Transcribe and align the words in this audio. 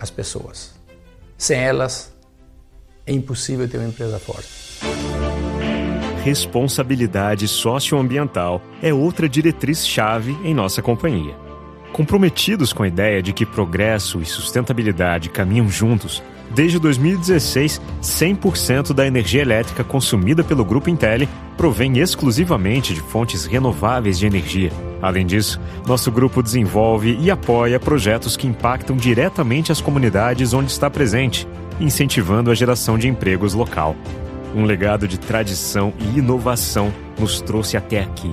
as 0.00 0.10
pessoas. 0.10 0.74
Sem 1.36 1.58
elas, 1.58 2.12
é 3.06 3.12
impossível 3.12 3.68
ter 3.68 3.78
uma 3.78 3.88
empresa 3.88 4.18
forte. 4.18 4.48
Responsabilidade 6.24 7.48
socioambiental 7.48 8.60
é 8.82 8.92
outra 8.92 9.28
diretriz-chave 9.28 10.36
em 10.44 10.52
nossa 10.52 10.82
companhia. 10.82 11.34
Comprometidos 11.92 12.72
com 12.72 12.82
a 12.82 12.88
ideia 12.88 13.22
de 13.22 13.32
que 13.32 13.46
progresso 13.46 14.20
e 14.20 14.26
sustentabilidade 14.26 15.30
caminham 15.30 15.70
juntos, 15.70 16.22
desde 16.54 16.78
2016, 16.78 17.80
100% 18.02 18.92
da 18.92 19.06
energia 19.06 19.42
elétrica 19.42 19.82
consumida 19.82 20.44
pelo 20.44 20.64
Grupo 20.64 20.90
Intel 20.90 21.26
provém 21.56 21.98
exclusivamente 21.98 22.94
de 22.94 23.00
fontes 23.00 23.46
renováveis 23.46 24.18
de 24.18 24.26
energia. 24.26 24.70
Além 25.00 25.24
disso, 25.24 25.60
nosso 25.86 26.10
grupo 26.10 26.42
desenvolve 26.42 27.16
e 27.20 27.30
apoia 27.30 27.78
projetos 27.78 28.36
que 28.36 28.46
impactam 28.46 28.96
diretamente 28.96 29.70
as 29.70 29.80
comunidades 29.80 30.52
onde 30.52 30.70
está 30.70 30.90
presente, 30.90 31.46
incentivando 31.80 32.50
a 32.50 32.54
geração 32.54 32.98
de 32.98 33.08
empregos 33.08 33.54
local. 33.54 33.94
Um 34.54 34.64
legado 34.64 35.06
de 35.06 35.18
tradição 35.18 35.92
e 36.00 36.18
inovação 36.18 36.92
nos 37.18 37.40
trouxe 37.40 37.76
até 37.76 38.00
aqui. 38.00 38.32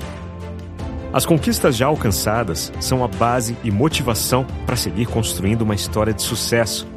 As 1.14 1.26
conquistas 1.26 1.78
já 1.78 1.86
alcançadas 1.86 2.74
são 2.80 3.04
a 3.04 3.08
base 3.08 3.56
e 3.64 3.72
motivação 3.72 4.46
para 4.66 4.76
seguir 4.76 5.06
construindo 5.06 5.62
uma 5.62 5.76
história 5.76 6.14
de 6.14 6.22
sucesso. 6.22 6.88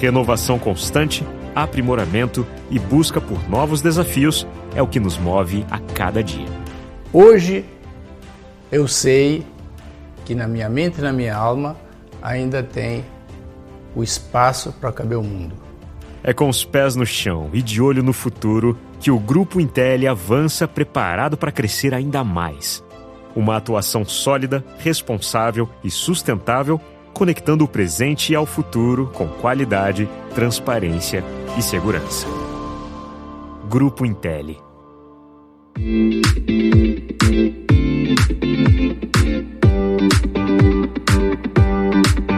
Renovação 0.00 0.58
constante, 0.58 1.24
aprimoramento 1.54 2.46
e 2.70 2.78
busca 2.78 3.20
por 3.20 3.48
novos 3.48 3.80
desafios 3.80 4.46
é 4.74 4.82
o 4.82 4.86
que 4.86 4.98
nos 4.98 5.18
move 5.18 5.64
a 5.70 5.78
cada 5.78 6.22
dia. 6.24 6.46
Hoje, 7.12 7.64
eu 8.70 8.86
sei 8.86 9.44
que 10.24 10.34
na 10.34 10.46
minha 10.46 10.68
mente 10.68 10.98
e 10.98 11.02
na 11.02 11.12
minha 11.12 11.36
alma 11.36 11.76
ainda 12.22 12.62
tem 12.62 13.04
o 13.94 14.02
espaço 14.02 14.72
para 14.72 14.92
caber 14.92 15.18
o 15.18 15.22
mundo. 15.22 15.54
É 16.22 16.32
com 16.32 16.48
os 16.48 16.64
pés 16.64 16.94
no 16.94 17.06
chão 17.06 17.48
e 17.52 17.62
de 17.62 17.80
olho 17.80 18.02
no 18.02 18.12
futuro 18.12 18.76
que 19.00 19.10
o 19.10 19.18
Grupo 19.18 19.60
Intel 19.60 20.10
avança 20.10 20.66
preparado 20.66 21.36
para 21.36 21.52
crescer 21.52 21.94
ainda 21.94 22.22
mais. 22.24 22.84
Uma 23.34 23.56
atuação 23.56 24.04
sólida, 24.04 24.64
responsável 24.78 25.68
e 25.82 25.90
sustentável, 25.90 26.80
conectando 27.14 27.64
o 27.64 27.68
presente 27.68 28.34
ao 28.34 28.44
futuro 28.44 29.10
com 29.14 29.28
qualidade, 29.28 30.08
transparência 30.34 31.24
e 31.56 31.62
segurança. 31.62 32.26
Grupo 33.68 34.04
Intel. 34.04 34.67
Thank 35.78 36.26
you. 42.30 42.37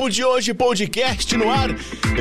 Papo 0.00 0.08
de 0.08 0.24
hoje, 0.24 0.54
podcast 0.54 1.36
no 1.36 1.50
ar. 1.50 1.68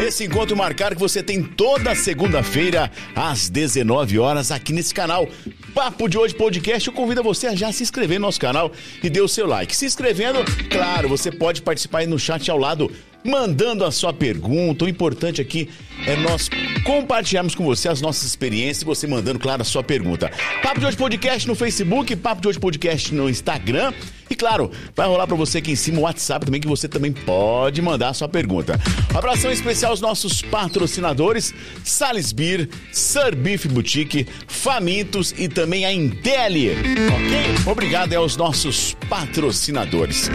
Esse 0.05 0.25
encontro 0.25 0.53
marcado 0.53 0.95
que 0.95 1.01
você 1.01 1.23
tem 1.23 1.41
toda 1.41 1.95
segunda-feira 1.95 2.91
às 3.15 3.47
19 3.49 4.19
horas 4.19 4.51
aqui 4.51 4.73
nesse 4.73 4.93
canal. 4.93 5.29
Papo 5.73 6.09
de 6.09 6.17
hoje, 6.17 6.35
podcast. 6.35 6.89
Eu 6.89 6.93
convido 6.93 7.23
você 7.23 7.47
a 7.47 7.55
já 7.55 7.71
se 7.71 7.81
inscrever 7.81 8.19
no 8.19 8.25
nosso 8.25 8.37
canal 8.37 8.73
e 9.01 9.09
dê 9.09 9.21
o 9.21 9.29
seu 9.29 9.47
like. 9.47 9.73
Se 9.73 9.85
inscrevendo, 9.85 10.39
claro, 10.69 11.07
você 11.07 11.31
pode 11.31 11.61
participar 11.61 11.99
aí 11.99 12.05
no 12.05 12.19
chat 12.19 12.51
ao 12.51 12.57
lado 12.57 12.91
mandando 13.23 13.85
a 13.85 13.91
sua 13.91 14.13
pergunta. 14.13 14.85
O 14.85 14.89
importante 14.89 15.41
aqui 15.41 15.69
é 16.05 16.15
nós 16.15 16.49
compartilharmos 16.83 17.55
com 17.55 17.63
você 17.63 17.89
as 17.89 18.01
nossas 18.01 18.23
experiências 18.23 18.81
e 18.81 18.85
você 18.85 19.07
mandando, 19.07 19.39
claro, 19.39 19.61
a 19.61 19.65
sua 19.65 19.83
pergunta. 19.83 20.31
Papo 20.61 20.79
de 20.79 20.85
hoje 20.85 20.97
podcast 20.97 21.47
no 21.47 21.55
Facebook, 21.55 22.15
Papo 22.15 22.41
de 22.41 22.47
hoje 22.47 22.59
podcast 22.59 23.13
no 23.13 23.29
Instagram. 23.29 23.93
E 24.29 24.35
claro, 24.35 24.71
vai 24.95 25.07
rolar 25.07 25.25
para 25.25 25.35
você 25.35 25.57
aqui 25.57 25.71
em 25.71 25.75
cima 25.75 25.99
o 25.99 26.01
WhatsApp 26.03 26.45
também, 26.45 26.61
que 26.61 26.67
você 26.67 26.87
também 26.87 27.11
pode 27.11 27.81
mandar 27.81 28.09
a 28.09 28.13
sua 28.13 28.29
pergunta. 28.29 28.79
Um 29.13 29.17
abração 29.17 29.51
especial 29.51 29.91
aos 29.91 30.01
nossos 30.01 30.41
patrocinadores: 30.41 31.53
Sir 31.83 33.35
Beef 33.35 33.65
Boutique, 33.65 34.27
Famintos 34.47 35.33
e 35.37 35.47
também 35.47 35.83
a 35.85 35.91
Intel. 35.91 36.39
Ok? 36.39 37.71
Obrigado 37.71 38.13
aos 38.13 38.37
nossos 38.37 38.95
patrocinadores. 39.09 40.29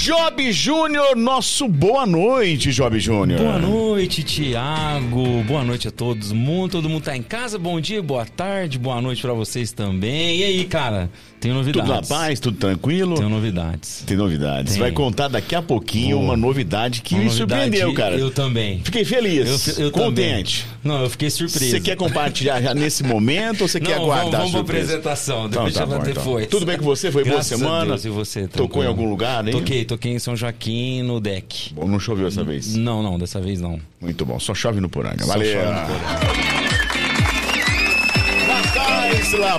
Job 0.00 0.52
Júnior, 0.52 1.16
nosso 1.16 1.66
boa 1.66 2.06
noite, 2.06 2.70
Job 2.70 2.98
Júnior. 3.00 3.40
Boa 3.40 3.58
noite, 3.58 4.22
Tiago. 4.22 5.42
Boa 5.42 5.64
noite 5.64 5.88
a 5.88 5.90
todos. 5.90 6.30
Muito, 6.30 6.72
todo 6.72 6.88
mundo 6.88 7.02
tá 7.02 7.16
em 7.16 7.22
casa. 7.22 7.58
Bom 7.58 7.80
dia, 7.80 8.00
boa 8.00 8.24
tarde, 8.24 8.78
boa 8.78 9.02
noite 9.02 9.20
para 9.20 9.32
vocês 9.32 9.72
também. 9.72 10.36
E 10.38 10.44
aí, 10.44 10.64
cara? 10.66 11.10
Tenho 11.40 11.54
novidades. 11.54 11.88
Tudo 11.88 12.00
na 12.00 12.02
paz, 12.02 12.40
tudo 12.40 12.56
tranquilo? 12.58 13.16
Tenho 13.16 13.28
novidades. 13.28 14.02
Tem 14.06 14.16
novidades. 14.16 14.72
Tem. 14.72 14.80
Vai 14.82 14.90
contar 14.92 15.28
daqui 15.28 15.54
a 15.54 15.62
pouquinho 15.62 16.16
Boa. 16.16 16.28
uma 16.30 16.36
novidade 16.36 17.00
que 17.00 17.14
Uma 17.14 17.24
me 17.24 17.28
novidade, 17.28 17.62
surpreendeu, 17.62 17.94
cara. 17.94 18.16
Eu 18.16 18.30
também. 18.30 18.80
Fiquei 18.82 19.04
feliz, 19.04 19.78
Eu, 19.78 19.84
eu 19.84 19.90
contente. 19.92 20.62
Também. 20.64 20.78
Não, 20.84 21.02
eu 21.02 21.10
fiquei 21.10 21.30
surpreso. 21.30 21.70
Você 21.70 21.80
quer 21.80 21.96
compartilhar 21.96 22.60
já 22.60 22.74
nesse 22.74 23.04
momento 23.04 23.62
ou 23.62 23.68
você 23.68 23.78
quer 23.80 23.94
aguardar 23.94 24.40
vamos, 24.40 24.54
a 24.54 24.58
vamos 24.58 24.66
pra 24.66 24.78
apresentação, 24.78 25.46
Então, 25.46 25.50
depois 25.64 25.74
tá 25.74 25.80
já 25.80 25.86
bom, 25.86 25.94
então. 25.96 26.12
depois. 26.12 26.46
Tudo 26.48 26.66
bem 26.66 26.76
com 26.78 26.84
você? 26.84 27.12
Foi 27.12 27.22
boa 27.22 27.34
Graças 27.34 27.52
a 27.52 27.56
semana? 27.56 27.86
Deus, 27.90 28.04
e 28.04 28.08
você? 28.08 28.48
Tocou 28.48 28.82
em 28.82 28.86
algum 28.86 29.08
lugar, 29.08 29.46
hein? 29.46 29.52
Toquei, 29.52 29.84
toquei 29.84 29.97
em 30.06 30.18
São 30.18 30.36
Joaquim, 30.36 31.02
no 31.02 31.20
deck. 31.20 31.72
Bom, 31.74 31.88
não 31.88 31.98
choveu 31.98 32.28
essa 32.28 32.44
vez. 32.44 32.74
Não, 32.74 33.02
não, 33.02 33.18
dessa 33.18 33.40
vez 33.40 33.60
não. 33.60 33.80
Muito 34.00 34.24
bom, 34.24 34.38
só 34.38 34.54
chove 34.54 34.80
no 34.80 34.88
Poranga. 34.88 35.24
Só 35.24 35.32
Valeu. 35.32 35.52
chove 35.52 35.66
no 35.66 35.86
Poranga. 35.86 36.48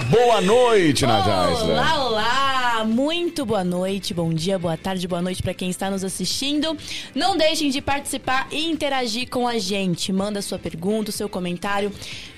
Boa 0.09 0.41
noite, 0.41 1.05
Natáisla. 1.05 1.73
Olá, 1.73 2.05
olá! 2.05 2.83
Muito 2.85 3.45
boa 3.45 3.63
noite, 3.63 4.13
bom 4.13 4.33
dia, 4.33 4.57
boa 4.57 4.77
tarde, 4.77 5.07
boa 5.07 5.21
noite 5.21 5.43
para 5.43 5.53
quem 5.53 5.69
está 5.69 5.91
nos 5.91 6.03
assistindo. 6.03 6.77
Não 7.13 7.35
deixem 7.37 7.69
de 7.69 7.81
participar 7.81 8.47
e 8.51 8.69
interagir 8.69 9.29
com 9.29 9.47
a 9.47 9.57
gente. 9.57 10.13
Manda 10.13 10.41
sua 10.41 10.57
pergunta, 10.57 11.11
seu 11.11 11.27
comentário 11.27 11.91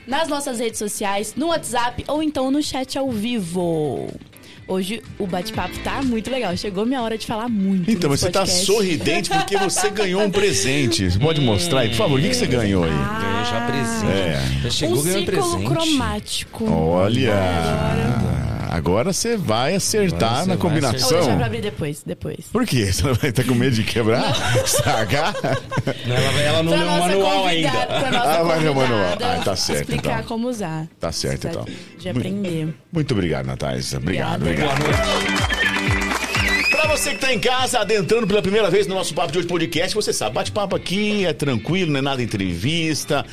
nas 0.08 0.28
nossas 0.28 0.60
redes 0.60 0.80
sociais, 0.80 1.36
no 1.36 1.48
WhatsApp 1.48 2.04
ou 2.08 2.24
então 2.24 2.50
no 2.50 2.62
chat 2.62 2.98
ao 2.98 3.10
vivo. 3.12 4.10
Hoje 4.72 5.04
o 5.20 5.28
bate-papo 5.28 5.78
tá 5.80 6.02
muito 6.02 6.32
legal. 6.32 6.56
Chegou 6.56 6.86
minha 6.86 7.02
hora 7.02 7.18
de 7.18 7.28
falar 7.28 7.50
muito. 7.50 7.92
Então, 7.92 8.10
nesse 8.10 8.24
você 8.24 8.32
tá 8.32 8.40
podcast. 8.40 8.66
sorridente 8.66 9.30
porque 9.30 9.58
você 9.58 9.90
ganhou 9.92 10.22
um 10.24 10.32
presente. 10.32 11.12
Você 11.12 11.20
pode 11.20 11.42
mostrar 11.42 11.82
aí, 11.82 11.90
por 11.90 11.98
favor, 11.98 12.18
o 12.18 12.22
que, 12.22 12.30
que 12.30 12.36
você 12.38 12.48
ganhou 12.48 12.86
aí? 12.86 12.90
Ganhou 12.90 13.46
já 13.46 13.68
presente. 13.68 14.12
É. 14.14 14.62
Já 14.64 14.70
chegou 14.70 15.00
um 15.00 15.04
ganhando 15.04 15.26
círculo 15.26 15.52
presente. 15.52 15.74
cromático. 15.74 16.72
Olha, 16.72 17.34
agora 18.72 19.12
você 19.14 19.36
vai 19.38 19.76
acertar 19.76 20.46
na 20.48 20.56
vai 20.56 20.58
Vou 20.58 20.70
deixar 20.72 20.90
combinação. 20.92 21.38
pra 21.38 21.46
abrir 21.46 21.62
depois, 21.62 22.02
depois. 22.06 22.46
Por 22.52 22.66
quê? 22.66 22.92
Você 22.92 23.04
não 23.04 23.14
vai 23.14 23.30
estar 23.30 23.44
com 23.44 23.54
medo 23.54 23.76
de 23.76 23.84
quebrar? 23.84 24.34
Estragar? 24.66 25.36
Não, 26.08 26.16
ela, 26.16 26.42
ela 26.42 26.64
não 26.64 26.72
leu 26.72 26.88
o 26.88 27.00
manual 27.00 27.46
ainda. 27.48 27.70
Ah, 28.24 28.44
vai 28.44 28.60
ler 28.60 28.70
o 28.70 28.76
manual. 28.76 29.18
Ah, 29.22 29.42
tá 29.44 29.56
certo, 29.56 29.82
Explicar 29.92 30.14
então. 30.20 30.24
como 30.24 30.48
usar. 30.48 30.88
Tá 31.00 31.12
certo, 31.12 31.48
então. 31.48 31.66
De 32.00 32.10
aprender. 32.10 32.74
Muito 32.92 33.14
obrigado, 33.14 33.46
Natália. 33.46 33.82
Obrigado, 33.98 34.42
Obrigada. 34.42 34.74
obrigado. 34.74 34.82
Boa 34.82 35.06
noite. 35.06 36.72
Pra 36.72 36.88
você 36.98 37.12
que 37.12 37.20
tá 37.20 37.34
em 37.34 37.40
casa, 37.40 37.80
adentrando 37.80 38.26
pela 38.28 38.42
primeira 38.42 38.70
vez 38.70 38.88
no 38.88 38.96
nosso 38.96 39.14
Papo 39.14 39.32
de 39.32 39.38
Hoje 39.40 39.48
Podcast, 39.48 39.94
você 39.94 40.12
sabe, 40.12 40.36
bate-papo 40.36 40.76
aqui 40.76 41.26
é 41.26 41.34
tranquilo, 41.34 41.92
não 41.92 42.00
é 42.00 42.02
nada 42.02 42.22
entrevista. 42.24 43.26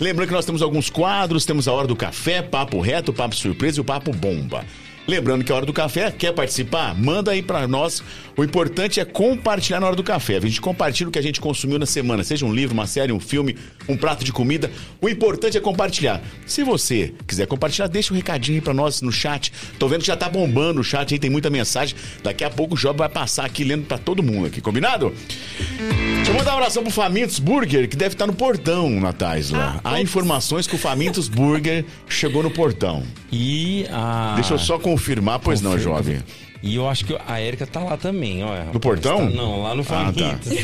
Lembrando 0.00 0.28
que 0.28 0.34
nós 0.34 0.46
temos 0.46 0.62
alguns 0.62 0.88
quadros, 0.88 1.44
temos 1.44 1.66
a 1.66 1.72
Hora 1.72 1.88
do 1.88 1.96
Café, 1.96 2.40
Papo 2.40 2.80
Reto, 2.80 3.12
Papo 3.12 3.34
Surpresa 3.34 3.78
e 3.78 3.80
o 3.80 3.84
Papo 3.84 4.12
Bomba. 4.12 4.64
Lembrando 5.08 5.42
que 5.42 5.50
a 5.50 5.56
Hora 5.56 5.66
do 5.66 5.72
Café, 5.72 6.10
quer 6.12 6.32
participar? 6.32 6.94
Manda 6.94 7.32
aí 7.32 7.42
pra 7.42 7.66
nós. 7.66 8.02
O 8.38 8.44
importante 8.44 9.00
é 9.00 9.04
compartilhar 9.04 9.80
na 9.80 9.88
Hora 9.88 9.96
do 9.96 10.04
Café. 10.04 10.36
A 10.36 10.40
gente 10.40 10.60
compartilha 10.60 11.08
o 11.08 11.10
que 11.10 11.18
a 11.18 11.22
gente 11.22 11.40
consumiu 11.40 11.76
na 11.76 11.86
semana, 11.86 12.22
seja 12.22 12.46
um 12.46 12.54
livro, 12.54 12.72
uma 12.72 12.86
série, 12.86 13.12
um 13.12 13.18
filme, 13.18 13.56
um 13.88 13.96
prato 13.96 14.24
de 14.24 14.32
comida. 14.32 14.70
O 15.00 15.08
importante 15.08 15.58
é 15.58 15.60
compartilhar. 15.60 16.22
Se 16.46 16.62
você 16.62 17.12
quiser 17.26 17.48
compartilhar, 17.48 17.88
deixa 17.88 18.14
um 18.14 18.16
recadinho 18.16 18.58
aí 18.58 18.60
pra 18.60 18.72
nós 18.72 19.02
no 19.02 19.10
chat. 19.10 19.52
Tô 19.76 19.88
vendo 19.88 20.02
que 20.02 20.06
já 20.06 20.16
tá 20.16 20.28
bombando 20.28 20.80
o 20.80 20.84
chat 20.84 21.12
aí, 21.12 21.18
tem 21.18 21.28
muita 21.28 21.50
mensagem. 21.50 21.96
Daqui 22.22 22.44
a 22.44 22.50
pouco 22.50 22.76
o 22.76 22.78
Job 22.78 22.96
vai 22.96 23.08
passar 23.08 23.44
aqui 23.44 23.64
lendo 23.64 23.86
pra 23.86 23.98
todo 23.98 24.22
mundo 24.22 24.46
aqui, 24.46 24.60
combinado? 24.60 25.12
Deixa 25.58 26.30
eu 26.30 26.34
mandar 26.36 26.52
um 26.52 26.58
abração 26.58 26.84
pro 26.84 26.92
Famintos 26.92 27.40
Burger, 27.40 27.88
que 27.88 27.96
deve 27.96 28.14
estar 28.14 28.28
no 28.28 28.34
portão, 28.34 28.88
Natais, 29.00 29.50
lá. 29.50 29.80
Há 29.82 30.00
informações 30.00 30.64
que 30.64 30.76
o 30.76 30.78
Famintos 30.78 31.26
Burger 31.26 31.84
chegou 32.08 32.44
no 32.44 32.52
portão. 32.52 33.02
E 33.32 33.84
a. 33.90 34.34
Deixa 34.36 34.54
eu 34.54 34.58
só 34.60 34.78
confirmar, 34.78 35.40
pois 35.40 35.60
não, 35.60 35.76
jovem. 35.76 36.22
E 36.60 36.74
eu 36.74 36.88
acho 36.88 37.04
que 37.04 37.16
a 37.26 37.40
Érica 37.40 37.64
tá 37.66 37.78
lá 37.80 37.96
também, 37.96 38.42
olha. 38.42 38.64
No 38.72 38.80
portão? 38.80 39.18
Tá- 39.18 39.24
não, 39.36 39.62
lá 39.62 39.74
no 39.76 39.82
Ah, 39.82 39.84
tá. 39.84 40.12
Famintos. 40.12 40.52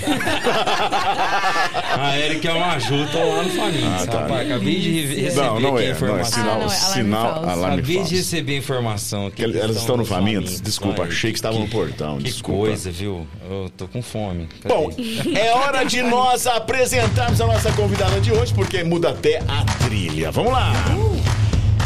a 1.99 2.17
Érica 2.17 2.49
é 2.49 2.53
uma 2.53 2.73
ajuda 2.75 3.25
lá 3.25 3.43
no 3.45 3.51
Famintos. 3.51 4.03
Ah, 4.03 4.07
tá. 4.07 4.21
Rapaz, 4.23 4.51
acabei 4.51 4.81
de 4.81 4.91
re- 4.91 5.15
receber 5.23 5.47
Não, 5.47 5.61
não 5.61 5.69
aqui 5.69 5.69
é. 5.69 5.69
a 5.69 5.71
Não 5.71 5.79
é 5.79 5.91
informação. 5.91 6.43
sinal, 6.43 6.55
Ah, 6.55 6.59
não, 6.59 6.65
é 6.65 6.67
alarme 6.67 6.95
sinal 6.95 7.33
falso. 7.35 7.49
alarme 7.51 7.77
Acabei 7.79 7.95
de 7.95 7.99
falso. 8.01 8.15
receber 8.15 8.55
a 8.55 8.59
informação 8.59 9.27
aqui. 9.29 9.37
Que 9.37 9.45
elas 9.59 9.77
estão 9.77 9.97
no 9.97 10.05
Famintos? 10.05 10.61
Desculpa, 10.61 11.03
Ai, 11.05 11.09
achei 11.09 11.31
que 11.31 11.39
estavam 11.39 11.61
no 11.61 11.69
portão, 11.69 12.17
Que 12.19 12.25
desculpa. 12.25 12.67
coisa, 12.67 12.91
viu? 12.91 13.27
Eu 13.49 13.71
tô 13.77 13.87
com 13.87 14.03
fome. 14.03 14.49
Cadê? 14.63 14.75
Bom, 14.75 14.91
é 15.37 15.53
hora 15.53 15.85
de 15.85 16.03
nós 16.03 16.47
apresentarmos 16.47 17.41
a 17.41 17.47
nossa 17.47 17.71
convidada 17.73 18.21
de 18.21 18.33
hoje, 18.33 18.53
porque 18.53 18.83
muda 18.83 19.11
até 19.11 19.39
a 19.47 19.65
trilha. 19.85 20.33
Vamos 20.33 20.53
lá! 20.53 20.73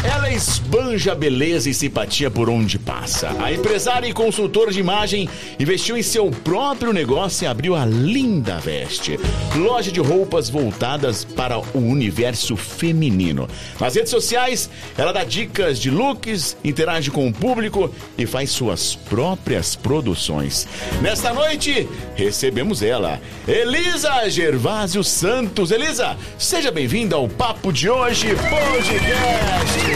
Ela 0.03 0.31
esbanja 0.31 1.13
beleza 1.13 1.69
e 1.69 1.73
simpatia 1.73 2.31
por 2.31 2.49
onde 2.49 2.79
passa. 2.79 3.35
A 3.43 3.51
empresária 3.51 4.07
e 4.07 4.13
consultora 4.13 4.71
de 4.71 4.79
imagem 4.79 5.27
investiu 5.59 5.97
em 5.97 6.01
seu 6.01 6.31
próprio 6.31 6.93
negócio 6.93 7.43
e 7.43 7.47
abriu 7.47 7.75
a 7.75 7.85
Linda 7.85 8.59
Veste, 8.59 9.19
loja 9.55 9.91
de 9.91 9.99
roupas 9.99 10.49
voltadas 10.49 11.25
para 11.25 11.59
o 11.59 11.79
universo 11.79 12.55
feminino. 12.55 13.47
Nas 13.79 13.95
redes 13.95 14.09
sociais, 14.09 14.69
ela 14.97 15.11
dá 15.11 15.25
dicas 15.25 15.77
de 15.77 15.91
looks, 15.91 16.55
interage 16.63 17.11
com 17.11 17.27
o 17.27 17.33
público 17.33 17.93
e 18.17 18.25
faz 18.25 18.51
suas 18.51 18.95
próprias 18.95 19.75
produções. 19.75 20.65
Nesta 21.01 21.33
noite, 21.33 21.89
recebemos 22.15 22.81
ela, 22.81 23.19
Elisa 23.45 24.29
Gervásio 24.29 25.03
Santos. 25.03 25.71
Elisa, 25.71 26.15
seja 26.37 26.71
bem-vinda 26.71 27.17
ao 27.17 27.27
Papo 27.27 27.73
de 27.73 27.89
Hoje 27.89 28.29
Podcast. 28.35 29.88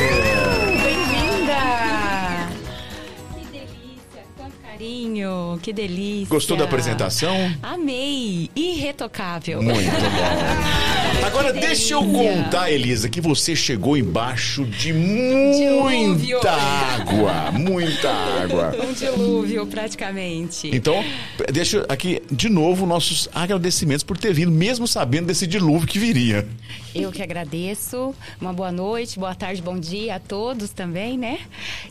Carinho, 5.14 5.60
que 5.62 5.72
delícia. 5.72 6.28
Gostou 6.30 6.58
da 6.58 6.64
apresentação? 6.64 7.36
Amei, 7.62 8.50
irretocável. 8.56 9.62
Muito 9.62 9.92
bom. 9.92 10.94
Agora 11.26 11.54
deixa 11.54 11.94
eu 11.94 12.04
contar, 12.04 12.70
Elisa, 12.70 13.08
que 13.08 13.22
você 13.22 13.56
chegou 13.56 13.96
embaixo 13.96 14.66
de 14.66 14.92
muita 14.92 16.52
água, 16.52 17.52
muita 17.52 18.10
água. 18.10 18.74
Um 18.84 18.94
dilúvio, 18.94 19.66
praticamente. 19.66 20.70
Então, 20.74 21.04
deixa 21.52 21.86
aqui 21.88 22.22
de 22.30 22.50
novo 22.50 22.86
nossos 22.86 23.30
agradecimentos 23.34 24.04
por 24.04 24.18
ter 24.18 24.34
vindo, 24.34 24.52
mesmo 24.52 24.88
sabendo 24.88 25.28
desse 25.28 25.48
dilúvio 25.48 25.88
que 25.88 25.98
viria. 25.98 26.48
Eu 26.94 27.12
que 27.12 27.24
agradeço. 27.24 28.14
Uma 28.40 28.52
boa 28.52 28.72
noite, 28.72 29.18
boa 29.18 29.34
tarde, 29.34 29.62
bom 29.62 29.80
dia 29.80 30.16
a 30.16 30.20
todos 30.20 30.72
também, 30.72 31.18
né? 31.18 31.40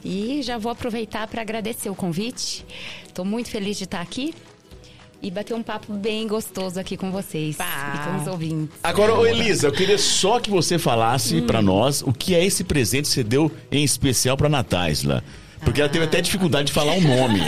E 0.04 0.42
já 0.42 0.58
vou 0.58 0.70
aproveitar 0.70 1.26
para 1.26 1.40
agradecer 1.40 1.88
o 1.88 1.94
convite. 1.94 2.64
Estou 3.06 3.24
muito 3.24 3.48
feliz 3.48 3.78
de 3.78 3.84
estar 3.84 4.00
aqui 4.00 4.34
e 5.22 5.30
bater 5.30 5.54
um 5.54 5.62
papo 5.62 5.92
bem 5.92 6.26
gostoso 6.26 6.78
aqui 6.80 6.96
com 6.96 7.10
vocês 7.12 7.56
Pá. 7.56 7.94
e 7.94 8.10
com 8.10 8.22
os 8.22 8.26
ouvintes. 8.28 8.76
Agora, 8.82 9.14
ô 9.14 9.24
Elisa, 9.26 9.68
eu 9.68 9.72
queria 9.72 9.96
só 9.98 10.40
que 10.40 10.50
você 10.50 10.78
falasse 10.78 11.36
Hum. 11.36 11.46
pra 11.46 11.62
nós 11.62 12.02
o 12.02 12.12
que 12.12 12.34
é 12.34 12.44
esse 12.44 12.64
presente 12.64 13.04
que 13.04 13.14
você 13.14 13.22
deu 13.24 13.50
em 13.70 13.84
especial 13.84 14.36
pra 14.36 14.48
Natáisla. 14.48 15.22
Porque 15.64 15.80
ela 15.80 15.88
teve 15.88 16.04
até 16.04 16.20
dificuldade 16.20 16.66
de 16.66 16.72
falar 16.72 16.94
o 16.94 17.00
nome. 17.00 17.40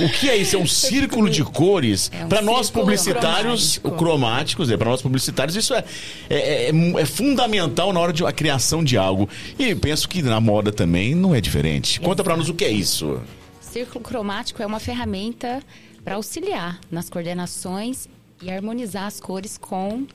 O 0.00 0.08
que 0.08 0.28
é 0.30 0.36
isso? 0.36 0.56
É 0.56 0.58
um 0.58 0.66
círculo 0.66 1.28
de 1.28 1.44
cores. 1.44 2.10
É 2.12 2.24
um 2.24 2.28
Pra 2.30 2.40
nós 2.40 2.70
publicitários, 2.70 3.76
cromático. 3.78 3.90
cromáticos, 4.04 4.70
é, 4.70 4.76
para 4.78 4.90
nós 4.90 5.02
publicitários, 5.02 5.54
isso 5.54 5.74
é, 5.74 5.84
é, 6.30 6.70
é- 6.70 7.00
é 7.00 7.04
fundamental 7.04 7.92
na 7.92 8.00
hora 8.00 8.12
de 8.12 8.24
a 8.24 8.32
criação 8.32 8.82
de 8.82 8.96
algo. 8.96 9.28
E 9.58 9.74
penso 9.74 10.08
que 10.08 10.22
na 10.22 10.40
moda 10.40 10.72
também 10.72 11.14
não 11.14 11.34
é 11.34 11.40
diferente. 11.40 12.00
Conta 12.00 12.24
pra 12.24 12.34
nós 12.38 12.48
o 12.48 12.54
que 12.54 12.64
é 12.64 12.70
isso. 12.70 13.20
círculo 13.60 14.02
cromático 14.02 14.62
é 14.62 14.66
uma 14.66 14.80
ferramenta 14.80 15.62
para 16.06 16.14
auxiliar 16.14 16.78
nas 16.88 17.10
coordenações 17.10 18.06
e 18.40 18.48
harmonizar 18.48 19.06
as 19.06 19.18
cores 19.18 19.58
com 19.58 20.06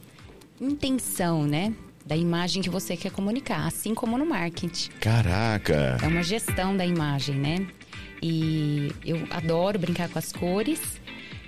intenção, 0.61 1.43
né? 1.43 1.73
Da 2.05 2.15
imagem 2.15 2.63
que 2.63 2.69
você 2.69 2.95
quer 2.95 3.11
comunicar, 3.11 3.67
assim 3.67 3.93
como 3.93 4.17
no 4.17 4.25
marketing. 4.25 4.89
Caraca. 5.01 5.97
É 6.01 6.07
uma 6.07 6.23
gestão 6.23 6.77
da 6.77 6.85
imagem, 6.85 7.35
né? 7.35 7.67
E 8.23 8.95
eu 9.03 9.17
adoro 9.31 9.77
brincar 9.77 10.07
com 10.07 10.17
as 10.17 10.31
cores. 10.31 10.79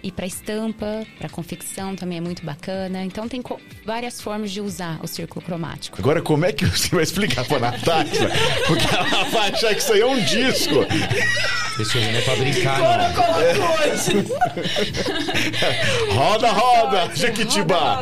E 0.03 0.11
para 0.11 0.25
estampa, 0.25 1.07
para 1.17 1.29
confecção 1.29 1.95
também 1.95 2.17
é 2.17 2.21
muito 2.21 2.45
bacana. 2.45 3.05
Então 3.05 3.25
tem 3.29 3.41
várias 3.85 4.19
formas 4.19 4.51
de 4.51 4.59
usar 4.59 4.99
o 5.01 5.07
círculo 5.07 5.43
cromático. 5.43 5.97
Agora, 5.97 6.21
como 6.21 6.45
é 6.45 6.51
que 6.51 6.65
você 6.65 6.89
vai 6.89 7.03
explicar 7.03 7.45
pra 7.45 7.57
Natasha? 7.57 8.29
Porque 8.67 8.85
ela 8.93 9.23
vai 9.29 9.51
achar 9.51 9.73
que 9.73 9.81
isso 9.81 9.93
aí 9.93 10.01
é 10.01 10.05
um 10.05 10.19
disco. 10.21 10.85
Isso 11.79 11.97
não 11.97 12.09
é 12.09 12.21
pra 12.21 12.35
brincar, 12.35 12.79
não. 12.79 12.87
roda, 16.13 16.51
roda, 16.51 17.15
Jequitibá. 17.15 18.01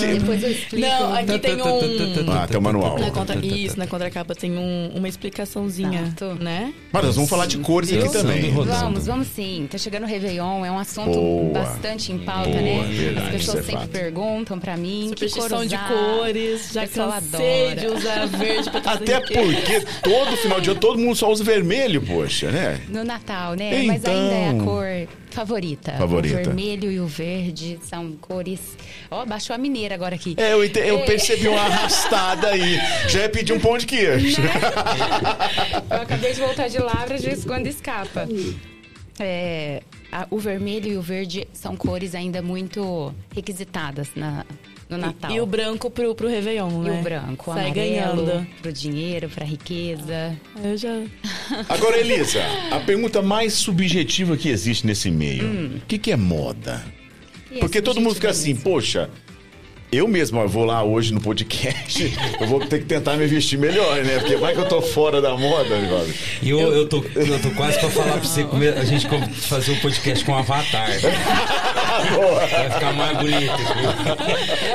Depois 0.00 0.42
eu 0.42 0.50
explico. 0.50 0.86
Não, 0.86 1.14
aqui 1.14 1.38
tem 1.38 1.62
um... 1.62 2.32
Ah, 2.32 2.46
tem 2.46 2.58
um 2.58 2.60
manual. 2.60 2.98
Na 2.98 3.10
contra... 3.10 3.38
Isso, 3.38 3.78
na 3.78 3.86
contracapa 3.86 4.34
tem 4.34 4.58
um, 4.58 4.90
uma 4.94 5.08
explicaçãozinha, 5.08 6.02
Exato. 6.02 6.34
né? 6.42 6.74
Mas 6.92 7.04
nós 7.04 7.14
vamos 7.14 7.30
falar 7.30 7.46
de 7.46 7.56
cores 7.62 7.92
aqui 7.92 8.12
também. 8.12 8.50
Vamos, 8.50 9.06
vamos 9.06 9.28
sim. 9.28 9.66
Tá 9.70 9.78
chegando 9.78 10.04
o 10.04 10.06
Réveillon, 10.06 10.64
é 10.64 10.70
um 10.70 10.78
assunto 10.78 11.12
Boa. 11.12 11.52
bastante 11.52 12.12
em 12.12 12.18
pauta, 12.18 12.50
Boa, 12.50 12.60
né? 12.62 12.88
verdade, 12.90 13.26
As 13.26 13.32
pessoas 13.32 13.56
é 13.58 13.62
sempre 13.62 13.80
fato. 13.80 13.90
perguntam 13.90 14.58
pra 14.58 14.76
mim 14.76 15.10
que 15.14 15.28
cor 15.28 15.30
Superstição 15.30 15.60
de 15.66 15.74
usar. 15.74 15.88
cores, 15.88 16.70
já 16.72 16.86
cansei 16.86 17.68
adora. 17.72 17.76
de 17.80 17.86
usar 17.86 18.26
verde 18.26 18.70
pra 18.70 18.92
Até 18.92 19.20
porque 19.20 19.80
todo 20.02 20.36
final 20.36 20.60
de 20.60 20.70
ano 20.70 20.80
todo 20.80 20.98
mundo 20.98 21.16
só 21.16 21.30
usa 21.30 21.44
vermelho, 21.44 22.02
poxa, 22.02 22.50
né? 22.50 22.80
No 22.88 23.04
Natal, 23.04 23.54
né? 23.54 23.82
Mas 23.84 23.96
Então. 24.00 24.12
ainda 24.12 24.34
é 24.34 24.48
a 24.50 24.54
cor 24.64 25.08
favorita. 25.30 25.92
Favorita. 25.92 26.40
O 26.40 26.44
vermelho 26.44 26.90
e 26.90 27.00
o 27.00 27.06
verde 27.06 27.78
são 27.82 28.12
cores. 28.12 28.60
Ó, 29.10 29.24
baixou 29.24 29.54
a 29.54 29.58
mineira 29.58 29.94
agora 29.94 30.14
aqui. 30.14 30.34
É, 30.36 30.52
eu, 30.52 30.64
ente- 30.64 30.78
eu 30.78 30.98
É. 30.98 31.04
percebi 31.04 31.48
uma 31.48 31.60
arrastada 31.62 32.48
aí. 32.48 32.78
Já 33.08 33.20
ia 33.20 33.28
pedir 33.28 33.52
um 33.52 33.60
pão 33.60 33.76
de 33.78 33.86
queijo. 33.86 34.40
Eu 35.90 36.02
acabei 36.02 36.32
de 36.32 36.40
voltar 36.40 36.68
de 36.68 36.78
Lavras, 36.78 37.22
de 37.22 37.36
quando 37.46 37.66
escapa. 37.66 38.28
É, 39.18 39.82
a- 40.10 40.26
o 40.30 40.38
vermelho 40.38 40.92
e 40.92 40.96
o 40.96 41.02
verde 41.02 41.46
são 41.52 41.76
cores 41.76 42.14
ainda 42.14 42.40
muito 42.40 43.14
requisitadas 43.34 44.08
na, 44.16 44.44
no 44.90 44.98
Natal. 44.98 45.30
E 45.30 45.40
o 45.40 45.46
branco 45.46 45.90
pro, 45.90 46.14
pro 46.14 46.28
Réveillon, 46.28 46.82
E 46.84 46.90
né? 46.90 47.00
o 47.00 47.02
branco, 47.02 47.50
o 47.50 47.54
Sai 47.54 47.66
amarelo, 47.66 48.24
ganhando. 48.26 48.46
pro 48.60 48.72
dinheiro, 48.72 49.28
pra 49.28 49.44
riqueza. 49.44 50.36
Eu 50.62 50.76
já... 50.76 51.00
Agora, 51.68 51.98
Elisa, 51.98 52.42
a 52.70 52.80
pergunta 52.80 53.22
mais 53.22 53.52
subjetiva 53.54 54.36
que 54.36 54.48
existe 54.48 54.86
nesse 54.86 55.10
meio: 55.10 55.76
o 55.76 55.80
que, 55.86 55.98
que 55.98 56.10
é 56.12 56.16
moda? 56.16 56.84
E 57.50 57.58
Porque 57.58 57.80
todo 57.82 58.00
mundo 58.00 58.14
fica 58.14 58.30
assim, 58.30 58.54
poxa. 58.54 59.08
Eu 59.92 60.06
mesmo 60.06 60.38
ó, 60.38 60.46
vou 60.46 60.64
lá 60.64 60.84
hoje 60.84 61.12
no 61.12 61.20
podcast, 61.20 62.16
eu 62.40 62.46
vou 62.46 62.60
ter 62.60 62.78
que 62.78 62.84
tentar 62.84 63.16
me 63.16 63.26
vestir 63.26 63.58
melhor, 63.58 63.96
né? 64.04 64.20
Porque 64.20 64.36
vai 64.36 64.54
que 64.54 64.60
eu 64.60 64.68
tô 64.68 64.80
fora 64.80 65.20
da 65.20 65.36
moda. 65.36 65.74
E 66.40 66.48
eu, 66.50 66.60
eu, 66.60 66.88
tô, 66.88 67.04
eu 67.16 67.42
tô 67.42 67.50
quase 67.50 67.78
pra 67.80 67.90
falar 67.90 68.12
pra 68.12 68.20
você 68.20 68.46
a 68.78 68.84
gente 68.84 69.08
fazer 69.32 69.72
um 69.72 69.80
podcast 69.80 70.24
com 70.24 70.36
Avatar. 70.36 70.88
Vai 71.00 72.70
ficar 72.70 72.92
mais 72.92 73.18
bonito. 73.18 73.52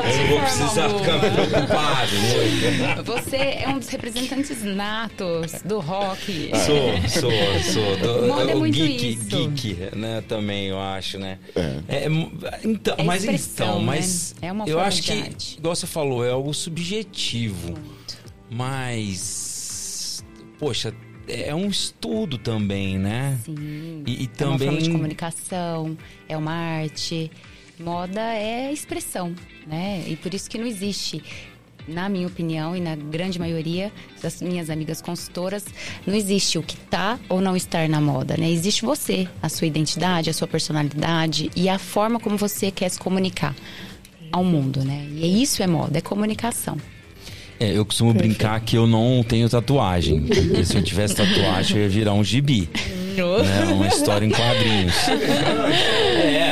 Eu 0.03 0.17
não 0.17 0.27
vou 0.27 0.39
precisar 0.41 0.89
ficar 0.89 1.19
preocupado. 1.19 2.11
né? 2.11 2.95
Você 3.05 3.35
é 3.37 3.65
um 3.69 3.79
dos 3.79 3.87
representantes 3.87 4.63
natos 4.63 5.53
do 5.63 5.79
rock. 5.79 6.51
Sou, 6.65 7.21
sou, 7.21 7.31
sou. 7.73 7.97
Do, 7.97 8.27
Moda 8.27 8.51
é 8.51 8.55
o 8.55 8.59
muito 8.59 8.73
geek, 8.75 9.09
isso. 9.13 9.23
geek, 9.29 9.95
né? 9.95 10.23
Também, 10.27 10.67
eu 10.67 10.79
acho, 10.79 11.17
né? 11.17 11.37
É. 11.55 11.75
É, 11.87 12.07
então, 12.63 12.95
É 12.97 13.03
mas 13.03 13.23
então, 13.23 13.79
né? 13.79 13.85
mas 13.85 14.35
É 14.41 14.51
uma 14.51 14.65
eu 14.65 14.73
forma 14.73 14.87
acho 14.87 15.04
que, 15.13 15.57
igual 15.57 15.75
você 15.75 15.87
falou, 15.87 16.25
é 16.25 16.31
algo 16.31 16.53
subjetivo. 16.53 17.73
Mas, 18.49 20.23
poxa, 20.59 20.93
é 21.27 21.53
um 21.53 21.67
estudo 21.67 22.37
também, 22.37 22.97
né? 22.97 23.39
Sim. 23.43 24.03
E, 24.05 24.23
e 24.23 24.29
É 24.39 24.45
uma 24.45 24.57
forma 24.57 24.73
de 24.73 24.83
também 24.83 24.91
comunicação, 24.91 25.97
é 26.27 26.37
uma 26.37 26.53
arte. 26.53 27.31
Moda 27.79 28.21
é 28.21 28.71
expressão, 28.71 29.35
né? 29.67 30.03
E 30.07 30.15
por 30.15 30.33
isso 30.33 30.49
que 30.49 30.57
não 30.57 30.65
existe, 30.65 31.21
na 31.85 32.07
minha 32.07 32.25
opinião 32.25 32.73
e 32.73 32.79
na 32.79 32.95
grande 32.95 33.37
maioria 33.37 33.91
das 34.21 34.41
minhas 34.41 34.69
amigas 34.69 35.01
consultoras, 35.01 35.65
não 36.07 36.15
existe 36.15 36.57
o 36.57 36.63
que 36.63 36.77
tá 36.77 37.19
ou 37.27 37.41
não 37.41 37.53
estar 37.53 37.89
na 37.89 37.99
moda, 37.99 38.37
né? 38.37 38.49
Existe 38.49 38.85
você, 38.85 39.27
a 39.41 39.49
sua 39.49 39.67
identidade, 39.67 40.29
a 40.29 40.33
sua 40.33 40.47
personalidade 40.47 41.51
e 41.53 41.67
a 41.67 41.77
forma 41.77 42.17
como 42.17 42.37
você 42.37 42.71
quer 42.71 42.87
se 42.87 42.99
comunicar 42.99 43.53
ao 44.31 44.43
mundo, 44.43 44.83
né? 44.83 45.05
E 45.15 45.41
isso 45.41 45.61
é 45.63 45.67
moda, 45.67 45.97
é 45.97 46.01
comunicação. 46.01 46.77
É, 47.59 47.71
eu 47.71 47.85
costumo 47.85 48.13
brincar 48.13 48.59
que 48.59 48.75
eu 48.75 48.85
não 48.85 49.23
tenho 49.23 49.47
tatuagem. 49.49 50.21
Porque 50.21 50.65
se 50.65 50.75
eu 50.75 50.83
tivesse 50.83 51.15
tatuagem, 51.15 51.77
eu 51.77 51.83
ia 51.83 51.89
virar 51.89 52.13
um 52.13 52.23
gibi. 52.23 52.67
né? 53.15 53.73
Uma 53.73 53.87
história 53.87 54.25
em 54.25 54.29
quadrinhos. 54.29 54.93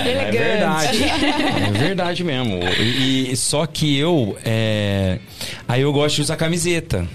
É, 0.05 0.27
é 0.27 0.31
verdade. 0.31 1.03
É 1.03 1.71
verdade 1.71 2.23
mesmo. 2.23 2.59
E, 2.79 3.31
e- 3.31 3.35
só 3.37 3.65
que 3.65 3.97
eu. 3.97 4.37
é, 4.43 5.19
Aí 5.67 5.81
eu 5.81 5.91
gosto 5.93 6.15
de 6.17 6.21
usar 6.23 6.35
camiseta. 6.35 7.07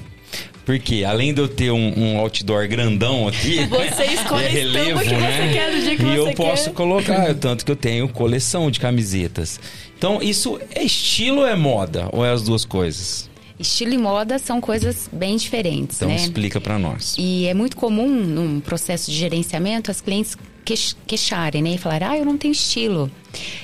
Porque 0.68 1.02
além 1.02 1.32
de 1.32 1.40
eu 1.40 1.48
ter 1.48 1.70
um, 1.70 1.94
um 1.98 2.18
outdoor 2.18 2.68
grandão 2.68 3.26
aqui, 3.26 3.64
Você 3.64 4.04
escolhe 4.04 4.44
a 4.44 4.50
é 4.50 4.62
estampa 4.64 5.02
que 5.02 5.08
você 5.08 5.52
quer, 5.54 5.70
do 5.74 5.80
dia 5.80 5.96
que 5.96 6.02
e 6.02 6.14
eu 6.14 6.34
posso 6.34 6.64
quer. 6.64 6.72
colocar, 6.74 7.32
tanto 7.40 7.64
que 7.64 7.72
eu 7.72 7.76
tenho 7.76 8.06
coleção 8.10 8.70
de 8.70 8.78
camisetas. 8.78 9.58
Então, 9.96 10.20
isso 10.22 10.60
é 10.74 10.82
estilo 10.84 11.38
ou 11.38 11.46
é 11.46 11.56
moda? 11.56 12.10
Ou 12.12 12.22
é 12.22 12.30
as 12.30 12.42
duas 12.42 12.66
coisas? 12.66 13.30
Estilo 13.58 13.94
e 13.94 13.98
moda 13.98 14.38
são 14.38 14.60
coisas 14.60 15.08
bem 15.10 15.38
diferentes, 15.38 15.96
Então 15.96 16.08
né? 16.10 16.16
explica 16.16 16.60
pra 16.60 16.78
nós. 16.78 17.16
E 17.18 17.46
é 17.46 17.54
muito 17.54 17.74
comum 17.74 18.06
num 18.06 18.60
processo 18.60 19.10
de 19.10 19.16
gerenciamento 19.16 19.90
as 19.90 20.02
clientes 20.02 20.36
queix- 20.66 20.94
queixarem, 21.06 21.62
né? 21.62 21.70
E 21.70 21.78
falar, 21.78 22.02
ah, 22.02 22.18
eu 22.18 22.26
não 22.26 22.36
tenho 22.36 22.52
estilo. 22.52 23.10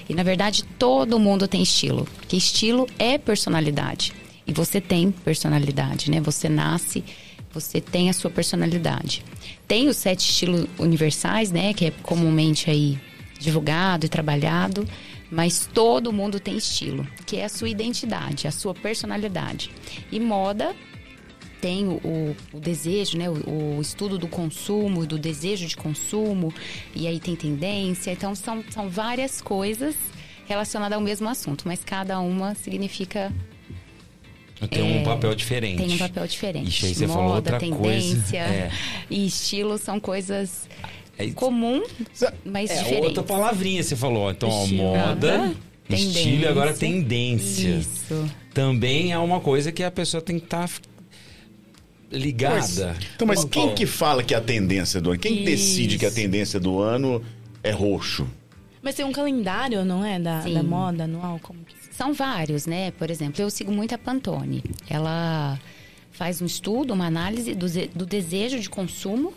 E 0.09 0.15
na 0.15 0.23
verdade 0.23 0.65
todo 0.79 1.19
mundo 1.19 1.47
tem 1.47 1.63
estilo, 1.63 2.09
porque 2.17 2.35
estilo 2.35 2.89
é 2.99 3.19
personalidade. 3.19 4.15
E 4.47 4.53
você 4.53 4.81
tem 4.81 5.11
personalidade, 5.11 6.11
né? 6.11 6.21
Você 6.21 6.49
nasce, 6.49 7.03
você 7.53 7.81
tem 7.81 8.11
a 8.11 8.13
sua 8.13 8.31
personalidade. 8.31 9.25
Tem 9.67 9.89
os 9.89 9.97
sete 9.97 10.29
estilos 10.31 10.67
universais, 10.79 11.51
né? 11.51 11.73
Que 11.73 11.87
é 11.87 11.91
comumente 11.91 12.71
aí 12.71 12.99
divulgado 13.39 14.07
e 14.07 14.09
trabalhado. 14.09 14.87
Mas 15.31 15.69
todo 15.73 16.13
mundo 16.13 16.39
tem 16.39 16.57
estilo, 16.57 17.07
que 17.27 17.39
é 17.39 17.45
a 17.47 17.49
sua 17.49 17.69
identidade, 17.69 18.47
a 18.47 18.51
sua 18.53 18.75
personalidade. 18.75 19.71
E 20.13 20.21
moda 20.21 20.77
tem 21.61 21.87
o, 21.89 21.95
o- 22.05 22.37
o 22.53 22.61
desejo, 22.61 23.17
né? 23.17 23.29
O, 23.31 23.79
o 23.79 23.81
estudo 23.81 24.19
do 24.19 24.29
consumo, 24.29 25.07
do 25.07 25.19
desejo 25.19 25.67
de 25.67 25.77
consumo, 25.77 26.53
e 26.95 27.07
aí 27.09 27.19
tem 27.19 27.35
tendência. 27.35 28.11
Então, 28.13 28.35
são, 28.35 28.63
são 28.71 28.89
várias 28.91 29.41
coisas 29.41 29.97
relacionadas 30.47 30.95
ao 30.97 31.03
mesmo 31.03 31.27
assunto, 31.29 31.65
mas 31.67 31.83
cada 31.83 32.21
uma 32.21 32.55
significa. 32.55 33.33
Tem 34.71 34.83
um 34.83 35.01
É, 35.01 35.05
papel 35.05 35.35
diferente. 35.35 35.77
Tem 35.83 35.95
um 35.95 35.99
papel 35.99 36.27
diferente. 36.27 36.69
Ixi, 36.69 36.87
aí 36.87 36.95
você 36.95 37.07
Moda, 37.07 37.19
falou 37.19 37.35
outra 37.37 37.59
tendência 37.59 38.17
coisa. 38.23 38.37
É. 38.39 38.71
e 39.11 39.27
estilo 39.27 39.77
são 39.79 40.01
coisas 40.01 40.69
É, 41.19 41.29
comum, 41.31 41.83
mas 42.45 42.71
é 42.71 42.79
diferentes. 42.79 43.05
outra 43.09 43.23
palavrinha 43.23 43.83
você 43.83 43.95
falou. 43.97 44.31
Então, 44.31 44.49
ó, 44.49 44.67
moda, 44.69 45.35
Aham. 45.35 45.55
estilo 45.91 46.43
e 46.43 46.47
agora 46.47 46.73
Tendência. 46.73 47.69
tendência. 47.73 48.15
Isso. 48.15 48.31
Também 48.55 49.13
é 49.13 49.19
uma 49.19 49.41
coisa 49.41 49.71
que 49.73 49.83
a 49.83 49.91
pessoa 49.91 50.21
tem 50.23 50.39
que 50.39 50.45
estar 50.47 50.71
ligada. 52.11 52.97
Então, 53.17 53.27
mas 53.27 53.45
quem 53.45 53.75
que 53.75 53.87
fala 53.87 54.23
que 54.23 54.35
é 54.35 54.37
a 54.37 54.41
tendência 54.41 55.01
do 55.01 55.11
ano? 55.11 55.19
Quem 55.19 55.35
Isso. 55.37 55.45
decide 55.45 55.99
que 55.99 56.07
a 56.07 56.11
tendência 56.11 56.61
do 56.61 56.81
ano 56.81 57.23
é 57.63 57.71
roxo? 57.71 58.27
Mas 58.83 58.95
tem 58.95 59.05
um 59.05 59.13
calendário, 59.13 59.85
não 59.85 60.05
é? 60.05 60.19
Da, 60.19 60.41
da 60.41 60.63
moda 60.63 61.05
anual? 61.05 61.41
Como 61.43 61.59
que... 61.65 61.75
São 61.97 62.13
vários, 62.13 62.67
né? 62.67 62.91
Por 62.91 63.09
exemplo, 63.09 63.41
eu 63.41 63.49
sigo 63.49 63.71
muito 63.71 63.95
a 63.95 63.99
Pantone. 63.99 64.65
Ela 64.89 65.61
faz 66.11 66.43
um 66.43 66.47
estudo, 66.47 66.93
uma 66.93 67.07
análise 67.07 67.55
do, 67.55 67.67
do 67.95 68.05
desejo 68.05 68.59
de 68.59 68.69
consumo. 68.69 69.33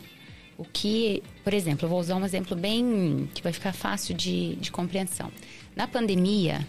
O 0.58 0.66
que, 0.66 1.22
por 1.44 1.54
exemplo, 1.54 1.86
eu 1.86 1.90
vou 1.90 2.00
usar 2.00 2.16
um 2.16 2.26
exemplo 2.26 2.58
bem 2.58 3.30
que 3.36 3.44
vai 3.44 3.54
ficar 3.54 3.74
fácil 3.74 4.16
de, 4.16 4.56
de 4.56 4.72
compreensão. 4.72 5.32
Na 5.76 5.88
pandemia, 5.88 6.66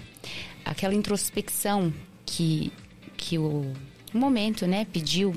aquela 0.63 0.93
introspecção 0.95 1.91
que, 2.27 2.71
que 3.17 3.39
o, 3.39 3.73
o 4.13 4.19
momento 4.19 4.67
né, 4.67 4.87
pediu 4.93 5.35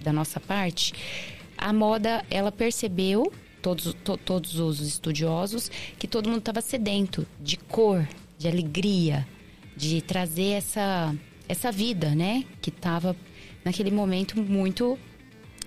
da 0.00 0.12
nossa 0.12 0.38
parte, 0.38 0.92
a 1.58 1.72
moda 1.72 2.24
ela 2.30 2.52
percebeu 2.52 3.32
todos, 3.60 3.92
to- 4.04 4.16
todos 4.16 4.60
os 4.60 4.80
estudiosos 4.80 5.68
que 5.98 6.06
todo 6.06 6.28
mundo 6.28 6.38
estava 6.38 6.60
sedento 6.60 7.26
de 7.40 7.56
cor, 7.56 8.06
de 8.38 8.46
alegria, 8.46 9.26
de 9.76 10.00
trazer 10.00 10.52
essa 10.52 11.14
essa 11.48 11.70
vida, 11.70 12.14
né, 12.14 12.44
que 12.60 12.70
estava 12.70 13.14
naquele 13.64 13.90
momento 13.90 14.40
muito 14.40 14.98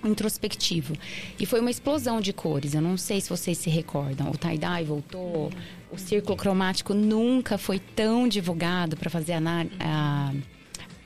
introspectivo. 0.04 0.94
E 1.38 1.46
foi 1.46 1.60
uma 1.60 1.70
explosão 1.70 2.20
de 2.20 2.32
cores. 2.32 2.74
Eu 2.74 2.80
não 2.80 2.96
sei 2.96 3.20
se 3.20 3.28
vocês 3.28 3.58
se 3.58 3.68
recordam. 3.68 4.30
O 4.30 4.36
tie-dye 4.36 4.84
voltou, 4.84 5.50
o 5.90 5.98
círculo 5.98 6.36
cromático 6.36 6.94
nunca 6.94 7.58
foi 7.58 7.78
tão 7.78 8.26
divulgado 8.26 8.96
para 8.96 9.10
fazer 9.10 9.34
a, 9.34 10.32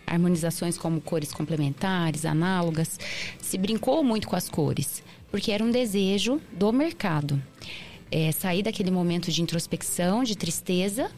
harmonizações 0.07 0.79
como 0.79 1.01
cores 1.01 1.33
complementares, 1.33 2.25
análogas. 2.25 2.99
Se 3.41 3.59
brincou 3.59 4.05
muito 4.05 4.29
com 4.29 4.37
as 4.37 4.49
cores, 4.49 5.03
porque 5.31 5.51
era 5.51 5.65
um 5.65 5.71
desejo 5.71 6.41
do 6.53 6.73
mercado. 6.73 7.43
É, 8.11 8.31
sair 8.31 8.63
daquele 8.63 8.93
momento 8.93 9.33
de 9.33 9.43
introspecção, 9.43 10.23
de 10.23 10.37
tristeza, 10.37 11.11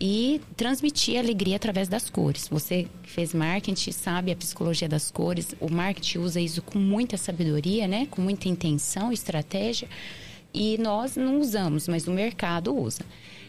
e 0.00 0.40
transmitir 0.56 1.18
alegria 1.18 1.56
através 1.56 1.88
das 1.88 2.10
cores. 2.10 2.48
Você 2.48 2.88
que 3.02 3.10
fez 3.10 3.32
marketing 3.32 3.92
sabe 3.92 4.32
a 4.32 4.36
psicologia 4.36 4.88
das 4.88 5.10
cores. 5.10 5.54
O 5.60 5.70
marketing 5.70 6.18
usa 6.18 6.40
isso 6.40 6.62
com 6.62 6.78
muita 6.78 7.16
sabedoria, 7.16 7.86
né? 7.86 8.06
Com 8.10 8.22
muita 8.22 8.48
intenção, 8.48 9.12
estratégia. 9.12 9.88
E 10.52 10.78
nós 10.78 11.16
não 11.16 11.40
usamos, 11.40 11.88
mas 11.88 12.06
o 12.06 12.12
mercado 12.12 12.76
usa. 12.76 13.02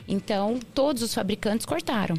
Então, 0.08 0.60
todos 0.74 1.02
os 1.02 1.14
fabricantes 1.14 1.66
cortaram 1.66 2.16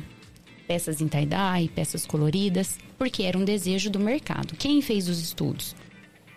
peças 0.66 1.00
em 1.00 1.08
tie-dye, 1.08 1.68
peças 1.68 2.04
coloridas, 2.04 2.78
porque 2.98 3.22
era 3.22 3.38
um 3.38 3.44
desejo 3.44 3.88
do 3.88 4.00
mercado. 4.00 4.56
Quem 4.56 4.82
fez 4.82 5.08
os 5.08 5.20
estudos? 5.20 5.74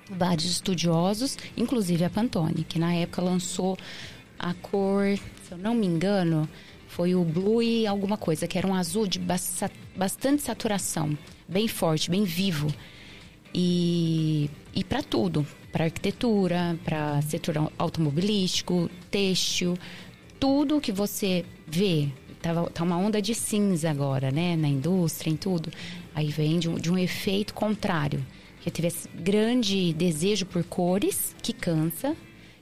Vários 0.09 0.45
estudiosos, 0.45 1.37
inclusive 1.57 2.03
a 2.03 2.09
Pantone, 2.09 2.63
que 2.63 2.79
na 2.79 2.93
época 2.93 3.21
lançou 3.21 3.77
a 4.37 4.53
cor, 4.53 5.17
se 5.43 5.51
eu 5.51 5.57
não 5.57 5.73
me 5.73 5.85
engano, 5.85 6.47
foi 6.89 7.13
o 7.13 7.23
Blue 7.23 7.61
e 7.61 7.85
alguma 7.85 8.17
coisa, 8.17 8.47
que 8.47 8.57
era 8.57 8.67
um 8.67 8.73
azul 8.73 9.05
de 9.07 9.19
bastante 9.95 10.41
saturação, 10.41 11.15
bem 11.47 11.67
forte, 11.67 12.09
bem 12.09 12.23
vivo. 12.23 12.67
E, 13.53 14.49
e 14.75 14.83
para 14.83 15.03
tudo, 15.03 15.45
para 15.71 15.85
arquitetura, 15.85 16.77
para 16.83 17.21
setor 17.21 17.71
automobilístico, 17.77 18.89
têxtil, 19.11 19.77
tudo 20.39 20.81
que 20.81 20.91
você 20.91 21.45
vê. 21.67 22.09
Tava, 22.41 22.67
tá 22.71 22.83
uma 22.83 22.97
onda 22.97 23.21
de 23.21 23.35
cinza 23.35 23.89
agora, 23.89 24.31
né? 24.31 24.55
Na 24.55 24.67
indústria, 24.67 25.29
em 25.29 25.35
tudo. 25.35 25.71
Aí 26.15 26.29
vem 26.29 26.57
de 26.57 26.69
um, 26.69 26.75
de 26.75 26.91
um 26.91 26.97
efeito 26.97 27.53
contrário. 27.53 28.25
Que 28.61 28.71
teve 28.71 28.87
esse 28.87 29.07
grande 29.09 29.93
desejo 29.93 30.45
por 30.47 30.63
cores, 30.63 31.35
que 31.41 31.53
cansa, 31.53 32.15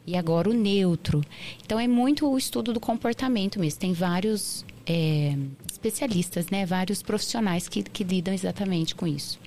e 0.08 0.16
agora 0.16 0.50
o 0.50 0.54
neutro. 0.54 1.22
Então 1.64 1.78
é 1.78 1.88
muito 1.88 2.26
o 2.26 2.38
estudo 2.38 2.72
do 2.72 2.80
comportamento 2.80 3.60
mesmo. 3.60 3.78
Tem 3.78 3.92
vários 3.92 4.66
é, 4.86 5.36
especialistas, 5.70 6.48
né? 6.48 6.66
Vários 6.66 7.04
profissionais 7.04 7.68
que, 7.68 7.84
que 7.84 8.06
lidam 8.06 8.34
exatamente 8.34 8.96
com 8.96 9.06
isso. 9.06 9.38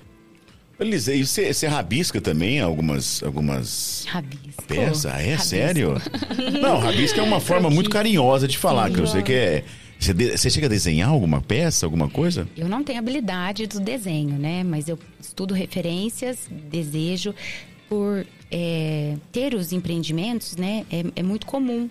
Elisa, 0.79 1.13
e 1.13 1.25
você, 1.25 1.53
você 1.53 1.67
rabisca 1.67 2.19
também 2.19 2.59
algumas, 2.59 3.21
algumas 3.21 4.05
Rabisco. 4.07 4.63
peças? 4.67 5.05
Ah, 5.05 5.21
é 5.21 5.31
Rabisco. 5.31 5.45
sério? 5.45 6.01
Não, 6.59 6.79
rabisca 6.79 7.19
é 7.19 7.23
uma 7.23 7.39
forma 7.39 7.69
muito 7.69 7.89
carinhosa 7.89 8.47
de 8.47 8.57
falar, 8.57 8.87
Sim, 8.87 8.93
que 8.95 8.99
eu 8.99 9.07
sei 9.07 9.21
que 9.21 9.33
é... 9.33 9.63
Você, 9.99 10.13
de, 10.15 10.35
você 10.35 10.49
chega 10.49 10.65
a 10.65 10.69
desenhar 10.69 11.09
alguma 11.09 11.39
peça, 11.39 11.85
alguma 11.85 12.09
coisa? 12.09 12.49
Eu 12.57 12.67
não 12.67 12.83
tenho 12.83 12.97
habilidade 12.97 13.67
do 13.67 13.79
desenho, 13.79 14.39
né? 14.39 14.63
Mas 14.63 14.89
eu 14.89 14.97
estudo 15.19 15.53
referências, 15.53 16.49
desejo 16.49 17.35
por 17.87 18.25
é, 18.51 19.15
ter 19.31 19.53
os 19.53 19.71
empreendimentos, 19.71 20.55
né, 20.57 20.85
é, 20.91 21.03
é 21.15 21.23
muito 21.23 21.47
comum 21.47 21.89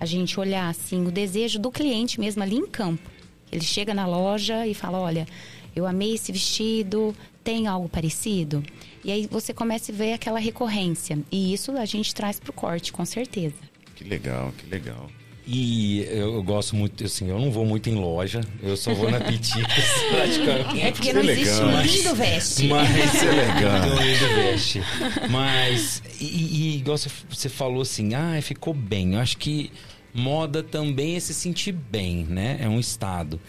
a 0.00 0.06
gente 0.06 0.38
olhar 0.38 0.68
assim 0.68 1.06
o 1.06 1.10
desejo 1.10 1.58
do 1.58 1.70
cliente 1.70 2.18
mesmo 2.18 2.42
ali 2.42 2.56
em 2.56 2.66
campo. 2.66 3.10
Ele 3.50 3.64
chega 3.64 3.92
na 3.94 4.06
loja 4.06 4.66
e 4.66 4.74
fala, 4.74 4.98
olha, 4.98 5.26
eu 5.74 5.86
amei 5.86 6.14
esse 6.14 6.32
vestido, 6.32 7.14
tem 7.42 7.66
algo 7.66 7.88
parecido? 7.88 8.62
E 9.04 9.10
aí 9.10 9.26
você 9.26 9.54
começa 9.54 9.90
a 9.90 9.94
ver 9.94 10.12
aquela 10.12 10.38
recorrência. 10.38 11.18
E 11.30 11.52
isso 11.52 11.72
a 11.72 11.84
gente 11.84 12.14
traz 12.14 12.38
para 12.38 12.50
o 12.50 12.54
corte, 12.54 12.92
com 12.92 13.04
certeza. 13.04 13.56
Que 13.94 14.04
legal, 14.04 14.52
que 14.56 14.66
legal. 14.66 15.08
E 15.50 16.06
eu 16.10 16.42
gosto 16.42 16.76
muito, 16.76 17.02
assim, 17.02 17.30
eu 17.30 17.38
não 17.38 17.50
vou 17.50 17.64
muito 17.64 17.88
em 17.88 17.94
loja, 17.94 18.42
eu 18.62 18.76
só 18.76 18.92
vou 18.92 19.10
na 19.10 19.18
Piticas 19.18 19.64
praticamente. 20.12 20.80
É 20.82 20.92
porque 20.92 21.10
não 21.10 21.22
existe 21.22 21.62
um 21.62 21.80
lindo 21.80 22.14
veste. 22.14 22.66
Mas 22.66 23.14
é 23.24 23.30
legal. 23.30 23.88
Um 23.88 24.02
lindo 24.02 24.34
veste. 24.34 24.82
Mas, 25.30 26.02
e, 26.20 26.24
e 26.26 26.76
igual 26.76 26.98
você, 26.98 27.08
você 27.30 27.48
falou 27.48 27.80
assim, 27.80 28.12
ah, 28.12 28.38
ficou 28.42 28.74
bem. 28.74 29.14
Eu 29.14 29.20
acho 29.20 29.38
que 29.38 29.72
moda 30.12 30.62
também 30.62 31.16
é 31.16 31.20
se 31.20 31.32
sentir 31.32 31.72
bem, 31.72 32.26
né? 32.28 32.58
É 32.60 32.68
um 32.68 32.78
estado. 32.78 33.40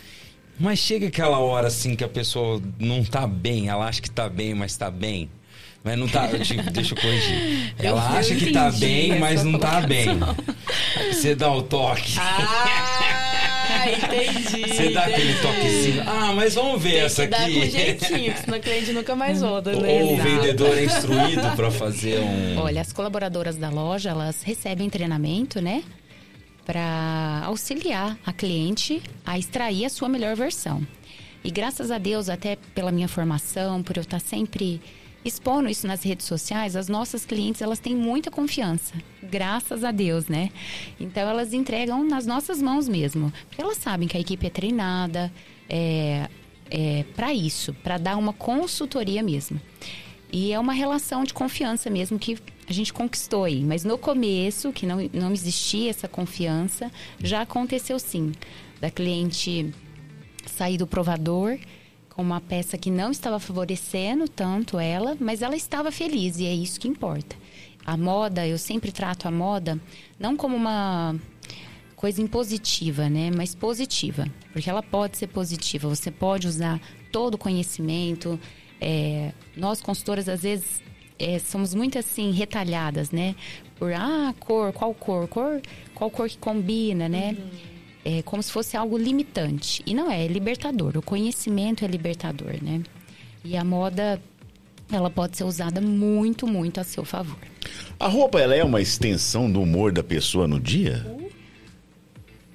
Mas 0.58 0.80
chega 0.80 1.08
aquela 1.08 1.40
hora 1.40 1.68
assim 1.68 1.98
que 1.98 2.04
a 2.06 2.10
pessoa 2.10 2.62
não 2.80 3.04
tá 3.04 3.28
bem, 3.28 3.68
ela 3.68 3.86
acha 3.86 4.02
que 4.02 4.10
tá 4.10 4.30
bem, 4.30 4.54
mas 4.54 4.78
tá 4.78 4.90
bem. 4.90 5.30
Mas 5.84 5.98
não 5.98 6.08
tá. 6.08 6.28
Tipo, 6.28 6.70
deixa 6.72 6.94
eu 6.94 7.02
corrigir. 7.02 7.74
Ela 7.80 8.12
eu 8.12 8.18
acha 8.18 8.36
que 8.36 8.52
tá 8.52 8.72
bem, 8.72 9.18
mas 9.20 9.44
não 9.44 9.58
tá 9.58 9.82
bem. 9.82 10.08
Você 11.12 11.36
dá 11.36 11.52
o 11.52 11.64
toque. 11.64 12.16
Ah, 12.20 13.86
entendi. 13.92 14.68
Você 14.68 14.90
dá 14.90 15.06
aquele 15.06 15.34
toquezinho. 15.36 16.04
Ah, 16.06 16.34
mas 16.34 16.56
vamos 16.56 16.82
ver 16.82 16.92
Tem 16.92 17.00
essa 17.02 17.28
que 17.28 17.34
aqui. 17.34 17.54
Com 17.54 17.70
jeitinho, 17.70 18.38
senão 18.38 18.58
o 18.58 18.62
cliente 18.62 18.92
nunca 18.92 19.16
mais 19.16 19.42
volta, 19.42 19.72
né? 19.72 20.04
Ou 20.04 20.14
o 20.14 20.18
vendedor 20.18 20.78
é 20.78 20.84
instruído 20.84 21.56
para 21.56 21.72
fazer 21.72 22.20
um. 22.20 22.58
Olha, 22.58 22.82
as 22.82 22.92
colaboradoras 22.92 23.56
da 23.56 23.70
loja, 23.70 24.10
elas 24.10 24.44
recebem 24.44 24.90
treinamento, 24.90 25.62
né? 25.62 25.84
Para 26.66 27.44
auxiliar 27.46 28.18
a 28.26 28.34
cliente 28.34 29.02
a 29.26 29.40
extrair 29.40 29.86
a 29.86 29.90
sua 29.90 30.10
melhor 30.10 30.36
versão. 30.36 30.86
E 31.44 31.50
graças 31.50 31.90
a 31.90 31.98
Deus, 31.98 32.28
até 32.28 32.58
pela 32.76 32.92
minha 32.92 33.08
formação, 33.08 33.82
por 33.82 33.96
eu 33.96 34.02
estar 34.02 34.20
sempre 34.20 34.82
expondo 35.24 35.70
isso 35.70 35.86
nas 35.86 36.04
redes 36.04 36.26
sociais, 36.26 36.76
as 36.76 36.88
nossas 36.88 37.26
clientes 37.26 37.62
elas 37.62 37.80
têm 37.80 37.96
muita 37.96 38.32
confiança, 38.32 38.94
graças 39.22 39.84
a 39.84 39.92
Deus, 39.92 40.28
né? 40.28 40.50
Então 41.00 41.28
elas 41.28 41.54
entregam 41.54 42.04
nas 42.04 42.26
nossas 42.26 42.62
mãos 42.62 42.88
mesmo, 42.88 43.32
porque 43.48 43.62
elas 43.62 43.78
sabem 43.78 44.08
que 44.08 44.18
a 44.18 44.20
equipe 44.20 44.48
é 44.48 44.50
treinada 44.50 45.32
é, 45.68 46.30
é 46.70 47.04
para 47.16 47.34
isso, 47.34 47.74
para 47.74 47.98
dar 47.98 48.18
uma 48.18 48.34
consultoria 48.34 49.22
mesmo. 49.22 49.60
E 50.32 50.54
é 50.54 50.60
uma 50.60 50.74
relação 50.74 51.24
de 51.24 51.34
confiança 51.34 51.90
mesmo 51.90 52.20
que 52.20 52.38
a 52.68 52.74
gente 52.74 52.94
conquistou 52.94 53.46
aí. 53.46 53.64
Mas 53.64 53.84
no 53.84 53.98
começo, 53.98 54.72
que 54.72 54.86
não, 54.86 54.98
não 55.12 55.34
existia 55.34 55.90
essa 55.90 56.08
confiança, 56.08 56.92
já 57.22 57.42
aconteceu 57.42 57.98
sim. 57.98 58.32
Da 58.80 58.92
cliente 58.92 59.74
sair 60.46 60.78
do 60.78 60.86
provador 60.86 61.58
uma 62.22 62.42
peça 62.42 62.78
que 62.78 62.92
não 62.92 63.12
estava 63.12 63.40
favorecendo 63.40 64.28
tanto 64.28 64.80
ela, 64.80 65.16
mas 65.20 65.42
ela 65.42 65.56
estava 65.56 65.92
feliz 65.92 66.40
e 66.40 66.46
é 66.46 66.54
isso 66.54 66.80
que 66.80 66.88
importa. 66.88 67.36
A 67.86 67.98
moda, 67.98 68.48
eu 68.48 68.58
sempre 68.58 68.92
trato 68.92 69.28
a 69.28 69.32
moda 69.32 69.80
não 70.20 70.36
como 70.36 70.56
uma 70.56 71.16
coisa 71.96 72.22
impositiva, 72.22 73.10
né, 73.10 73.32
mas 73.36 73.56
positiva, 73.56 74.28
porque 74.54 74.70
ela 74.70 74.84
pode 74.84 75.18
ser 75.18 75.28
positiva. 75.28 75.88
Você 75.90 76.12
pode 76.12 76.48
usar 76.48 76.80
todo 77.12 77.36
o 77.36 77.38
conhecimento. 77.38 78.40
É, 78.80 79.34
nós 79.56 79.82
consultoras 79.82 80.30
às 80.30 80.44
vezes 80.44 80.82
é, 81.18 81.40
somos 81.40 81.74
muito 81.74 81.98
assim 81.98 82.32
retalhadas, 82.32 83.12
né? 83.12 83.36
Por 83.76 83.92
ah, 83.94 84.34
cor, 84.40 84.72
qual 84.72 84.94
cor, 84.94 85.28
cor, 85.28 85.62
qual 85.94 86.10
cor 86.10 86.30
que 86.30 86.38
combina, 86.38 87.10
né? 87.10 87.36
Uhum 87.38 87.79
é 88.04 88.22
como 88.22 88.42
se 88.42 88.52
fosse 88.52 88.78
algo 88.78 88.98
limitante. 88.98 89.84
E 89.86 89.94
não 89.94 90.10
é, 90.10 90.26
é 90.26 90.28
libertador. 90.28 90.98
O 90.98 91.02
conhecimento 91.02 91.84
é 91.84 91.88
libertador, 91.88 92.56
né? 92.62 92.82
E 93.44 93.56
a 93.58 93.64
moda, 93.64 94.22
ela 94.92 95.10
pode 95.10 95.38
ser 95.38 95.44
usada 95.44 95.82
muito, 95.82 96.48
muito 96.48 96.80
a 96.80 96.84
seu 96.84 97.06
favor. 97.06 97.38
A 98.00 98.08
roupa, 98.08 98.40
ela 98.40 98.56
é 98.56 98.64
uma 98.64 98.82
extensão 98.82 99.52
do 99.52 99.62
humor 99.62 99.92
da 99.92 100.04
pessoa 100.04 100.48
no 100.48 100.60
dia? 100.60 101.06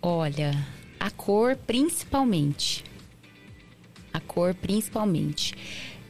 Olha, 0.01 0.67
a 0.99 1.11
cor 1.11 1.57
principalmente. 1.57 2.85
A 4.13 4.21
cor 4.21 4.55
principalmente. 4.55 5.55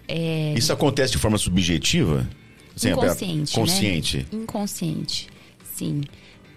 É... 0.06 0.54
Isso 0.56 0.72
acontece 0.72 1.12
de 1.12 1.18
forma 1.18 1.38
subjetiva? 1.38 2.28
Assim, 2.76 2.90
Inconsciente, 2.90 3.54
Consciente. 3.54 4.16
Né? 4.18 4.24
Inconsciente, 4.32 5.28
sim. 5.74 6.02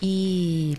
E 0.01 0.75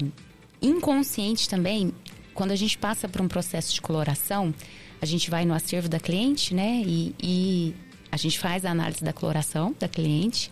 inconsciente 0.61 1.49
também, 1.49 1.93
quando 2.35 2.53
a 2.53 2.57
gente 2.57 2.79
passa 2.79 3.09
por 3.09 3.21
um 3.21 3.29
processo 3.29 3.75
de 3.75 3.81
coloração, 3.81 4.55
a 5.01 5.07
gente 5.07 5.31
vai 5.31 5.45
no 5.45 5.55
acervo 5.55 5.89
da 5.89 5.99
cliente, 5.99 6.55
né? 6.55 6.83
E, 6.85 7.15
e 7.21 7.75
a 8.11 8.17
gente 8.17 8.39
faz 8.39 8.65
a 8.65 8.71
análise 8.71 9.03
da 9.03 9.13
coloração 9.13 9.75
da 9.79 9.89
cliente. 9.89 10.51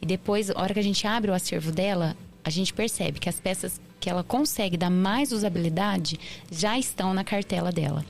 E 0.00 0.06
depois, 0.06 0.50
a 0.50 0.60
hora 0.60 0.74
que 0.74 0.80
a 0.80 0.82
gente 0.82 1.06
abre 1.06 1.30
o 1.30 1.34
acervo 1.34 1.72
dela, 1.72 2.16
a 2.44 2.50
gente 2.50 2.72
percebe 2.72 3.18
que 3.18 3.28
as 3.28 3.40
peças 3.40 3.80
que 3.98 4.10
ela 4.10 4.22
consegue 4.22 4.76
dar 4.76 4.90
mais 4.90 5.32
usabilidade 5.32 6.18
já 6.50 6.78
estão 6.78 7.14
na 7.14 7.24
cartela 7.24 7.72
dela. 7.72 8.04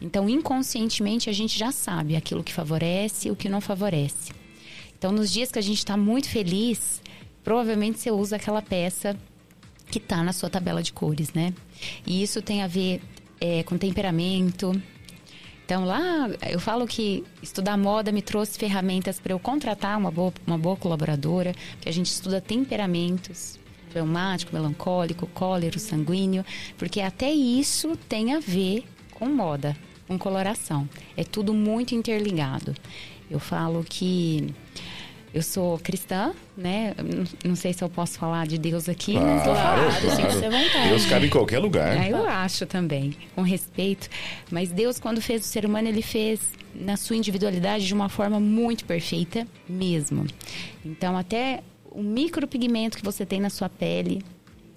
Então, 0.00 0.28
inconscientemente, 0.28 1.28
a 1.28 1.32
gente 1.32 1.58
já 1.58 1.72
sabe 1.72 2.16
aquilo 2.16 2.44
que 2.44 2.52
favorece 2.52 3.30
o 3.30 3.36
que 3.36 3.48
não 3.48 3.60
favorece. 3.60 4.32
Então, 4.98 5.12
nos 5.12 5.30
dias 5.30 5.50
que 5.50 5.58
a 5.58 5.62
gente 5.62 5.78
está 5.78 5.96
muito 5.96 6.28
feliz, 6.28 7.02
provavelmente 7.42 7.98
você 7.98 8.10
usa 8.10 8.36
aquela 8.36 8.62
peça 8.62 9.16
que 9.90 9.98
está 9.98 10.22
na 10.22 10.32
sua 10.32 10.48
tabela 10.48 10.82
de 10.82 10.92
cores, 10.92 11.32
né? 11.32 11.52
E 12.06 12.22
isso 12.22 12.40
tem 12.40 12.62
a 12.62 12.66
ver 12.66 13.00
é, 13.40 13.62
com 13.62 13.76
temperamento, 13.76 14.72
Então 15.64 15.84
lá 15.84 16.28
eu 16.50 16.58
falo 16.58 16.84
que 16.84 17.22
estudar 17.40 17.76
moda 17.76 18.10
me 18.10 18.22
trouxe 18.22 18.58
ferramentas 18.58 19.20
para 19.20 19.32
eu 19.32 19.38
contratar 19.38 19.96
uma 19.96 20.10
boa, 20.10 20.32
uma 20.44 20.58
boa 20.58 20.76
colaboradora, 20.76 21.54
que 21.80 21.88
a 21.88 21.92
gente 21.92 22.06
estuda 22.06 22.40
temperamentos, 22.40 23.56
reumático, 23.94 24.52
melancólico, 24.52 25.28
cólero, 25.28 25.78
sanguíneo, 25.78 26.44
porque 26.76 27.00
até 27.00 27.30
isso 27.30 27.96
tem 28.08 28.34
a 28.34 28.40
ver 28.40 28.84
com 29.12 29.26
moda, 29.26 29.76
com 30.08 30.18
coloração. 30.18 30.88
É 31.16 31.22
tudo 31.22 31.54
muito 31.54 31.94
interligado. 31.94 32.74
Eu 33.30 33.38
falo 33.38 33.84
que 33.88 34.52
eu 35.32 35.42
sou 35.42 35.78
cristã, 35.78 36.32
né? 36.56 36.94
Não 37.44 37.54
sei 37.54 37.72
se 37.72 37.82
eu 37.84 37.88
posso 37.88 38.18
falar 38.18 38.46
de 38.46 38.58
Deus 38.58 38.88
aqui, 38.88 39.12
claro, 39.12 39.26
mas 39.26 39.42
claro, 39.44 40.70
claro. 40.72 40.88
Deus 40.88 41.06
cabe 41.06 41.26
em 41.26 41.30
qualquer 41.30 41.60
lugar. 41.60 41.96
É, 41.96 42.12
eu 42.12 42.24
acho 42.26 42.66
também, 42.66 43.14
com 43.34 43.42
respeito. 43.42 44.08
Mas 44.50 44.70
Deus, 44.70 44.98
quando 44.98 45.20
fez 45.20 45.42
o 45.42 45.44
ser 45.46 45.64
humano, 45.64 45.88
ele 45.88 46.02
fez 46.02 46.40
na 46.74 46.96
sua 46.96 47.16
individualidade 47.16 47.86
de 47.86 47.94
uma 47.94 48.08
forma 48.08 48.40
muito 48.40 48.84
perfeita 48.84 49.46
mesmo. 49.68 50.26
Então, 50.84 51.16
até 51.16 51.62
o 51.90 52.02
micropigmento 52.02 52.98
que 52.98 53.04
você 53.04 53.24
tem 53.24 53.40
na 53.40 53.50
sua 53.50 53.68
pele, 53.68 54.24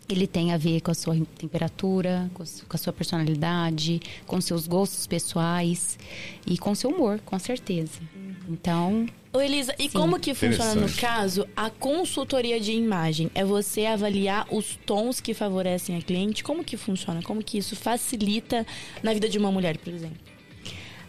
ele 0.07 0.27
tem 0.27 0.53
a 0.53 0.57
ver 0.57 0.81
com 0.81 0.91
a 0.91 0.93
sua 0.93 1.15
temperatura, 1.37 2.29
com 2.33 2.43
a 2.43 2.77
sua 2.77 2.93
personalidade, 2.93 3.99
com 4.27 4.39
seus 4.39 4.67
gostos 4.67 5.07
pessoais 5.07 5.97
e 6.45 6.59
com 6.59 6.75
seu 6.75 6.91
humor, 6.91 7.19
com 7.25 7.39
certeza. 7.39 7.99
Então. 8.47 9.07
Ô 9.35 9.41
Elisa, 9.41 9.73
e 9.79 9.89
Sim. 9.89 9.97
como 9.97 10.19
que 10.19 10.35
funciona 10.35 10.75
no 10.75 10.91
caso 10.93 11.47
a 11.55 11.67
consultoria 11.67 12.59
de 12.59 12.71
imagem? 12.71 13.31
É 13.33 13.43
você 13.43 13.87
avaliar 13.87 14.45
os 14.51 14.77
tons 14.85 15.19
que 15.19 15.33
favorecem 15.33 15.97
a 15.97 16.01
cliente? 16.03 16.43
Como 16.43 16.63
que 16.63 16.77
funciona? 16.77 17.19
Como 17.23 17.43
que 17.43 17.57
isso 17.57 17.75
facilita 17.75 18.63
na 19.01 19.11
vida 19.11 19.27
de 19.27 19.39
uma 19.39 19.51
mulher, 19.51 19.75
por 19.79 19.91
exemplo? 19.91 20.19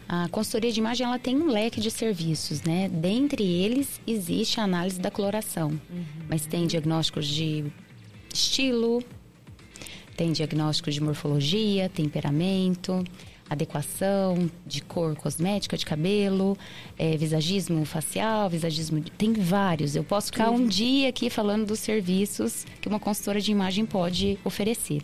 A 0.09 0.27
consultoria 0.29 0.71
de 0.71 0.79
imagem 0.79 1.05
ela 1.05 1.19
tem 1.19 1.35
um 1.35 1.45
leque 1.45 1.79
de 1.79 1.91
serviços, 1.91 2.63
né? 2.63 2.89
Dentre 2.89 3.43
eles 3.43 4.01
existe 4.07 4.59
a 4.59 4.63
análise 4.63 4.99
da 4.99 5.11
coloração, 5.11 5.69
uhum. 5.69 6.05
mas 6.27 6.47
tem 6.47 6.65
diagnósticos 6.65 7.27
de 7.27 7.65
estilo, 8.33 9.03
tem 10.17 10.31
diagnósticos 10.31 10.95
de 10.95 11.01
morfologia, 11.01 11.89
temperamento, 11.89 13.03
adequação 13.49 14.49
de 14.65 14.81
cor 14.81 15.15
cosmética 15.15 15.77
de 15.77 15.85
cabelo, 15.85 16.57
é, 16.97 17.15
visagismo 17.15 17.85
facial, 17.85 18.49
visagismo. 18.49 19.01
Tem 19.17 19.33
vários. 19.33 19.95
Eu 19.95 20.03
posso 20.03 20.27
ficar 20.27 20.49
um 20.49 20.65
dia 20.67 21.09
aqui 21.09 21.29
falando 21.29 21.65
dos 21.65 21.79
serviços 21.79 22.65
que 22.81 22.87
uma 22.87 22.99
consultora 22.99 23.39
de 23.39 23.51
imagem 23.51 23.85
pode 23.85 24.39
oferecer. 24.43 25.01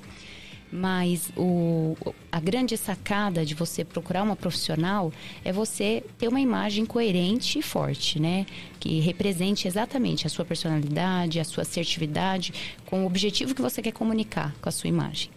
Mas 0.74 1.30
o, 1.36 1.98
a 2.32 2.40
grande 2.40 2.78
sacada 2.78 3.46
de 3.46 3.54
você 3.54 3.84
procurar 3.84 4.24
uma 4.24 4.38
profissional 4.38 5.12
é 5.44 5.52
você 5.52 6.02
ter 6.18 6.30
uma 6.30 6.40
imagem 6.40 6.86
coerente 6.86 7.60
e 7.60 7.62
forte, 7.62 8.22
né? 8.22 8.46
Que 8.80 9.02
represente 9.02 9.68
exatamente 9.68 10.26
a 10.26 10.30
sua 10.30 10.46
personalidade, 10.46 11.42
a 11.42 11.44
sua 11.44 11.64
assertividade, 11.64 12.54
com 12.86 13.04
o 13.04 13.06
objetivo 13.06 13.54
que 13.54 13.62
você 13.62 13.82
quer 13.82 13.92
comunicar 13.92 14.56
com 14.62 14.70
a 14.70 14.72
sua 14.72 14.88
imagem. 14.88 15.30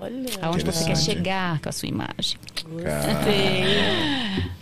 Olha. 0.00 0.30
Aonde 0.40 0.64
você 0.64 0.84
quer 0.84 0.96
chegar 0.96 1.60
com 1.60 1.68
a 1.68 1.72
sua 1.72 1.88
imagem. 1.88 2.38
Gostei. 2.64 3.64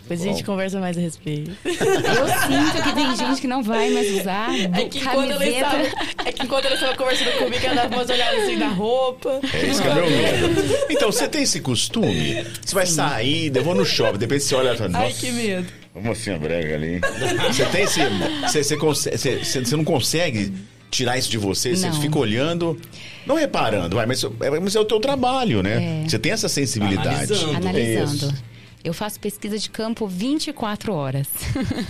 Depois 0.01 0.21
a 0.21 0.23
gente 0.23 0.43
conversa 0.43 0.79
mais 0.79 0.97
a 0.97 1.01
respeito. 1.01 1.51
Eu 1.63 1.73
sinto 1.77 2.83
que 2.83 2.93
tem 2.95 3.15
gente 3.15 3.39
que 3.39 3.47
não 3.47 3.61
vai 3.61 3.91
mais 3.91 4.11
usar 4.19 4.49
é 4.55 4.85
que 4.85 5.01
quando 5.01 5.31
ela 5.31 5.45
estava, 5.45 5.83
É 6.25 6.31
que 6.31 6.47
quando 6.47 6.65
ela 6.65 6.73
estava 6.73 6.95
conversando 6.95 7.37
comigo, 7.37 7.63
ela 7.63 7.75
dava 7.75 7.95
umas 7.95 8.09
olhadas 8.09 8.43
assim 8.43 8.55
na 8.55 8.69
roupa. 8.69 9.39
É 9.53 9.65
isso 9.67 9.81
que 9.81 9.87
é 9.87 9.93
meu 9.93 10.09
medo. 10.09 10.75
Então, 10.89 11.11
você 11.11 11.27
tem 11.27 11.43
esse 11.43 11.61
costume? 11.61 12.43
Você 12.65 12.73
vai 12.73 12.87
sair, 12.87 13.55
eu 13.55 13.63
vou 13.63 13.75
no 13.75 13.85
shopping, 13.85 14.17
depois 14.17 14.43
você 14.43 14.55
olha 14.55 14.73
e 14.73 14.77
fala, 14.77 14.97
Ai, 14.97 15.13
que 15.13 15.31
medo. 15.31 15.67
Uma 15.93 16.09
mocinha 16.09 16.37
brega 16.37 16.75
ali. 16.75 16.99
Você 17.47 17.65
tem 17.65 17.83
esse... 17.83 17.99
Você, 18.41 18.63
você, 18.63 18.77
consegue, 18.77 19.17
você, 19.17 19.59
você 19.63 19.75
não 19.75 19.83
consegue 19.83 20.53
tirar 20.89 21.17
isso 21.17 21.29
de 21.29 21.37
você? 21.37 21.75
Você 21.75 21.91
fica 21.93 22.17
olhando, 22.17 22.79
não 23.25 23.35
reparando, 23.35 23.95
vai, 23.95 24.05
mas, 24.05 24.23
é, 24.23 24.59
mas 24.59 24.75
é 24.75 24.79
o 24.79 24.85
teu 24.85 24.99
trabalho, 24.99 25.61
né? 25.61 26.03
É. 26.03 26.09
Você 26.09 26.19
tem 26.19 26.31
essa 26.31 26.49
sensibilidade. 26.49 27.33
Analisando. 27.33 27.55
Analisando. 27.55 28.49
Eu 28.81 28.93
faço 28.93 29.19
pesquisa 29.19 29.57
de 29.57 29.69
campo 29.69 30.07
24 30.07 30.93
horas. 30.93 31.27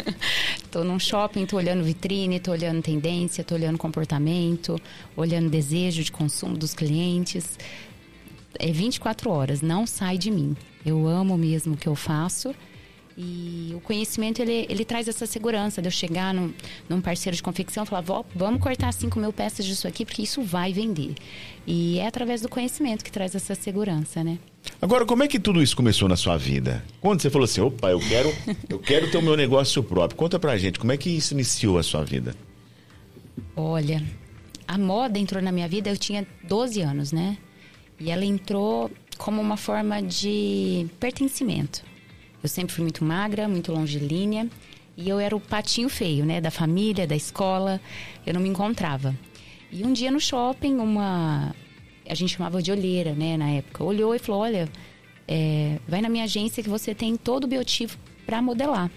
tô 0.71 0.83
num 0.83 0.99
shopping, 0.99 1.45
tô 1.45 1.57
olhando 1.57 1.83
vitrine, 1.83 2.39
tô 2.39 2.51
olhando 2.51 2.81
tendência, 2.81 3.43
tô 3.43 3.53
olhando 3.53 3.77
comportamento, 3.77 4.79
olhando 5.15 5.49
desejo 5.49 6.03
de 6.03 6.11
consumo 6.11 6.57
dos 6.57 6.73
clientes. 6.73 7.59
É 8.57 8.71
24 8.71 9.29
horas, 9.29 9.61
não 9.61 9.85
sai 9.85 10.17
de 10.17 10.31
mim. 10.31 10.57
Eu 10.83 11.07
amo 11.07 11.37
mesmo 11.37 11.75
o 11.75 11.77
que 11.77 11.87
eu 11.87 11.95
faço 11.95 12.55
e 13.21 13.73
o 13.75 13.81
conhecimento, 13.81 14.41
ele, 14.41 14.65
ele 14.69 14.85
traz 14.85 15.05
essa 15.09 15.25
segurança 15.25 15.81
de 15.81 15.89
eu 15.89 15.91
chegar 15.91 16.33
num, 16.33 16.53
num 16.87 17.01
parceiro 17.01 17.35
de 17.35 17.43
confecção 17.43 17.83
e 17.83 17.85
falar, 17.85 18.23
vamos 18.33 18.61
cortar 18.61 18.93
5 18.93 19.19
mil 19.19 19.33
peças 19.33 19.65
disso 19.65 19.85
aqui, 19.89 20.05
porque 20.05 20.21
isso 20.21 20.41
vai 20.41 20.71
vender. 20.71 21.15
E 21.67 21.99
é 21.99 22.07
através 22.07 22.39
do 22.39 22.47
conhecimento 22.47 23.03
que 23.03 23.11
traz 23.11 23.35
essa 23.35 23.55
segurança, 23.55 24.23
né? 24.23 24.39
Agora, 24.81 25.05
como 25.05 25.21
é 25.21 25.27
que 25.27 25.37
tudo 25.37 25.61
isso 25.61 25.75
começou 25.75 26.07
na 26.07 26.15
sua 26.15 26.37
vida? 26.37 26.81
Quando 27.01 27.21
você 27.21 27.29
falou 27.29 27.43
assim, 27.43 27.59
opa, 27.59 27.89
eu 27.89 27.99
quero, 27.99 28.33
eu 28.69 28.79
quero 28.79 29.11
ter 29.11 29.17
o 29.17 29.21
meu 29.21 29.35
negócio 29.35 29.83
próprio. 29.83 30.17
Conta 30.17 30.39
pra 30.39 30.57
gente, 30.57 30.79
como 30.79 30.93
é 30.93 30.97
que 30.97 31.09
isso 31.09 31.33
iniciou 31.33 31.77
a 31.77 31.83
sua 31.83 32.05
vida? 32.05 32.33
Olha, 33.53 34.01
a 34.65 34.77
moda 34.77 35.19
entrou 35.19 35.43
na 35.43 35.51
minha 35.51 35.67
vida, 35.67 35.89
eu 35.89 35.97
tinha 35.97 36.25
12 36.47 36.79
anos, 36.79 37.11
né? 37.11 37.37
E 37.99 38.11
ela 38.11 38.23
entrou 38.23 38.89
como 39.17 39.41
uma 39.41 39.57
forma 39.57 40.01
de 40.01 40.87
pertencimento. 41.01 41.88
Eu 42.41 42.49
sempre 42.49 42.73
fui 42.73 42.83
muito 42.83 43.03
magra, 43.03 43.47
muito 43.47 43.71
longilínea. 43.71 44.47
E 44.95 45.07
eu 45.07 45.19
era 45.19 45.35
o 45.35 45.39
patinho 45.39 45.89
feio, 45.89 46.25
né? 46.25 46.41
Da 46.41 46.51
família, 46.51 47.07
da 47.07 47.15
escola. 47.15 47.79
Eu 48.25 48.33
não 48.33 48.41
me 48.41 48.49
encontrava. 48.49 49.15
E 49.71 49.85
um 49.85 49.93
dia 49.93 50.11
no 50.11 50.19
shopping, 50.19 50.75
uma... 50.75 51.55
A 52.07 52.13
gente 52.13 52.35
chamava 52.35 52.61
de 52.61 52.71
olheira, 52.71 53.13
né? 53.13 53.37
Na 53.37 53.49
época. 53.49 53.83
Olhou 53.83 54.13
e 54.15 54.19
falou, 54.19 54.41
olha... 54.41 54.69
É, 55.31 55.77
vai 55.87 56.01
na 56.01 56.09
minha 56.09 56.23
agência 56.23 56.63
que 56.63 56.69
você 56.69 56.95
tem 56.95 57.15
todo 57.15 57.43
o 57.43 57.47
biotipo 57.47 57.95
para 58.25 58.41
modelar. 58.41 58.89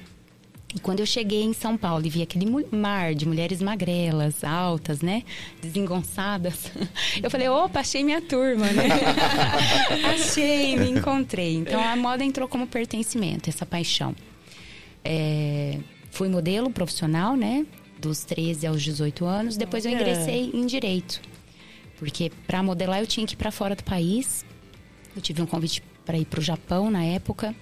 E 0.74 0.80
quando 0.80 1.00
eu 1.00 1.06
cheguei 1.06 1.42
em 1.42 1.52
São 1.52 1.76
Paulo 1.76 2.06
e 2.06 2.08
vi 2.08 2.22
aquele 2.22 2.46
mar 2.70 3.14
de 3.14 3.26
mulheres 3.26 3.61
magrelas, 3.61 4.42
altas, 4.42 5.02
né? 5.02 5.22
Desengonçadas, 5.61 6.72
eu 7.22 7.30
falei, 7.30 7.48
opa, 7.48 7.80
achei 7.80 8.02
minha 8.02 8.22
turma, 8.22 8.66
né? 8.72 8.88
achei, 10.14 10.76
me 10.76 10.90
encontrei. 10.90 11.56
Então 11.56 11.82
a 11.82 11.94
moda 11.94 12.24
entrou 12.24 12.48
como 12.48 12.66
pertencimento, 12.66 13.50
essa 13.50 13.66
paixão. 13.66 14.14
É, 15.04 15.78
fui 16.11 16.28
modelo 16.28 16.70
profissional, 16.70 17.37
né? 17.37 17.66
Dos 18.00 18.24
13 18.24 18.66
aos 18.66 18.82
18 18.82 19.24
anos. 19.26 19.56
Depois 19.56 19.85
eu 19.85 19.92
ingressei 19.92 20.50
em 20.54 20.64
direito. 20.64 21.20
Porque 21.98 22.32
para 22.46 22.62
modelar 22.62 23.00
eu 23.00 23.06
tinha 23.06 23.26
que 23.26 23.35
ir 23.35 23.37
para 23.37 23.50
fora 23.50 23.76
do 23.76 23.85
país. 23.85 24.44
Eu 25.14 25.20
tive 25.20 25.42
um 25.42 25.46
convite 25.46 25.82
para 26.04 26.16
ir 26.16 26.24
para 26.24 26.40
o 26.40 26.42
Japão 26.42 26.90
na 26.90 27.04
época 27.04 27.54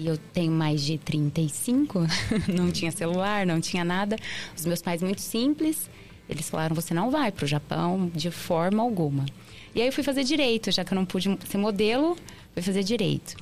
e 0.00 0.06
eu 0.06 0.16
tenho 0.16 0.50
mais 0.50 0.82
de 0.82 0.96
35, 0.96 2.00
não 2.48 2.70
tinha 2.70 2.90
celular, 2.90 3.44
não 3.46 3.60
tinha 3.60 3.84
nada. 3.84 4.16
Os 4.56 4.64
meus 4.64 4.80
pais 4.80 5.02
muito 5.02 5.20
simples, 5.20 5.90
eles 6.28 6.48
falaram: 6.48 6.74
"Você 6.74 6.94
não 6.94 7.10
vai 7.10 7.30
para 7.30 7.44
o 7.44 7.48
Japão 7.48 8.10
de 8.14 8.30
forma 8.30 8.82
alguma". 8.82 9.26
E 9.74 9.80
aí 9.80 9.88
eu 9.88 9.92
fui 9.92 10.02
fazer 10.02 10.24
direito, 10.24 10.72
já 10.72 10.84
que 10.84 10.92
eu 10.92 10.96
não 10.96 11.04
pude 11.04 11.38
ser 11.46 11.58
modelo, 11.58 12.16
fui 12.54 12.62
fazer 12.62 12.82
direito. 12.82 13.36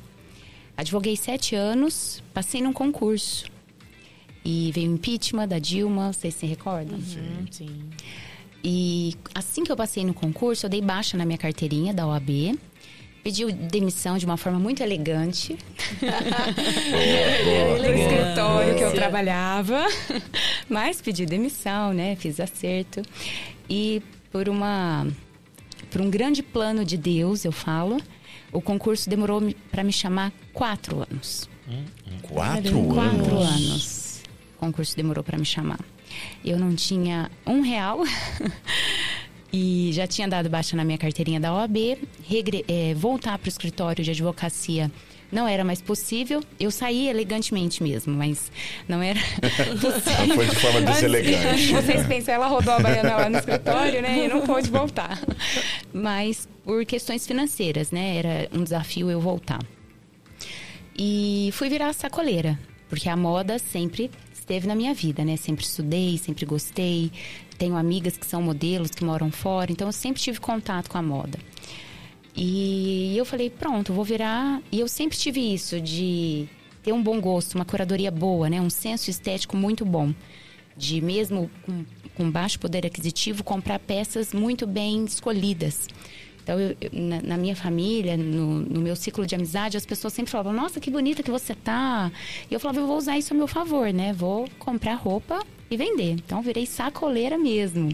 Advoguei 0.77 1.17
sete 1.17 1.55
anos, 1.55 2.23
passei 2.35 2.61
num 2.61 2.73
concurso. 2.73 3.47
E 4.45 4.71
veio 4.73 4.91
o 4.91 4.95
impeachment 4.95 5.49
da 5.49 5.59
Dilma, 5.59 6.13
vocês 6.13 6.35
se 6.35 6.47
recordam? 6.47 6.99
Uhum, 6.99 7.47
sim. 7.51 7.91
E 8.63 9.15
assim 9.35 9.63
que 9.63 9.71
eu 9.71 9.77
passei 9.77 10.05
no 10.05 10.15
concurso, 10.15 10.67
eu 10.67 10.71
dei 10.71 10.81
baixa 10.81 11.17
na 11.17 11.25
minha 11.25 11.39
carteirinha 11.39 11.95
da 11.95 12.07
OAB 12.07 12.59
pediu 13.23 13.51
demissão 13.53 14.19
de 14.19 14.25
uma 14.25 14.37
forma 14.37 14.59
muito 14.59 14.83
elegante. 14.83 15.57
boa, 16.01 17.79
no 17.79 17.99
escritório 17.99 18.75
que 18.77 18.83
eu 18.85 18.93
trabalhava. 18.93 19.87
Mas 20.69 21.01
pedi 21.01 21.27
demissão, 21.27 21.93
né? 21.93 22.17
Fiz 22.17 22.41
acerto. 22.41 23.03
E 23.69 24.03
por 24.31 24.49
uma 24.49 25.07
por 25.91 26.01
um 26.01 26.11
grande 26.11 26.43
plano 26.43 26.85
de 26.85 26.97
Deus, 26.97 27.45
eu 27.45 27.53
falo, 27.53 28.01
o 28.53 28.61
concurso 28.61 29.09
demorou 29.09 29.43
para 29.71 29.83
me 29.83 29.93
chamar 29.93 30.33
quatro 30.53 31.01
anos. 31.11 31.49
Quatro, 32.23 32.83
quatro 32.85 33.01
anos? 33.01 33.29
Quatro 33.29 33.39
anos. 33.39 34.23
O 34.57 34.59
concurso 34.59 34.97
demorou 34.97 35.23
para 35.23 35.39
me 35.39 35.45
chamar. 35.45 35.81
Eu 36.45 36.59
não 36.59 36.75
tinha 36.75 37.31
um 37.47 37.61
real. 37.61 38.01
e 39.53 39.91
já 39.93 40.07
tinha 40.07 40.29
dado 40.29 40.49
baixa 40.49 40.77
na 40.77 40.85
minha 40.85 40.99
carteirinha 40.99 41.41
da 41.41 41.55
OAB, 41.55 41.99
regre, 42.29 42.65
é, 42.69 42.95
voltar 42.95 43.39
para 43.39 43.47
o 43.47 43.49
escritório 43.49 44.05
de 44.05 44.11
advocacia 44.11 44.91
não 45.31 45.47
era 45.47 45.63
mais 45.65 45.81
possível. 45.81 46.43
Eu 46.59 46.71
saí 46.71 47.09
elegantemente 47.09 47.83
mesmo, 47.83 48.15
mas 48.15 48.51
não 48.89 49.03
era 49.03 49.21
possível. 49.81 50.35
Foi 50.35 50.47
de 50.47 50.57
forma 50.57 50.83
deselegante. 50.83 51.73
Vocês 51.73 52.07
pensam, 52.07 52.35
ela 52.35 52.47
rodou 52.47 52.75
a 52.75 52.81
baiana 52.81 53.17
lá 53.17 53.31
no 53.31 53.39
escritório, 53.39 54.03
né? 54.03 54.25
E 54.25 54.29
não 54.29 54.41
pôde 54.43 54.71
voltar. 54.71 55.21
Mas 55.93 56.49
por 56.65 56.85
questões 56.87 57.27
financeiras, 57.27 57.91
né? 57.91 58.17
Era 58.17 58.49
um 58.53 58.65
desafio 58.65 59.11
eu 59.11 59.21
voltar. 59.21 59.61
E 60.97 61.51
fui 61.53 61.69
virar 61.69 61.93
sacoleira, 61.93 62.59
porque 62.89 63.09
a 63.09 63.17
moda 63.17 63.59
sempre 63.59 64.11
esteve 64.33 64.67
na 64.67 64.75
minha 64.75 64.95
vida, 64.95 65.25
né? 65.25 65.37
Sempre 65.37 65.65
estudei, 65.65 66.17
sempre 66.19 66.47
gostei. 66.47 67.13
Tenho 67.59 67.77
amigas 67.77 68.17
que 68.17 68.25
são 68.25 68.41
modelos, 68.41 68.93
que 68.93 69.05
moram 69.05 69.31
fora, 69.31 69.73
então 69.73 69.89
eu 69.89 69.93
sempre 69.93 70.23
tive 70.23 70.39
contato 70.39 70.89
com 70.89 70.97
a 70.97 71.03
moda. 71.03 71.39
E 72.41 73.17
eu 73.17 73.25
falei, 73.25 73.51
pronto, 73.51 73.93
vou 73.93 74.05
virar. 74.05 74.63
E 74.71 74.79
eu 74.79 74.87
sempre 74.87 75.19
tive 75.19 75.41
isso 75.41 75.81
de 75.81 76.49
ter 76.85 76.93
um 76.93 77.03
bom 77.03 77.21
gosto, 77.21 77.57
uma 77.57 77.65
curadoria 77.65 78.13
boa, 78.13 78.49
né? 78.49 78.61
Um 78.61 78.71
senso 78.71 79.11
estético 79.11 79.57
muito 79.57 79.85
bom. 79.85 80.15
De 80.77 81.01
mesmo 81.01 81.51
com, 81.67 81.85
com 82.15 82.31
baixo 82.31 82.61
poder 82.61 82.87
aquisitivo, 82.87 83.43
comprar 83.43 83.81
peças 83.81 84.33
muito 84.33 84.69
bem 84.69 85.05
escolhidas. 85.05 85.89
Então, 86.41 86.61
eu, 86.61 86.77
na, 86.93 87.21
na, 87.23 87.37
minha 87.37 87.57
família, 87.57 88.17
no, 88.17 88.61
no, 88.61 88.81
meu 88.81 88.95
ciclo 88.95 89.27
de 89.27 89.35
amizade, 89.35 89.77
as 89.77 89.85
pessoas 89.85 90.13
sempre 90.13 90.31
falavam: 90.31 90.53
Nossa, 90.53 90.79
que 90.79 90.93
bonita 90.93 91.25
que 91.25 91.31
você 91.33 91.57
tá. 91.57 92.11
E 92.49 92.55
eu 92.55 92.61
falava: 92.61 92.79
Eu 92.79 92.87
vou 92.87 92.97
usar 92.97 93.19
isso 93.19 93.35
a 93.35 93.37
meu 93.37 93.49
favor, 93.49 93.93
né? 93.93 94.13
Vou 94.13 94.49
comprar 94.61 94.95
roupa 94.95 95.45
e 95.71 95.77
vender. 95.77 96.13
Então, 96.13 96.43
virei 96.43 96.67
sacoleira 96.67 97.39
mesmo. 97.39 97.91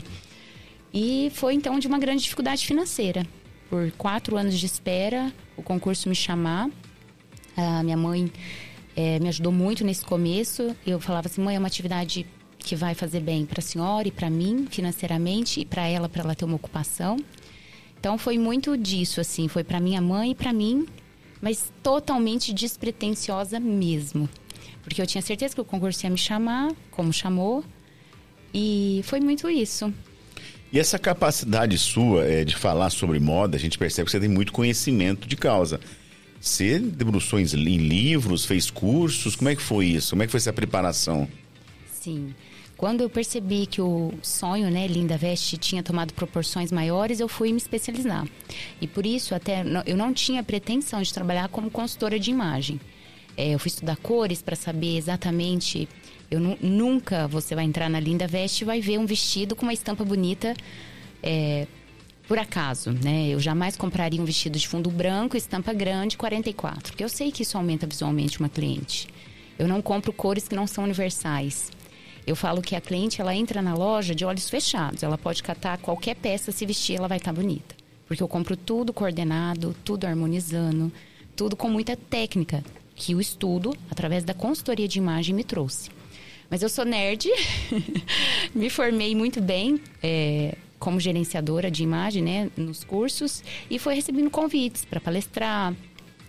E 0.92 1.30
foi 1.34 1.54
então 1.54 1.78
de 1.78 1.86
uma 1.88 1.98
grande 1.98 2.22
dificuldade 2.22 2.64
financeira. 2.66 3.26
Por 3.68 3.90
quatro 3.92 4.36
anos 4.36 4.58
de 4.58 4.66
espera, 4.66 5.32
o 5.56 5.62
concurso 5.62 6.08
me 6.08 6.14
chamar. 6.14 6.70
A 7.56 7.82
minha 7.82 7.96
mãe 7.96 8.30
é, 8.94 9.18
me 9.18 9.28
ajudou 9.28 9.52
muito 9.52 9.84
nesse 9.84 10.04
começo. 10.04 10.74
Eu 10.86 11.00
falava 11.00 11.26
assim: 11.26 11.40
Mãe, 11.40 11.56
é 11.56 11.58
uma 11.58 11.66
atividade 11.66 12.26
que 12.58 12.74
vai 12.74 12.94
fazer 12.94 13.20
bem 13.20 13.44
para 13.44 13.60
a 13.60 13.62
senhora 13.62 14.08
e 14.08 14.10
para 14.10 14.30
mim 14.30 14.66
financeiramente 14.70 15.60
e 15.60 15.64
para 15.64 15.86
ela 15.86 16.08
para 16.08 16.22
ela 16.22 16.34
ter 16.34 16.44
uma 16.44 16.56
ocupação. 16.56 17.16
Então 17.98 18.16
foi 18.18 18.38
muito 18.38 18.76
disso, 18.76 19.20
assim, 19.20 19.48
foi 19.48 19.64
para 19.64 19.80
minha 19.80 20.00
mãe 20.00 20.32
e 20.32 20.34
para 20.34 20.52
mim, 20.52 20.86
mas 21.40 21.72
totalmente 21.82 22.52
despretensiosa 22.52 23.58
mesmo. 23.58 24.28
Porque 24.84 25.00
eu 25.00 25.06
tinha 25.06 25.22
certeza 25.22 25.54
que 25.54 25.60
o 25.60 25.64
concurso 25.64 26.04
ia 26.04 26.10
me 26.10 26.18
chamar, 26.18 26.72
como 26.90 27.12
chamou, 27.12 27.64
e 28.52 29.00
foi 29.04 29.18
muito 29.18 29.48
isso. 29.50 29.92
E 30.72 30.78
essa 30.78 30.98
capacidade 30.98 31.76
sua 31.78 32.24
é, 32.24 32.44
de 32.44 32.54
falar 32.54 32.90
sobre 32.90 33.18
moda, 33.18 33.56
a 33.56 33.60
gente 33.60 33.78
percebe 33.78 34.06
que 34.06 34.10
você 34.12 34.20
tem 34.20 34.28
muito 34.28 34.52
conhecimento 34.52 35.26
de 35.26 35.36
causa. 35.36 35.80
Você 36.40 36.78
debruçou 36.78 37.40
em 37.40 37.44
livros, 37.44 38.44
fez 38.44 38.70
cursos, 38.70 39.34
como 39.34 39.48
é 39.48 39.56
que 39.56 39.62
foi 39.62 39.86
isso? 39.86 40.10
Como 40.10 40.22
é 40.22 40.26
que 40.26 40.30
foi 40.30 40.38
essa 40.38 40.52
preparação? 40.52 41.26
Sim. 41.90 42.34
Quando 42.76 43.00
eu 43.00 43.08
percebi 43.08 43.66
que 43.66 43.80
o 43.80 44.12
sonho, 44.20 44.68
né, 44.70 44.86
Linda 44.86 45.16
Veste, 45.16 45.56
tinha 45.56 45.82
tomado 45.82 46.12
proporções 46.12 46.72
maiores, 46.72 47.20
eu 47.20 47.28
fui 47.28 47.50
me 47.50 47.56
especializar. 47.56 48.26
E 48.80 48.86
por 48.86 49.06
isso, 49.06 49.34
até 49.34 49.64
eu 49.86 49.96
não 49.96 50.12
tinha 50.12 50.42
pretensão 50.42 51.00
de 51.00 51.14
trabalhar 51.14 51.48
como 51.48 51.70
consultora 51.70 52.18
de 52.18 52.30
imagem. 52.30 52.80
É, 53.36 53.54
eu 53.54 53.58
fui 53.58 53.68
estudar 53.68 53.96
cores 53.96 54.42
para 54.42 54.56
saber 54.56 54.96
exatamente. 54.96 55.88
Eu 56.30 56.40
nunca 56.40 57.26
você 57.26 57.54
vai 57.54 57.64
entrar 57.64 57.88
na 57.88 58.00
Linda 58.00 58.26
Veste 58.26 58.62
e 58.62 58.64
vai 58.64 58.80
ver 58.80 58.98
um 58.98 59.06
vestido 59.06 59.54
com 59.54 59.62
uma 59.62 59.72
estampa 59.72 60.04
bonita. 60.04 60.54
É, 61.22 61.66
por 62.26 62.38
acaso, 62.38 62.90
né? 62.90 63.28
Eu 63.28 63.40
jamais 63.40 63.76
compraria 63.76 64.20
um 64.20 64.24
vestido 64.24 64.58
de 64.58 64.66
fundo 64.66 64.90
branco, 64.90 65.36
estampa 65.36 65.72
grande, 65.72 66.16
44, 66.16 66.92
porque 66.92 67.04
eu 67.04 67.08
sei 67.08 67.30
que 67.30 67.42
isso 67.42 67.56
aumenta 67.56 67.86
visualmente 67.86 68.40
uma 68.40 68.48
cliente. 68.48 69.08
Eu 69.58 69.68
não 69.68 69.82
compro 69.82 70.12
cores 70.12 70.48
que 70.48 70.54
não 70.54 70.66
são 70.66 70.84
universais. 70.84 71.70
Eu 72.26 72.34
falo 72.34 72.62
que 72.62 72.74
a 72.74 72.80
cliente 72.80 73.20
ela 73.20 73.34
entra 73.34 73.60
na 73.60 73.74
loja 73.74 74.14
de 74.14 74.24
olhos 74.24 74.48
fechados. 74.48 75.02
Ela 75.02 75.18
pode 75.18 75.42
catar 75.42 75.76
qualquer 75.78 76.16
peça, 76.16 76.50
se 76.50 76.64
vestir, 76.64 76.96
ela 76.96 77.06
vai 77.06 77.18
estar 77.18 77.32
tá 77.32 77.40
bonita. 77.40 77.74
Porque 78.08 78.22
eu 78.22 78.28
compro 78.28 78.56
tudo 78.56 78.92
coordenado, 78.92 79.76
tudo 79.84 80.06
harmonizando, 80.06 80.90
tudo 81.36 81.54
com 81.54 81.68
muita 81.68 81.94
técnica 81.96 82.64
que 82.94 83.14
o 83.14 83.20
estudo, 83.20 83.74
através 83.90 84.24
da 84.24 84.34
consultoria 84.34 84.86
de 84.86 84.98
imagem, 84.98 85.34
me 85.34 85.44
trouxe. 85.44 85.90
Mas 86.50 86.62
eu 86.62 86.68
sou 86.68 86.84
nerd, 86.84 87.28
me 88.54 88.70
formei 88.70 89.14
muito 89.14 89.40
bem 89.40 89.80
é, 90.02 90.56
como 90.78 91.00
gerenciadora 91.00 91.70
de 91.70 91.82
imagem, 91.82 92.22
né, 92.22 92.50
nos 92.56 92.84
cursos 92.84 93.42
e 93.70 93.78
foi 93.78 93.94
recebendo 93.94 94.30
convites 94.30 94.84
para 94.84 95.00
palestrar, 95.00 95.74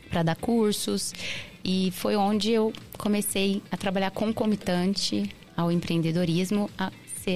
para 0.09 0.23
dar 0.23 0.35
cursos 0.35 1.13
e 1.63 1.91
foi 1.91 2.15
onde 2.15 2.51
eu 2.51 2.71
comecei 2.97 3.61
a 3.71 3.77
trabalhar 3.77 4.11
concomitante 4.11 5.29
ao 5.57 5.71
empreendedorismo, 5.71 6.69
a, 6.77 6.91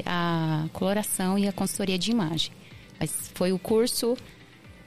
a 0.06 0.66
coloração 0.72 1.38
e 1.38 1.48
a 1.48 1.52
consultoria 1.52 1.98
de 1.98 2.12
imagem. 2.12 2.52
Mas 3.00 3.32
foi 3.34 3.52
o 3.52 3.60
curso 3.60 4.16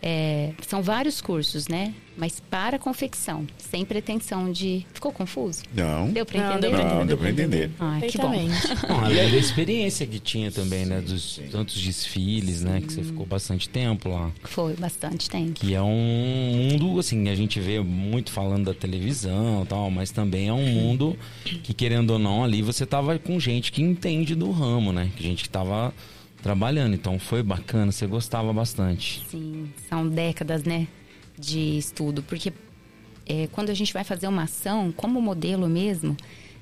é, 0.03 0.53
são 0.67 0.83
vários 0.83 1.21
cursos, 1.21 1.69
né? 1.69 1.95
Mas 2.17 2.41
para 2.41 2.79
confecção, 2.79 3.47
sem 3.57 3.85
pretensão 3.85 4.51
de. 4.51 4.85
Ficou 4.93 5.13
confuso? 5.13 5.63
Não. 5.73 6.11
Deu 6.11 6.27
para 6.27 6.39
entender? 6.39 6.71
Não, 6.71 6.79
deu, 6.79 6.89
não, 6.89 7.07
deu 7.07 7.17
para 7.17 7.31
entender. 7.31 7.71
Ah, 7.79 8.01
que 8.07 8.19
bom. 8.19 8.27
além 8.27 8.51
da 9.31 9.37
experiência 9.39 10.07
que 10.07 10.19
tinha 10.19 10.51
também, 10.51 10.85
né? 10.85 11.01
Dos 11.01 11.41
tantos 11.51 11.81
desfiles, 11.81 12.63
né? 12.63 12.83
Que 12.83 12.93
você 12.93 13.03
ficou 13.03 13.25
bastante 13.25 13.69
tempo 13.69 14.09
lá. 14.11 14.31
Foi, 14.43 14.75
bastante 14.75 15.31
tempo. 15.31 15.53
Que 15.53 15.75
é 15.75 15.81
um 15.81 16.71
mundo, 16.71 16.99
assim, 16.99 17.29
a 17.29 17.35
gente 17.35 17.61
vê 17.61 17.81
muito 17.81 18.31
falando 18.33 18.67
da 18.67 18.75
televisão 18.75 19.63
e 19.63 19.67
tal, 19.67 19.91
mas 19.91 20.11
também 20.11 20.49
é 20.49 20.53
um 20.53 20.67
mundo 20.67 21.17
que, 21.63 21.73
querendo 21.73 22.11
ou 22.11 22.19
não, 22.19 22.45
ali 22.45 22.61
você 22.61 22.85
tava 22.85 23.19
com 23.19 23.39
gente 23.41 23.73
que 23.73 23.81
entende 23.81 24.35
do 24.35 24.51
ramo, 24.51 24.93
né? 24.93 25.11
Gente 25.19 25.45
que 25.45 25.49
tava 25.49 25.95
trabalhando. 26.43 26.95
Então 26.95 27.19
foi 27.19 27.43
bacana, 27.43 27.93
você 27.93 28.07
gostava 28.07 28.53
bastante. 28.53 29.25
Sim, 29.31 29.73
são 29.89 30.07
décadas, 30.07 30.65
né, 30.65 30.89
de 31.39 31.79
estudo, 31.79 32.23
porque 32.23 32.53
é, 33.27 33.47
quando 33.53 33.71
a 33.71 33.75
gente 33.75 33.93
vai 33.93 34.05
fazer 34.05 34.27
uma 34.27 34.43
ação, 34.43 34.93
como 34.93 35.21
modelo 35.21 35.69
mesmo, 35.69 36.17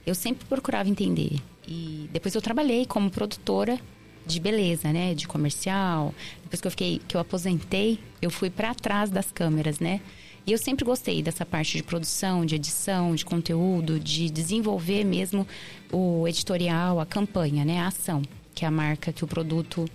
eu 0.06 0.14
sempre 0.14 0.46
procurava 0.46 0.88
entender. 0.88 1.40
E 1.66 2.08
depois 2.12 2.34
eu 2.34 2.42
trabalhei 2.42 2.84
como 2.84 3.10
produtora 3.10 3.78
de 4.26 4.38
beleza, 4.38 4.92
né, 4.92 5.14
de 5.14 5.26
comercial. 5.26 6.14
Depois 6.42 6.60
que 6.60 6.66
eu 6.66 6.70
fiquei, 6.70 7.00
que 7.08 7.16
eu 7.16 7.20
aposentei, 7.20 7.98
eu 8.20 8.30
fui 8.30 8.50
para 8.50 8.74
trás 8.74 9.10
das 9.10 9.30
câmeras, 9.32 9.80
né? 9.80 10.00
E 10.46 10.52
eu 10.52 10.58
sempre 10.58 10.84
gostei 10.84 11.22
dessa 11.22 11.44
parte 11.44 11.76
de 11.76 11.82
produção, 11.82 12.46
de 12.46 12.54
edição, 12.54 13.14
de 13.14 13.24
conteúdo, 13.24 14.00
de 14.00 14.30
desenvolver 14.30 15.04
mesmo 15.04 15.46
o 15.92 16.26
editorial, 16.26 16.98
a 16.98 17.06
campanha, 17.06 17.64
né, 17.64 17.78
a 17.78 17.88
ação 17.88 18.22
que 18.60 18.66
é 18.66 18.68
a 18.68 18.70
marca 18.70 19.10
que 19.10 19.24
o 19.24 19.26
produto 19.26 19.88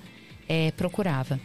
é, 0.49 0.71
procurava. 0.71 1.39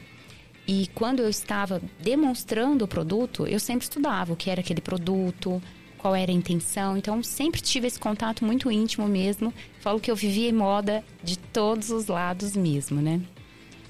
E 0.67 0.89
quando 0.95 1.21
eu 1.21 1.29
estava 1.29 1.83
demonstrando 2.03 2.87
o 2.87 2.89
produto, 2.89 3.47
eu 3.47 3.61
sempre 3.61 3.85
estudava 3.85 4.33
o 4.33 4.37
que 4.37 4.49
era 4.49 4.63
aquele 4.63 4.81
produto, 4.81 5.63
qual 5.99 6.17
era 6.17 6.31
a 6.31 6.35
intenção. 6.35 6.97
Então, 6.97 7.23
sempre 7.23 7.61
tive 7.61 7.87
esse 7.87 8.01
contato 8.01 8.43
muito 8.43 8.71
íntimo 8.71 9.07
mesmo. 9.07 9.53
Falo 9.81 10.01
que 10.01 10.11
eu 10.11 10.17
vivia 10.17 10.51
moda 10.51 11.05
de 11.23 11.39
todos 11.39 11.91
os 11.91 12.07
lados 12.07 12.57
mesmo, 12.57 13.03
né? 13.03 13.21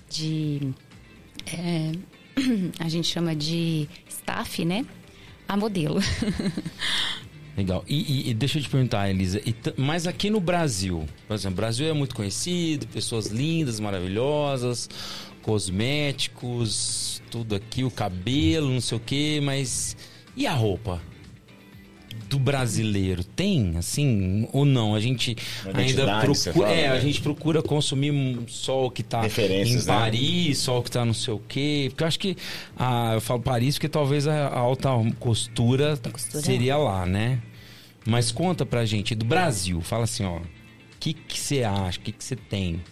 De. 0.08 0.72
É, 1.46 1.92
a 2.84 2.88
gente 2.88 3.06
chama 3.06 3.36
de 3.36 3.88
staff, 4.08 4.64
né? 4.64 4.84
A 5.46 5.56
modelo. 5.56 6.00
Legal. 7.60 7.84
E, 7.86 7.94
e, 7.94 8.30
e, 8.30 8.34
deixa 8.34 8.58
eu 8.58 8.62
te 8.62 8.70
perguntar, 8.70 9.10
Elisa, 9.10 9.40
mas 9.76 10.06
aqui 10.06 10.30
no 10.30 10.40
Brasil, 10.40 11.06
por 11.28 11.34
exemplo, 11.34 11.52
o 11.52 11.56
Brasil 11.56 11.86
é 11.86 11.92
muito 11.92 12.14
conhecido, 12.14 12.86
pessoas 12.86 13.26
lindas, 13.26 13.78
maravilhosas, 13.78 14.88
cosméticos, 15.42 17.22
tudo 17.30 17.54
aqui, 17.54 17.84
o 17.84 17.90
cabelo, 17.90 18.70
não 18.70 18.80
sei 18.80 18.96
o 18.96 19.00
quê, 19.00 19.40
mas 19.42 19.94
e 20.34 20.46
a 20.46 20.54
roupa? 20.54 21.02
Do 22.28 22.38
brasileiro 22.38 23.22
tem, 23.22 23.76
assim, 23.76 24.48
ou 24.52 24.64
não? 24.64 24.94
A 24.94 25.00
gente 25.00 25.36
ainda 25.74 26.20
procura. 26.20 26.52
Fala, 26.52 26.70
é, 26.70 26.82
né? 26.82 26.88
a 26.88 27.00
gente 27.00 27.20
procura 27.20 27.62
consumir 27.62 28.38
só 28.46 28.86
o 28.86 28.90
que 28.90 29.02
tá 29.02 29.26
em 29.26 29.74
né? 29.74 29.82
Paris, 29.84 30.48
né? 30.48 30.54
só 30.54 30.78
o 30.78 30.82
que 30.82 30.90
tá 30.90 31.04
não 31.04 31.14
sei 31.14 31.34
o 31.34 31.42
quê. 31.48 31.86
Porque 31.90 32.04
eu 32.04 32.08
acho 32.08 32.18
que. 32.18 32.36
Ah, 32.76 33.12
eu 33.14 33.20
falo 33.20 33.40
Paris 33.40 33.74
porque 33.74 33.88
talvez 33.88 34.26
a 34.28 34.48
alta 34.48 34.90
costura, 35.18 35.98
costura 36.10 36.42
seria 36.42 36.76
lá, 36.76 37.04
né? 37.04 37.40
Mas 38.06 38.32
conta 38.32 38.64
pra 38.64 38.84
gente 38.84 39.14
do 39.14 39.24
Brasil. 39.24 39.80
Fala 39.80 40.04
assim, 40.04 40.24
ó. 40.24 40.38
O 40.38 40.98
que 41.00 41.16
você 41.28 41.62
acha? 41.62 41.98
O 41.98 42.02
que 42.02 42.14
você 42.18 42.36
tem? 42.36 42.82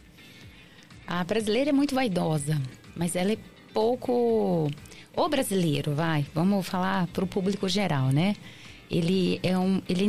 A 1.06 1.24
brasileira 1.24 1.70
é 1.70 1.72
muito 1.72 1.94
vaidosa, 1.94 2.60
mas 2.96 3.16
ela 3.16 3.32
é 3.32 3.38
pouco. 3.72 4.70
O 5.16 5.28
brasileiro, 5.28 5.94
vai, 5.94 6.26
vamos 6.34 6.66
falar 6.66 7.06
para 7.08 7.24
o 7.24 7.26
público 7.26 7.68
geral, 7.68 8.08
né? 8.08 8.36
Ele 8.90 9.38
é 9.42 9.58
um, 9.58 9.82
ele 9.88 10.06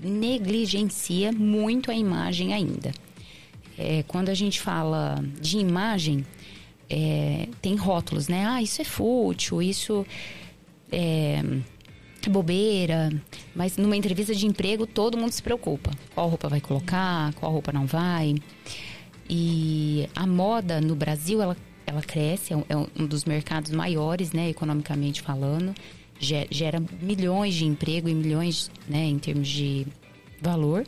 negligencia 0.00 1.32
muito 1.32 1.90
a 1.90 1.94
imagem 1.94 2.54
ainda. 2.54 2.92
É, 3.76 4.02
quando 4.06 4.28
a 4.28 4.34
gente 4.34 4.60
fala 4.60 5.22
de 5.40 5.58
imagem, 5.58 6.24
é, 6.88 7.48
tem 7.60 7.76
rótulos, 7.76 8.28
né? 8.28 8.46
Ah, 8.46 8.62
isso 8.62 8.80
é 8.80 8.84
fútil, 8.84 9.60
isso 9.62 10.06
é 10.90 11.42
bobeira, 12.28 13.10
mas 13.54 13.76
numa 13.76 13.96
entrevista 13.96 14.34
de 14.34 14.46
emprego 14.46 14.86
todo 14.86 15.18
mundo 15.18 15.32
se 15.32 15.42
preocupa. 15.42 15.90
Qual 16.14 16.28
roupa 16.28 16.48
vai 16.48 16.60
colocar, 16.60 17.32
qual 17.34 17.52
roupa 17.52 17.72
não 17.72 17.86
vai. 17.86 18.34
E 19.28 20.08
a 20.16 20.26
moda 20.26 20.80
no 20.80 20.96
Brasil, 20.96 21.42
ela, 21.42 21.56
ela 21.86 22.00
cresce, 22.00 22.54
é 22.54 22.56
um, 22.56 22.86
é 22.98 23.02
dos 23.06 23.24
mercados 23.24 23.70
maiores, 23.70 24.32
né, 24.32 24.48
economicamente 24.48 25.20
falando. 25.20 25.74
gera 26.18 26.82
milhões 27.02 27.54
de 27.54 27.66
emprego 27.66 28.08
e 28.08 28.14
milhões, 28.14 28.70
né, 28.88 29.04
em 29.04 29.18
termos 29.18 29.48
de 29.48 29.86
valor. 30.40 30.84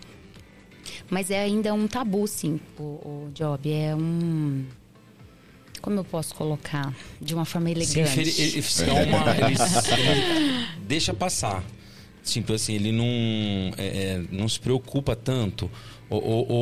Mas 1.10 1.30
é 1.30 1.40
ainda 1.40 1.74
um 1.74 1.86
tabu, 1.86 2.26
sim, 2.26 2.58
o, 2.78 2.82
o 2.82 3.30
job. 3.34 3.70
É 3.70 3.94
um. 3.94 4.64
Como 5.80 5.98
eu 5.98 6.04
posso 6.04 6.34
colocar? 6.34 6.94
De 7.20 7.34
uma 7.34 7.44
forma 7.44 7.70
elegante. 7.70 8.08
Sim, 8.08 8.20
ele, 8.20 8.30
ele, 8.30 8.90
é 8.90 8.92
uma, 9.04 9.30
ele, 9.36 10.08
ele 10.08 10.66
deixa 10.86 11.14
passar. 11.14 11.64
Tipo 12.22 12.52
assim, 12.52 12.74
ele 12.74 12.92
não, 12.92 13.06
é, 13.78 13.86
é, 13.86 14.22
não 14.30 14.48
se 14.48 14.60
preocupa 14.60 15.16
tanto. 15.16 15.70
Ou, 16.08 16.22
ou, 16.22 16.52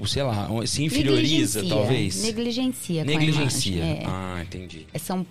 ou, 0.00 0.06
sei 0.06 0.22
lá, 0.22 0.48
se 0.66 0.84
inferioriza, 0.84 1.62
negligencia, 1.62 1.68
talvez. 1.68 2.22
Negligencia. 2.22 3.04
Negligencia. 3.04 3.82
É. 3.82 4.02
Ah, 4.04 4.42
entendi. 4.42 4.86
É, 4.92 4.98
são, 4.98 5.24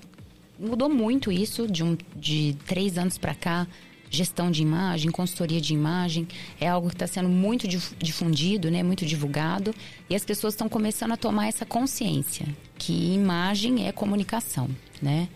mudou 0.59 0.89
muito 0.89 1.31
isso 1.31 1.67
de, 1.67 1.83
um, 1.83 1.97
de 2.15 2.55
três 2.65 2.97
anos 2.97 3.17
para 3.17 3.35
cá 3.35 3.67
gestão 4.09 4.49
de 4.49 4.61
imagem, 4.61 5.11
consultoria 5.11 5.59
de 5.59 5.73
imagem, 5.73 6.27
é 6.59 6.67
algo 6.67 6.87
que 6.87 6.95
está 6.95 7.07
sendo 7.07 7.29
muito 7.29 7.67
difundido, 7.67 8.71
né, 8.71 8.83
muito 8.83 9.05
divulgado, 9.05 9.73
e 10.09 10.15
as 10.15 10.23
pessoas 10.23 10.53
estão 10.53 10.69
começando 10.69 11.11
a 11.11 11.17
tomar 11.17 11.47
essa 11.47 11.65
consciência 11.65 12.45
que 12.77 13.13
imagem 13.13 13.87
é 13.87 13.91
comunicação, 13.91 14.69
né? 15.01 15.27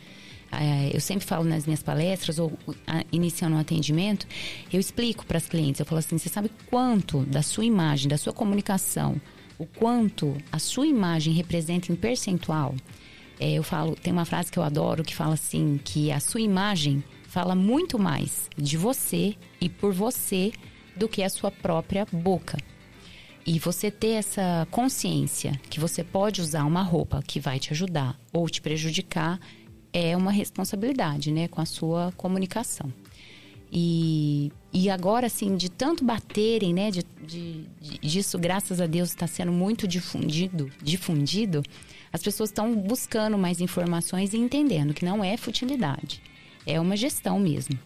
É, 0.51 0.93
eu 0.93 0.99
sempre 0.99 1.25
falo 1.25 1.45
nas 1.45 1.65
minhas 1.65 1.81
palestras 1.81 2.37
ou 2.37 2.51
iniciando 3.09 3.55
um 3.55 3.59
atendimento, 3.59 4.27
eu 4.71 4.81
explico 4.81 5.25
para 5.25 5.37
as 5.37 5.47
clientes, 5.47 5.79
eu 5.79 5.85
falo 5.85 5.99
assim, 5.99 6.17
você 6.17 6.27
sabe 6.27 6.51
quanto 6.69 7.21
da 7.21 7.41
sua 7.41 7.63
imagem, 7.63 8.09
da 8.09 8.17
sua 8.17 8.33
comunicação, 8.33 9.19
o 9.57 9.65
quanto 9.65 10.35
a 10.51 10.59
sua 10.59 10.85
imagem 10.85 11.33
representa 11.33 11.91
em 11.91 11.95
percentual? 11.95 12.75
É, 13.39 13.53
eu 13.53 13.63
falo, 13.63 13.95
tem 13.95 14.11
uma 14.11 14.25
frase 14.25 14.51
que 14.51 14.59
eu 14.59 14.63
adoro 14.63 15.03
que 15.03 15.15
fala 15.15 15.35
assim, 15.35 15.79
que 15.83 16.11
a 16.11 16.19
sua 16.19 16.41
imagem 16.41 17.01
fala 17.31 17.55
muito 17.55 17.97
mais 17.97 18.49
de 18.57 18.75
você 18.75 19.35
e 19.61 19.69
por 19.69 19.93
você 19.93 20.51
do 20.97 21.07
que 21.07 21.23
a 21.23 21.29
sua 21.29 21.49
própria 21.49 22.05
boca. 22.11 22.57
E 23.47 23.57
você 23.57 23.89
ter 23.89 24.15
essa 24.15 24.67
consciência 24.69 25.53
que 25.69 25.79
você 25.79 26.03
pode 26.03 26.41
usar 26.41 26.65
uma 26.65 26.83
roupa 26.83 27.23
que 27.25 27.39
vai 27.39 27.57
te 27.57 27.71
ajudar 27.71 28.19
ou 28.33 28.49
te 28.49 28.61
prejudicar 28.61 29.39
é 29.93 30.15
uma 30.15 30.31
responsabilidade, 30.31 31.31
né, 31.31 31.47
com 31.47 31.61
a 31.61 31.65
sua 31.65 32.11
comunicação. 32.17 32.91
E, 33.71 34.51
e 34.73 34.89
agora, 34.89 35.27
assim, 35.27 35.55
de 35.55 35.69
tanto 35.69 36.03
baterem, 36.03 36.73
né, 36.73 36.91
de, 36.91 37.01
de, 37.25 37.65
disso, 38.01 38.37
graças 38.37 38.81
a 38.81 38.85
Deus, 38.85 39.07
está 39.07 39.25
sendo 39.25 39.53
muito 39.53 39.87
difundido, 39.87 40.69
difundido, 40.83 41.63
as 42.11 42.21
pessoas 42.21 42.49
estão 42.49 42.75
buscando 42.75 43.37
mais 43.37 43.61
informações 43.61 44.33
e 44.33 44.37
entendendo 44.37 44.93
que 44.93 45.05
não 45.05 45.23
é 45.23 45.37
futilidade 45.37 46.21
é 46.65 46.79
uma 46.79 46.95
gestão 46.95 47.39
mesmo. 47.39 47.77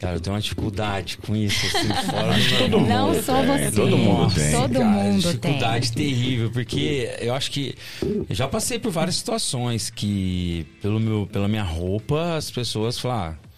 Cara, 0.00 0.16
eu 0.16 0.20
tenho 0.20 0.34
uma 0.36 0.40
dificuldade 0.40 1.18
com 1.18 1.34
isso, 1.34 1.66
assim, 1.66 1.88
fora 2.08 2.34
todo 2.58 2.78
mundo 2.78 2.88
Não 2.88 3.22
só 3.22 3.42
você. 3.42 3.72
Todo 3.72 3.98
mundo 3.98 4.32
tem. 4.32 4.52
Todo 4.52 4.72
cara, 4.72 4.84
mundo 4.84 5.20
dificuldade 5.22 5.92
tem. 5.92 6.06
terrível, 6.06 6.50
porque 6.52 7.16
eu 7.20 7.34
acho 7.34 7.50
que 7.50 7.74
eu 8.02 8.34
já 8.34 8.46
passei 8.46 8.78
por 8.78 8.92
várias 8.92 9.16
situações 9.16 9.90
que, 9.90 10.64
pelo 10.80 11.00
meu, 11.00 11.26
pela 11.26 11.48
minha 11.48 11.64
roupa, 11.64 12.36
as 12.36 12.48
pessoas 12.48 12.96
falam, 12.98 13.18
ah, 13.18 13.48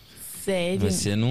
Sério? 0.42 0.90
Você 0.90 1.14
não. 1.14 1.30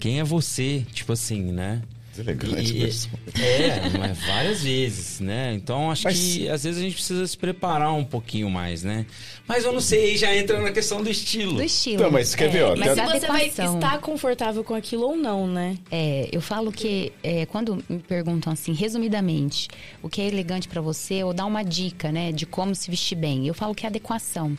Quem 0.00 0.18
é 0.18 0.24
você? 0.24 0.84
Tipo 0.92 1.12
assim, 1.12 1.52
né? 1.52 1.82
Elegante 2.18 2.76
e, 2.76 3.40
É, 3.40 3.98
mas 3.98 4.18
várias 4.18 4.62
vezes, 4.62 5.20
né? 5.20 5.54
Então 5.54 5.90
acho 5.90 6.04
mas... 6.04 6.18
que 6.18 6.48
às 6.48 6.64
vezes 6.64 6.78
a 6.78 6.82
gente 6.82 6.94
precisa 6.94 7.26
se 7.26 7.36
preparar 7.36 7.94
um 7.94 8.04
pouquinho 8.04 8.50
mais, 8.50 8.82
né? 8.82 9.06
Mas 9.46 9.64
eu 9.64 9.72
não 9.72 9.80
sei, 9.80 10.16
já 10.16 10.34
entra 10.34 10.60
na 10.60 10.72
questão 10.72 11.02
do 11.02 11.08
estilo. 11.08 11.54
Do 11.54 11.62
estilo. 11.62 11.96
Então, 11.96 12.10
mas 12.10 12.34
quer 12.34 12.46
é, 12.46 12.48
ver, 12.48 12.62
ó. 12.64 12.76
Mas 12.76 12.94
se 12.94 13.04
você 13.04 13.26
vai 13.26 13.46
estar 13.46 13.98
confortável 14.00 14.64
com 14.64 14.74
aquilo 14.74 15.04
ou 15.04 15.16
não, 15.16 15.46
né? 15.46 15.78
É, 15.90 16.28
eu 16.32 16.40
falo 16.40 16.72
que 16.72 17.12
é, 17.22 17.46
quando 17.46 17.82
me 17.88 18.00
perguntam 18.00 18.52
assim, 18.52 18.72
resumidamente, 18.72 19.68
o 20.02 20.08
que 20.08 20.20
é 20.20 20.26
elegante 20.26 20.68
para 20.68 20.80
você, 20.80 21.22
ou 21.22 21.32
dá 21.32 21.46
uma 21.46 21.62
dica, 21.62 22.10
né, 22.10 22.32
de 22.32 22.44
como 22.44 22.74
se 22.74 22.90
vestir 22.90 23.16
bem, 23.16 23.46
eu 23.46 23.54
falo 23.54 23.74
que 23.74 23.86
é 23.86 23.88
adequação, 23.88 24.56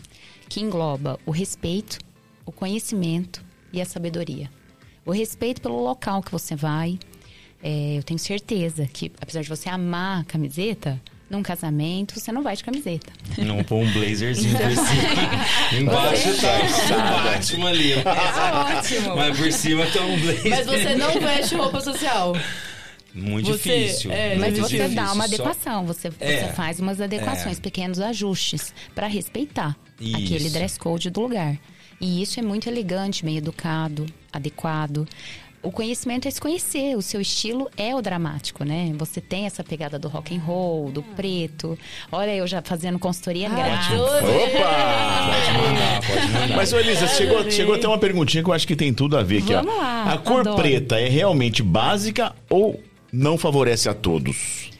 que 0.48 0.62
engloba 0.62 1.20
o 1.26 1.32
respeito, 1.32 2.00
o 2.46 2.52
conhecimento 2.52 3.44
e 3.74 3.82
a 3.82 3.86
sabedoria. 3.86 4.50
O 5.06 5.12
respeito 5.12 5.62
pelo 5.62 5.82
local 5.84 6.22
que 6.22 6.32
você 6.32 6.56
vai, 6.56 7.00
é, 7.64 7.98
eu 7.98 8.04
tenho 8.04 8.20
certeza 8.20 8.88
que, 8.92 9.12
apesar 9.22 9.42
de 9.42 9.50
você 9.50 9.70
amar 9.70 10.22
a 10.22 10.24
camiseta, 10.24 11.02
num 11.32 11.42
casamento, 11.42 12.20
você 12.20 12.32
não 12.32 12.44
vai 12.44 12.58
de 12.58 12.64
camiseta. 12.64 13.12
Não 13.38 13.64
pôr 13.64 13.78
um 13.78 13.94
blazerzinho 13.94 14.58
por 14.58 14.72
cima. 14.72 15.80
Embaixo 15.80 16.30
tá 16.42 16.58
o 16.98 17.24
Batman 17.24 17.70
ali. 17.70 17.94
É 17.94 18.78
ótimo. 18.78 19.16
Mas 19.16 19.38
por 19.38 19.52
cima 19.54 19.86
tem 19.88 20.02
um 20.02 20.20
blazer. 20.20 20.50
Mas 20.50 20.66
você 20.66 20.96
não 20.96 21.20
veste 21.20 21.56
roupa 21.56 21.80
social. 21.80 22.34
Muito 23.14 23.48
você, 23.48 23.88
difícil. 23.88 24.12
É, 24.12 24.36
mas 24.36 24.58
você 24.58 24.78
difícil. 24.78 24.96
dá 24.96 25.14
uma 25.14 25.24
adequação, 25.24 25.86
você, 25.86 26.10
é, 26.20 26.48
você 26.48 26.54
faz 26.54 26.80
umas 26.80 27.00
adequações, 27.02 27.58
é. 27.58 27.62
pequenos 27.62 28.00
ajustes 28.00 28.74
para 28.96 29.08
respeitar 29.08 29.78
isso. 30.00 30.16
aquele 30.18 30.50
dress 30.50 30.78
code 30.78 31.10
do 31.10 31.22
lugar. 31.22 31.58
E 32.00 32.22
isso 32.22 32.40
é 32.40 32.44
muito 32.44 32.68
elegante, 32.68 33.24
bem 33.24 33.38
educado, 33.38 34.06
adequado 34.32 35.08
o 35.64 35.72
conhecimento 35.72 36.28
é 36.28 36.32
se 36.32 36.42
conhecer, 36.42 36.96
o 36.98 37.02
seu 37.02 37.22
estilo 37.22 37.70
é 37.78 37.94
o 37.96 38.02
dramático, 38.02 38.64
né? 38.64 38.92
Você 38.98 39.22
tem 39.22 39.46
essa 39.46 39.64
pegada 39.64 40.00
do 40.00 40.08
rock 40.08 40.36
and 40.36 40.40
roll, 40.40 40.92
do 40.92 41.04
preto. 41.04 41.78
Olha, 42.12 42.36
eu 42.36 42.48
já 42.48 42.62
fazendo 42.62 42.98
consultoria 42.98 43.48
ah, 43.48 43.56
grátis. 43.56 43.92
Opa! 43.92 44.22
Pode 45.28 45.58
mandar, 45.58 46.02
pode 46.02 46.28
mandar. 46.32 46.56
Mas, 46.56 46.74
Elisa, 46.74 47.08
chegou, 47.08 47.52
chegou 47.52 47.76
até 47.76 47.88
uma 47.88 48.00
perguntinha 48.00 48.44
que 48.44 48.50
eu 48.50 48.54
acho 48.54 48.68
que 48.68 48.76
tem 48.76 48.94
tudo 48.94 49.18
a 49.18 49.24
ver 49.24 49.44
aqui. 49.44 49.54
Vamos 49.54 49.74
ó. 49.74 49.78
lá. 49.78 50.14
A 50.14 50.18
cor 50.18 50.42
adoro. 50.42 50.56
preta 50.58 51.00
é 51.00 51.08
realmente 51.08 51.62
básica 51.62 52.36
ou 52.50 52.82
não 53.14 53.38
favorece 53.38 53.88
a 53.88 53.94
todos? 53.94 54.72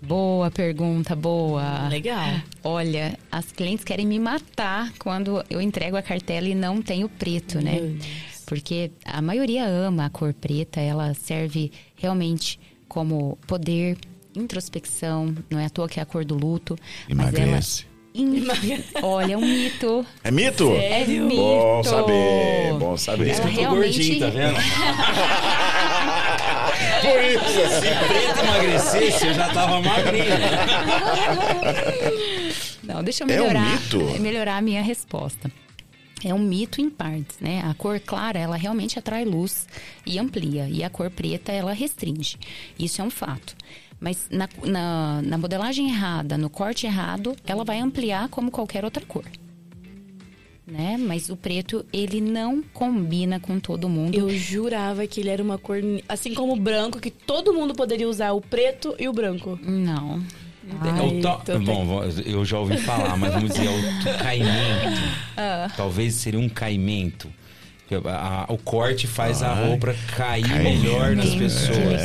Boa 0.00 0.50
pergunta, 0.50 1.14
boa. 1.14 1.86
Legal. 1.88 2.40
Olha, 2.64 3.16
as 3.30 3.52
clientes 3.52 3.84
querem 3.84 4.04
me 4.04 4.18
matar 4.18 4.92
quando 4.98 5.44
eu 5.48 5.60
entrego 5.60 5.96
a 5.96 6.02
cartela 6.02 6.48
e 6.48 6.56
não 6.56 6.82
tenho 6.82 7.08
preto, 7.08 7.60
né? 7.60 7.94
Porque 8.42 8.90
a 9.04 9.22
maioria 9.22 9.66
ama 9.66 10.06
a 10.06 10.10
cor 10.10 10.34
preta, 10.34 10.80
ela 10.80 11.14
serve 11.14 11.72
realmente 11.96 12.58
como 12.88 13.38
poder, 13.46 13.96
introspecção, 14.34 15.34
não 15.50 15.58
é 15.58 15.66
à 15.66 15.70
toa 15.70 15.88
que 15.88 15.98
é 15.98 16.02
a 16.02 16.06
cor 16.06 16.24
do 16.24 16.34
luto. 16.34 16.76
Emagrece. 17.08 17.86
Mas 17.86 17.86
ela... 17.86 17.92
Olha, 19.02 19.32
é 19.32 19.36
um 19.36 19.40
mito. 19.40 20.04
É 20.22 20.30
mito? 20.30 20.70
É 20.72 21.04
mito. 21.06 21.36
Bom 21.36 21.82
saber, 21.82 22.74
bom 22.78 22.96
saber. 22.96 23.28
Ela 23.30 23.38
eu 23.38 23.42
tô 23.42 23.48
realmente... 23.48 23.98
gordinho, 23.98 24.20
tá 24.20 24.28
vendo? 24.28 24.56
Por 27.02 27.20
isso, 27.24 27.60
assim, 27.62 27.88
preto 28.06 28.38
emagrecesse, 28.40 29.26
eu 29.26 29.34
já 29.34 29.48
tava 29.48 29.80
magrinho. 29.80 30.24
Não, 32.82 33.02
deixa 33.02 33.24
eu 33.24 33.26
melhorar, 33.26 33.54
é 33.54 33.58
um 33.58 33.72
mito? 33.72 34.20
melhorar 34.20 34.56
a 34.58 34.62
minha 34.62 34.82
resposta 34.82 35.50
é 36.24 36.34
um 36.34 36.38
mito 36.38 36.80
em 36.80 36.88
partes, 36.88 37.38
né? 37.40 37.62
A 37.64 37.74
cor 37.74 37.98
clara, 38.00 38.38
ela 38.38 38.56
realmente 38.56 38.98
atrai 38.98 39.24
luz 39.24 39.66
e 40.06 40.18
amplia, 40.18 40.68
e 40.68 40.82
a 40.84 40.90
cor 40.90 41.10
preta, 41.10 41.52
ela 41.52 41.72
restringe. 41.72 42.36
Isso 42.78 43.00
é 43.00 43.04
um 43.04 43.10
fato. 43.10 43.56
Mas 43.98 44.26
na, 44.30 44.48
na, 44.64 45.22
na 45.22 45.38
modelagem 45.38 45.88
errada, 45.88 46.36
no 46.36 46.50
corte 46.50 46.86
errado, 46.86 47.36
ela 47.46 47.64
vai 47.64 47.78
ampliar 47.78 48.28
como 48.28 48.50
qualquer 48.50 48.84
outra 48.84 49.04
cor. 49.06 49.24
Né? 50.66 50.96
Mas 50.98 51.28
o 51.28 51.36
preto, 51.36 51.84
ele 51.92 52.20
não 52.20 52.62
combina 52.62 53.38
com 53.38 53.60
todo 53.60 53.88
mundo. 53.88 54.14
Eu 54.14 54.30
jurava 54.30 55.06
que 55.06 55.20
ele 55.20 55.28
era 55.28 55.42
uma 55.42 55.58
cor, 55.58 55.78
assim 56.08 56.34
como 56.34 56.54
o 56.54 56.60
branco, 56.60 56.98
que 56.98 57.10
todo 57.10 57.52
mundo 57.52 57.74
poderia 57.74 58.08
usar 58.08 58.32
o 58.32 58.40
preto 58.40 58.94
e 58.98 59.08
o 59.08 59.12
branco. 59.12 59.58
Não. 59.62 60.20
Ai, 60.80 61.20
to... 61.20 61.58
Bom, 61.60 62.02
eu 62.24 62.44
já 62.44 62.58
ouvi 62.58 62.76
falar, 62.78 63.16
mas 63.16 63.34
vamos 63.34 63.50
dizer, 63.50 63.68
o 63.68 64.18
caimento. 64.18 65.02
Ah. 65.36 65.70
Talvez 65.76 66.14
seria 66.14 66.38
um 66.38 66.48
caimento. 66.48 67.28
A, 68.06 68.46
a, 68.48 68.52
o 68.52 68.56
corte 68.56 69.06
faz 69.06 69.42
Ai. 69.42 69.50
a 69.50 69.66
roupa 69.66 69.94
cair 70.16 70.48
melhor 70.62 71.14
nas 71.14 71.34
pessoas. 71.34 72.00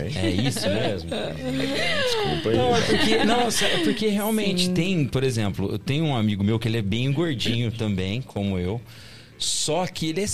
É, 0.00 0.26
é, 0.26 0.30
isso 0.30 0.68
mesmo? 0.68 1.10
Desculpa 1.10 2.48
aí. 2.50 2.56
Não, 2.56 2.76
é 2.76 2.80
porque, 2.80 3.24
não, 3.24 3.40
é 3.48 3.84
porque 3.84 4.06
realmente 4.08 4.66
Sim. 4.66 4.74
tem, 4.74 5.04
por 5.04 5.22
exemplo, 5.22 5.70
eu 5.70 5.78
tenho 5.78 6.04
um 6.06 6.16
amigo 6.16 6.42
meu 6.42 6.58
que 6.58 6.66
ele 6.66 6.78
é 6.78 6.82
bem 6.82 7.12
gordinho 7.12 7.70
também, 7.70 8.20
como 8.20 8.58
eu. 8.58 8.80
Só 9.38 9.86
que 9.86 10.08
ele 10.08 10.22
é 10.22 10.26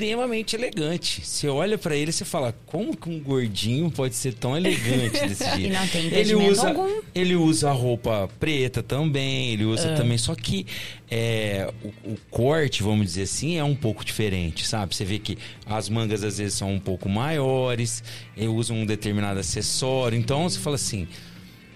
extremamente 0.00 0.56
elegante. 0.56 1.20
Você 1.24 1.46
olha 1.46 1.76
para 1.76 1.94
ele 1.94 2.10
e 2.10 2.12
você 2.12 2.24
fala, 2.24 2.54
como 2.66 2.96
que 2.96 3.08
um 3.08 3.20
gordinho 3.20 3.90
pode 3.90 4.14
ser 4.14 4.32
tão 4.32 4.56
elegante 4.56 5.20
desse 5.28 5.44
jeito? 5.44 5.60
e 5.60 5.70
não 5.70 5.86
tem 5.86 6.06
ele 6.06 6.34
usa, 6.34 6.68
algum. 6.68 7.00
ele 7.14 7.36
usa 7.36 7.70
roupa 7.70 8.28
preta 8.40 8.82
também, 8.82 9.50
ele 9.52 9.64
usa 9.64 9.92
uh. 9.92 9.96
também, 9.96 10.16
só 10.16 10.34
que 10.34 10.66
é, 11.10 11.70
o, 11.84 12.12
o, 12.12 12.18
corte, 12.30 12.82
vamos 12.82 13.06
dizer 13.06 13.22
assim, 13.22 13.58
é 13.58 13.64
um 13.64 13.76
pouco 13.76 14.02
diferente, 14.04 14.66
sabe? 14.66 14.94
Você 14.94 15.04
vê 15.04 15.18
que 15.18 15.36
as 15.66 15.88
mangas 15.90 16.24
às 16.24 16.38
vezes 16.38 16.54
são 16.54 16.72
um 16.72 16.80
pouco 16.80 17.08
maiores, 17.08 18.02
ele 18.36 18.48
usa 18.48 18.72
um 18.72 18.86
determinado 18.86 19.38
acessório, 19.38 20.16
então 20.16 20.48
você 20.48 20.58
fala 20.58 20.76
assim, 20.76 21.06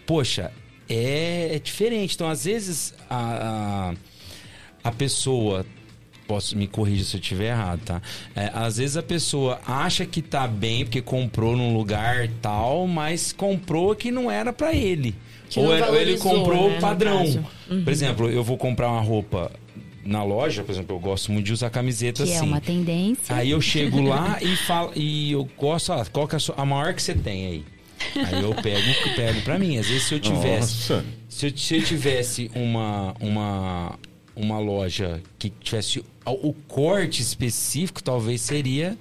poxa, 0.06 0.50
é, 0.88 1.50
é 1.54 1.58
diferente. 1.58 2.14
Então 2.14 2.28
às 2.28 2.44
vezes 2.46 2.94
a, 3.10 3.92
a, 4.82 4.88
a 4.88 4.92
pessoa 4.92 5.66
posso 6.34 6.56
me 6.58 6.66
corrigir 6.66 7.04
se 7.04 7.16
eu 7.16 7.20
estiver 7.20 7.50
errado, 7.50 7.80
tá? 7.84 8.02
É, 8.34 8.50
às 8.52 8.76
vezes 8.78 8.96
a 8.96 9.02
pessoa 9.02 9.60
acha 9.66 10.04
que 10.04 10.20
tá 10.20 10.48
bem 10.48 10.84
porque 10.84 11.00
comprou 11.00 11.56
num 11.56 11.76
lugar 11.76 12.28
tal, 12.42 12.86
mas 12.88 13.32
comprou 13.32 13.94
que 13.94 14.10
não 14.10 14.28
era 14.30 14.52
para 14.52 14.74
ele. 14.74 15.14
Que 15.48 15.60
ou, 15.60 15.72
era- 15.72 15.88
ou 15.90 15.96
ele 15.96 16.18
comprou 16.18 16.70
né, 16.70 16.80
padrão. 16.80 17.18
caso. 17.18 17.44
Por 17.84 17.92
exemplo, 17.92 18.28
eu 18.30 18.42
vou 18.42 18.56
comprar 18.58 18.90
uma 18.90 19.00
roupa 19.00 19.52
na 20.04 20.24
loja, 20.24 20.64
por 20.64 20.72
exemplo, 20.72 20.96
eu 20.96 21.00
gosto 21.00 21.30
muito 21.30 21.46
de 21.46 21.52
usar 21.52 21.70
camiseta 21.70 22.24
Que 22.24 22.32
é 22.32 22.36
assim. 22.36 22.46
uma 22.46 22.60
tendência. 22.60 23.34
Aí 23.36 23.50
eu 23.50 23.60
chego 23.60 24.02
lá 24.02 24.38
e 24.42 24.56
falo 24.56 24.90
e 24.96 25.30
eu 25.32 25.48
gosto, 25.56 25.92
ah, 25.92 26.04
qual 26.12 26.26
que 26.26 26.34
é 26.34 26.38
a, 26.38 26.40
sua- 26.40 26.56
a 26.58 26.64
maior 26.66 26.92
que 26.94 27.02
você 27.02 27.14
tem 27.14 27.46
aí? 27.46 27.64
Aí 28.16 28.42
eu 28.42 28.52
pego, 28.56 28.82
pego 29.14 29.40
para 29.42 29.58
mim. 29.58 29.78
Às 29.78 29.86
vezes 29.86 30.02
se 30.02 30.14
eu 30.14 30.20
tivesse 30.20 30.92
Nossa. 30.92 31.04
se 31.28 31.46
eu, 31.46 31.56
se 31.56 31.76
eu 31.76 31.82
tivesse 31.84 32.50
uma, 32.54 33.14
uma, 33.20 33.98
uma 34.36 34.58
loja 34.58 35.22
que 35.38 35.48
tivesse 35.48 36.04
o, 36.32 36.52
corte 36.68 37.20
específico, 37.22 38.02
talvez 38.02 38.40
seria 38.40 38.96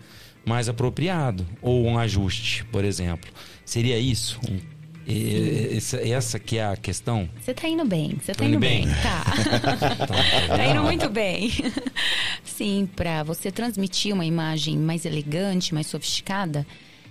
mais 0.45 0.67
apropriado. 0.67 1.45
Ou 1.61 1.85
um 1.85 1.97
ajuste, 1.97 2.65
por 2.65 2.83
exemplo. 2.83 3.31
Seria 3.65 3.97
isso? 3.97 4.39
Um- 4.49 4.59
e- 5.05 5.75
essa, 5.75 5.97
essa 5.97 6.39
que 6.39 6.57
é 6.57 6.65
a 6.65 6.77
questão? 6.77 7.29
Você 7.41 7.53
tá 7.53 7.67
indo 7.67 7.83
bem, 7.85 8.15
você 8.21 8.33
tá 8.33 8.45
indo 8.45 8.53
indo 8.53 8.59
bem. 8.59 8.85
bem? 8.85 8.95
Tá. 9.01 9.23
Tá, 10.07 10.57
tá 10.57 10.65
indo 10.65 10.81
muito 10.83 11.09
bem. 11.09 11.51
Sim, 12.43 12.87
para 12.95 13.23
você 13.23 13.51
transmitir 13.51 14.13
uma 14.13 14.25
imagem 14.25 14.77
mais 14.77 15.05
elegante, 15.05 15.73
mais 15.73 15.87
sofisticada, 15.87 16.65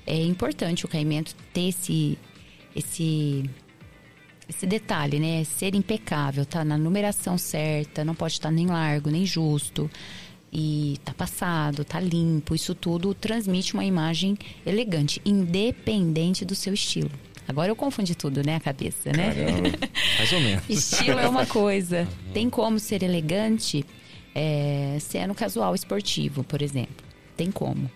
é 0.07 0.17
importante 0.17 0.85
o 0.85 0.89
caimento 0.89 1.35
ter 1.53 1.69
esse 1.69 2.19
esse 2.75 3.45
esse 4.53 4.67
detalhe, 4.67 5.19
né? 5.19 5.43
Ser 5.45 5.75
impecável, 5.75 6.45
tá 6.45 6.65
na 6.65 6.77
numeração 6.77 7.37
certa, 7.37 8.05
não 8.05 8.15
pode 8.15 8.35
estar 8.35 8.51
nem 8.51 8.67
largo, 8.67 9.11
nem 9.11 9.27
justo. 9.27 9.91
E 10.53 10.99
tá 11.05 11.15
passado, 11.15 11.83
tá 11.85 11.99
limpo, 11.99 12.55
isso 12.55 12.75
tudo 12.75 13.15
transmite 13.15 13.73
uma 13.73 13.85
imagem 13.85 14.37
elegante, 14.67 15.21
independente 15.25 16.45
do 16.45 16.55
seu 16.55 16.75
estilo. 16.75 17.11
Agora 17.49 17.71
eu 17.71 17.77
confundi 17.77 18.15
tudo, 18.15 18.45
né, 18.45 18.57
a 18.57 18.61
cabeça, 18.61 19.11
né? 19.13 19.33
Mais 20.19 20.33
ou 20.33 20.41
menos. 20.41 20.65
Estilo 20.71 21.19
é 21.19 21.29
uma 21.29 21.45
coisa. 21.45 22.07
Tem 22.33 22.49
como 22.49 22.79
ser 22.79 23.03
elegante 23.03 23.85
é, 24.35 24.97
sendo 25.01 25.35
casual 25.35 25.75
esportivo, 25.75 26.45
por 26.45 26.63
exemplo. 26.63 27.05
Tem 27.37 27.51
como. 27.51 27.91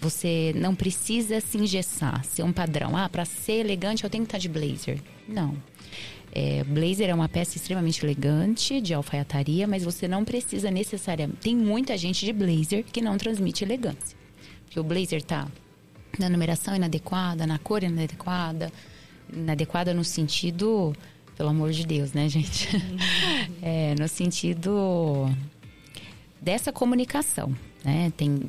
Você 0.00 0.52
não 0.56 0.74
precisa 0.74 1.40
se 1.40 1.56
engessar, 1.56 2.24
ser 2.24 2.42
um 2.42 2.52
padrão. 2.52 2.96
Ah, 2.96 3.08
para 3.08 3.24
ser 3.24 3.60
elegante 3.60 4.04
eu 4.04 4.10
tenho 4.10 4.24
que 4.24 4.28
estar 4.28 4.38
de 4.38 4.48
blazer. 4.48 5.00
Não. 5.28 5.56
É, 6.34 6.64
blazer 6.64 7.10
é 7.10 7.14
uma 7.14 7.28
peça 7.28 7.58
extremamente 7.58 8.02
elegante, 8.02 8.80
de 8.80 8.94
alfaiataria, 8.94 9.68
mas 9.68 9.84
você 9.84 10.08
não 10.08 10.24
precisa 10.24 10.70
necessariamente. 10.70 11.40
Tem 11.40 11.54
muita 11.54 11.96
gente 11.98 12.24
de 12.24 12.32
blazer 12.32 12.84
que 12.84 13.02
não 13.02 13.18
transmite 13.18 13.62
elegância. 13.62 14.16
Porque 14.64 14.80
o 14.80 14.82
blazer 14.82 15.22
tá 15.22 15.46
na 16.18 16.30
numeração 16.30 16.74
inadequada, 16.74 17.46
na 17.46 17.58
cor 17.58 17.82
inadequada, 17.82 18.72
inadequada 19.30 19.92
no 19.92 20.02
sentido, 20.02 20.94
pelo 21.36 21.50
amor 21.50 21.70
de 21.70 21.86
Deus, 21.86 22.12
né, 22.12 22.28
gente? 22.28 22.68
É, 23.64 23.94
no 23.96 24.08
sentido 24.08 25.30
dessa 26.40 26.72
comunicação, 26.72 27.56
né? 27.84 28.12
Tem, 28.16 28.40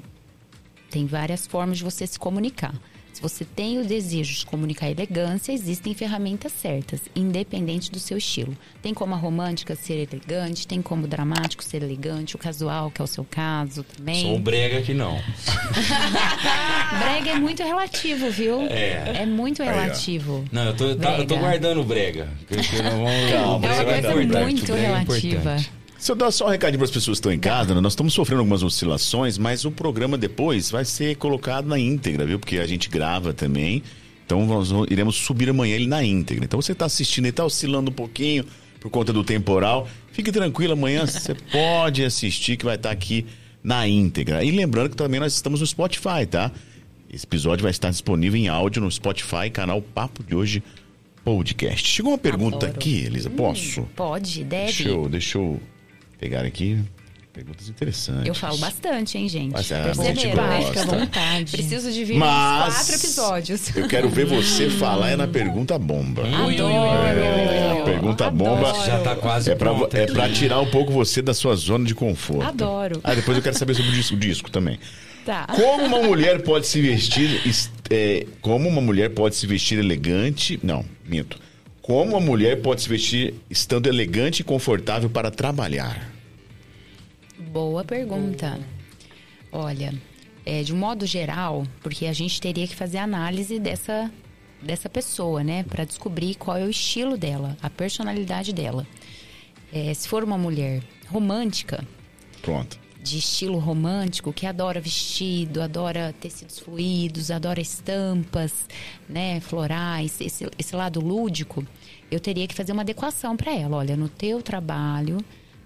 tem 0.89 1.05
várias 1.05 1.45
formas 1.45 1.77
de 1.77 1.83
você 1.83 2.07
se 2.07 2.17
comunicar. 2.17 2.73
Se 3.13 3.21
você 3.21 3.45
tem 3.45 3.77
o 3.79 3.85
desejo 3.85 4.33
de 4.39 4.43
comunicar 4.45 4.89
elegância, 4.89 5.51
existem 5.51 5.93
ferramentas 5.93 6.51
certas, 6.51 6.99
independente 7.15 7.91
do 7.91 7.99
seu 7.99 8.17
estilo. 8.17 8.57
Tem 8.81 8.91
como 8.91 9.13
a 9.13 9.17
romântica 9.17 9.75
ser 9.75 10.09
elegante, 10.11 10.67
tem 10.67 10.81
como 10.81 11.05
o 11.05 11.07
dramático 11.07 11.63
ser 11.63 11.83
elegante, 11.83 12.35
o 12.35 12.39
casual, 12.39 12.89
que 12.89 12.99
é 12.99 13.03
o 13.03 13.07
seu 13.07 13.23
caso 13.23 13.83
também. 13.83 14.23
Sou 14.23 14.35
o 14.35 14.39
brega 14.39 14.81
que 14.81 14.95
não. 14.95 15.21
Brega 16.99 17.29
é 17.31 17.35
muito 17.39 17.61
relativo, 17.63 18.29
viu? 18.31 18.61
É. 18.63 19.25
muito 19.25 19.61
ó. 19.61 19.65
relativo. 19.65 20.43
Não, 20.51 20.65
eu 20.65 20.75
tô, 20.75 20.95
tá- 20.95 21.17
eu 21.19 21.25
tô 21.27 21.37
guardando 21.37 21.81
o 21.81 21.83
brega. 21.83 22.27
Que- 22.47 22.55
que 22.57 22.81
nós 22.81 22.93
vamos- 22.93 23.31
Calma, 23.31 23.67
É 23.67 23.73
uma 23.73 23.83
vai 23.83 24.01
coisa 24.01 24.43
muito 24.43 24.73
é 24.73 24.81
relativa. 24.81 25.27
importante. 25.35 25.71
Se 26.03 26.11
eu 26.11 26.17
dar 26.17 26.31
só 26.31 26.47
um 26.47 26.49
recadinho 26.49 26.79
para 26.79 26.83
as 26.83 26.91
pessoas 26.91 27.17
que 27.17 27.19
estão 27.19 27.31
em 27.31 27.39
casa, 27.39 27.73
né? 27.73 27.79
nós 27.79 27.93
estamos 27.93 28.13
sofrendo 28.13 28.41
algumas 28.41 28.61
oscilações, 28.61 29.37
mas 29.37 29.63
o 29.63 29.71
programa 29.71 30.17
depois 30.17 30.69
vai 30.69 30.83
ser 30.83 31.15
colocado 31.15 31.65
na 31.65 31.79
íntegra, 31.79 32.25
viu? 32.25 32.37
Porque 32.37 32.57
a 32.57 32.67
gente 32.67 32.89
grava 32.89 33.31
também. 33.31 33.81
Então 34.25 34.45
nós 34.45 34.69
iremos 34.89 35.15
subir 35.15 35.49
amanhã 35.49 35.75
ele 35.75 35.87
na 35.87 36.03
íntegra. 36.03 36.43
Então 36.43 36.61
você 36.61 36.73
está 36.73 36.87
assistindo 36.87 37.27
e 37.27 37.29
está 37.29 37.45
oscilando 37.45 37.89
um 37.89 37.93
pouquinho 37.93 38.43
por 38.81 38.89
conta 38.89 39.13
do 39.13 39.23
temporal. 39.23 39.87
Fique 40.11 40.29
tranquilo, 40.29 40.73
amanhã 40.73 41.05
você 41.05 41.33
pode 41.49 42.03
assistir 42.03 42.57
que 42.57 42.65
vai 42.65 42.75
estar 42.75 42.91
aqui 42.91 43.25
na 43.63 43.87
íntegra. 43.87 44.43
E 44.43 44.51
lembrando 44.51 44.89
que 44.89 44.97
também 44.97 45.21
nós 45.21 45.33
estamos 45.33 45.61
no 45.61 45.65
Spotify, 45.65 46.25
tá? 46.29 46.51
Esse 47.09 47.25
episódio 47.25 47.63
vai 47.63 47.71
estar 47.71 47.89
disponível 47.89 48.37
em 48.37 48.49
áudio 48.49 48.81
no 48.81 48.91
Spotify, 48.91 49.49
canal 49.49 49.81
Papo 49.81 50.21
de 50.21 50.35
Hoje 50.35 50.61
Podcast. 51.23 51.87
Chegou 51.87 52.11
uma 52.11 52.17
pergunta 52.17 52.57
Adoro. 52.57 52.73
aqui, 52.73 53.05
Elisa, 53.05 53.29
posso? 53.29 53.83
Pode, 53.95 54.43
deve. 54.43 54.65
Deixa 54.65 54.89
eu, 54.89 55.07
deixa 55.07 55.37
eu 55.37 55.61
pegar 56.23 56.45
aqui. 56.45 56.77
Perguntas 57.33 57.67
interessantes. 57.67 58.27
Eu 58.27 58.35
falo 58.35 58.57
bastante, 58.59 59.17
hein, 59.17 59.27
gente? 59.27 59.51
Mas, 59.53 59.69
é, 59.71 59.81
Perceberam, 59.83 60.11
a 60.11 60.13
gente 60.13 60.35
gosta. 60.35 60.67
Fica 60.67 60.81
à 60.81 60.99
vontade. 60.99 61.51
Preciso 61.51 61.91
de 61.91 62.05
vir 62.05 62.17
Mas- 62.17 62.75
quatro 62.75 62.95
episódios. 62.95 63.75
Eu 63.75 63.87
quero 63.87 64.07
ver 64.07 64.25
você 64.27 64.69
falar 64.69 65.09
é 65.09 65.15
na 65.15 65.27
pergunta 65.27 65.77
bomba. 65.79 66.21
Adoro. 66.21 66.63
É, 67.07 67.81
pergunta 67.83 68.29
bomba 68.29 68.71
Já 68.85 68.99
tá 68.99 69.15
quase 69.15 69.49
é 69.51 69.55
pra, 69.55 69.71
é 69.93 70.05
pra 70.05 70.29
tirar 70.29 70.61
um 70.61 70.69
pouco 70.69 70.91
você 70.93 71.23
da 71.23 71.33
sua 71.33 71.55
zona 71.55 71.85
de 71.85 71.95
conforto. 71.95 72.43
Adoro. 72.45 73.01
Ah, 73.03 73.15
depois 73.15 73.35
eu 73.35 73.43
quero 73.43 73.57
saber 73.57 73.73
sobre 73.73 73.89
o 73.89 73.93
disco, 73.93 74.13
o 74.15 74.19
disco 74.19 74.51
também. 74.51 74.77
Tá. 75.25 75.47
Como 75.47 75.85
uma 75.85 76.03
mulher 76.03 76.43
pode 76.43 76.67
se 76.67 76.79
vestir. 76.81 77.41
es- 77.47 77.71
é, 77.89 78.27
como 78.41 78.69
uma 78.69 78.79
mulher 78.81 79.09
pode 79.09 79.35
se 79.35 79.47
vestir 79.47 79.79
elegante. 79.79 80.59
Não, 80.61 80.85
minto. 81.03 81.39
Como 81.81 82.11
uma 82.11 82.19
mulher 82.19 82.61
pode 82.61 82.83
se 82.83 82.87
vestir 82.89 83.33
estando 83.49 83.87
elegante 83.87 84.41
e 84.41 84.43
confortável 84.43 85.09
para 85.09 85.31
trabalhar? 85.31 86.12
Boa 87.53 87.83
pergunta. 87.83 88.59
Olha, 89.51 89.93
é, 90.43 90.63
de 90.63 90.73
um 90.73 90.75
modo 90.75 91.05
geral, 91.05 91.67
porque 91.83 92.07
a 92.07 92.11
gente 92.11 92.41
teria 92.41 92.67
que 92.67 92.75
fazer 92.75 92.97
análise 92.97 93.59
dessa, 93.59 94.11
dessa 94.59 94.89
pessoa, 94.89 95.43
né? 95.43 95.61
Para 95.61 95.85
descobrir 95.85 96.33
qual 96.33 96.57
é 96.57 96.63
o 96.63 96.69
estilo 96.71 97.15
dela, 97.15 97.55
a 97.61 97.69
personalidade 97.69 98.51
dela. 98.53 98.87
É, 99.71 99.93
se 99.93 100.07
for 100.07 100.23
uma 100.23 100.35
mulher 100.35 100.81
romântica, 101.09 101.87
Pronto. 102.41 102.79
de 102.99 103.19
estilo 103.19 103.59
romântico, 103.59 104.33
que 104.33 104.47
adora 104.47 104.81
vestido, 104.81 105.61
adora 105.61 106.11
tecidos 106.19 106.57
fluidos, 106.57 107.29
adora 107.29 107.61
estampas, 107.61 108.67
né, 109.07 109.39
florais, 109.41 110.19
esse, 110.19 110.49
esse 110.57 110.75
lado 110.75 110.99
lúdico, 110.99 111.63
eu 112.09 112.19
teria 112.19 112.47
que 112.47 112.55
fazer 112.55 112.71
uma 112.71 112.81
adequação 112.81 113.37
para 113.37 113.53
ela. 113.53 113.77
Olha, 113.77 113.95
no 113.95 114.09
teu 114.09 114.41
trabalho, 114.41 115.19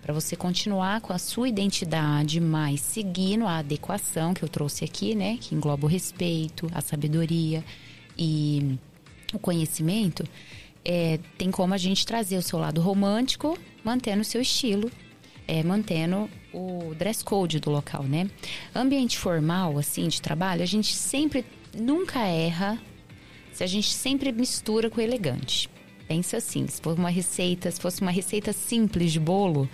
para 0.08 0.14
você 0.14 0.38
continuar 0.38 1.02
com 1.02 1.12
a 1.12 1.18
sua 1.18 1.50
identidade, 1.50 2.40
mas 2.40 2.80
seguindo 2.80 3.46
a 3.46 3.58
adequação 3.58 4.34
que 4.34 4.42
eu 4.42 4.48
trouxe 4.48 4.86
aqui, 4.86 5.14
né, 5.14 5.38
que 5.38 5.54
engloba 5.54 5.86
o 5.86 5.90
respeito, 5.90 6.72
a 6.74 6.80
sabedoria 6.80 7.62
e 8.18 8.78
o 9.34 9.38
conhecimento, 9.38 10.24
é, 10.86 11.20
tem 11.38 11.52
como 11.52 11.74
a 11.74 11.78
gente 11.78 12.06
trazer 12.06 12.38
o 12.38 12.42
seu 12.42 12.58
lado 12.58 12.80
romântico, 12.80 13.60
mantendo 13.84 14.22
o 14.22 14.24
seu 14.24 14.42
estilo, 14.42 14.90
é, 15.46 15.62
mantendo 15.62 16.30
o 16.54 16.96
dress 16.98 17.22
code 17.22 17.60
do 17.60 17.70
local, 17.70 18.04
né? 18.04 18.30
Ambiente 18.74 19.18
formal, 19.18 19.78
assim, 19.78 20.08
de 20.08 20.22
trabalho, 20.22 20.64
a 20.64 20.66
gente 20.66 20.96
sempre, 20.96 21.44
nunca 21.78 22.22
erra 22.22 22.82
se 23.52 23.62
a 23.62 23.68
gente 23.68 23.92
sempre 23.92 24.32
mistura 24.32 24.90
com 24.90 25.02
elegante. 25.02 25.70
Pensa 26.08 26.38
assim, 26.38 26.66
se 26.66 26.82
for 26.82 26.98
uma 26.98 27.10
receita, 27.10 27.70
se 27.70 27.82
fosse 27.82 28.02
uma 28.02 28.12
receita 28.12 28.54
simples 28.54 29.12
de 29.12 29.20
bolo, 29.20 29.70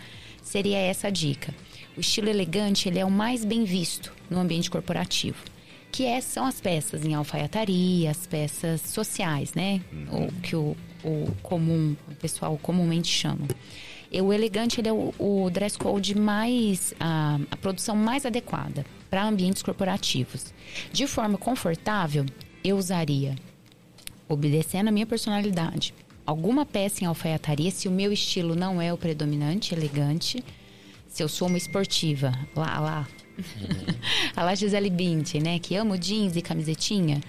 seria 0.53 0.77
essa 0.77 1.07
a 1.07 1.09
dica. 1.09 1.51
O 1.97 1.99
estilo 1.99 2.29
elegante, 2.29 2.87
ele 2.87 2.99
é 2.99 3.05
o 3.05 3.09
mais 3.09 3.43
bem 3.43 3.63
visto 3.63 4.13
no 4.29 4.39
ambiente 4.39 4.69
corporativo. 4.69 5.43
Que 5.91 6.05
é, 6.05 6.21
são 6.21 6.45
as 6.45 6.61
peças 6.61 7.03
em 7.03 7.15
alfaiataria, 7.15 8.11
as 8.11 8.27
peças 8.27 8.81
sociais, 8.81 9.55
né? 9.55 9.81
O 10.11 10.31
que 10.41 10.55
o, 10.55 10.77
o 11.03 11.31
comum, 11.41 11.95
o 12.07 12.15
pessoal 12.15 12.55
comumente 12.61 13.07
chama. 13.07 13.47
E 14.11 14.21
o 14.21 14.31
elegante 14.31 14.79
ele 14.79 14.89
é 14.89 14.93
o, 14.93 15.11
o 15.17 15.49
dress 15.49 15.75
code 15.75 16.15
mais 16.15 16.93
a, 16.99 17.39
a 17.49 17.57
produção 17.57 17.95
mais 17.95 18.23
adequada 18.23 18.85
para 19.09 19.25
ambientes 19.25 19.63
corporativos. 19.63 20.53
De 20.91 21.07
forma 21.07 21.35
confortável, 21.35 22.27
eu 22.63 22.77
usaria 22.77 23.35
obedecendo 24.29 24.89
a 24.89 24.91
minha 24.91 25.07
personalidade. 25.07 25.95
Alguma 26.25 26.65
peça 26.65 27.03
em 27.03 27.07
alfaiataria, 27.07 27.69
se 27.69 27.87
o 27.87 27.91
meu 27.91 28.11
estilo 28.13 28.55
não 28.55 28.81
é 28.81 28.93
o 28.93 28.97
predominante, 28.97 29.73
elegante, 29.73 30.43
se 31.07 31.21
eu 31.21 31.27
sou 31.27 31.49
uma 31.49 31.57
esportiva, 31.57 32.31
lá, 32.55 32.79
lá, 32.79 33.07
a 34.35 34.43
lá 34.45 34.55
Gisele 34.55 34.89
Bündchen, 34.89 35.41
né, 35.41 35.59
que 35.59 35.75
amo 35.75 35.97
jeans 35.97 36.37
e 36.37 36.41
camisetinha, 36.41 37.21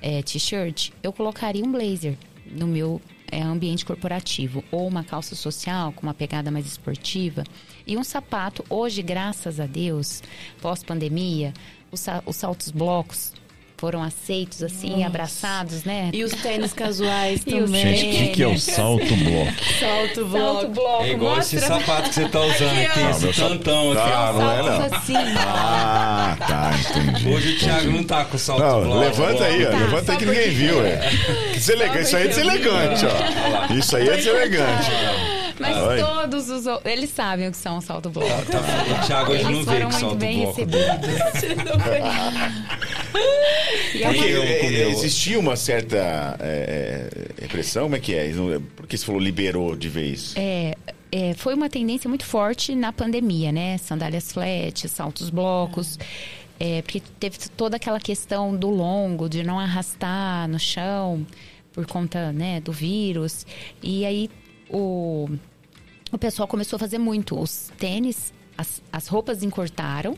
é, 0.00 0.22
t-shirt, 0.22 0.90
eu 1.02 1.12
colocaria 1.12 1.64
um 1.64 1.72
blazer 1.72 2.16
no 2.46 2.68
meu 2.68 3.00
é, 3.30 3.42
ambiente 3.42 3.84
corporativo, 3.84 4.62
ou 4.70 4.86
uma 4.86 5.02
calça 5.02 5.34
social 5.34 5.92
com 5.92 6.04
uma 6.04 6.14
pegada 6.14 6.50
mais 6.50 6.66
esportiva, 6.66 7.42
e 7.84 7.96
um 7.96 8.04
sapato, 8.04 8.64
hoje, 8.70 9.02
graças 9.02 9.58
a 9.58 9.66
Deus, 9.66 10.22
pós-pandemia, 10.62 11.52
os, 11.90 12.06
os 12.24 12.36
saltos 12.36 12.70
blocos 12.70 13.32
foram 13.76 14.02
aceitos, 14.02 14.62
assim, 14.62 14.90
Nossa. 14.90 15.06
abraçados, 15.06 15.84
né? 15.84 16.10
E 16.12 16.24
os 16.24 16.32
tênis 16.32 16.72
casuais 16.72 17.42
também. 17.44 17.96
Gente, 17.96 18.06
o 18.06 18.18
que, 18.18 18.28
que, 18.28 18.42
é 18.42 18.46
o 18.46 18.58
salto 18.58 19.04
bloco? 19.04 19.52
salto 19.78 20.24
bloco. 20.26 20.52
Salto 20.52 20.68
bloco. 20.68 21.04
É 21.04 21.12
igual 21.12 21.36
Mostra... 21.36 21.58
esse 21.58 21.66
sapato 21.66 22.08
que 22.08 22.14
você 22.14 22.28
tá 22.28 22.40
usando 22.40 22.78
aqui, 22.78 22.94
tem 22.94 23.10
esse 23.10 23.32
tantão 23.32 23.92
aqui. 23.92 24.00
Ah, 24.02 24.32
não 24.32 24.52
é 24.52 24.62
não. 24.62 24.96
Assim, 24.96 25.14
ah, 25.38 26.36
tá, 26.38 26.70
entendi. 26.90 27.28
Hoje 27.28 27.52
o 27.52 27.58
Thiago 27.58 27.90
não 27.90 28.04
tá 28.04 28.24
com 28.24 28.38
salto 28.38 28.62
não, 28.62 28.82
bloco. 28.82 29.00
Levanta 29.00 29.44
aí, 29.44 29.66
ó. 29.66 29.70
Tá, 29.70 29.78
levanta 29.78 30.12
aí 30.12 30.18
que 30.18 30.26
ninguém 30.26 30.50
viu, 30.50 30.84
é. 30.84 31.10
Deselegante. 31.52 32.02
Isso 32.02 32.16
aí 32.16 32.24
é 32.24 32.28
deselegante, 32.28 33.04
ó. 33.06 33.74
Isso 33.74 33.96
aí 33.96 34.08
é 34.08 34.16
deselegante. 34.16 34.90
Mas 35.58 35.76
Oi. 35.76 36.00
todos 36.00 36.50
os 36.50 36.66
eles 36.84 37.10
sabem 37.10 37.48
o 37.48 37.50
que 37.50 37.56
são 37.56 37.80
salto 37.80 38.10
bloco. 38.10 38.28
Tá, 38.50 38.60
tá, 38.60 39.02
o 39.02 39.06
Thiago 39.06 39.32
hoje 39.32 39.44
não 39.44 39.64
veio 39.64 39.86
com 39.86 39.92
salto 39.92 40.16
bloco. 40.16 40.56
Porque 43.92 44.24
existia 44.90 45.38
uma 45.38 45.56
certa 45.56 46.36
é, 46.40 47.08
é, 47.38 47.42
repressão, 47.42 47.84
como 47.84 47.96
é 47.96 48.00
que 48.00 48.14
é? 48.14 48.30
Por 48.74 48.86
que 48.86 48.98
você 48.98 49.06
falou 49.06 49.20
liberou 49.20 49.74
de 49.74 49.88
vez? 49.88 50.34
É, 50.36 50.74
é, 51.10 51.34
foi 51.34 51.54
uma 51.54 51.70
tendência 51.70 52.08
muito 52.08 52.24
forte 52.24 52.74
na 52.74 52.92
pandemia, 52.92 53.52
né? 53.52 53.78
Sandálias 53.78 54.32
flat, 54.32 54.88
saltos 54.88 55.30
blocos. 55.30 55.98
É, 56.58 56.82
porque 56.82 57.02
teve 57.20 57.38
toda 57.56 57.76
aquela 57.76 58.00
questão 58.00 58.56
do 58.56 58.70
longo, 58.70 59.28
de 59.28 59.42
não 59.42 59.58
arrastar 59.58 60.48
no 60.48 60.58
chão 60.58 61.26
por 61.72 61.86
conta 61.86 62.32
né, 62.32 62.60
do 62.60 62.72
vírus. 62.72 63.46
E 63.82 64.06
aí 64.06 64.30
o, 64.70 65.28
o 66.12 66.18
pessoal 66.18 66.48
começou 66.48 66.76
a 66.76 66.80
fazer 66.80 66.98
muito. 66.98 67.38
Os 67.38 67.72
tênis, 67.78 68.32
as, 68.56 68.82
as 68.92 69.08
roupas 69.08 69.42
encurtaram 69.42 70.16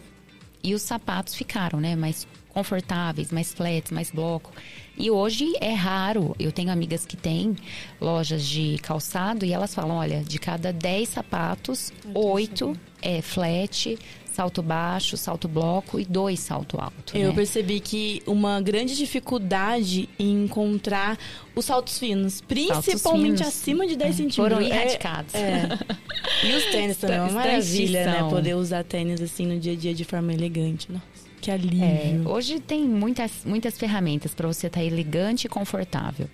e 0.63 0.75
os 0.75 0.83
sapatos 0.83 1.35
ficaram, 1.35 1.81
né? 1.81 1.95
Mais 1.95 2.27
confortáveis, 2.49 3.31
mais 3.31 3.53
flats, 3.53 3.93
mais 3.93 4.11
bloco. 4.11 4.53
E 4.97 5.11
hoje 5.11 5.53
é 5.61 5.73
raro. 5.73 6.35
Eu 6.39 6.51
tenho 6.51 6.73
amigas 6.73 7.07
que 7.07 7.17
têm 7.17 7.55
lojas 8.01 8.45
de 8.45 8.79
calçado 8.83 9.45
e 9.45 9.53
elas 9.53 9.75
falam: 9.75 9.97
olha, 9.97 10.23
de 10.23 10.39
cada 10.39 10.73
10 10.73 11.09
sapatos, 11.09 11.93
oito 12.15 12.77
é 13.01 13.23
flat, 13.23 13.97
salto 14.39 14.63
baixo, 14.63 15.17
salto 15.17 15.49
bloco 15.49 15.99
e 15.99 16.05
dois 16.05 16.39
salto 16.39 16.81
alto. 16.81 17.17
Eu 17.17 17.31
né? 17.31 17.35
percebi 17.35 17.81
que 17.81 18.23
uma 18.25 18.61
grande 18.61 18.97
dificuldade 18.97 20.09
em 20.17 20.45
encontrar 20.45 21.19
os 21.57 21.65
saltos 21.65 21.99
finos, 21.99 22.41
principalmente 22.41 23.01
saltos 23.01 23.21
finos. 23.21 23.41
acima 23.41 23.85
de 23.85 23.97
10 23.97 24.09
é. 24.09 24.13
centímetros. 24.13 24.37
Foram 24.37 24.61
erradicados. 24.61 25.35
É, 25.35 25.41
é. 25.41 25.69
E 26.45 26.53
os 26.55 26.65
tênis 26.67 26.97
também, 26.99 27.17
é 27.17 27.23
uma 27.23 27.33
maravilha, 27.33 28.05
né? 28.05 28.29
Poder 28.31 28.55
usar 28.55 28.85
tênis 28.85 29.21
assim 29.21 29.45
no 29.45 29.59
dia 29.59 29.73
a 29.73 29.77
dia 29.77 29.93
de 29.93 30.05
forma 30.05 30.33
elegante. 30.33 30.93
Nossa, 30.93 31.03
que 31.41 31.51
alívio. 31.51 31.83
É, 31.83 32.29
hoje 32.29 32.61
tem 32.61 32.85
muitas, 32.85 33.45
muitas 33.45 33.77
ferramentas 33.77 34.35
para 34.35 34.47
você 34.47 34.69
estar 34.69 34.79
tá 34.79 34.87
elegante 34.87 35.47
e 35.47 35.49
confortável. 35.49 36.29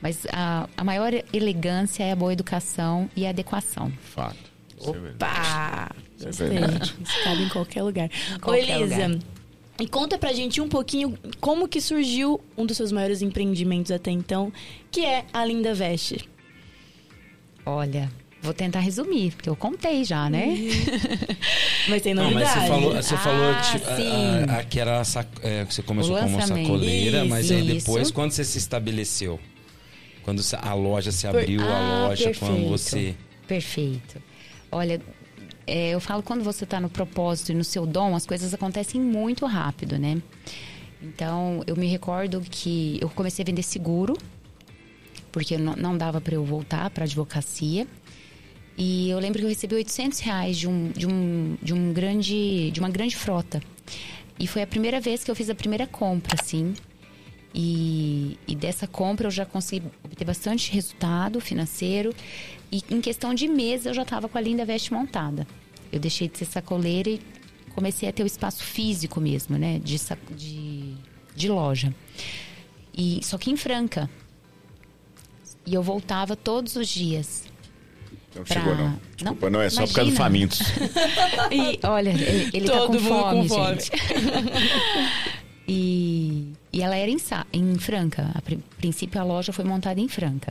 Mas 0.00 0.26
a, 0.32 0.68
a 0.74 0.84
maior 0.84 1.12
elegância 1.34 2.02
é 2.02 2.12
a 2.12 2.16
boa 2.16 2.32
educação 2.32 3.10
e 3.14 3.26
a 3.26 3.28
adequação. 3.28 3.92
Fato. 4.00 4.50
É 4.80 4.88
Opa! 4.88 5.90
É 6.22 6.26
Gostei. 6.26 6.48
Isso 7.02 7.24
cabe 7.24 7.42
em 7.42 7.48
qualquer 7.48 7.82
lugar. 7.82 8.10
Em 8.34 8.38
qualquer 8.38 8.78
Ô, 8.78 8.82
Elisa, 8.82 9.06
lugar. 9.06 9.22
e 9.80 9.86
conta 9.86 10.18
pra 10.18 10.32
gente 10.32 10.60
um 10.60 10.68
pouquinho 10.68 11.18
como 11.40 11.68
que 11.68 11.80
surgiu 11.80 12.40
um 12.56 12.64
dos 12.64 12.76
seus 12.76 12.92
maiores 12.92 13.22
empreendimentos 13.22 13.90
até 13.90 14.10
então, 14.10 14.52
que 14.90 15.04
é 15.04 15.24
a 15.32 15.44
Linda 15.44 15.74
Veste. 15.74 16.28
Olha, 17.64 18.10
Vou 18.42 18.52
tentar 18.52 18.80
resumir, 18.80 19.30
porque 19.30 19.48
eu 19.48 19.54
contei 19.54 20.04
já, 20.04 20.28
né? 20.28 20.46
Uhum. 20.46 20.68
mas 21.88 22.02
tem 22.02 22.12
novidade. 22.12 22.34
Não, 22.34 22.40
mas 22.40 22.48
você 22.48 22.66
falou, 22.66 22.94
você 22.96 23.14
ah, 23.14 23.18
falou 23.18 23.54
tipo, 23.60 23.88
a, 23.88 24.54
a, 24.54 24.58
a, 24.58 24.64
que 24.64 24.80
era 24.80 25.04
sac, 25.04 25.28
é, 25.42 25.64
você 25.64 25.80
começou 25.80 26.18
como 26.18 26.42
sacoleira, 26.42 27.18
isso, 27.18 27.28
mas 27.28 27.50
aí 27.52 27.62
depois, 27.62 28.02
isso. 28.02 28.12
quando 28.12 28.32
você 28.32 28.42
se 28.42 28.58
estabeleceu? 28.58 29.38
Quando 30.24 30.42
a 30.60 30.74
loja 30.74 31.12
se 31.12 31.24
abriu, 31.28 31.60
Por, 31.60 31.68
ah, 31.68 31.76
a 31.76 32.08
loja, 32.08 32.24
perfeito. 32.24 32.52
quando 32.52 32.68
você. 32.68 33.14
Perfeito. 33.46 34.20
Olha, 34.72 35.00
é, 35.66 35.90
eu 35.90 36.00
falo 36.00 36.22
quando 36.22 36.42
você 36.42 36.64
está 36.64 36.80
no 36.80 36.88
propósito 36.88 37.52
e 37.52 37.54
no 37.54 37.64
seu 37.64 37.86
dom, 37.86 38.14
as 38.14 38.26
coisas 38.26 38.52
acontecem 38.52 39.00
muito 39.00 39.46
rápido, 39.46 39.98
né? 39.98 40.20
Então, 41.02 41.62
eu 41.66 41.76
me 41.76 41.86
recordo 41.86 42.40
que 42.48 42.98
eu 43.00 43.08
comecei 43.10 43.42
a 43.42 43.46
vender 43.46 43.62
seguro, 43.62 44.16
porque 45.32 45.56
não, 45.58 45.74
não 45.74 45.96
dava 45.96 46.20
para 46.20 46.34
eu 46.34 46.44
voltar 46.44 46.90
para 46.90 47.04
advocacia. 47.04 47.86
E 48.76 49.10
eu 49.10 49.18
lembro 49.18 49.38
que 49.38 49.44
eu 49.44 49.48
recebi 49.48 49.74
800 49.74 50.20
reais 50.20 50.56
de, 50.56 50.68
um, 50.68 50.90
de, 50.90 51.06
um, 51.06 51.56
de, 51.60 51.74
um 51.74 51.92
grande, 51.92 52.70
de 52.70 52.80
uma 52.80 52.88
grande 52.88 53.16
frota. 53.16 53.60
E 54.38 54.46
foi 54.46 54.62
a 54.62 54.66
primeira 54.66 55.00
vez 55.00 55.22
que 55.24 55.30
eu 55.30 55.34
fiz 55.34 55.50
a 55.50 55.54
primeira 55.54 55.86
compra, 55.86 56.36
assim. 56.40 56.74
E, 57.54 58.38
e 58.48 58.54
dessa 58.54 58.86
compra 58.86 59.26
eu 59.26 59.30
já 59.30 59.44
consegui 59.44 59.86
obter 60.04 60.24
bastante 60.24 60.72
resultado 60.72 61.40
financeiro. 61.40 62.14
E 62.72 62.82
em 62.90 63.02
questão 63.02 63.34
de 63.34 63.46
mês 63.46 63.84
eu 63.84 63.92
já 63.92 64.00
estava 64.00 64.30
com 64.30 64.38
a 64.38 64.40
Linda 64.40 64.64
Veste 64.64 64.94
montada. 64.94 65.46
Eu 65.92 66.00
deixei 66.00 66.26
de 66.26 66.38
ser 66.38 66.46
sacoleira 66.46 67.10
e 67.10 67.20
comecei 67.74 68.08
a 68.08 68.12
ter 68.12 68.22
o 68.22 68.26
espaço 68.26 68.64
físico 68.64 69.20
mesmo, 69.20 69.58
né? 69.58 69.78
De, 69.78 70.00
de, 70.34 70.94
de 71.36 71.48
loja. 71.50 71.94
E, 72.96 73.20
só 73.22 73.36
que 73.36 73.50
em 73.50 73.56
Franca. 73.58 74.08
E 75.66 75.74
eu 75.74 75.82
voltava 75.82 76.34
todos 76.34 76.74
os 76.76 76.88
dias. 76.88 77.44
Não 78.34 78.42
pra... 78.42 78.54
chegou, 78.54 78.74
não. 78.74 78.98
Desculpa, 79.16 79.50
não, 79.50 79.58
não 79.58 79.62
é 79.62 79.68
só 79.68 79.86
por 79.86 79.92
causa 79.92 80.10
do 80.10 80.16
famintos. 80.16 80.60
e 81.52 81.78
olha, 81.86 82.08
ele, 82.08 82.50
ele 82.54 82.66
tá 82.66 82.86
com 82.86 82.98
fome, 82.98 83.42
com 83.42 83.48
fome, 83.48 83.74
gente. 83.74 83.90
e, 85.68 86.52
e 86.72 86.82
ela 86.82 86.96
era 86.96 87.10
em, 87.10 87.18
em 87.52 87.78
Franca. 87.78 88.30
A 88.34 88.40
princípio 88.78 89.20
a 89.20 89.24
loja 89.24 89.52
foi 89.52 89.66
montada 89.66 90.00
em 90.00 90.08
Franca. 90.08 90.50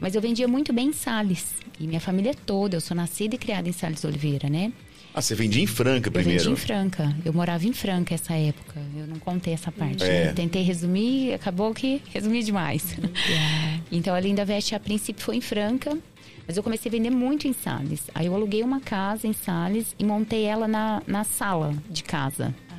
Mas 0.00 0.14
eu 0.14 0.20
vendia 0.20 0.48
muito 0.48 0.72
bem 0.72 0.88
em 0.88 0.92
Sales. 0.92 1.54
E 1.78 1.86
minha 1.86 2.00
família 2.00 2.34
toda, 2.34 2.76
eu 2.76 2.80
sou 2.80 2.96
nascida 2.96 3.34
e 3.34 3.38
criada 3.38 3.68
em 3.68 3.72
Sales 3.72 4.04
Oliveira, 4.04 4.48
né? 4.48 4.72
Ah, 5.14 5.22
você 5.22 5.34
vendia 5.34 5.62
em 5.62 5.66
Franca 5.66 6.10
primeiro? 6.10 6.40
Eu 6.40 6.44
vendia 6.44 6.52
em 6.52 6.56
Franca. 6.56 7.16
Eu 7.24 7.32
morava 7.32 7.64
em 7.64 7.72
Franca 7.72 8.14
essa 8.14 8.34
época. 8.34 8.80
Eu 8.96 9.06
não 9.06 9.18
contei 9.20 9.54
essa 9.54 9.70
parte. 9.70 10.02
É. 10.02 10.32
Tentei 10.32 10.62
resumir, 10.62 11.34
acabou 11.34 11.72
que 11.72 12.02
resumi 12.12 12.42
demais. 12.42 12.96
É. 12.98 13.80
então 13.92 14.14
a 14.14 14.18
Linda 14.18 14.44
Veste 14.44 14.74
a 14.74 14.80
princípio 14.80 15.22
foi 15.22 15.36
em 15.36 15.40
Franca, 15.40 15.96
mas 16.46 16.56
eu 16.56 16.62
comecei 16.64 16.90
a 16.90 16.92
vender 16.92 17.10
muito 17.10 17.46
em 17.46 17.52
Sales. 17.52 18.02
Aí 18.12 18.26
eu 18.26 18.34
aluguei 18.34 18.62
uma 18.62 18.80
casa 18.80 19.26
em 19.26 19.32
Sales 19.32 19.94
e 19.98 20.04
montei 20.04 20.42
ela 20.44 20.66
na, 20.66 21.00
na 21.06 21.22
sala 21.22 21.72
de 21.88 22.02
casa. 22.02 22.52
Ah. 22.68 22.74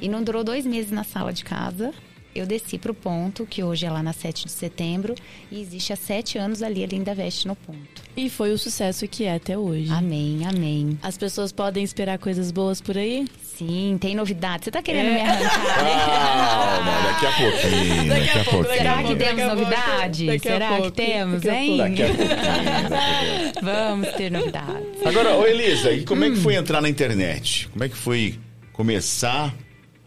E 0.00 0.08
não 0.08 0.24
durou 0.24 0.42
dois 0.42 0.66
meses 0.66 0.90
na 0.90 1.04
sala 1.04 1.32
de 1.32 1.44
casa 1.44 1.94
eu 2.34 2.46
desci 2.46 2.78
para 2.78 2.90
o 2.90 2.94
ponto, 2.94 3.46
que 3.46 3.62
hoje 3.62 3.86
é 3.86 3.90
lá 3.90 4.02
na 4.02 4.12
7 4.12 4.46
de 4.46 4.52
setembro, 4.52 5.14
e 5.50 5.60
existe 5.60 5.92
há 5.92 5.96
sete 5.96 6.38
anos 6.38 6.62
ali 6.62 6.82
a 6.82 6.86
Linda 6.86 7.14
Veste 7.14 7.46
no 7.46 7.54
ponto. 7.54 8.02
E 8.16 8.28
foi 8.28 8.52
o 8.52 8.58
sucesso 8.58 9.06
que 9.08 9.24
é 9.24 9.34
até 9.34 9.56
hoje. 9.56 9.90
Amém, 9.90 10.40
amém. 10.46 10.98
As 11.02 11.16
pessoas 11.16 11.52
podem 11.52 11.82
esperar 11.82 12.18
coisas 12.18 12.50
boas 12.50 12.80
por 12.80 12.96
aí? 12.96 13.26
Sim, 13.42 13.98
tem 14.00 14.14
novidade. 14.14 14.64
Você 14.64 14.70
está 14.70 14.82
querendo 14.82 15.08
é. 15.08 15.14
me 15.14 15.20
arrancar, 15.20 15.84
né? 15.84 15.92
Ah, 16.84 17.02
daqui 17.04 17.26
a 17.26 17.32
pouquinho. 17.32 18.08
Daqui, 18.08 18.26
daqui 18.26 18.38
a 18.38 18.44
pouquinho. 18.44 18.76
Será 18.76 19.02
que 19.02 19.16
temos 19.16 19.44
novidade? 19.44 20.40
Será 20.40 20.80
que 20.80 20.90
temos, 20.90 21.44
hein? 21.44 21.76
Daqui 21.76 22.02
a 22.02 22.06
pouquinho. 22.06 23.52
Vamos 23.62 24.08
ter 24.12 24.30
novidades. 24.30 25.06
Agora, 25.06 25.36
ô 25.36 25.46
Elisa, 25.46 25.92
e 25.92 26.04
como 26.04 26.22
hum. 26.22 26.24
é 26.24 26.30
que 26.30 26.36
foi 26.36 26.54
entrar 26.54 26.80
na 26.80 26.88
internet? 26.88 27.68
Como 27.68 27.84
é 27.84 27.88
que 27.88 27.96
foi 27.96 28.38
começar 28.72 29.54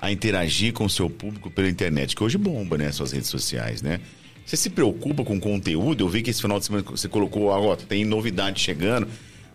a 0.05 0.11
interagir 0.11 0.73
com 0.73 0.85
o 0.85 0.89
seu 0.89 1.09
público 1.09 1.49
pela 1.49 1.67
internet, 1.67 2.15
que 2.15 2.23
hoje 2.23 2.37
bomba, 2.37 2.77
né? 2.77 2.91
Suas 2.91 3.11
redes 3.11 3.29
sociais, 3.29 3.81
né? 3.81 3.99
Você 4.45 4.55
se 4.55 4.69
preocupa 4.69 5.23
com 5.23 5.39
conteúdo? 5.39 6.03
Eu 6.03 6.09
vi 6.09 6.21
que 6.21 6.29
esse 6.29 6.41
final 6.41 6.59
de 6.59 6.65
semana 6.65 6.85
você 6.87 7.09
colocou, 7.09 7.51
agora 7.51 7.77
tem 7.77 8.05
novidade 8.05 8.59
chegando. 8.59 9.07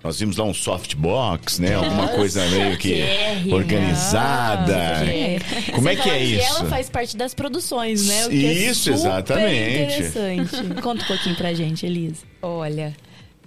Nós 0.03 0.19
vimos 0.19 0.39
lá 0.39 0.45
um 0.45 0.55
softbox, 0.55 1.59
né? 1.59 1.75
Alguma 1.75 2.09
coisa 2.09 2.45
meio 2.49 2.77
que 2.79 3.05
organizada. 3.53 5.05
Nossa, 5.05 5.73
Como 5.73 5.89
é 5.89 5.95
que 5.95 6.09
é 6.09 6.25
isso? 6.25 6.59
ela 6.59 6.71
faz 6.71 6.89
parte 6.89 7.17
das 7.17 7.35
produções, 7.35 8.09
né? 8.09 8.27
O 8.27 8.33
isso, 8.33 8.91
é 8.91 8.95
exatamente. 8.95 9.83
Interessante. 9.83 10.75
Conta 10.83 11.05
um 11.05 11.07
pouquinho 11.07 11.37
pra 11.37 11.53
gente, 11.53 11.85
Elisa. 11.85 12.25
Olha, 12.41 12.97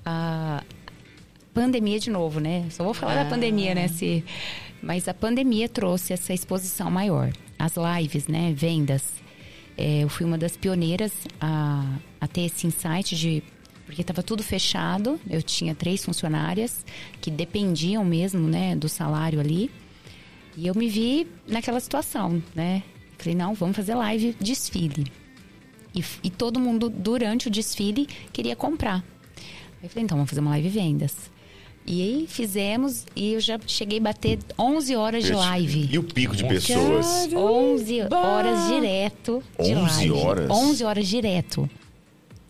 a 0.06 0.64
pandemia 1.56 2.00
de 2.00 2.12
novo, 2.12 2.40
né? 2.40 2.68
Só 2.70 2.84
vou 2.84 2.94
falar 2.94 3.20
ah. 3.20 3.24
da 3.24 3.30
pandemia, 3.32 3.74
né? 3.74 3.88
Se 3.88 4.24
mas 4.84 5.08
a 5.08 5.14
pandemia 5.14 5.70
trouxe 5.70 6.12
essa 6.12 6.34
exposição 6.34 6.92
maior. 6.92 7.32
As 7.58 7.76
lives, 7.76 8.28
né? 8.28 8.54
Vendas. 8.54 9.14
É, 9.78 10.04
eu 10.04 10.10
fui 10.10 10.26
uma 10.26 10.38
das 10.38 10.58
pioneiras 10.58 11.14
a, 11.40 11.98
a 12.20 12.28
ter 12.28 12.42
esse 12.42 12.68
insight 12.68 13.16
de 13.16 13.42
porque 13.86 14.02
estava 14.02 14.22
tudo 14.22 14.44
fechado. 14.44 15.20
Eu 15.30 15.42
tinha 15.42 15.74
três 15.74 16.04
funcionárias 16.04 16.86
que 17.22 17.32
dependiam 17.32 18.04
mesmo, 18.04 18.48
né, 18.48 18.76
do 18.76 18.90
salário 18.90 19.40
ali. 19.40 19.72
E 20.58 20.68
eu 20.68 20.76
me 20.76 20.88
vi 20.88 21.28
naquela 21.48 21.80
situação, 21.80 22.42
né? 22.54 22.84
Falei, 23.18 23.36
não, 23.36 23.54
vamos 23.54 23.76
fazer 23.76 23.96
live 23.96 24.36
desfile. 24.40 25.12
E, 25.96 26.04
e 26.24 26.30
todo 26.30 26.60
mundo, 26.60 26.90
durante 26.90 27.48
o 27.48 27.52
desfile, 27.52 28.08
queria 28.32 28.56
comprar. 28.56 29.04
Aí 29.38 29.84
eu 29.84 29.90
falei, 29.90 30.04
então 30.04 30.18
vamos 30.18 30.30
fazer 30.30 30.42
uma 30.42 30.52
live 30.52 30.70
vendas. 30.70 31.32
E 31.86 32.02
aí 32.02 32.26
fizemos 32.28 33.06
e 33.16 33.34
eu 33.34 33.40
já 33.42 33.60
cheguei 33.68 34.00
a 34.00 34.02
bater 34.02 34.40
11 34.58 34.96
horas 34.96 35.24
de 35.24 35.34
live. 35.34 35.90
E 35.92 36.00
o 36.00 36.04
pico 36.04 36.36
de 36.36 36.46
pessoas? 36.46 37.28
11 37.34 38.02
horas 38.10 38.68
direto 38.68 39.44
de 39.62 39.74
11 39.74 39.76
live. 39.76 40.12
horas? 40.12 40.50
11 40.50 40.84
horas 40.84 41.08
direto. 41.08 41.70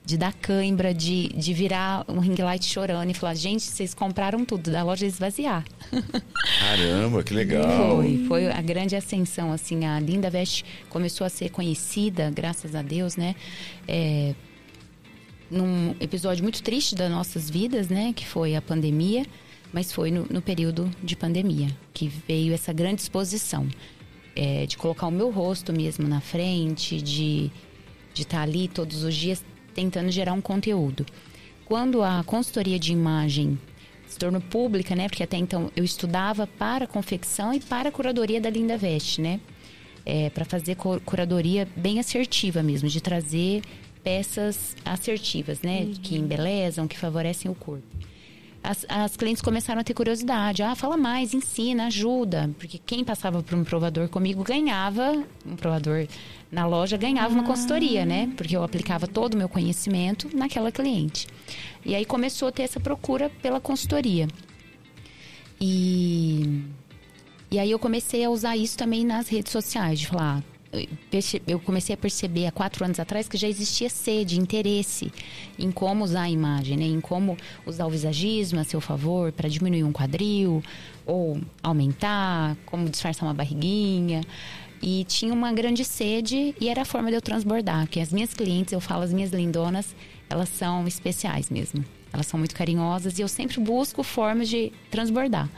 De 0.06 0.18
dar 0.18 0.34
cãibra, 0.34 0.94
de, 0.94 1.30
de 1.30 1.54
virar 1.54 2.04
um 2.10 2.20
ring 2.20 2.36
light 2.36 2.66
chorando 2.66 3.10
e 3.10 3.14
falar, 3.14 3.36
gente, 3.36 3.64
vocês 3.64 3.94
compraram 3.94 4.44
tudo, 4.44 4.70
da 4.70 4.84
loja 4.84 5.06
esvaziar. 5.06 5.64
Caramba, 6.60 7.24
que 7.24 7.34
legal. 7.34 7.96
Foi, 7.96 8.26
foi 8.28 8.52
a 8.52 8.62
grande 8.62 8.98
ascensão, 8.98 9.54
assim, 9.54 9.86
a 9.86 10.00
Linda 10.02 10.30
Veste 10.30 10.66
começou 10.90 11.26
a 11.26 11.30
ser 11.30 11.50
conhecida, 11.52 12.30
graças 12.36 12.76
a 12.76 12.82
Deus, 12.82 13.16
né? 13.16 13.34
É, 13.88 14.36
num 15.50 15.96
episódio 16.00 16.44
muito 16.44 16.62
triste 16.64 16.96
das 16.96 17.12
nossas 17.12 17.50
vidas, 17.50 17.90
né? 17.90 18.14
Que 18.16 18.26
foi 18.26 18.56
a 18.56 18.62
pandemia, 18.62 19.26
mas 19.72 19.92
foi 19.92 20.12
no, 20.12 20.26
no 20.30 20.42
período 20.42 20.90
de 21.04 21.16
pandemia 21.16 21.68
que 21.94 22.08
veio 22.28 22.54
essa 22.54 22.74
grande 22.74 23.02
exposição. 23.02 23.68
É, 24.36 24.66
de 24.66 24.78
colocar 24.78 25.06
o 25.06 25.12
meu 25.12 25.30
rosto 25.30 25.72
mesmo 25.72 26.08
na 26.08 26.20
frente, 26.20 27.00
de 27.00 27.52
de 28.14 28.22
estar 28.22 28.42
ali 28.42 28.68
todos 28.68 29.04
os 29.04 29.16
dias 29.16 29.44
tentando 29.74 30.12
gerar 30.12 30.34
um 30.34 30.42
conteúdo. 30.42 31.06
Quando 31.66 32.04
a 32.04 32.24
consultoria 32.24 32.78
de 32.78 32.92
imagem 32.92 33.58
se 34.08 34.18
tornou 34.20 34.42
pública, 34.42 34.96
né? 34.96 35.08
Porque 35.10 35.24
até 35.24 35.38
então 35.38 35.72
eu 35.76 35.84
estudava 35.84 36.46
para 36.46 36.86
confecção 36.86 37.54
e 37.54 37.60
para 37.60 37.92
curadoria 37.92 38.40
da 38.40 38.50
Linda 38.50 38.78
Veste, 38.78 39.22
né? 39.22 39.40
É, 40.06 40.30
para 40.30 40.46
fazer 40.46 40.76
curadoria 41.06 41.68
bem 41.76 42.00
assertiva 42.00 42.62
mesmo, 42.62 42.90
de 42.90 43.02
trazer 43.02 43.62
peças 44.04 44.76
assertivas, 44.84 45.62
né? 45.62 45.82
Uhum. 45.82 45.94
Que 45.94 46.16
embelezam, 46.18 46.88
que 46.88 46.98
favorecem 46.98 47.50
o 47.50 47.56
corpo. 47.56 47.88
As, 48.64 48.86
as, 48.88 49.18
clientes 49.18 49.42
começaram 49.42 49.82
a 49.82 49.84
ter 49.84 49.94
curiosidade. 49.94 50.64
Ah, 50.64 50.74
fala 50.74 50.96
mais, 50.96 51.34
ensina, 51.34 51.88
ajuda. 51.88 52.50
Porque 52.58 52.78
quem 52.78 53.04
passava 53.04 53.44
por 53.44 53.58
um 53.58 53.64
provador 53.64 54.08
comigo 54.08 54.42
ganhava, 54.42 55.22
um 55.46 55.56
provador 55.58 56.08
na 56.50 56.66
loja 56.66 56.96
ganhava 56.96 57.34
uma 57.34 57.44
consultoria, 57.44 58.06
né? 58.06 58.32
Porque 58.38 58.56
eu 58.56 58.64
aplicava 58.64 59.06
todo 59.06 59.34
o 59.34 59.38
meu 59.38 59.50
conhecimento 59.50 60.30
naquela 60.34 60.72
cliente. 60.72 61.28
E 61.86 61.94
aí 61.94 62.06
começou 62.06 62.48
a 62.48 62.52
ter 62.54 62.64
essa 62.64 62.80
procura 62.80 63.30
pela 63.42 63.60
consultoria. 63.60 64.28
E, 65.60 66.64
e 67.52 67.60
aí 67.60 67.70
eu 67.70 67.80
comecei 67.80 68.24
a 68.24 68.30
usar 68.30 68.56
isso 68.56 68.78
também 68.78 69.06
nas 69.06 69.28
redes 69.28 69.52
sociais, 69.52 70.00
de 70.00 70.08
falar, 70.08 70.42
eu 71.48 71.60
comecei 71.60 71.94
a 71.94 71.98
perceber 71.98 72.48
há 72.48 72.52
quatro 72.52 72.84
anos 72.84 73.00
atrás 73.00 73.28
que 73.28 73.38
já 73.38 73.48
existia 73.48 73.90
sede, 73.90 74.40
interesse 74.40 75.12
em 75.58 75.72
como 75.72 76.04
usar 76.04 76.24
a 76.24 76.30
imagem, 76.30 76.78
né? 76.78 76.86
em 76.86 77.00
como 77.00 77.38
usar 77.66 77.86
o 77.86 77.90
visagismo 77.90 78.60
a 78.60 78.64
seu 78.64 78.82
favor 78.82 79.32
para 79.32 79.48
diminuir 79.48 79.84
um 79.84 79.92
quadril 79.92 80.64
ou 81.06 81.40
aumentar, 81.62 82.58
como 82.66 82.90
disfarçar 82.90 83.28
uma 83.28 83.34
barriguinha. 83.34 84.22
E 84.82 85.06
tinha 85.06 85.34
uma 85.34 85.54
grande 85.54 85.86
sede 85.86 86.54
e 86.60 86.68
era 86.68 86.82
a 86.82 86.86
forma 86.86 87.10
de 87.10 87.16
eu 87.16 87.22
transbordar. 87.22 87.88
Que 87.88 88.02
as 88.02 88.12
minhas 88.12 88.34
clientes, 88.34 88.74
eu 88.74 88.82
falo, 88.82 89.04
as 89.04 89.14
minhas 89.14 89.32
lindonas, 89.32 89.96
elas 90.30 90.50
são 90.50 90.86
especiais 90.86 91.50
mesmo. 91.50 91.86
Elas 92.12 92.28
são 92.28 92.38
muito 92.38 92.54
carinhosas 92.54 93.18
e 93.18 93.22
eu 93.22 93.28
sempre 93.30 93.60
busco 93.62 94.04
formas 94.04 94.50
de 94.50 94.74
transbordar. 94.92 95.50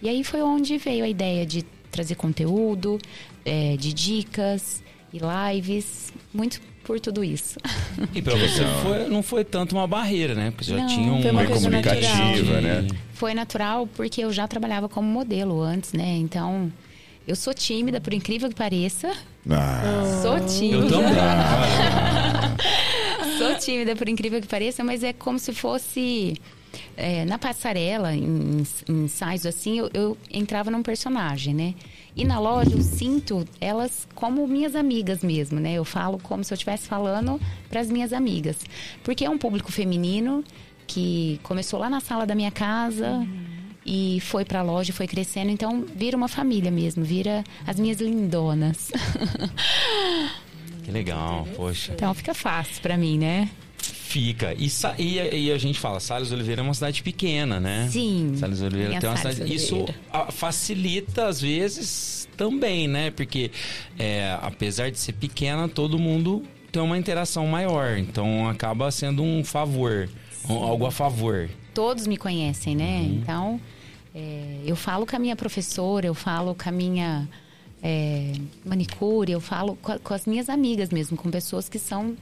E 0.00 0.08
aí 0.08 0.24
foi 0.24 0.40
onde 0.40 0.78
veio 0.78 1.04
a 1.04 1.08
ideia 1.08 1.44
de 1.44 1.62
trazer 1.90 2.14
conteúdo, 2.14 2.98
é, 3.44 3.76
de 3.76 3.92
dicas 3.92 4.82
e 5.12 5.18
lives, 5.18 6.12
muito 6.32 6.60
por 6.84 6.98
tudo 7.00 7.22
isso. 7.22 7.58
E 8.14 8.22
para 8.22 8.34
você 8.34 8.64
foi, 8.82 9.08
não 9.08 9.22
foi 9.22 9.44
tanto 9.44 9.76
uma 9.76 9.86
barreira, 9.86 10.34
né? 10.34 10.50
Porque 10.50 10.64
já 10.64 10.76
não, 10.76 10.86
tinha 10.86 11.12
uma, 11.12 11.30
uma 11.30 11.46
comunicativa, 11.46 12.60
né? 12.60 12.86
Foi 13.12 13.34
natural 13.34 13.86
porque 13.86 14.22
eu 14.24 14.32
já 14.32 14.48
trabalhava 14.48 14.88
como 14.88 15.06
modelo 15.06 15.60
antes, 15.60 15.92
né? 15.92 16.16
Então, 16.16 16.72
eu 17.28 17.36
sou 17.36 17.52
tímida, 17.52 18.00
por 18.00 18.14
incrível 18.14 18.48
que 18.48 18.54
pareça. 18.54 19.12
Ah. 19.48 20.20
Sou 20.22 20.40
tímida. 20.40 20.86
Eu 20.86 20.90
também. 20.90 21.14
sou 23.38 23.54
tímida, 23.56 23.94
por 23.94 24.08
incrível 24.08 24.40
que 24.40 24.48
pareça, 24.48 24.82
mas 24.82 25.04
é 25.04 25.12
como 25.12 25.38
se 25.38 25.52
fosse 25.52 26.34
é, 26.96 27.24
na 27.24 27.38
passarela, 27.38 28.14
em, 28.14 28.62
em 28.88 29.04
ensaios 29.04 29.46
assim, 29.46 29.78
eu, 29.78 29.90
eu, 29.92 30.18
entrava 30.30 30.70
num 30.70 30.82
personagem, 30.82 31.54
né? 31.54 31.74
E 32.16 32.24
na 32.24 32.38
loja 32.38 32.72
eu 32.72 32.82
sinto 32.82 33.44
elas 33.60 34.06
como 34.14 34.46
minhas 34.46 34.74
amigas 34.74 35.22
mesmo, 35.22 35.60
né? 35.60 35.74
Eu 35.74 35.84
falo 35.84 36.18
como 36.18 36.42
se 36.44 36.52
eu 36.52 36.56
estivesse 36.56 36.88
falando 36.88 37.40
para 37.68 37.80
as 37.80 37.90
minhas 37.90 38.12
amigas. 38.12 38.56
Porque 39.02 39.24
é 39.24 39.30
um 39.30 39.38
público 39.38 39.70
feminino 39.70 40.44
que 40.86 41.40
começou 41.42 41.78
lá 41.78 41.88
na 41.88 42.00
sala 42.00 42.26
da 42.26 42.34
minha 42.34 42.50
casa. 42.50 43.10
Uhum. 43.10 43.60
E 43.86 44.20
foi 44.20 44.44
para 44.44 44.60
a 44.60 44.62
loja, 44.62 44.92
foi 44.92 45.06
crescendo, 45.06 45.50
então 45.50 45.86
vira 45.96 46.16
uma 46.16 46.28
família 46.28 46.70
mesmo, 46.70 47.02
vira 47.02 47.42
as 47.66 47.80
minhas 47.80 47.98
lindonas. 47.98 48.90
Que 50.82 50.90
legal, 50.90 51.46
poxa. 51.54 51.92
Então 51.92 52.12
fica 52.14 52.34
fácil 52.34 52.82
para 52.82 52.96
mim, 52.96 53.16
né? 53.16 53.48
Fica. 53.82 54.54
E, 54.58 54.68
e, 54.98 55.46
e, 55.46 55.52
a 55.52 55.58
gente 55.58 55.78
fala, 55.78 56.00
Salles 56.00 56.32
Oliveira 56.32 56.60
é 56.60 56.64
uma 56.64 56.74
cidade 56.74 57.02
pequena, 57.02 57.60
né? 57.60 57.88
Sim. 57.90 58.34
Salles 58.36 58.60
Oliveira 58.60 58.98
tem 58.98 59.08
uma 59.08 59.16
Salles 59.16 59.36
cidade. 59.38 59.54
Isso 59.54 59.86
facilita, 60.30 61.26
às 61.26 61.40
vezes, 61.40 62.28
também, 62.36 62.88
né? 62.88 63.10
Porque 63.10 63.50
é, 63.98 64.36
apesar 64.42 64.90
de 64.90 64.98
ser 64.98 65.12
pequena, 65.12 65.68
todo 65.68 65.98
mundo 65.98 66.42
tem 66.72 66.82
uma 66.82 66.98
interação 66.98 67.46
maior. 67.46 67.98
Então 67.98 68.48
acaba 68.48 68.90
sendo 68.90 69.22
um 69.22 69.44
favor. 69.44 70.08
Algo 70.48 70.86
a 70.86 70.90
favor. 70.90 71.48
Todos 71.74 72.06
me 72.06 72.16
conhecem, 72.16 72.74
né? 72.74 73.00
Uhum. 73.00 73.14
Então, 73.14 73.60
é, 74.14 74.60
eu 74.64 74.74
falo 74.74 75.06
com 75.06 75.14
a 75.14 75.18
minha 75.18 75.36
professora, 75.36 76.06
eu 76.06 76.14
falo 76.14 76.54
com 76.54 76.68
a 76.68 76.72
minha 76.72 77.28
é, 77.82 78.32
manicure, 78.64 79.32
eu 79.32 79.40
falo 79.40 79.76
com, 79.76 79.98
com, 79.98 80.14
as 80.14 80.26
minhas 80.26 80.48
amigas 80.48 80.90
mesmo, 80.90 81.16
com 81.16 81.30
pessoas 81.30 81.68
que 81.68 81.78
são 81.78 82.16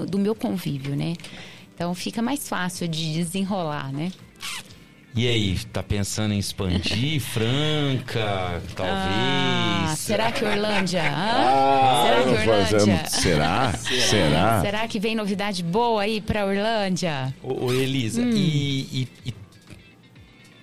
do, 0.00 0.06
do, 0.06 0.18
meu 0.18 0.34
convívio, 0.34 0.96
né? 0.96 1.14
Então 1.74 1.94
fica 1.94 2.20
mais 2.20 2.48
fácil 2.48 2.88
de 2.88 3.12
desenrolar, 3.14 3.92
né? 3.92 4.12
E 5.16 5.28
aí, 5.28 5.56
tá 5.72 5.80
pensando 5.80 6.34
em 6.34 6.38
expandir 6.38 7.20
Franca, 7.22 8.60
talvez? 8.74 8.96
Ah, 9.06 9.94
será 9.96 10.32
que 10.32 10.44
Orlândia? 10.44 11.02
Ah, 11.04 12.02
será 12.04 12.22
que 12.22 12.28
Orlândia? 12.30 13.06
Será? 13.06 13.72
será? 13.74 14.60
Será? 14.60 14.88
que 14.88 14.98
vem 14.98 15.14
novidade 15.14 15.62
boa 15.62 16.02
aí 16.02 16.20
pra 16.20 16.44
Orlândia? 16.44 17.32
Ô, 17.42 17.66
ô 17.66 17.72
Elisa, 17.72 18.20
hum. 18.22 18.30
e, 18.34 18.80
e, 19.02 19.08
e 19.26 19.34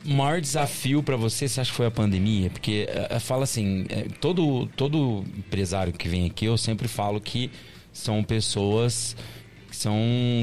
o 0.05 0.13
maior 0.13 0.41
desafio 0.41 1.01
para 1.01 1.15
você, 1.15 1.47
você 1.47 1.61
acha 1.61 1.71
que 1.71 1.77
foi 1.77 1.85
a 1.85 1.91
pandemia? 1.91 2.49
Porque 2.49 2.89
uh, 3.09 3.19
fala 3.19 3.43
assim, 3.43 3.85
é, 3.87 4.07
todo, 4.19 4.67
todo 4.75 5.23
empresário 5.37 5.93
que 5.93 6.09
vem 6.09 6.25
aqui, 6.25 6.45
eu 6.45 6.57
sempre 6.57 6.87
falo 6.87 7.21
que 7.21 7.49
são 7.91 8.23
pessoas 8.23 9.15
que 9.69 9.75
são 9.75 9.97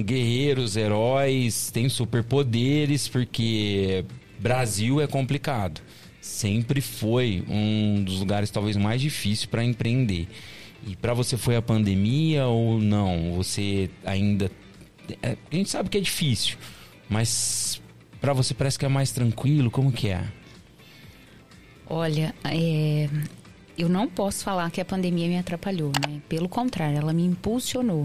guerreiros, 0.05 0.77
heróis, 0.77 1.71
têm 1.71 1.89
superpoderes, 1.89 3.09
porque 3.09 4.05
Brasil 4.39 5.01
é 5.01 5.07
complicado. 5.07 5.81
Sempre 6.21 6.81
foi 6.81 7.45
um 7.49 8.03
dos 8.03 8.21
lugares 8.21 8.51
talvez 8.51 8.77
mais 8.77 9.01
difíceis 9.01 9.47
para 9.47 9.65
empreender. 9.65 10.29
E 10.87 10.97
para 10.97 11.13
você 11.15 11.37
foi 11.37 11.57
a 11.57 11.63
pandemia 11.63 12.47
ou 12.47 12.79
não? 12.79 13.35
Você 13.35 13.91
ainda. 14.05 14.51
É, 15.23 15.37
a 15.51 15.55
gente 15.55 15.71
sabe 15.71 15.89
que 15.89 15.99
é 15.99 16.01
difícil, 16.01 16.57
mas 17.09 17.81
para 18.21 18.33
você 18.33 18.55
parece 18.55 18.79
que 18.79 18.85
é 18.85 18.89
mais 18.89 19.11
tranquilo? 19.11 19.71
Como 19.71 19.91
que 19.91 20.09
é? 20.09 20.25
Olha, 21.87 22.35
é, 22.45 23.09
eu 23.79 23.89
não 23.89 24.09
posso 24.09 24.43
falar 24.43 24.71
que 24.73 24.81
a 24.81 24.85
pandemia 24.85 25.29
me 25.29 25.39
atrapalhou, 25.39 25.93
né? 26.07 26.21
Pelo 26.29 26.49
contrário, 26.49 26.99
ela 26.99 27.13
me 27.13 27.25
impulsionou. 27.25 28.05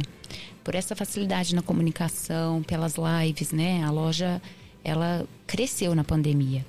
Por 0.63 0.75
essa 0.75 0.95
facilidade 0.95 1.55
na 1.55 1.63
comunicação, 1.63 2.61
pelas 2.61 2.93
lives, 2.95 3.51
né? 3.51 3.83
A 3.83 3.89
loja, 3.89 4.39
ela 4.83 5.25
cresceu 5.47 5.95
na 5.95 6.03
pandemia. 6.03 6.63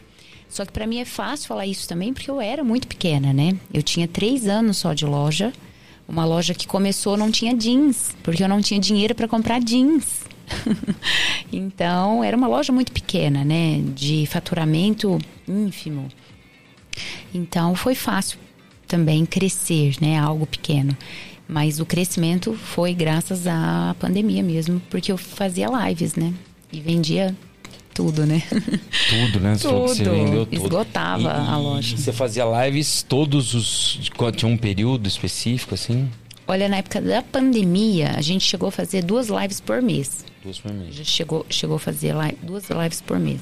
Só 0.49 0.65
que 0.65 0.73
para 0.73 0.87
mim 0.87 1.01
é 1.01 1.05
fácil 1.05 1.49
falar 1.49 1.67
isso 1.67 1.87
também 1.87 2.15
porque 2.15 2.31
eu 2.31 2.41
era 2.41 2.65
muito 2.65 2.89
pequena, 2.89 3.33
né? 3.33 3.59
Eu 3.73 3.83
tinha 3.83 4.09
três 4.09 4.49
anos 4.49 4.79
só 4.79 4.95
de 4.95 5.05
loja. 5.05 5.53
Uma 6.09 6.25
loja 6.25 6.55
que 6.55 6.67
começou 6.67 7.17
não 7.17 7.31
tinha 7.31 7.55
jeans, 7.55 8.17
porque 8.23 8.43
eu 8.43 8.49
não 8.49 8.61
tinha 8.61 8.81
dinheiro 8.81 9.15
para 9.15 9.29
comprar 9.29 9.61
jeans. 9.61 10.23
então, 11.53 12.23
era 12.23 12.37
uma 12.37 12.47
loja 12.47 12.73
muito 12.73 12.93
pequena, 12.93 13.45
né? 13.45 13.83
De 13.95 14.27
faturamento 14.27 15.19
ínfimo. 15.47 16.09
Então, 17.33 17.75
foi 17.75 17.95
fácil 17.95 18.39
também 18.95 19.27
crescer, 19.27 19.97
né? 20.01 20.17
Algo 20.17 20.47
pequeno. 20.47 20.97
Mas 21.49 21.81
o 21.81 21.85
crescimento 21.85 22.55
foi 22.55 22.95
graças 22.95 23.45
à 23.45 23.97
pandemia 23.99 24.41
mesmo, 24.41 24.81
porque 24.89 25.11
eu 25.11 25.17
fazia 25.17 25.67
lives, 25.67 26.15
né? 26.15 26.33
E 26.73 26.81
vendia 26.81 27.35
tudo, 27.93 28.25
né? 28.25 28.43
Tudo, 29.09 29.41
né? 29.41 29.57
Tudo. 29.61 29.89
Você 29.89 30.03
vendeu 30.03 30.47
tudo. 30.47 30.65
Esgotava 30.65 31.23
e, 31.23 31.27
a 31.27 31.57
loja. 31.57 31.97
Você 31.97 32.13
fazia 32.13 32.45
lives 32.45 33.05
todos 33.05 33.55
os. 33.55 34.11
Tinha 34.35 34.51
um 34.51 34.57
período 34.57 35.07
específico, 35.07 35.75
assim? 35.75 36.11
Olha, 36.47 36.69
na 36.69 36.79
época 36.79 37.01
da 37.01 37.23
pandemia, 37.23 38.15
a 38.17 38.21
gente 38.21 38.45
chegou 38.45 38.69
a 38.69 38.73
fazer 38.73 39.05
duas 39.05 39.29
lives 39.29 39.61
por 39.61 39.81
mês. 39.81 40.25
Duas 40.43 40.59
por 40.59 40.73
mês. 40.73 40.95
Já 40.97 41.05
chegou, 41.05 41.47
chegou 41.49 41.77
a 41.77 41.79
fazer 41.79 42.15
li 42.15 42.37
duas 42.43 42.69
lives 42.69 43.01
por 43.01 43.19
mês. 43.19 43.41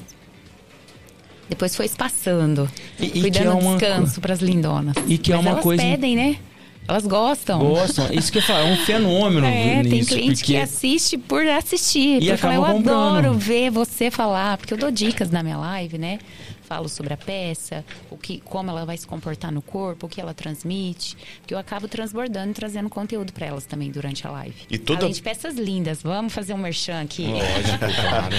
Depois 1.49 1.75
foi 1.75 1.85
espaçando. 1.85 2.69
E- 2.99 3.05
e 3.05 3.21
fui 3.21 3.31
que 3.31 3.39
dando 3.39 3.51
é 3.51 3.53
uma 3.61 3.77
descanso 3.77 4.21
pras 4.21 4.39
lindonas. 4.41 4.95
E 5.07 5.17
que 5.17 5.31
é 5.31 5.35
Mas 5.35 5.45
uma 5.45 5.51
elas 5.51 5.63
coisa- 5.63 5.83
pedem, 5.83 6.15
né? 6.15 6.37
Elas 6.85 7.05
gostam. 7.07 7.59
Gostam. 7.59 8.11
Isso 8.11 8.29
que 8.29 8.39
eu 8.39 8.41
falo, 8.41 8.67
é 8.67 8.71
um 8.73 8.75
fenômeno 8.77 9.45
É, 9.47 9.81
tem 9.83 9.91
nisso. 9.93 10.09
cliente 10.09 10.39
porque... 10.41 10.53
que 10.53 10.57
assiste 10.59 11.17
por 11.17 11.45
assistir. 11.47 12.21
E 12.21 12.27
eu 12.27 12.35
acaba 12.35 12.55
comprando. 12.73 12.89
adoro 13.17 13.33
ver 13.35 13.69
você 13.69 14.11
falar, 14.11 14.57
porque 14.57 14.73
eu 14.73 14.77
dou 14.77 14.91
dicas 14.91 15.31
na 15.31 15.41
minha 15.41 15.55
live, 15.57 15.97
né? 15.97 16.19
Falo 16.63 16.89
sobre 16.89 17.13
a 17.13 17.17
peça, 17.17 17.85
o 18.09 18.17
que, 18.17 18.41
como 18.43 18.69
ela 18.69 18.85
vai 18.85 18.97
se 18.97 19.07
comportar 19.07 19.49
no 19.49 19.61
corpo, 19.61 20.07
o 20.07 20.09
que 20.09 20.19
ela 20.19 20.33
transmite. 20.33 21.15
Porque 21.39 21.53
eu 21.53 21.57
acabo 21.57 21.87
transbordando 21.87 22.51
e 22.51 22.53
trazendo 22.53 22.89
conteúdo 22.89 23.31
para 23.31 23.45
elas 23.45 23.65
também 23.65 23.89
durante 23.89 24.27
a 24.27 24.31
live. 24.31 24.55
E 24.69 24.77
toda- 24.77 25.03
Além 25.03 25.13
de 25.13 25.21
peças 25.21 25.55
lindas. 25.55 26.01
Vamos 26.03 26.33
fazer 26.33 26.53
um 26.53 26.57
merchan 26.57 26.99
aqui. 27.01 27.27
Lógico, 27.27 27.77
claro. 27.79 28.35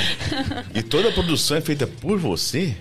E 0.75 0.83
toda 0.83 1.09
a 1.09 1.13
produção 1.13 1.57
é 1.57 1.61
feita 1.63 1.87
por 1.87 2.19
você? 2.19 2.77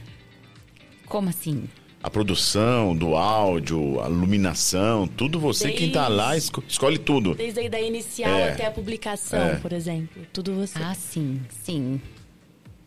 Como 1.13 1.29
assim? 1.29 1.65
A 2.01 2.09
produção 2.09 2.95
do 2.95 3.15
áudio, 3.15 4.01
a 4.01 4.09
iluminação, 4.09 5.07
tudo 5.07 5.39
você 5.39 5.71
quem 5.71 5.91
tá 5.91 6.07
lá 6.07 6.35
esco- 6.35 6.63
escolhe 6.67 6.97
tudo. 6.97 7.35
Desde 7.35 7.59
a 7.59 7.63
ideia 7.63 7.85
inicial 7.87 8.31
É. 8.31 8.51
até 8.53 8.65
a 8.65 8.71
publicação, 8.71 9.39
É. 9.39 9.55
por 9.57 9.71
exemplo. 9.71 10.23
Tudo 10.33 10.55
você. 10.55 10.79
Ah, 10.81 10.95
sim, 10.95 11.39
sim. 11.63 12.01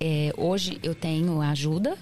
É, 0.01 0.33
hoje 0.37 0.81
eu 0.83 0.93
tenho 0.93 1.41
ajuda. 1.41 1.97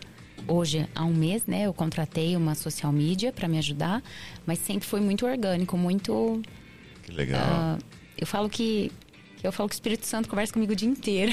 Hoje, 0.49 0.89
há 0.95 1.05
um 1.05 1.12
mês, 1.12 1.45
né, 1.47 1.64
eu 1.66 1.75
contratei 1.75 2.35
uma 2.39 2.55
social 2.55 2.91
media 2.91 3.31
para 3.35 3.47
me 3.49 3.59
ajudar, 3.59 4.03
mas 4.47 4.59
sempre 4.61 4.89
foi 4.89 5.01
muito 5.03 5.27
orgânico, 5.27 5.77
muito. 5.77 6.41
Que 7.03 7.12
legal. 7.12 7.43
ah, 7.45 7.79
eu 8.16 8.27
falo 8.27 8.49
que. 8.49 8.91
Eu 9.45 9.53
falo 9.53 9.69
que 9.69 9.75
o 9.75 9.77
Espírito 9.77 10.07
Santo 10.07 10.27
conversa 10.27 10.55
comigo 10.55 10.73
o 10.73 10.75
dia 10.75 10.89
inteiro. 10.89 11.31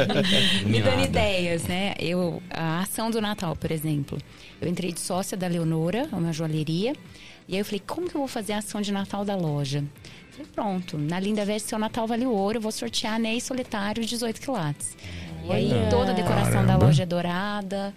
me 0.66 0.80
dando 0.80 1.04
ideias, 1.04 1.64
né? 1.64 1.92
Eu, 1.98 2.42
a 2.48 2.80
ação 2.80 3.10
do 3.10 3.20
Natal, 3.20 3.54
por 3.54 3.70
exemplo. 3.70 4.18
Eu 4.58 4.66
entrei 4.66 4.92
de 4.92 5.00
sócia 5.00 5.36
da 5.36 5.46
Leonora, 5.46 6.08
uma 6.10 6.32
joalheria. 6.32 6.94
E 7.46 7.52
aí 7.52 7.60
eu 7.60 7.64
falei, 7.66 7.82
como 7.86 8.08
que 8.08 8.14
eu 8.14 8.20
vou 8.20 8.28
fazer 8.28 8.54
a 8.54 8.58
ação 8.58 8.80
de 8.80 8.90
Natal 8.90 9.26
da 9.26 9.36
loja? 9.36 9.84
Falei, 10.30 10.46
pronto, 10.54 10.96
na 10.96 11.20
Linda 11.20 11.44
Veste 11.44 11.68
Seu 11.68 11.78
Natal 11.78 12.06
Vale 12.06 12.24
Ouro, 12.24 12.62
vou 12.62 12.72
sortear 12.72 13.16
anéis 13.16 13.44
solitários 13.44 14.06
18 14.06 14.40
quilates. 14.40 14.96
E 15.44 15.52
aí 15.52 15.70
toda 15.90 16.12
a 16.12 16.14
decoração 16.14 16.64
da 16.64 16.78
loja 16.78 17.02
é 17.02 17.06
dourada. 17.06 17.94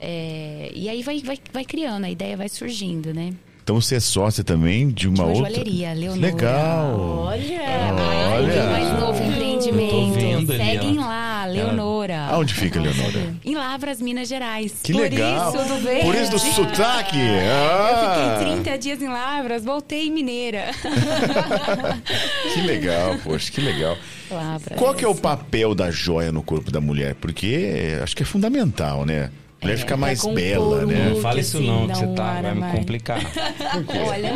é, 0.00 0.72
e 0.74 0.88
aí 0.88 1.04
vai, 1.04 1.20
vai, 1.22 1.38
vai 1.52 1.64
criando, 1.64 2.04
a 2.04 2.10
ideia 2.10 2.36
vai 2.36 2.48
surgindo, 2.48 3.14
né? 3.14 3.32
Então 3.68 3.82
você 3.82 3.96
é 3.96 4.00
sócia 4.00 4.42
também 4.42 4.88
de 4.88 5.06
uma 5.06 5.14
De 5.16 5.20
uma 5.20 5.28
outra. 5.28 5.40
joalheria, 5.52 5.92
Leonora. 5.92 6.20
Legal. 6.22 7.00
Olha! 7.26 7.60
Ai, 7.60 8.42
Olha. 8.42 8.64
mais 8.70 8.98
novo 8.98 9.22
empreendimento. 9.22 9.94
Eu 9.94 10.10
vendo 10.14 10.56
Seguem 10.56 10.96
lá, 10.96 11.44
Leonora. 11.44 12.28
Aonde 12.30 12.54
fica, 12.54 12.80
Leonora? 12.80 13.34
Em 13.44 13.54
Lavras, 13.54 14.00
Minas 14.00 14.26
Gerais. 14.26 14.72
Que 14.82 14.94
Por 14.94 15.02
legal. 15.02 15.54
isso, 15.54 15.68
do 15.68 15.80
verde. 15.82 16.00
Por 16.06 16.14
isso 16.14 16.30
do 16.30 16.38
sotaque. 16.38 17.18
Eu 17.18 17.52
Ah, 17.52 18.36
fiquei 18.38 18.54
30 18.54 18.78
dias 18.78 19.02
em 19.02 19.08
Lavras, 19.08 19.62
voltei 19.62 20.06
em 20.06 20.12
Mineira. 20.12 20.70
Que 22.54 22.62
legal, 22.62 23.18
poxa, 23.22 23.52
que 23.52 23.60
legal. 23.60 23.98
Lavras. 24.30 24.78
Qual 24.78 24.94
que 24.94 25.04
é 25.04 25.08
o 25.08 25.14
papel 25.14 25.74
da 25.74 25.90
joia 25.90 26.32
no 26.32 26.42
corpo 26.42 26.70
da 26.70 26.80
mulher? 26.80 27.14
Porque 27.16 27.98
acho 28.02 28.16
que 28.16 28.22
é 28.22 28.26
fundamental, 28.26 29.04
né? 29.04 29.30
A 29.60 29.64
mulher 29.64 29.74
É, 29.74 29.76
fica 29.80 29.96
mais 29.96 30.24
bela, 30.24 30.84
um 30.84 30.86
né? 30.86 31.08
look, 31.08 31.20
Fala 31.20 31.40
isso 31.40 31.56
assim, 31.56 31.66
não, 31.66 31.88
que 31.88 31.96
você 31.96 32.06
tá, 32.08 32.40
vai 32.40 32.54
me 32.54 32.70
complicar. 32.78 33.18
Olha, 34.08 34.30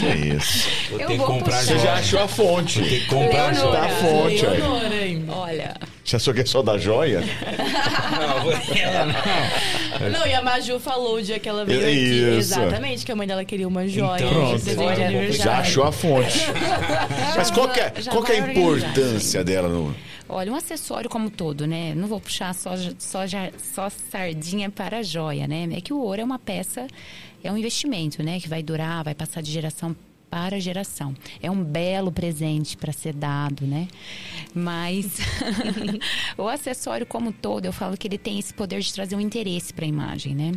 Que 0.00 0.06
é 0.06 0.16
isso. 0.36 0.68
Vou 0.90 1.00
Eu 1.00 1.06
ter 1.06 1.12
que 1.12 1.18
vou 1.18 1.26
comprar. 1.26 1.62
Você 1.62 1.78
já 1.78 1.94
achou 1.94 2.20
a 2.20 2.28
fonte. 2.28 2.80
Vou 2.80 2.88
ter 2.88 3.00
que 3.00 3.06
comprar 3.06 3.52
Leonora. 3.54 3.78
Tá 3.78 3.84
a 3.84 3.88
joia. 3.88 4.00
fonte 4.00 4.46
aí. 4.46 4.56
Leonora 4.60 4.88
olha. 5.28 5.74
Você 6.04 6.16
achou 6.16 6.34
que 6.34 6.40
é 6.40 6.44
só 6.46 6.62
da 6.62 6.78
joia? 6.78 7.20
Não, 7.20 8.76
ela 8.76 9.06
não. 9.06 10.10
Não, 10.20 10.26
e 10.26 10.34
a 10.34 10.42
Maju 10.42 10.80
falou 10.80 11.16
o 11.16 11.22
dia 11.22 11.38
que 11.38 11.48
ela 11.48 11.64
veio 11.64 11.82
É 11.82 11.84
aqui. 11.84 12.38
isso. 12.38 12.38
Exatamente, 12.54 13.04
que 13.06 13.12
a 13.12 13.16
mãe 13.16 13.26
dela 13.26 13.44
queria 13.44 13.68
uma 13.68 13.86
joia. 13.86 14.22
Então. 14.24 15.32
Já 15.32 15.58
achou 15.58 15.84
a 15.84 15.92
fonte. 15.92 16.46
Mas 17.36 17.50
qual 17.50 17.68
que 17.68 17.80
é, 17.80 17.92
qual 18.10 18.22
que 18.22 18.32
é 18.32 18.40
a 18.40 18.50
importância 18.50 19.44
dela 19.44 19.68
no. 19.68 19.94
Olha, 20.28 20.52
um 20.52 20.56
acessório 20.56 21.08
como 21.08 21.30
todo, 21.30 21.66
né? 21.66 21.94
Não 21.94 22.06
vou 22.06 22.20
puxar 22.20 22.54
só, 22.54 22.72
só, 22.98 23.20
só 23.56 23.88
sardinha 23.88 24.70
para 24.70 24.98
a 24.98 25.02
joia, 25.02 25.46
né? 25.48 25.66
É 25.72 25.80
que 25.80 25.92
o 25.92 25.98
ouro 25.98 26.20
é 26.20 26.24
uma 26.24 26.38
peça, 26.38 26.86
é 27.42 27.50
um 27.50 27.56
investimento, 27.56 28.22
né? 28.22 28.38
Que 28.38 28.48
vai 28.48 28.62
durar, 28.62 29.02
vai 29.04 29.14
passar 29.14 29.40
de 29.40 29.50
geração 29.50 29.96
para 30.30 30.60
geração. 30.60 31.14
É 31.42 31.50
um 31.50 31.62
belo 31.62 32.12
presente 32.12 32.76
para 32.76 32.92
ser 32.92 33.14
dado, 33.14 33.66
né? 33.66 33.88
Mas 34.54 35.18
o 36.36 36.48
acessório 36.48 37.06
como 37.06 37.32
todo, 37.32 37.64
eu 37.64 37.72
falo 37.72 37.96
que 37.96 38.06
ele 38.06 38.18
tem 38.18 38.38
esse 38.38 38.52
poder 38.52 38.80
de 38.80 38.92
trazer 38.92 39.16
um 39.16 39.20
interesse 39.20 39.72
para 39.72 39.84
a 39.84 39.88
imagem, 39.88 40.34
né? 40.34 40.52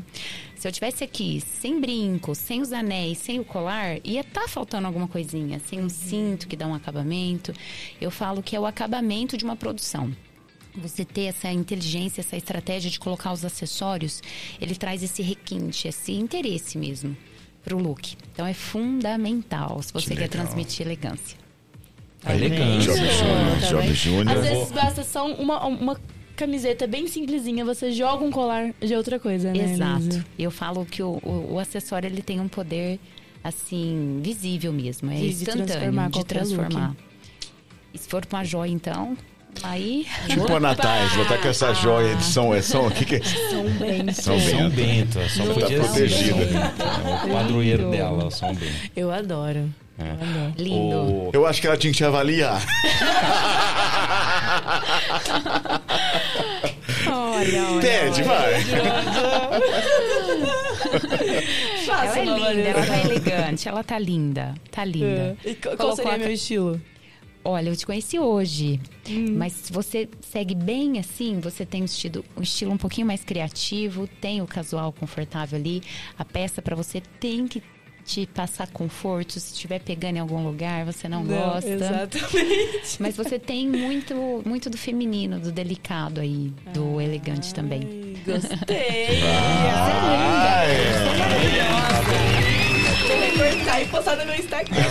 Se 0.56 0.68
eu 0.68 0.72
tivesse 0.72 1.04
aqui 1.04 1.42
sem 1.60 1.80
brinco, 1.80 2.36
sem 2.36 2.62
os 2.62 2.72
anéis, 2.72 3.18
sem 3.18 3.40
o 3.40 3.46
colar, 3.46 3.98
ia 4.04 4.22
estar 4.22 4.48
faltando 4.48 4.86
alguma 4.86 5.08
coisinha, 5.08 5.60
sem 5.60 5.82
um 5.82 5.90
cinto 5.90 6.48
que 6.48 6.56
dá 6.56 6.68
um 6.68 6.76
acabamento. 6.76 7.52
Eu 8.00 8.12
falo 8.12 8.44
que 8.44 8.56
é 8.56 8.60
o 8.60 8.66
acabamento 8.66 9.36
de 9.36 9.44
uma 9.44 9.56
produção. 9.56 10.16
Você 10.76 11.04
ter 11.04 11.24
essa 11.24 11.52
inteligência, 11.52 12.22
essa 12.22 12.38
estratégia 12.38 12.90
de 12.90 13.00
colocar 13.00 13.34
os 13.34 13.44
acessórios, 13.44 14.22
ele 14.62 14.76
traz 14.76 15.04
esse 15.04 15.22
requinte, 15.22 15.88
esse 15.88 16.14
interesse 16.14 16.78
mesmo 16.78 17.18
pro 17.64 17.78
look. 17.78 18.16
Então 18.34 18.46
é 18.46 18.54
fundamental 18.54 19.82
se 19.82 19.92
você 19.94 20.10
Que 20.10 20.16
quer 20.16 20.22
legal. 20.30 20.46
transmitir 20.46 20.86
elegância. 20.86 21.38
Tá 22.22 22.36
elegante. 22.36 22.86
Job 22.86 22.98
Júnior, 22.98 23.58
Job 23.70 23.82
bem. 23.84 23.94
Júnior. 23.96 24.38
Às 24.38 24.44
vezes 24.48 24.72
basta 24.72 25.04
só 25.04 25.26
uma, 25.34 25.66
uma 25.66 26.00
camiseta 26.36 26.86
bem 26.88 27.08
simplesinha, 27.08 27.64
você 27.66 27.92
joga 27.92 28.24
um 28.24 28.32
colar 28.32 28.74
de 28.80 28.96
outra 28.96 29.20
coisa, 29.20 29.52
né? 29.52 29.74
Exato. 29.74 30.02
Elisa? 30.04 30.26
Eu 30.38 30.52
falo 30.52 30.86
que 30.86 31.02
o, 31.02 31.20
o, 31.24 31.54
o 31.54 31.60
acessório 31.60 32.08
ele 32.08 32.22
tem 32.22 32.40
um 32.40 32.48
poder 32.48 33.00
assim 33.44 34.20
visível 34.24 34.72
mesmo, 34.72 35.10
é 35.12 35.16
De- 35.16 35.22
de 35.22 35.28
instantâneo 35.30 35.66
transformar 35.68 36.10
de 36.12 36.26
transformar. 36.26 36.96
E 37.94 37.98
se 37.98 38.08
for 38.08 38.26
pra 38.26 38.40
uma 38.40 38.46
joia 38.46 38.70
então, 38.72 39.18
aí 39.64 40.06
Tipo 40.28 40.56
a 40.56 40.60
Natália, 40.60 41.10
ela 41.16 41.26
tá 41.26 41.38
com 41.38 41.48
essa 41.48 41.74
joia 41.74 42.16
de 42.16 42.24
São. 42.24 42.54
É 42.54 42.62
São 42.62 42.88
o 42.88 42.92
que, 42.92 43.06
que 43.06 43.16
é? 43.16 43.22
São 43.24 43.64
bem. 43.80 44.12
São 44.14 44.40
São 44.40 44.70
Bento. 44.70 44.76
Bento, 44.76 45.20
é 45.20 45.30
só 45.30 45.44
Tá 45.46 45.54
podia 45.54 45.80
protegida. 45.80 46.46
ser. 46.48 46.56
É 46.56 47.26
o 47.26 47.34
padroeiro 47.34 47.92
dela, 47.92 48.26
o 48.26 48.32
São 48.32 48.54
Bento. 48.54 48.74
Eu 48.96 49.12
adoro. 49.12 49.70
É. 50.00 50.62
Lindo. 50.62 50.96
O- 50.98 51.30
Eu 51.34 51.46
acho 51.46 51.62
que 51.62 51.68
ela 51.68 51.78
tinha 51.78 51.92
que 51.92 51.98
te 51.98 52.04
avaliar. 52.06 52.60
Olha, 57.08 57.64
olha. 57.70 57.82
Pede, 57.82 58.24
vai. 58.24 58.54
Ela 61.88 62.20
é 62.20 62.26
linda, 62.26 62.70
ela 62.70 62.86
tá 62.86 62.98
elegante, 63.00 63.70
ela 63.70 63.84
tá 63.84 64.00
linda, 64.00 64.54
tá 64.72 64.86
linda. 64.86 65.38
E 65.46 65.54
qual 65.56 65.78
Colocou 65.78 65.96
seria 65.98 66.14
a- 66.14 66.18
meu 66.18 66.32
estilo? 66.32 66.82
Olha, 67.44 67.70
eu 67.70 67.76
te 67.76 67.86
conheci 67.86 68.20
hoje, 68.20 68.80
mas 69.32 69.54
se 69.54 69.74
você 69.74 70.08
segue 70.22 70.54
bem 70.54 71.00
assim, 71.00 71.40
você 71.40 71.66
tem 71.66 71.82
um 71.82 71.86
estilo, 71.86 72.24
um 72.38 72.42
estilo 72.42 72.72
um 72.72 72.78
pouquinho 72.78 73.08
mais 73.08 73.24
criativo, 73.24 74.08
tem 74.20 74.42
o 74.42 74.48
casual 74.48 74.94
confortável 74.94 75.58
ali, 75.58 75.82
a 76.18 76.24
peça 76.24 76.62
pra 76.62 76.76
você 76.76 77.02
tem 77.20 77.48
que 77.48 77.64
te 78.04 78.26
passar 78.26 78.68
conforto, 78.68 79.40
se 79.40 79.54
estiver 79.54 79.80
pegando 79.80 80.18
em 80.18 80.20
algum 80.20 80.44
lugar, 80.44 80.86
você 80.86 81.08
não, 81.08 81.24
gosta. 81.24 81.70
Exatamente. 81.70 82.98
Mas 83.00 83.16
você 83.16 83.40
tem 83.40 83.68
muito, 83.68 84.42
muito 84.46 84.70
do 84.70 84.78
feminino, 84.78 85.40
do 85.40 85.52
delicado 85.52 86.20
aí, 86.20 86.54
do 86.74 87.00
elegante 87.00 87.54
também. 87.54 87.82
Ai, 87.84 88.22
Gostei. 88.26 89.22
Ai, 89.24 90.68
Vou 92.06 92.71
recortar 93.08 93.82
e 93.82 93.86
postar 93.88 94.16
no 94.18 94.26
meu 94.26 94.36
Instagram. 94.36 94.78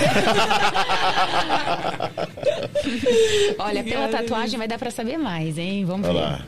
Olha, 3.58 3.84
pela 3.84 4.08
tatuagem 4.08 4.58
vai 4.58 4.66
dar 4.68 4.78
pra 4.78 4.90
saber 4.90 5.18
mais, 5.18 5.58
hein? 5.58 5.84
Vamos 5.84 6.08
olha 6.08 6.18
ver. 6.18 6.24
lá. 6.24 6.46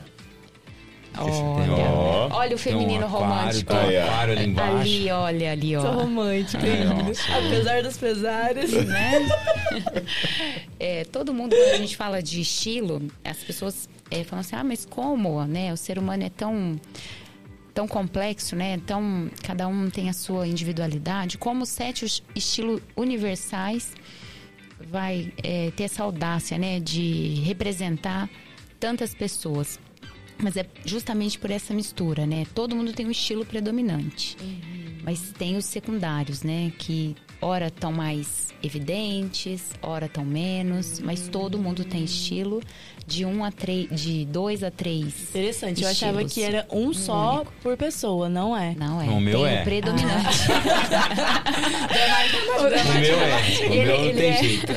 Olha, 1.18 1.72
Ó. 1.74 2.28
olha 2.32 2.56
o 2.56 2.58
feminino 2.58 3.04
um 3.04 3.06
aquário, 3.06 3.28
romântico. 3.28 3.74
Tem 3.74 3.98
um 3.98 4.02
aquário 4.02 4.32
ali 4.32 4.44
embaixo. 4.46 4.76
Ali, 4.80 5.10
olha, 5.10 5.52
ali, 5.52 5.76
ó. 5.76 5.82
Sou 5.82 5.92
romântica 5.92 6.66
ainda. 6.66 6.94
nossa. 6.94 7.36
Apesar 7.36 7.82
dos 7.82 7.96
pesares. 7.98 8.72
né? 8.72 9.12
É, 10.80 11.04
todo 11.04 11.32
mundo, 11.32 11.54
quando 11.54 11.74
a 11.74 11.76
gente 11.76 11.96
fala 11.96 12.20
de 12.20 12.40
estilo, 12.40 13.00
as 13.24 13.36
pessoas 13.38 13.88
é, 14.10 14.24
falam 14.24 14.40
assim, 14.40 14.56
ah, 14.56 14.64
mas 14.64 14.84
como, 14.84 15.44
né? 15.44 15.72
O 15.72 15.76
ser 15.76 15.96
humano 15.96 16.24
é 16.24 16.28
tão 16.28 16.76
tão 17.74 17.88
complexo, 17.88 18.54
né? 18.56 18.78
Tão, 18.86 19.30
cada 19.42 19.66
um 19.68 19.88
tem 19.90 20.08
a 20.08 20.12
sua 20.12 20.46
individualidade. 20.46 21.38
Como 21.38 21.64
sete 21.66 22.04
os- 22.04 22.22
estilos 22.34 22.80
universais 22.96 23.92
vai 24.88 25.32
é, 25.42 25.70
ter 25.72 25.84
essa 25.84 26.02
audácia, 26.02 26.58
né? 26.58 26.80
De 26.80 27.34
representar 27.44 28.28
tantas 28.80 29.14
pessoas. 29.14 29.78
Mas 30.38 30.56
é 30.56 30.66
justamente 30.84 31.38
por 31.38 31.50
essa 31.50 31.72
mistura, 31.72 32.26
né? 32.26 32.44
Todo 32.54 32.74
mundo 32.74 32.92
tem 32.92 33.06
um 33.06 33.10
estilo 33.10 33.44
predominante. 33.46 34.36
Mas 35.04 35.32
tem 35.32 35.56
os 35.56 35.64
secundários, 35.64 36.42
né? 36.42 36.72
Que 36.78 37.14
ora 37.42 37.66
estão 37.66 37.92
mais 37.92 38.50
evidentes, 38.62 39.60
ora 39.82 40.06
estão 40.06 40.24
menos, 40.24 41.00
mas 41.00 41.26
todo 41.28 41.58
mundo 41.58 41.84
tem 41.84 42.04
estilo 42.04 42.62
de 43.04 43.24
um 43.24 43.44
a 43.44 43.50
três, 43.50 43.88
de 43.90 44.24
dois 44.24 44.62
a 44.62 44.70
três. 44.70 45.28
Interessante. 45.30 45.82
Eu 45.82 45.88
achava 45.88 46.24
que 46.24 46.40
era 46.40 46.64
um 46.70 46.94
só 46.94 47.38
único. 47.38 47.52
por 47.60 47.76
pessoa, 47.76 48.28
não 48.28 48.56
é? 48.56 48.76
Não 48.78 49.02
é. 49.02 49.06
O 49.06 49.20
meu 49.20 49.40
tem 49.40 49.56
é. 49.56 49.60
O 49.60 49.64
predominante. 49.64 50.38
o 52.58 52.62
meu 53.00 53.20
é. 53.20 53.42
O 53.68 53.72
Ele- 53.72 53.84
meu 53.84 53.98
não 53.98 54.04
ele 54.04 54.14
tem 54.20 54.30
é. 54.30 54.42
jeito. 54.42 54.72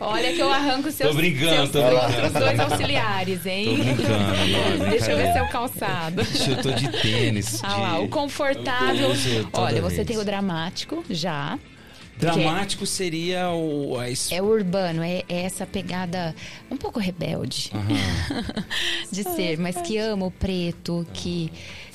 Olha 0.00 0.32
que 0.32 0.38
eu 0.40 0.50
arranco 0.52 0.90
seus, 0.92 1.10
Tô 1.10 1.16
brincando, 1.16 1.50
seus 1.50 1.70
tô 1.70 1.80
dois, 1.80 2.04
brincando. 2.04 2.26
os 2.26 2.32
dois 2.32 2.60
auxiliares, 2.60 3.46
hein? 3.46 3.64
Tô 3.76 3.82
brincando. 3.82 4.78
não, 4.78 4.88
Deixa 4.90 5.10
eu 5.10 5.16
ver 5.18 5.32
seu 5.32 5.46
calçado. 5.48 6.22
Deixa 6.22 6.50
eu 6.52 6.62
tô 6.62 6.70
de 6.70 6.88
tênis. 7.02 7.60
Ah 7.64 7.74
de- 7.74 7.80
lá, 7.80 7.98
o 8.00 8.08
confortável. 8.08 9.10
Olha, 9.52 9.82
você 9.82 10.04
tem 10.04 10.16
o 10.16 10.24
dramático 10.24 11.04
já. 11.10 11.58
Dramático 12.16 12.84
seria 12.84 13.48
o. 13.50 13.96
A 13.96 14.10
es- 14.10 14.32
É 14.32 14.42
urbano, 14.42 15.02
é, 15.04 15.22
é 15.28 15.42
essa 15.44 15.64
pegada 15.64 16.34
um 16.68 16.76
pouco 16.76 16.98
rebelde 16.98 17.70
de 19.12 19.22
ser, 19.22 19.56
mas 19.58 19.76
que 19.82 19.96
ama 19.98 20.26
o 20.26 20.30
preto, 20.32 21.06
que. 21.14 21.52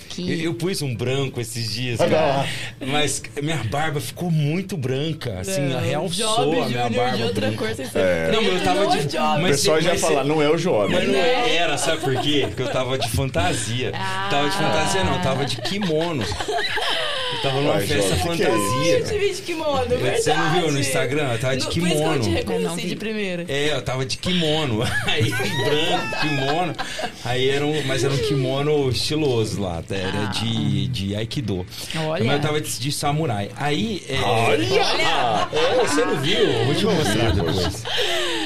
que... 0.08 0.32
Eu, 0.32 0.40
eu 0.40 0.54
pus 0.54 0.82
um 0.82 0.96
branco 0.96 1.42
esses 1.42 1.74
dias, 1.74 1.98
cara. 2.00 2.48
Mas 2.88 3.22
minha 3.42 3.62
barba 3.66 4.00
ficou 4.00 4.32
muito 4.32 4.78
branca. 4.78 5.42
Assim, 5.42 5.68
realçou 5.86 6.64
a 6.64 6.68
minha 6.70 6.90
barba. 6.90 7.18
de 7.18 7.24
outra 7.24 7.48
branca. 7.52 7.76
cor 7.76 7.86
É. 8.02 8.32
Não, 8.32 8.42
mas 8.44 8.54
eu 8.54 8.64
tava 8.64 8.84
Não 8.86 8.94
é 8.94 8.98
de. 9.00 9.08
job. 9.08 9.40
O 9.40 9.42
mas- 9.42 9.52
pessoal 9.58 9.82
já 9.82 9.90
mas- 9.92 10.02
fala, 10.02 10.24
não 10.24 10.42
é 10.42 10.50
o 10.50 10.58
jovem. 10.58 10.96
Mas 11.00 11.08
não 11.10 11.16
era, 11.20 11.78
sabe 11.78 12.00
por 12.00 12.16
quê? 12.22 12.46
Porque 12.48 12.62
eu 12.62 12.72
tava 12.72 12.98
de 12.98 13.10
fantasia. 13.10 13.92
Tava 14.32 14.50
de 14.50 14.56
fantasia, 14.56 15.04
não, 15.04 15.22
tava 15.22 15.44
de 15.46 15.58
kimono. 15.58 16.24
Tava 17.44 17.60
numa 17.62 17.74
Ai, 17.76 17.86
festa 17.86 18.16
jovem, 18.16 18.32
que 18.32 18.38
que 18.38 18.44
é 18.44 18.46
fantasia. 18.50 18.98
Eu 19.00 19.06
te 19.06 19.18
vi 19.20 19.34
de 19.34 19.42
kimono, 19.42 19.86
verdade. 19.90 20.22
Você 20.24 20.34
não 20.34 20.54
viu 20.54 20.72
no 20.72 20.80
Instagram? 20.80 21.32
Eu 21.34 21.40
tava 21.40 21.58
de 21.58 21.64
No- 21.66 21.72
Por 21.72 21.78
isso 21.78 21.88
que 21.88 21.94
eu 21.94 21.98
kimono. 22.00 22.20
te 22.24 22.30
reconheci 22.30 22.88
de 22.88 22.96
primeira. 22.96 23.46
É, 23.50 23.74
eu 23.74 23.82
tava 23.82 24.06
de 24.06 24.18
kimono. 24.18 24.80
Aí, 25.06 25.30
branco, 25.30 26.22
kimono. 26.22 26.74
Aí 27.26 27.50
era 27.50 27.66
um, 27.66 27.84
mas 27.86 28.04
era 28.04 28.14
um 28.14 28.18
kimono 28.18 28.90
estiloso 28.90 29.62
lá. 29.62 29.82
tá? 29.82 29.94
Era 29.96 30.26
de, 30.28 30.88
de 30.88 31.16
Aikido. 31.16 31.66
Olha. 32.08 32.24
Mas 32.24 32.36
eu 32.38 32.42
tava 32.42 32.62
de, 32.62 32.80
de 32.80 32.92
samurai. 32.92 33.50
Aí. 33.58 34.02
É, 34.08 34.20
Olha! 34.22 34.64
é, 35.52 35.86
você 35.86 36.06
não 36.06 36.16
viu? 36.22 36.38
Vou 36.66 36.76
te 36.76 36.86
mostrar 36.86 37.32
depois. 37.32 37.84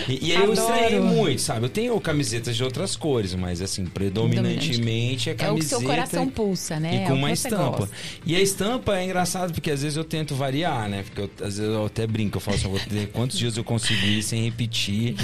E, 0.10 0.28
e 0.30 0.36
aí 0.36 0.43
eu 0.43 0.54
estranhei 0.54 1.00
muito, 1.00 1.41
sabe? 1.41 1.66
Eu 1.66 1.70
tenho 1.70 2.00
camisetas 2.02 2.56
de 2.56 2.64
outras 2.64 2.95
cores, 2.95 3.36
mas 3.36 3.62
assim, 3.62 3.86
predominantemente 3.86 5.30
é 5.30 5.34
É 5.34 5.36
o 5.36 5.38
camiseta. 5.38 5.64
que 5.64 5.66
seu 5.70 5.82
coração 5.82 6.28
pulsa, 6.30 6.80
né? 6.80 6.93
E 6.93 6.95
É 6.95 7.00
com 7.02 7.06
que 7.08 7.12
uma 7.14 7.32
estampa. 7.32 7.78
gosta. 7.80 7.95
E 8.26 8.36
a 8.36 8.39
estampa 8.39 8.87
é 8.96 9.04
engraçado 9.04 9.54
porque 9.54 9.72
às 9.72 9.82
vezes 9.82 9.98
eu 9.98 10.04
tento 10.04 10.36
variar, 10.36 10.88
né? 10.90 11.04
Porque 11.04 11.22
eu- 11.22 11.30
às 11.48 11.58
vezes 11.58 11.74
eu 11.74 11.86
até 11.86 12.06
brinco, 12.08 12.38
eu 12.38 12.42
falo 12.42 12.58
assim, 12.58 12.68
vou 12.68 12.80
ter 12.80 13.08
quantos 13.10 13.38
dias 13.38 13.58
eu 13.58 13.64
consigo 13.64 14.06
ir 14.06 14.22
sem 14.24 14.44
repetir 14.44 15.16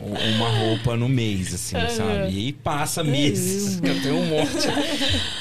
uma 0.00 0.48
roupa 0.48 0.96
no 0.96 1.08
mês, 1.08 1.54
assim, 1.54 1.76
sabe? 1.96 2.32
E 2.32 2.36
aí 2.38 2.52
passa 2.52 3.02
meses, 3.04 3.80
que 3.80 3.88
eu 3.88 4.02
tenho 4.02 4.16
um 4.16 4.26
monte. 4.26 4.68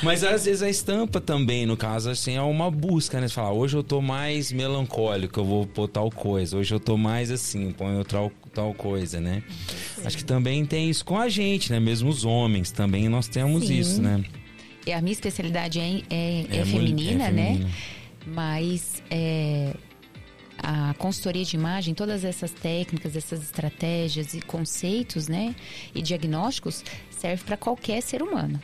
Mas 0.03 0.24
às 0.24 0.45
vezes 0.45 0.62
a 0.62 0.70
estampa 0.70 1.20
também, 1.22 1.66
no 1.66 1.76
caso, 1.78 2.10
assim, 2.10 2.36
é 2.36 2.41
uma 2.41 2.70
busca, 2.72 3.20
né? 3.20 3.28
Você 3.28 3.34
fala, 3.34 3.51
hoje 3.51 3.76
eu 3.76 3.84
tô 3.84 4.01
mais 4.01 4.51
melancólico, 4.51 5.39
eu 5.39 5.45
vou 5.45 5.66
pôr 5.66 5.88
tal 5.88 6.10
coisa. 6.12 6.58
Hoje 6.58 6.74
eu 6.74 6.80
tô 6.80 6.97
mais 6.97 7.32
assim, 7.32 7.72
ponho 7.72 8.03
tal, 8.03 8.32
tal 8.53 8.74
coisa, 8.74 9.20
né? 9.20 9.41
Acho 10.03 10.18
que 10.18 10.26
também 10.26 10.66
tem 10.66 10.89
isso 10.89 11.03
com 11.05 11.18
a 11.18 11.28
gente, 11.30 11.72
né? 11.72 11.80
Mesmo 11.80 12.10
os 12.10 12.26
homens 12.26 12.72
também 12.72 13.10
nós 13.10 13.28
temos 13.28 13.68
Sim. 13.68 13.80
isso, 13.80 14.01
né? 14.01 14.24
E 14.88 14.93
a 14.93 15.01
minha 15.01 15.11
especialidade 15.13 15.79
é, 15.79 16.01
é, 16.09 16.45
é 16.49 16.57
É 16.59 16.65
mul- 16.65 16.65
feminina, 16.79 17.25
é 17.27 17.31
né? 17.31 17.45
feminina. 17.47 17.69
Mas 18.25 19.03
é, 19.11 19.73
a 20.57 20.93
consultoria 20.97 21.43
de 21.43 21.55
imagem, 21.55 21.93
todas 21.93 22.23
essas 22.23 22.51
técnicas, 22.51 23.15
essas 23.15 23.41
estratégias 23.43 24.33
e 24.33 24.41
conceitos, 24.41 25.27
né? 25.27 25.53
E 25.93 26.01
diagnósticos 26.01 26.83
serve 27.11 27.43
para 27.43 27.57
qualquer 27.57 28.01
ser 28.01 28.21
humano. 28.23 28.59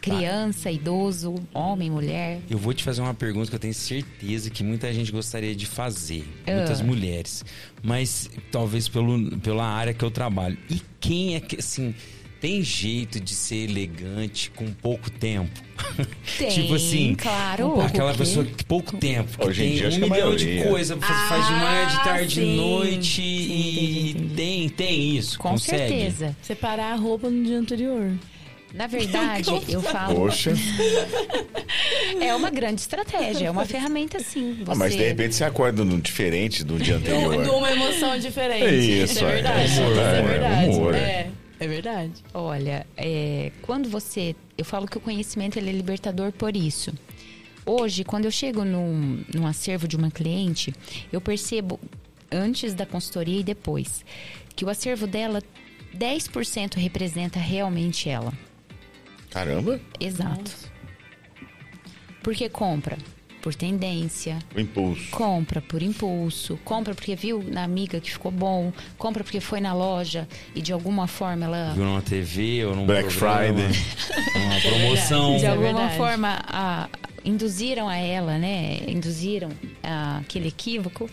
Criança, 0.00 0.70
idoso, 0.70 1.34
homem, 1.52 1.90
mulher. 1.90 2.40
Eu 2.48 2.56
vou 2.56 2.72
te 2.72 2.82
fazer 2.84 3.00
uma 3.02 3.12
pergunta 3.12 3.50
que 3.50 3.56
eu 3.56 3.60
tenho 3.60 3.74
certeza 3.74 4.48
que 4.48 4.62
muita 4.62 4.90
gente 4.92 5.10
gostaria 5.12 5.54
de 5.54 5.66
fazer. 5.66 6.24
Ah. 6.46 6.54
Muitas 6.56 6.80
mulheres. 6.80 7.44
Mas 7.82 8.30
talvez 8.50 8.88
pelo, 8.88 9.36
pela 9.40 9.66
área 9.66 9.92
que 9.92 10.02
eu 10.04 10.10
trabalho. 10.10 10.56
E 10.70 10.80
quem 11.00 11.34
é 11.34 11.40
que, 11.40 11.56
assim, 11.56 11.94
tem 12.40 12.62
jeito 12.62 13.18
de 13.20 13.34
ser 13.34 13.68
elegante 13.68 14.50
com 14.54 14.70
pouco 14.72 15.10
tempo? 15.10 15.50
Tem, 16.38 16.48
tipo 16.48 16.74
assim, 16.74 17.14
claro. 17.14 17.76
um- 17.76 17.80
aquela 17.80 18.12
pessoa 18.14 18.44
que 18.44 18.64
pouco 18.64 18.96
tempo. 18.96 19.36
Que 19.38 19.46
Hoje 19.46 19.62
em 19.64 19.66
tem 19.68 19.74
dia, 19.76 19.84
um 19.84 19.88
acho 19.88 19.98
que 19.98 20.04
a 20.04 20.08
milhão 20.08 20.36
de 20.36 20.44
maioria. 20.46 20.68
coisas. 20.70 20.98
Faz, 21.04 21.28
faz 21.28 21.46
de 21.46 21.52
manhã, 21.52 21.86
de 21.86 21.96
Ah, 21.96 22.00
tarde, 22.04 22.34
de 22.34 22.40
noite. 22.44 23.16
Sim, 23.16 23.22
e 23.22 24.32
tem, 24.36 24.68
tem 24.68 25.16
isso. 25.16 25.38
Com 25.38 25.50
consegue? 25.50 25.78
certeza. 25.88 26.36
Separar 26.42 26.92
a 26.92 26.96
roupa 26.96 27.28
no 27.30 27.42
dia 27.44 27.58
anterior. 27.58 28.12
Na 28.74 28.86
verdade, 28.86 29.48
eu 29.68 29.80
falo, 29.82 30.14
Poxa. 30.14 30.52
é 32.20 32.34
uma 32.34 32.50
grande 32.50 32.80
estratégia, 32.82 33.46
é 33.46 33.50
uma 33.50 33.64
ferramenta 33.64 34.20
sim. 34.20 34.58
Ah, 34.66 34.74
mas 34.74 34.92
de 34.92 34.98
Você- 34.98 35.08
repente 35.08 35.34
você 35.34 35.44
acorda 35.44 35.84
no 35.84 36.00
diferente 36.00 36.62
do 36.64 36.76
dia 36.78 36.98
De 36.98 37.10
anterior. 37.12 37.48
uma 37.56 37.70
emoção 37.72 38.18
diferente. 38.18 38.64
É 38.64 38.74
isso, 38.74 39.24
é 39.24 39.28
é. 39.28 39.32
verdade. 39.34 39.72
É 39.72 39.80
humor, 39.80 39.96
é 39.98 40.18
é 40.18 40.22
verdade. 40.22 40.66
humor. 40.70 40.94
É, 40.94 41.26
é 41.60 41.66
verdade. 41.66 42.22
Olha, 42.32 42.86
é, 42.96 43.52
quando 43.62 43.88
você. 43.88 44.34
Eu 44.56 44.64
falo 44.64 44.86
que 44.86 44.96
o 44.96 45.00
conhecimento 45.00 45.56
ele 45.56 45.70
é 45.70 45.72
libertador 45.72 46.32
por 46.32 46.56
isso. 46.56 46.92
Hoje, 47.66 48.04
quando 48.04 48.24
eu 48.24 48.30
chego 48.30 48.64
num, 48.64 49.22
num 49.34 49.46
acervo 49.46 49.86
de 49.86 49.96
uma 49.96 50.10
cliente, 50.10 50.72
eu 51.12 51.20
percebo, 51.20 51.78
antes 52.32 52.74
da 52.74 52.86
consultoria 52.86 53.40
e 53.40 53.44
depois, 53.44 54.04
que 54.56 54.64
o 54.64 54.70
acervo 54.70 55.06
dela, 55.06 55.42
10% 55.94 56.76
representa 56.76 57.38
realmente 57.38 58.08
ela. 58.08 58.32
Caramba, 59.30 59.80
Exato. 60.00 60.50
Porque 62.22 62.48
compra 62.48 62.96
por 63.40 63.54
tendência, 63.54 64.38
o 64.54 64.60
impulso. 64.60 65.10
compra 65.10 65.60
por 65.62 65.82
impulso, 65.82 66.58
compra 66.64 66.94
porque 66.94 67.14
viu 67.14 67.42
na 67.42 67.62
amiga 67.64 68.00
que 68.00 68.10
ficou 68.10 68.32
bom, 68.32 68.72
compra 68.98 69.22
porque 69.22 69.40
foi 69.40 69.60
na 69.60 69.72
loja 69.72 70.26
e 70.54 70.60
de 70.60 70.72
alguma 70.72 71.06
forma 71.06 71.44
ela 71.46 71.72
Viu 71.74 71.84
numa 71.84 72.02
TV 72.02 72.64
ou 72.66 72.74
num 72.74 72.84
Black 72.84 73.08
programa, 73.14 73.54
Friday. 73.62 73.84
Uma 74.44 74.60
promoção. 74.60 75.36
de 75.36 75.44
é 75.44 75.48
alguma 75.48 75.72
verdade. 75.72 75.96
forma 75.96 76.38
a- 76.48 76.88
induziram 77.24 77.88
a 77.88 77.96
ela, 77.96 78.38
né? 78.38 78.78
Induziram 78.88 79.50
a- 79.82 80.18
aquele 80.18 80.48
equívoco 80.48 81.08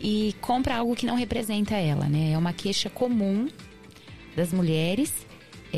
e 0.00 0.34
compra 0.40 0.76
algo 0.76 0.94
que 0.94 1.04
não 1.06 1.16
representa 1.16 1.74
ela, 1.74 2.06
né? 2.06 2.32
É 2.32 2.38
uma 2.38 2.52
queixa 2.52 2.88
comum 2.88 3.48
das 4.36 4.52
mulheres 4.52 5.12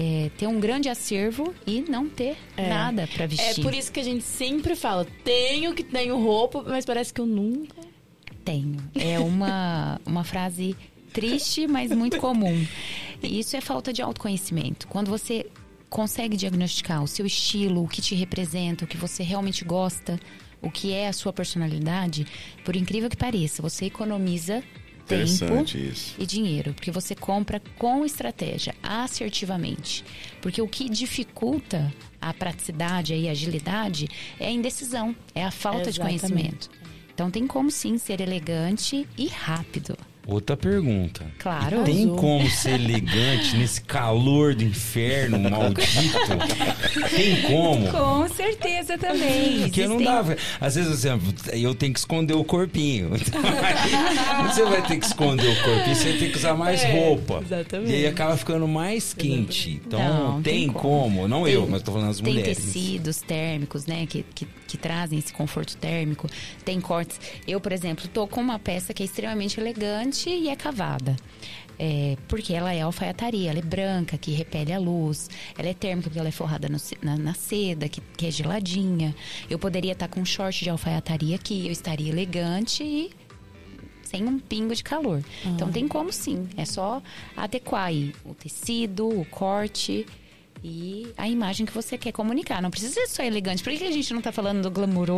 é, 0.00 0.30
ter 0.38 0.46
um 0.46 0.60
grande 0.60 0.88
acervo 0.88 1.52
e 1.66 1.80
não 1.80 2.08
ter 2.08 2.36
É. 2.56 2.68
nada 2.68 3.08
para 3.12 3.24
É 3.24 3.26
vestir. 3.26 3.62
por 3.64 3.74
isso 3.74 3.90
que 3.90 3.98
a 3.98 4.04
gente 4.04 4.22
sempre 4.22 4.76
fala, 4.76 5.04
tenho 5.24 5.74
que 5.74 5.82
tenho 5.82 6.16
roupa, 6.22 6.62
mas 6.62 6.84
parece 6.84 7.12
que 7.12 7.20
eu 7.20 7.26
nunca. 7.26 7.74
Tenho. 8.44 8.76
É 8.94 9.18
uma, 9.18 10.00
uma 10.06 10.22
frase 10.22 10.76
triste, 11.12 11.66
mas 11.66 11.90
muito 11.90 12.18
comum. 12.18 12.64
E 13.22 13.40
isso 13.40 13.56
é 13.56 13.60
falta 13.60 13.92
de 13.92 14.00
autoconhecimento. 14.00 14.86
Quando 14.86 15.08
você 15.10 15.46
consegue 15.90 16.36
diagnosticar 16.36 17.02
o 17.02 17.08
seu 17.08 17.26
estilo, 17.26 17.82
o 17.82 17.88
que 17.88 18.00
te 18.00 18.14
representa, 18.14 18.84
o 18.84 18.88
que 18.88 18.96
você 18.96 19.22
realmente 19.24 19.64
gosta, 19.64 20.20
o 20.62 20.70
que 20.70 20.92
é 20.92 21.08
a 21.08 21.12
sua 21.12 21.32
personalidade, 21.32 22.24
por 22.64 22.76
incrível 22.76 23.10
que 23.10 23.16
pareça, 23.16 23.60
você 23.62 23.86
economiza 23.86 24.62
tempo 25.08 25.22
Interessante 25.22 25.78
isso. 25.78 26.14
e 26.18 26.26
dinheiro, 26.26 26.74
porque 26.74 26.90
você 26.90 27.14
compra 27.14 27.60
com 27.78 28.04
estratégia, 28.04 28.74
assertivamente. 28.82 30.04
Porque 30.40 30.60
o 30.60 30.68
que 30.68 30.88
dificulta 30.88 31.92
a 32.20 32.34
praticidade 32.34 33.14
e 33.14 33.28
a 33.28 33.32
agilidade 33.32 34.08
é 34.38 34.48
a 34.48 34.50
indecisão, 34.50 35.16
é 35.34 35.44
a 35.44 35.50
falta 35.50 35.90
de 35.90 36.00
Exatamente. 36.00 36.20
conhecimento. 36.20 36.70
Então 37.14 37.30
tem 37.30 37.46
como 37.46 37.70
sim 37.70 37.98
ser 37.98 38.20
elegante 38.20 39.08
e 39.16 39.26
rápido. 39.26 39.96
Outra 40.30 40.58
pergunta. 40.58 41.24
Claro. 41.38 41.84
Tem 41.84 42.00
Arrasou. 42.00 42.16
como 42.16 42.50
ser 42.50 42.74
elegante 42.78 43.56
nesse 43.56 43.80
calor 43.80 44.54
do 44.54 44.62
inferno 44.62 45.38
maldito? 45.48 46.18
Tem 47.16 47.40
como? 47.42 47.90
Com 47.90 48.28
certeza 48.28 48.98
também. 48.98 49.62
Porque 49.62 49.86
não 49.86 49.94
Existem- 49.98 50.04
dá. 50.24 50.36
Às 50.60 50.74
vezes, 50.74 50.92
assim, 51.06 51.18
eu 51.54 51.74
tenho 51.74 51.94
que 51.94 51.98
esconder 51.98 52.34
o 52.34 52.44
corpinho. 52.44 53.10
Então, 53.16 53.40
você 54.52 54.64
vai 54.64 54.86
ter 54.86 54.98
que 54.98 55.06
esconder 55.06 55.48
o 55.48 55.62
corpinho, 55.62 55.96
você 55.96 56.12
ter 56.12 56.30
que 56.30 56.36
usar 56.36 56.54
mais 56.54 56.82
É, 56.82 56.92
roupa. 56.92 57.40
exatamente. 57.42 57.90
E 57.90 57.94
aí 57.94 58.06
acaba 58.06 58.36
ficando 58.36 58.68
mais 58.68 59.14
quente. 59.14 59.80
Então, 59.86 59.98
Não, 59.98 60.42
tem, 60.42 60.64
tem 60.64 60.68
como. 60.68 60.82
como. 60.82 61.26
Não 61.28 61.48
eu, 61.48 61.66
mas 61.66 61.82
tô 61.82 61.90
falando 61.92 62.10
as 62.10 62.20
Tem 62.20 62.34
mulheres. 62.34 62.58
tecidos 62.58 63.22
térmicos, 63.22 63.86
né, 63.86 64.04
que, 64.06 64.26
que, 64.34 64.46
que 64.68 64.76
trazem 64.76 65.18
esse 65.18 65.32
conforto 65.32 65.76
térmico. 65.76 66.28
Tem 66.64 66.80
cortes. 66.80 67.18
Eu, 67.46 67.60
por 67.60 67.72
exemplo, 67.72 68.06
tô 68.06 68.28
com 68.28 68.40
uma 68.40 68.58
peça 68.58 68.94
que 68.94 69.02
é 69.02 69.06
extremamente 69.06 69.58
elegante 69.58 70.30
e 70.30 70.48
é 70.48 70.54
cavada. 70.54 71.16
É, 71.80 72.16
porque 72.26 72.52
ela 72.52 72.74
é 72.74 72.80
alfaiataria, 72.80 73.50
ela 73.50 73.60
é 73.60 73.62
branca, 73.62 74.18
que 74.18 74.32
repele 74.32 74.72
a 74.72 74.80
luz, 74.80 75.30
ela 75.56 75.68
é 75.68 75.74
térmica 75.74 76.08
porque 76.08 76.18
ela 76.18 76.28
é 76.28 76.32
forrada 76.32 76.68
no, 76.68 76.76
na, 77.00 77.16
na, 77.16 77.34
seda, 77.34 77.88
que, 77.88 78.00
que, 78.00 78.26
é 78.26 78.30
geladinha. 78.32 79.14
Eu 79.48 79.60
poderia 79.60 79.92
estar 79.92 80.08
com 80.08 80.20
um 80.20 80.24
short 80.24 80.64
de 80.64 80.70
alfaiataria 80.70 81.36
aqui, 81.36 81.66
eu 81.66 81.72
estaria 81.72 82.10
elegante 82.10 82.82
e 82.82 83.12
sem 84.02 84.26
um 84.26 84.40
pingo 84.40 84.74
de 84.74 84.82
calor. 84.82 85.22
Então 85.44 85.70
tem 85.70 85.86
como 85.86 86.12
sim, 86.12 86.48
é 86.56 86.64
só 86.64 87.00
adequar 87.36 87.84
aí 87.84 88.12
o 88.24 88.34
tecido, 88.34 89.08
o 89.08 89.24
corte 89.26 90.04
e 90.62 91.06
a 91.16 91.28
imagem 91.28 91.64
que 91.64 91.72
você 91.72 91.96
quer 91.96 92.12
comunicar. 92.12 92.60
Não 92.60 92.70
precisa 92.70 92.92
ser 92.92 93.06
só 93.06 93.22
elegante. 93.22 93.62
Por 93.62 93.72
que 93.72 93.84
a 93.84 93.92
gente 93.92 94.12
não 94.12 94.20
tá 94.20 94.32
falando 94.32 94.62
do 94.62 94.70
glamour, 94.70 95.08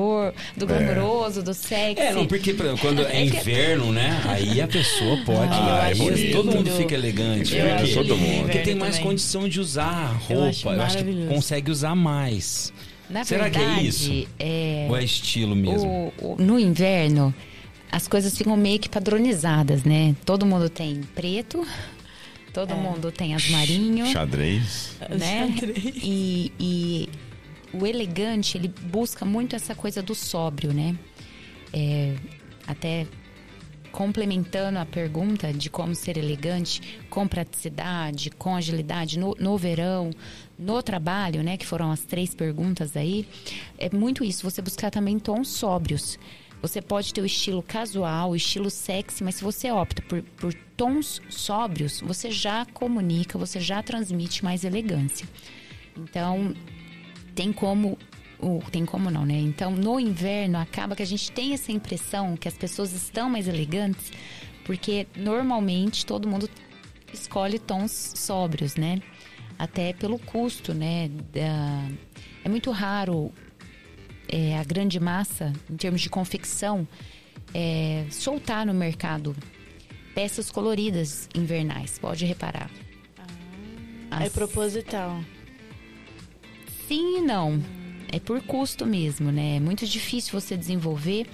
do 0.57 0.66
glamouroso, 0.66 1.41
é. 1.41 1.43
do 1.43 1.55
sexy? 1.55 2.01
É, 2.01 2.12
não, 2.12 2.26
porque 2.26 2.55
quando 2.80 3.03
é, 3.03 3.16
é 3.16 3.24
inverno, 3.24 3.93
né? 3.93 4.20
Aí 4.26 4.61
a 4.61 4.68
pessoa 4.68 5.16
pode. 5.24 5.53
Ah, 5.53 5.84
aí 5.84 6.28
é 6.28 6.32
todo 6.32 6.53
mundo 6.53 6.70
fica 6.70 6.95
elegante. 6.95 7.57
Eu 7.57 7.76
porque, 7.76 7.95
todo 7.95 8.16
mundo. 8.16 8.43
Porque 8.43 8.59
tem 8.59 8.74
mais 8.74 8.97
também. 8.97 9.11
condição 9.11 9.49
de 9.49 9.61
usar 9.61 10.12
roupa. 10.18 10.32
Eu 10.32 10.45
acho, 10.45 10.68
eu 10.68 10.82
acho 10.82 10.99
que 10.99 11.26
consegue 11.28 11.70
usar 11.70 11.95
mais. 11.95 12.72
Na 13.09 13.24
Será 13.24 13.45
verdade, 13.45 13.74
que 13.74 13.80
é 13.80 13.82
isso? 13.82 14.28
É... 14.38 14.86
Ou 14.88 14.97
é 14.97 15.03
estilo 15.03 15.57
mesmo? 15.57 16.12
O, 16.20 16.34
o, 16.34 16.36
no 16.41 16.61
inverno, 16.61 17.34
as 17.91 18.07
coisas 18.07 18.36
ficam 18.38 18.57
meio 18.57 18.78
que 18.78 18.88
padronizadas, 18.88 19.82
né? 19.82 20.14
Todo 20.24 20.47
mundo 20.47 20.70
tem 20.70 21.01
preto, 21.14 21.66
Todo 22.53 22.72
é. 22.72 22.76
mundo 22.76 23.12
tem 23.12 23.34
as 23.34 23.48
marinho. 23.48 24.07
Xadrez. 24.07 24.96
Né? 25.09 25.55
Xadrez. 25.57 25.94
E, 26.03 26.53
e, 26.59 27.09
o 27.72 27.86
elegante, 27.86 28.59
ele 28.59 28.68
busca 28.68 29.24
muito 29.24 29.55
essa 29.55 29.74
coisa 29.74 30.03
do 30.03 30.14
sóbrio, 30.14 30.72
né? 30.72 30.96
É, 31.72 32.16
até 32.66 33.07
complementando 33.92 34.78
a 34.78 34.86
pergunta 34.86 35.53
de 35.53 35.68
como 35.68 35.94
ser 35.94 36.16
elegante, 36.16 36.80
com 37.09 37.26
praticidade, 37.26 38.30
com 38.30 38.55
agilidade 38.55 39.18
no, 39.18 39.36
no 39.38 39.57
verão, 39.57 40.11
no 40.59 40.82
trabalho, 40.82 41.42
né? 41.42 41.57
Que 41.57 41.66
foram 41.66 41.90
as 41.90 42.01
três 42.01 42.34
perguntas 42.34 42.96
aí. 42.96 43.26
É 43.78 43.90
muito 43.94 44.24
isso, 44.24 44.48
você 44.48 44.62
buscar 44.62 44.90
também 44.90 45.18
tons 45.18 45.48
sóbrios. 45.48 46.18
Você 46.62 46.82
pode 46.82 47.14
ter 47.14 47.22
o 47.22 47.26
estilo 47.26 47.62
casual, 47.62 48.30
o 48.30 48.36
estilo 48.36 48.68
sexy, 48.68 49.24
mas 49.24 49.36
se 49.36 49.44
você 49.44 49.70
opta 49.70 50.03
por, 50.03 50.22
por 50.36 50.55
tons 50.81 51.20
sóbrios, 51.28 52.01
você 52.01 52.31
já 52.31 52.64
comunica, 52.64 53.37
você 53.37 53.61
já 53.61 53.83
transmite 53.83 54.43
mais 54.43 54.64
elegância. 54.64 55.28
Então, 55.95 56.55
tem 57.35 57.53
como 57.53 57.99
tem 58.72 58.87
como 58.87 59.11
não, 59.11 59.26
né? 59.26 59.35
Então, 59.35 59.72
no 59.72 60.01
inverno, 60.01 60.57
acaba 60.57 60.97
que 60.97 61.03
a 61.03 61.07
gente 61.07 61.31
tem 61.33 61.53
essa 61.53 61.70
impressão 61.70 62.35
que 62.35 62.49
as 62.49 62.57
pessoas 62.57 62.95
estão 62.95 63.28
mais 63.28 63.47
elegantes, 63.47 64.11
porque 64.64 65.07
normalmente 65.14 66.07
todo 66.07 66.26
mundo 66.26 66.49
escolhe 67.12 67.59
tons 67.59 68.14
sóbrios, 68.16 68.76
né? 68.76 69.03
Até 69.59 69.93
pelo 69.93 70.18
custo, 70.18 70.72
né? 70.72 71.11
É 72.43 72.49
muito 72.49 72.70
raro 72.70 73.31
é, 74.26 74.57
a 74.57 74.64
grande 74.64 74.99
massa, 74.99 75.53
em 75.68 75.76
termos 75.76 76.01
de 76.01 76.09
confecção, 76.09 76.89
é, 77.53 78.07
soltar 78.11 78.64
no 78.64 78.72
mercado 78.72 79.37
peças 80.21 80.51
coloridas 80.51 81.31
invernais. 81.35 81.99
Pode 81.99 82.27
reparar. 82.27 82.71
Ah, 84.11 84.18
As... 84.18 84.27
É 84.27 84.29
proposital. 84.29 85.18
Sim 86.87 87.16
e 87.18 87.21
não. 87.23 87.59
É 88.12 88.21
por 88.21 88.43
custo 88.43 88.85
mesmo, 88.85 89.33
né? 89.33 89.57
É 89.57 89.61
muito 89.61 89.87
difícil 89.87 90.39
você 90.39 90.59
desenvolver, 90.59 91.27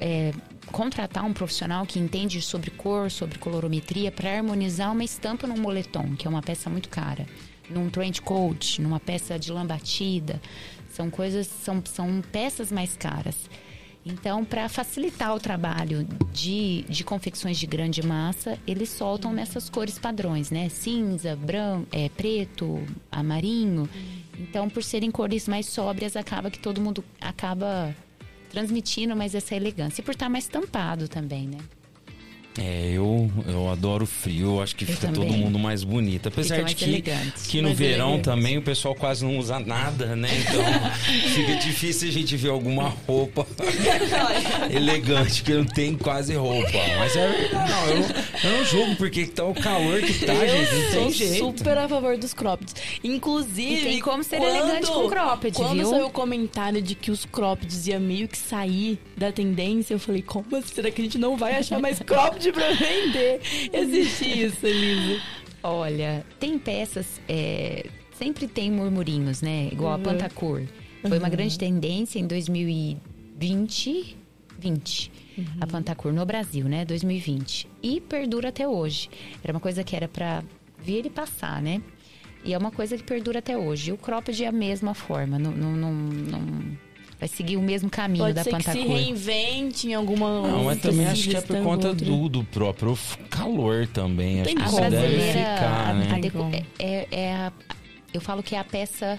é, 0.00 0.32
contratar 0.72 1.24
um 1.24 1.32
profissional 1.32 1.86
que 1.86 2.00
entende 2.00 2.42
sobre 2.42 2.72
cor, 2.72 3.08
sobre 3.08 3.38
colorometria, 3.38 4.10
para 4.10 4.36
harmonizar 4.36 4.90
uma 4.90 5.04
estampa 5.04 5.46
num 5.46 5.58
moletom, 5.58 6.16
que 6.16 6.26
é 6.26 6.30
uma 6.30 6.42
peça 6.42 6.68
muito 6.68 6.88
cara. 6.88 7.24
Num 7.70 7.88
trench 7.88 8.20
coat, 8.20 8.82
numa 8.82 8.98
peça 8.98 9.38
de 9.38 9.52
lã 9.52 9.64
batida. 9.64 10.42
São 10.90 11.08
coisas, 11.08 11.46
são, 11.46 11.80
são 11.84 12.20
peças 12.32 12.72
mais 12.72 12.96
caras. 12.96 13.36
Então, 14.08 14.44
para 14.44 14.68
facilitar 14.68 15.34
o 15.34 15.40
trabalho 15.40 16.06
de, 16.32 16.84
de 16.88 17.02
confecções 17.02 17.58
de 17.58 17.66
grande 17.66 18.06
massa, 18.06 18.56
eles 18.64 18.88
soltam 18.88 19.32
nessas 19.32 19.68
cores 19.68 19.98
padrões, 19.98 20.48
né? 20.48 20.68
Cinza, 20.68 21.34
branco, 21.34 21.88
é, 21.90 22.08
preto, 22.08 22.80
amarinho. 23.10 23.88
Então, 24.38 24.70
por 24.70 24.84
serem 24.84 25.10
cores 25.10 25.48
mais 25.48 25.66
sóbrias, 25.66 26.14
acaba 26.14 26.52
que 26.52 26.58
todo 26.60 26.80
mundo 26.80 27.04
acaba 27.20 27.92
transmitindo 28.48 29.16
mais 29.16 29.34
essa 29.34 29.56
elegância. 29.56 30.00
E 30.00 30.04
por 30.04 30.12
estar 30.12 30.28
mais 30.28 30.46
tampado 30.46 31.08
também, 31.08 31.48
né? 31.48 31.58
É, 32.58 32.90
eu, 32.92 33.30
eu 33.46 33.68
adoro 33.68 34.06
frio, 34.06 34.56
eu 34.56 34.62
acho 34.62 34.74
que 34.74 34.84
eu 34.84 34.88
fica 34.88 35.08
também. 35.08 35.28
todo 35.28 35.36
mundo 35.36 35.58
mais 35.58 35.84
bonito. 35.84 36.28
Apesar 36.28 36.62
de 36.62 36.74
que, 36.74 36.84
elegante, 36.84 37.48
que 37.48 37.60
no 37.60 37.74
verão 37.74 38.14
elegante. 38.14 38.24
também 38.24 38.56
o 38.56 38.62
pessoal 38.62 38.94
quase 38.94 39.24
não 39.24 39.38
usa 39.38 39.60
nada, 39.60 40.16
né? 40.16 40.28
Então 40.40 40.64
fica 41.34 41.56
difícil 41.56 42.08
a 42.08 42.12
gente 42.12 42.34
ver 42.34 42.48
alguma 42.48 42.88
roupa 43.06 43.46
elegante, 44.72 45.42
que 45.42 45.52
não 45.52 45.66
tem 45.66 45.94
quase 45.94 46.34
roupa. 46.34 46.78
Mas 46.98 47.14
é. 47.14 47.50
Não, 47.52 47.88
eu 47.88 48.00
não, 48.00 48.08
eu 48.44 48.58
não 48.58 48.64
julgo 48.64 48.96
porque 48.96 49.26
tá 49.26 49.44
o 49.44 49.54
calor 49.54 50.00
que 50.00 50.24
tá, 50.24 50.32
eu 50.32 50.48
gente. 50.48 50.74
Não 50.74 51.02
tem 51.02 51.12
jeito. 51.12 51.38
super 51.38 51.76
a 51.76 51.86
favor 51.86 52.16
dos 52.16 52.32
cropped. 52.32 52.72
Inclusive. 53.04 53.74
E 53.74 53.82
tem 53.82 54.00
como 54.00 54.24
ser 54.24 54.38
quando, 54.38 54.56
elegante 54.56 54.86
com 54.86 55.08
cropped, 55.08 55.56
quando 55.56 55.74
viu? 55.74 55.90
saiu 55.90 56.06
o 56.06 56.10
comentário 56.10 56.80
de 56.80 56.94
que 56.94 57.10
os 57.10 57.26
croppeds 57.26 57.86
ia 57.86 58.00
meio 58.00 58.26
que 58.26 58.38
sair 58.38 58.98
da 59.14 59.30
tendência, 59.30 59.92
eu 59.92 59.98
falei, 59.98 60.22
como? 60.22 60.46
Será 60.62 60.90
que 60.90 61.02
a 61.02 61.04
gente 61.04 61.18
não 61.18 61.36
vai 61.36 61.56
achar 61.56 61.78
mais 61.78 61.98
cropped? 61.98 62.45
Para 62.52 62.74
pra 62.76 62.86
vender. 62.86 63.40
Existe 63.72 64.44
isso, 64.44 64.66
Elisa. 64.66 65.22
Olha, 65.62 66.24
tem 66.38 66.58
peças, 66.58 67.20
é, 67.28 67.86
sempre 68.12 68.46
tem 68.46 68.70
murmurinhos, 68.70 69.42
né? 69.42 69.68
Igual 69.72 69.94
uhum. 69.94 70.00
a 70.00 70.04
Pantacor. 70.04 70.62
Foi 71.02 71.10
uhum. 71.10 71.18
uma 71.18 71.28
grande 71.28 71.58
tendência 71.58 72.18
em 72.18 72.26
2020, 72.26 74.16
20. 74.58 75.12
Uhum. 75.36 75.44
A 75.60 75.66
Pantacor 75.66 76.12
no 76.12 76.24
Brasil, 76.24 76.66
né? 76.66 76.84
2020. 76.84 77.68
E 77.82 78.00
perdura 78.00 78.48
até 78.50 78.66
hoje. 78.66 79.10
Era 79.42 79.52
uma 79.52 79.60
coisa 79.60 79.84
que 79.84 79.94
era 79.94 80.08
para 80.08 80.42
vir 80.78 81.04
e 81.06 81.10
passar, 81.10 81.60
né? 81.60 81.82
E 82.44 82.54
é 82.54 82.58
uma 82.58 82.70
coisa 82.70 82.96
que 82.96 83.02
perdura 83.02 83.40
até 83.40 83.58
hoje. 83.58 83.90
E 83.90 83.92
o 83.92 83.98
cropped 83.98 84.42
é 84.42 84.46
a 84.46 84.52
mesma 84.52 84.94
forma. 84.94 85.38
Não, 85.38 85.50
não, 85.50 85.72
não, 85.72 85.92
não 85.92 86.78
vai 87.18 87.28
seguir 87.28 87.56
o 87.56 87.62
mesmo 87.62 87.88
caminho 87.88 88.24
Pode 88.24 88.34
da 88.34 88.44
ser 88.44 88.50
Pantacor. 88.50 88.74
Que 88.74 88.82
se 88.82 88.88
reinvente 88.88 89.88
em 89.88 89.94
alguma. 89.94 90.42
Não, 90.42 90.64
mas 90.64 90.80
também 90.80 91.06
acho 91.06 91.28
que 91.28 91.36
é 91.36 91.40
por 91.40 91.62
conta 91.62 91.94
do, 91.94 92.28
do 92.28 92.44
próprio 92.44 92.98
calor 93.30 93.86
também. 93.86 94.42
Acho 94.42 94.54
que 94.54 94.62
isso 94.62 94.80
deve 94.80 95.20
ficar, 95.20 95.94
né? 95.94 96.08
A, 96.12 96.82
é, 96.82 97.08
é 97.10 97.34
a, 97.34 97.52
eu 98.12 98.20
falo 98.20 98.42
que 98.42 98.54
é 98.54 98.58
a 98.58 98.64
peça 98.64 99.18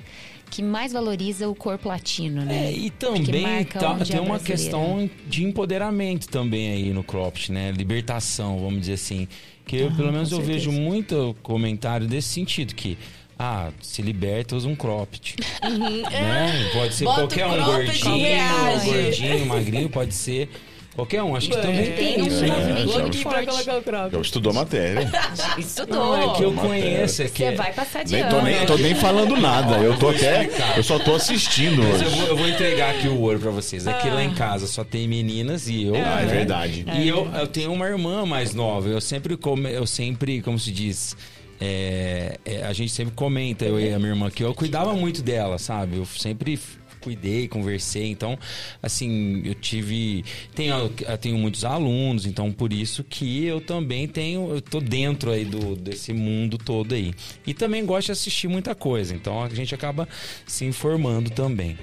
que 0.49 0.63
mais 0.63 0.93
valoriza 0.93 1.49
o 1.49 1.55
corpo 1.55 1.89
latino, 1.89 2.43
né? 2.43 2.67
É, 2.67 2.71
e 2.71 2.89
também 2.89 3.65
tá, 3.65 3.95
tem 3.95 4.19
uma 4.19 4.39
questão 4.39 5.09
de 5.27 5.43
empoderamento 5.43 6.27
também 6.27 6.71
aí 6.71 6.93
no 6.93 7.03
cropped, 7.03 7.51
né? 7.51 7.71
Libertação, 7.71 8.59
vamos 8.59 8.81
dizer 8.81 8.93
assim. 8.93 9.27
Que 9.65 9.77
eu, 9.77 9.91
pelo 9.91 10.13
menos 10.13 10.31
eu 10.31 10.41
vejo 10.41 10.71
muito 10.71 11.35
comentário 11.43 12.07
desse 12.07 12.29
sentido, 12.29 12.73
que 12.73 12.97
ah, 13.39 13.69
se 13.81 14.01
liberta, 14.01 14.55
usa 14.55 14.67
um 14.67 14.75
cropped. 14.75 15.35
Uhum. 15.63 16.01
Né? 16.01 16.69
Pode 16.73 16.93
ser 16.95 17.05
Bota 17.05 17.19
qualquer 17.21 17.45
um, 17.45 17.63
gordinho, 17.63 18.83
gordinho, 18.83 19.45
magrinho, 19.45 19.89
pode 19.89 20.13
ser 20.13 20.49
qualquer 20.95 21.21
um. 21.21 21.35
Acho 21.35 21.49
que 21.49 21.57
também 21.57 21.91
tem 21.91 22.27
isso, 22.27 22.41
né? 22.41 24.09
Eu 24.11 24.21
estudou 24.21 24.49
a 24.51 24.55
matéria. 24.55 25.07
Estudou. 25.55 26.17
Não, 26.17 26.31
é 26.31 26.35
que 26.35 26.43
eu 26.43 26.53
conheço. 26.53 27.21
É 27.21 27.25
que... 27.25 27.45
Você 27.45 27.55
vai 27.55 27.71
passar 27.71 28.03
de 28.03 28.13
nem 28.13 28.23
ano. 28.23 28.31
Tô 28.31 28.41
nem, 28.41 28.65
tô 28.65 28.77
nem 28.77 28.95
falando 28.95 29.37
nada. 29.37 29.77
Eu 29.77 29.95
tô 29.99 30.09
até... 30.09 30.49
Eu 30.75 30.81
só 30.81 30.97
tô 30.97 31.13
assistindo 31.13 31.83
hoje. 31.83 32.05
Eu 32.05 32.09
vou, 32.09 32.27
eu 32.27 32.37
vou, 32.37 32.47
entregar 32.49 32.95
aqui 32.95 33.07
o 33.07 33.19
ouro 33.21 33.39
pra 33.39 33.51
vocês. 33.51 33.85
Aqui 33.85 34.09
lá 34.09 34.23
em 34.23 34.31
ah. 34.31 34.35
casa 34.35 34.65
só 34.65 34.83
tem 34.83 35.07
meninas 35.07 35.67
e 35.67 35.83
eu. 35.83 35.95
Ah, 35.95 36.21
é 36.21 36.25
né? 36.25 36.33
verdade. 36.33 36.85
E 36.95 37.07
eu, 37.07 37.29
eu 37.35 37.45
tenho 37.45 37.71
uma 37.71 37.85
irmã 37.85 38.25
mais 38.25 38.55
nova. 38.55 38.89
Eu 38.89 38.99
sempre, 38.99 39.37
come, 39.37 39.71
eu 39.71 39.85
sempre 39.85 40.41
como 40.41 40.57
se 40.57 40.71
diz 40.71 41.15
é, 41.59 42.39
é, 42.45 42.63
a 42.63 42.73
gente 42.73 42.91
sempre 42.91 43.13
comenta, 43.13 43.65
eu 43.65 43.79
e 43.79 43.93
a 43.93 43.99
minha 43.99 44.11
irmã, 44.11 44.29
que 44.29 44.43
eu 44.43 44.53
cuidava 44.53 44.93
muito 44.93 45.21
dela, 45.21 45.57
sabe? 45.57 45.97
Eu 45.97 46.05
sempre 46.05 46.59
cuidei, 47.07 47.47
conversei. 47.47 48.07
Então, 48.07 48.37
assim, 48.81 49.41
eu 49.45 49.55
tive. 49.55 50.25
Tenho, 50.53 50.91
eu 51.07 51.17
tenho 51.17 51.37
muitos 51.37 51.63
alunos, 51.63 52.25
então 52.25 52.51
por 52.51 52.73
isso 52.73 53.03
que 53.03 53.45
eu 53.45 53.61
também 53.61 54.07
tenho. 54.07 54.53
Eu 54.53 54.61
tô 54.61 54.79
dentro 54.81 55.31
aí 55.31 55.45
do, 55.45 55.75
desse 55.75 56.11
mundo 56.13 56.57
todo 56.57 56.93
aí. 56.93 57.13
E 57.45 57.53
também 57.53 57.85
gosto 57.85 58.07
de 58.07 58.11
assistir 58.11 58.47
muita 58.47 58.75
coisa, 58.75 59.15
então 59.15 59.41
a 59.41 59.49
gente 59.49 59.73
acaba 59.73 60.07
se 60.45 60.65
informando 60.65 61.29
também. 61.29 61.77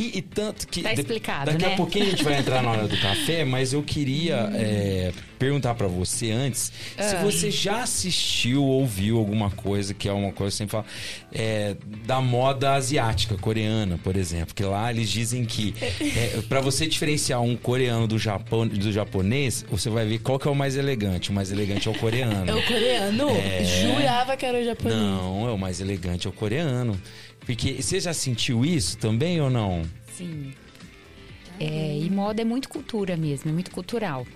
E, 0.00 0.18
e 0.18 0.22
tanto 0.22 0.66
que. 0.66 0.82
Tá 0.82 0.94
explicado, 0.94 1.50
Daqui 1.52 1.66
né? 1.66 1.74
a 1.74 1.76
pouquinho 1.76 2.06
a 2.06 2.08
gente 2.10 2.24
vai 2.24 2.38
entrar 2.38 2.62
na 2.62 2.70
hora 2.70 2.88
do 2.88 2.96
café, 3.00 3.44
mas 3.44 3.74
eu 3.74 3.82
queria 3.82 4.50
é, 4.54 5.12
perguntar 5.38 5.74
pra 5.74 5.86
você 5.86 6.30
antes 6.30 6.72
se 6.96 7.16
Ah. 7.16 7.20
você 7.22 7.50
já 7.50 7.82
assistiu 7.82 8.64
ou 8.64 8.86
viu 8.86 9.18
alguma 9.18 9.50
coisa 9.50 9.92
que 9.92 10.08
é 10.08 10.12
uma 10.12 10.32
coisa 10.32 10.56
sem 10.56 10.66
falar 10.66 10.86
é, 11.30 11.76
da 12.06 12.18
moda 12.20 12.72
asiática, 12.72 13.36
coreana, 13.36 13.98
por 14.02 14.16
exemplo. 14.16 14.54
Que 14.54 14.64
lá 14.64 14.90
eles 14.90 15.10
dizem 15.10 15.44
que 15.44 15.74
é, 16.00 16.40
para 16.48 16.62
você 16.62 16.86
diferenciar 16.86 17.42
um 17.42 17.54
coreano 17.54 18.06
do, 18.06 18.18
Japão, 18.18 18.66
do 18.66 18.90
japonês, 18.90 19.66
você 19.70 19.90
vai 19.90 20.06
ver 20.06 20.20
qual 20.20 20.38
que 20.38 20.48
é 20.48 20.50
o 20.50 20.54
mais 20.54 20.76
elegante. 20.76 21.28
O 21.30 21.34
mais 21.34 21.52
elegante 21.52 21.88
é 21.88 21.90
o 21.90 21.94
coreano. 21.94 22.50
É 22.50 22.54
o 22.54 22.66
coreano? 22.66 23.28
É. 23.30 23.64
Jurava 23.64 24.34
que 24.34 24.46
era 24.46 24.58
o 24.58 24.64
japonês. 24.64 24.98
Não, 24.98 25.46
é 25.46 25.52
o 25.52 25.58
mais 25.58 25.78
elegante, 25.78 26.26
é 26.26 26.30
o 26.30 26.32
coreano. 26.32 26.98
Porque 27.56 27.82
você 27.82 27.98
já 27.98 28.14
sentiu 28.14 28.64
isso 28.64 28.96
também 28.96 29.40
ou 29.40 29.50
não? 29.50 29.82
Sim. 30.14 30.52
É, 31.58 31.98
e 31.98 32.08
moda 32.08 32.40
é 32.40 32.44
muito 32.44 32.68
cultura 32.68 33.16
mesmo, 33.16 33.50
é 33.50 33.52
muito 33.52 33.70
cultural. 33.70 34.26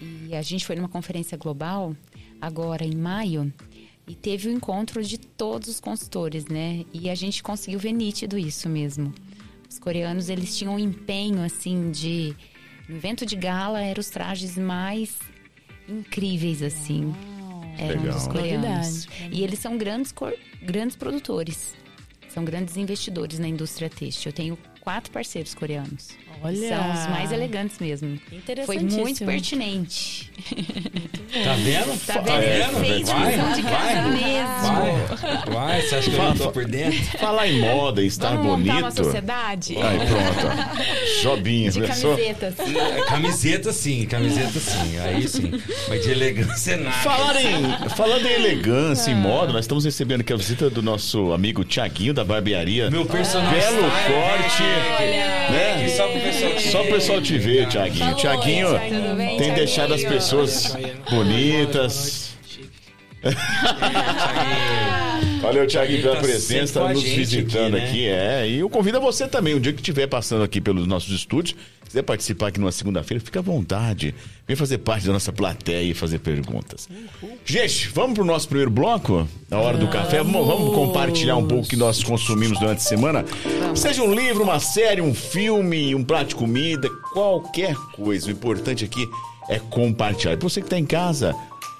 E 0.00 0.34
a 0.34 0.40
gente 0.42 0.64
foi 0.64 0.76
numa 0.76 0.88
conferência 0.88 1.36
global, 1.36 1.96
agora 2.40 2.84
em 2.84 2.94
maio, 2.96 3.52
e 4.06 4.14
teve 4.14 4.48
o 4.48 4.52
encontro 4.52 5.02
de 5.02 5.18
todos 5.18 5.68
os 5.68 5.80
consultores, 5.80 6.46
né? 6.46 6.84
E 6.92 7.10
a 7.10 7.14
gente 7.14 7.42
conseguiu 7.42 7.78
ver 7.80 7.92
nítido 7.92 8.38
isso 8.38 8.68
mesmo. 8.68 9.12
Os 9.68 9.78
coreanos, 9.78 10.28
eles 10.28 10.56
tinham 10.56 10.74
um 10.74 10.78
empenho, 10.78 11.42
assim, 11.42 11.90
de... 11.90 12.34
No 12.88 12.96
evento 12.96 13.26
de 13.26 13.36
gala, 13.36 13.80
eram 13.80 14.00
os 14.00 14.10
trajes 14.10 14.56
mais 14.56 15.18
incríveis, 15.88 16.62
assim. 16.62 17.12
Eram 17.78 18.00
Legal. 18.02 18.14
dos 18.14 18.26
coreanos. 18.28 19.06
Qualidade. 19.06 19.36
E 19.36 19.42
eles 19.42 19.58
são 19.58 19.76
grandes, 19.76 20.12
cor- 20.12 20.36
grandes 20.62 20.96
produtores. 20.96 21.74
São 22.32 22.46
grandes 22.46 22.78
investidores 22.78 23.38
na 23.38 23.46
indústria 23.46 23.90
têxtil. 23.90 24.30
Eu 24.30 24.32
tenho 24.32 24.58
quatro 24.80 25.12
parceiros 25.12 25.54
coreanos. 25.54 26.08
Olha. 26.42 26.68
São 26.68 26.92
os 26.92 27.06
mais 27.10 27.32
elegantes 27.32 27.78
mesmo. 27.78 28.18
Foi 28.28 28.38
Interessantíssimo. 28.38 29.02
muito 29.02 29.24
pertinente. 29.24 30.30
Tá 31.44 31.54
vendo? 31.54 32.06
Tá 32.06 32.12
Fa- 32.14 32.20
vendo? 32.20 32.42
é, 32.42 32.60
Efeito 32.60 33.06
vai, 33.06 33.30
visão 33.32 33.52
de 33.52 33.62
casa 33.62 34.02
vai, 34.02 34.10
mesmo. 34.10 35.52
Vai, 35.52 35.54
vai, 35.54 35.82
você 35.82 35.94
acha 35.96 36.10
que 36.10 36.16
eu 36.16 36.22
não 36.24 36.36
tô 36.36 36.50
por 36.52 36.64
dentro? 36.64 36.98
Falar 37.18 37.48
em 37.48 37.60
moda 37.60 38.02
e 38.02 38.06
estar 38.06 38.30
Vamos 38.36 38.46
bonito. 38.46 38.76
uma 38.78 38.90
sociedade 38.90 39.76
Aí, 39.76 39.98
pronto. 39.98 40.46
ó. 40.46 41.22
Jobinha, 41.22 41.70
de 41.70 41.80
pensou? 41.80 42.10
camisetas. 42.16 42.54
Camiseta 43.08 43.72
sim, 43.72 44.04
camiseta 44.06 44.58
sim, 44.60 44.98
aí 44.98 45.28
sim. 45.28 45.52
Mas 45.88 46.02
de 46.02 46.10
elegância 46.10 46.76
nada. 46.76 46.96
Falar 46.98 47.40
em, 47.40 47.88
falando 47.90 48.26
em 48.26 48.32
elegância 48.32 49.10
e 49.10 49.14
moda, 49.14 49.52
nós 49.52 49.64
estamos 49.64 49.84
recebendo 49.84 50.20
aqui 50.22 50.32
a 50.32 50.36
visita 50.36 50.68
do 50.68 50.82
nosso 50.82 51.32
amigo 51.32 51.64
Tiaguinho 51.64 52.12
da 52.12 52.24
barbearia. 52.24 52.90
Meu 52.90 53.06
personagem. 53.06 53.58
Belo 53.60 53.82
corte. 53.82 54.62
Né? 54.62 55.76
Né? 55.82 55.88
Só 55.96 56.08
pro 56.08 56.20
pessoal 56.20 56.21
te 56.21 56.21
Só 56.70 56.82
o 56.82 56.86
pessoal 56.86 57.20
te 57.20 57.38
ver, 57.38 57.66
Tiaguinho. 57.68 58.14
Tiaguinho 58.16 58.68
tem 59.38 59.52
deixado 59.54 59.94
as 59.94 60.02
pessoas 60.04 60.76
bonitas. 61.10 62.36
Valeu, 65.42 65.64
Ele 65.64 66.02
pela 66.02 66.14
tá 66.14 66.20
presença, 66.22 66.88
nos 66.88 67.00
gente 67.00 67.16
visitando 67.16 67.74
aqui, 67.74 67.82
né? 67.82 67.88
aqui, 67.88 68.06
é. 68.06 68.48
E 68.48 68.58
eu 68.60 68.70
convido 68.70 68.98
a 68.98 69.00
você 69.00 69.26
também, 69.26 69.56
um 69.56 69.60
dia 69.60 69.72
que 69.72 69.80
estiver 69.80 70.06
passando 70.06 70.44
aqui 70.44 70.60
pelos 70.60 70.86
nossos 70.86 71.12
estúdios, 71.12 71.56
quiser 71.84 72.02
participar 72.02 72.46
aqui 72.46 72.60
numa 72.60 72.70
segunda-feira, 72.70 73.22
fica 73.22 73.40
à 73.40 73.42
vontade. 73.42 74.14
Vem 74.46 74.56
fazer 74.56 74.78
parte 74.78 75.04
da 75.04 75.12
nossa 75.12 75.32
plateia 75.32 75.82
e 75.82 75.94
fazer 75.94 76.20
perguntas. 76.20 76.88
Gente, 77.44 77.88
vamos 77.88 78.14
pro 78.14 78.24
nosso 78.24 78.46
primeiro 78.46 78.70
bloco? 78.70 79.26
Na 79.50 79.58
hora 79.58 79.76
do 79.76 79.88
café. 79.88 80.18
Vamos, 80.18 80.46
vamos 80.46 80.74
compartilhar 80.76 81.36
um 81.36 81.46
pouco 81.46 81.64
o 81.64 81.68
que 81.68 81.76
nós 81.76 82.04
consumimos 82.04 82.60
durante 82.60 82.78
a 82.78 82.82
semana. 82.82 83.24
Seja 83.74 84.00
um 84.02 84.14
livro, 84.14 84.44
uma 84.44 84.60
série, 84.60 85.00
um 85.00 85.12
filme, 85.12 85.92
um 85.92 86.04
prato 86.04 86.28
de 86.28 86.34
comida, 86.36 86.88
qualquer 87.12 87.74
coisa. 87.96 88.28
O 88.28 88.30
importante 88.30 88.84
aqui 88.84 89.08
é 89.48 89.58
compartilhar. 89.58 90.34
E 90.34 90.36
você 90.36 90.62
que 90.62 90.70
tá 90.70 90.78
em 90.78 90.86
casa, 90.86 91.34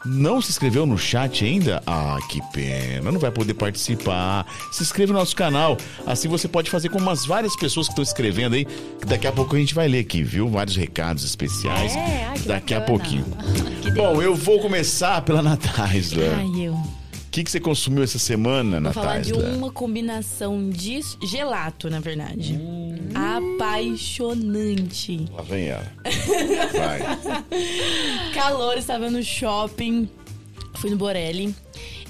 não 0.05 0.41
se 0.41 0.51
inscreveu 0.51 0.85
no 0.87 0.99
chat 0.99 1.45
ainda? 1.45 1.83
Ah, 1.87 2.19
que 2.29 2.41
pena, 2.53 3.11
não 3.13 3.21
vai 3.21 3.31
poder 3.31 3.55
participar. 3.55 4.47
Se 4.73 4.83
inscreva 4.83 5.13
no 5.13 5.19
nosso 5.19 5.37
canal. 5.37 5.77
Assim 6.07 6.29
você 6.29 6.49
pode 6.49 6.71
fazer 6.71 6.89
como 6.89 7.09
as 7.11 7.25
várias 7.27 7.55
pessoas 7.57 7.87
que 7.87 7.93
estão 7.93 8.03
escrevendo 8.03 8.55
aí, 8.55 8.65
que 8.65 9.07
daqui 9.07 9.27
a 9.27 9.33
pouco 9.33 9.55
a 9.55 9.59
gente 9.59 9.75
vai 9.75 9.89
ler 9.89 10.01
aqui, 10.01 10.23
viu? 10.23 10.49
Vários 10.49 10.77
recados 10.77 11.25
especiais. 11.25 11.95
É, 11.95 12.25
ai, 12.25 12.39
que 12.39 12.49
daqui 12.49 12.75
a 12.75 12.81
bacana. 12.81 12.99
pouquinho. 12.99 13.25
Que 13.83 13.91
Bom, 13.91 14.23
eu 14.23 14.33
vou 14.37 14.61
começar 14.61 15.23
pela 15.23 15.43
Natasla. 15.43 16.23
Ai, 16.37 16.67
eu. 16.67 17.02
O 17.33 17.35
que, 17.35 17.43
que 17.45 17.51
você 17.51 17.59
consumiu 17.59 18.03
essa 18.03 18.19
semana, 18.19 18.79
Vou 18.79 18.93
falar 18.93 19.23
de 19.23 19.33
uma 19.33 19.73
combinação 19.73 20.69
de 20.69 21.01
gelato, 21.23 21.89
na 21.89 21.99
verdade. 21.99 22.61
Hum. 22.61 23.09
Apaixonante. 23.59 25.25
Lá 25.33 25.41
vem 25.41 25.69
ela. 25.69 25.91
Vai. 26.75 27.01
Calor, 28.37 28.77
estava 28.77 29.09
no 29.11 29.23
shopping, 29.23 30.11
fui 30.75 30.91
no 30.91 30.97
Borelli. 30.99 31.55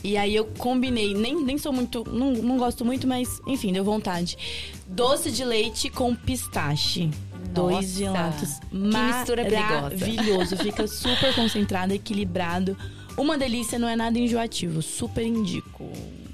E 0.03 0.17
aí 0.17 0.35
eu 0.35 0.45
combinei, 0.59 1.15
nem, 1.15 1.41
nem 1.45 1.57
sou 1.57 1.73
muito, 1.73 2.03
não, 2.11 2.33
não 2.33 2.59
gosto 2.59 2.85
muito, 2.85 3.07
mas 3.07 3.41
enfim, 3.47 3.73
deu 3.73 3.85
vontade. 3.85 4.37
Doce 4.89 5.31
de 5.31 5.45
leite 5.45 5.89
com 5.89 6.17
pistache. 6.17 7.09
Dois 7.51 7.77
Nossa, 7.77 7.99
gelatos. 7.99 8.59
que 8.71 8.77
mistura 8.77 9.45
perigosa. 9.45 9.83
Maravilhoso. 9.83 10.57
Fica 10.57 10.89
super 10.89 11.33
concentrado, 11.33 11.95
equilibrado. 11.95 12.77
Uma 13.17 13.37
delícia, 13.39 13.79
não 13.79 13.89
é 13.89 13.95
nada 13.97 14.19
enjoativo. 14.19 14.81
Super 14.83 15.25
indico. 15.27 15.89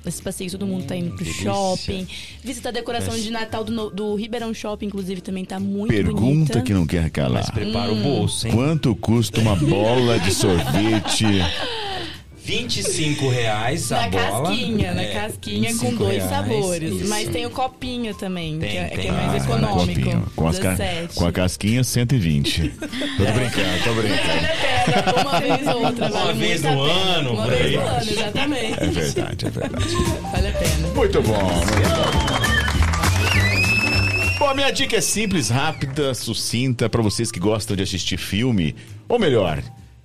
Esse 0.06 0.22
passeio, 0.22 0.50
todo 0.50 0.66
mundo 0.66 0.86
tá 0.86 0.96
indo 0.96 1.10
pro 1.10 1.18
delícia. 1.24 1.44
shopping. 1.52 2.06
Visita 2.42 2.68
a 2.70 2.72
decoração 2.72 3.18
de 3.18 3.30
Natal 3.30 3.62
do, 3.64 3.90
do 3.90 4.14
Ribeirão 4.14 4.54
Shopping, 4.54 4.86
inclusive, 4.86 5.20
também 5.20 5.44
tá 5.44 5.58
muito 5.60 5.88
Pergunta 5.92 6.20
bonita. 6.20 6.60
que 6.62 6.72
não 6.72 6.86
quer 6.86 7.10
calar. 7.10 7.42
Mas 7.42 7.50
prepara 7.50 7.92
Hum. 7.92 8.00
o 8.00 8.02
bolso, 8.02 8.46
hein? 8.46 8.54
Quanto 8.54 8.94
custa 8.96 9.40
uma 9.40 9.56
bola 9.56 10.18
de 10.20 10.32
sorvete? 10.32 11.24
25 12.52 13.28
reais 13.28 13.92
a 13.92 14.00
Na 14.00 14.08
bola. 14.08 14.48
casquinha, 14.48 14.94
na 14.94 15.02
É, 15.02 15.12
casquinha 15.12 15.68
com 15.74 15.78
25 15.80 15.96
dois 15.96 16.16
reais, 16.16 16.30
sabores. 16.30 16.92
isso. 16.94 17.08
Mas 17.10 17.28
tem 17.28 17.44
o 17.44 17.50
copinho 17.50 18.14
também, 18.14 18.58
Tem, 18.58 18.70
que, 18.70 18.76
é, 18.78 18.88
que 18.88 19.06
é 19.06 19.12
mais 19.12 19.42
Ah, 19.42 19.44
econômico. 19.44 20.00
copinho. 20.00 20.26
Com, 20.34 20.48
as 20.48 20.58
ca- 20.58 20.70
17. 20.74 21.14
com 21.14 21.26
a 21.26 21.32
casquinha, 21.32 21.84
120. 21.84 22.70
Tô 22.80 23.24
brincando, 23.34 23.84
tô 23.84 23.92
brincando. 23.92 25.20
Uma 25.28 25.40
vez 25.44 25.66
ou 25.66 25.84
outra. 25.84 26.06
Uma 26.06 26.20
vale 26.24 26.38
vez 26.38 26.62
no 26.62 26.68
pena. 26.70 26.82
ano, 27.18 27.32
Uma 27.34 27.42
por 27.42 27.50
vez 27.54 27.72
no 27.74 27.80
ano, 27.80 28.10
exatamente. 28.10 28.82
É 28.82 28.86
verdade, 28.86 29.46
é 29.46 29.50
verdade. 29.50 29.94
Vale 30.32 30.48
a 30.48 30.52
pena. 30.52 30.88
Muito 30.94 31.22
bom, 31.22 31.42
muito 31.42 31.88
bom. 31.90 32.38
Bom, 34.38 34.46
a 34.48 34.54
minha 34.54 34.70
dica 34.70 34.96
é 34.96 35.00
simples, 35.02 35.50
rápida, 35.50 36.14
sucinta 36.14 36.88
para 36.88 37.02
vocês 37.02 37.30
que 37.30 37.38
gostam 37.38 37.76
de 37.76 37.82
assistir 37.82 38.16
filme, 38.16 38.74
ou 39.06 39.18
melhor, 39.18 39.62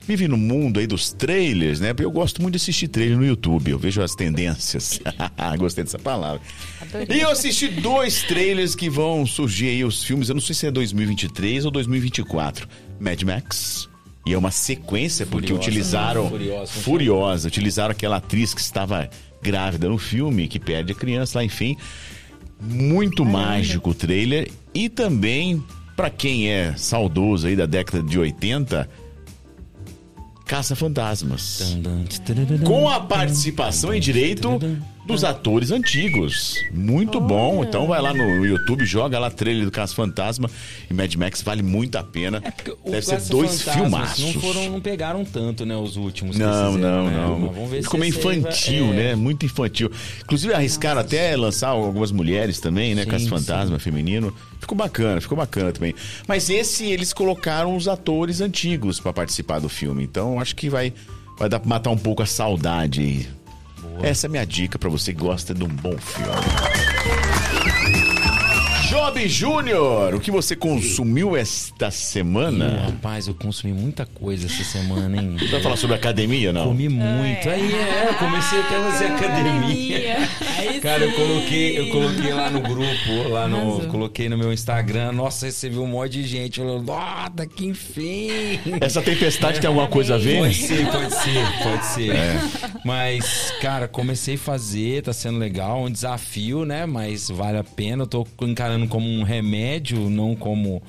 vive 0.08 0.28
no 0.28 0.38
mundo 0.38 0.80
aí 0.80 0.88
dos 0.88 1.12
trailers, 1.12 1.80
né? 1.80 1.94
Porque 1.94 2.06
eu 2.06 2.12
gosto 2.12 2.42
muito 2.42 2.54
de 2.54 2.58
assistir 2.58 2.88
trailer 2.88 3.18
no 3.18 3.26
YouTube, 3.26 3.72
eu 3.72 3.80
vejo 3.80 4.02
as 4.02 4.16
tendências. 4.16 5.00
Gostei 5.58 5.84
dessa 5.84 6.00
palavra. 6.00 6.42
Adorei. 6.82 7.18
E 7.18 7.22
eu 7.22 7.30
assisti 7.30 7.68
dois 7.68 8.24
trailers 8.24 8.76
que 8.76 8.90
vão 8.90 9.26
surgir 9.26 9.68
aí 9.68 9.84
os 9.84 10.04
filmes, 10.04 10.30
eu 10.30 10.36
não 10.36 10.42
sei 10.42 10.56
se 10.56 10.68
é 10.68 10.72
2023 10.72 11.66
ou 11.66 11.72
2024. 11.72 12.68
Mad 13.00 13.22
Max. 13.24 13.90
E 14.26 14.34
é 14.34 14.38
uma 14.38 14.52
sequência, 14.52 15.26
porque 15.26 15.48
Furiosa. 15.48 15.70
utilizaram. 15.70 16.30
Furiosa. 16.30 16.72
Furiosa. 16.72 17.48
Utilizaram 17.48 17.92
aquela 17.92 18.18
atriz 18.18 18.54
que 18.54 18.62
estava 18.62 19.10
grávida 19.42 19.90
no 19.90 19.98
filme, 19.98 20.48
que 20.48 20.60
perde 20.60 20.94
a 20.94 20.96
criança 20.96 21.40
lá, 21.40 21.46
enfim. 21.46 21.76
Muito 22.62 23.26
mágico 23.26 23.90
o 23.90 23.94
trailer. 23.94 24.50
E 24.74 24.88
também, 24.88 25.62
pra 25.96 26.10
quem 26.10 26.50
é 26.50 26.74
saudoso 26.78 27.48
aí 27.48 27.56
da 27.56 27.66
década 27.66 28.02
de 28.02 28.18
80, 28.18 28.90
Caça 30.54 30.76
Fantasmas. 30.76 31.76
Com 32.64 32.88
a 32.88 33.00
participação 33.00 33.92
em 33.92 34.00
direito 34.00 34.60
dos 35.06 35.24
atores 35.24 35.72
antigos. 35.72 36.56
Muito 36.72 37.20
bom. 37.20 37.64
Então 37.64 37.88
vai 37.88 38.02
lá 38.02 38.14
no 38.14 38.46
YouTube, 38.46 38.86
joga 38.86 39.20
lá 39.20 39.30
trailer 39.30 39.66
do 39.66 39.72
Caça 39.72 39.94
Fantasma 39.94 40.50
e 40.90 40.94
Mad 40.94 41.14
Max 41.16 41.42
vale 41.42 41.62
muito 41.62 41.98
a 41.98 42.04
pena. 42.04 42.42
O 42.84 42.92
Deve 42.92 43.06
ser 43.06 43.22
dois 43.24 43.62
filmaços. 43.62 44.34
Não, 44.36 44.42
foram, 44.42 44.70
não 44.70 44.82
pegaram 44.82 45.26
tanto, 45.26 45.66
né, 45.66 45.76
os 45.76 45.98
últimos. 45.98 46.38
Não, 46.38 46.78
não, 46.78 47.10
né? 47.10 47.18
não. 47.18 47.52
Vamos 47.52 47.70
ver 47.70 47.84
Ficou 47.84 48.00
se 48.00 48.12
meio 48.12 48.16
infantil, 48.16 48.86
é. 48.86 48.94
né? 48.94 49.16
Muito 49.16 49.46
infantil. 49.46 49.92
Inclusive 50.22 50.54
arriscaram 50.54 51.02
até 51.02 51.36
lançar 51.36 51.70
algumas 51.70 52.12
mulheres 52.12 52.60
também, 52.60 52.96
né? 52.96 53.06
Sim. 53.18 53.28
fantasma 53.28 53.78
feminino. 53.80 54.34
Ficou 54.60 54.78
bacana, 54.78 55.20
ficou 55.20 55.38
bacana 55.38 55.72
também. 55.72 55.94
Mas 56.28 56.50
esse 56.50 56.86
eles 56.86 57.12
colocaram 57.12 57.76
os 57.76 57.88
atores 57.88 58.40
antigos 58.40 59.00
pra 59.00 59.12
participar 59.12 59.60
do 59.60 59.68
filme. 59.68 60.04
Então 60.04 60.40
acho 60.40 60.56
que 60.56 60.70
vai, 60.70 60.94
vai 61.38 61.50
dar 61.50 61.60
pra 61.60 61.68
matar 61.68 61.90
um 61.90 61.98
pouco 61.98 62.24
a 62.24 62.26
saudade 62.26 63.02
aí. 63.02 63.43
Essa 64.02 64.26
é 64.26 64.28
a 64.28 64.32
minha 64.32 64.46
dica 64.46 64.78
pra 64.80 64.90
você 64.90 65.14
que 65.14 65.20
gosta 65.20 65.54
de 65.54 65.64
um 65.64 65.68
bom 65.68 65.98
filme. 65.98 66.93
Toby 69.14 69.30
Júnior, 69.30 70.16
o 70.16 70.20
que 70.20 70.32
você 70.32 70.56
consumiu 70.56 71.38
esta 71.38 71.92
semana? 71.92 72.66
Ih, 72.66 72.92
rapaz, 72.94 73.28
eu 73.28 73.36
consumi 73.36 73.72
muita 73.72 74.08
coisa 74.08 74.48
essa 74.48 74.64
semana, 74.64 75.22
hein? 75.22 75.36
Você 75.38 75.50
vai 75.50 75.62
falar 75.62 75.76
sobre 75.76 75.96
academia, 75.96 76.52
não? 76.52 76.70
Comi 76.70 76.90
muito. 76.90 77.48
Aí 77.48 77.72
é, 77.76 78.10
eu 78.10 78.16
comecei 78.16 78.60
até 78.60 78.76
a 78.76 78.92
fazer 78.92 79.06
academia. 79.06 80.18
Aí 80.58 80.80
Cara, 80.80 81.04
eu 81.04 81.12
coloquei, 81.14 81.80
eu 81.80 81.90
coloquei 81.92 82.34
lá 82.34 82.50
no 82.50 82.60
grupo, 82.60 83.30
lá 83.30 83.48
no, 83.48 83.58
Arrasou. 83.58 83.88
coloquei 83.90 84.28
no 84.28 84.36
meu 84.38 84.52
Instagram. 84.52 85.12
Nossa, 85.12 85.46
recebi 85.46 85.78
um 85.78 85.86
monte 85.86 86.14
de 86.14 86.24
gente 86.24 86.60
falando, 86.60 86.88
nossa, 86.88 87.46
que 87.46 87.68
enfim. 87.68 88.60
Essa 88.82 89.02
tempestade 89.02 89.62
tem 89.62 89.68
alguma 89.68 89.88
coisa 89.88 90.16
a 90.16 90.18
ver? 90.18 90.40
Pode 90.40 90.56
ser, 90.56 90.88
pode 90.88 91.14
ser, 91.14 91.64
pode 91.64 91.86
ser. 91.86 92.14
Mas, 92.84 93.54
cara, 93.62 93.88
comecei 93.88 94.36
a 94.36 94.40
fazer, 94.40 95.04
tá 95.04 95.14
sendo 95.14 95.38
legal, 95.38 95.84
um 95.84 95.92
desafio, 95.92 96.66
né? 96.66 96.88
Mas 96.88 97.30
vale 97.30 97.60
a 97.60 97.64
pena. 97.64 98.04
Eu 98.04 98.08
tô 98.08 98.28
encarando 98.42 98.88
como 98.88 99.03
um 99.04 99.24
remédio, 99.24 100.10
não 100.10 100.36
como 100.36 100.82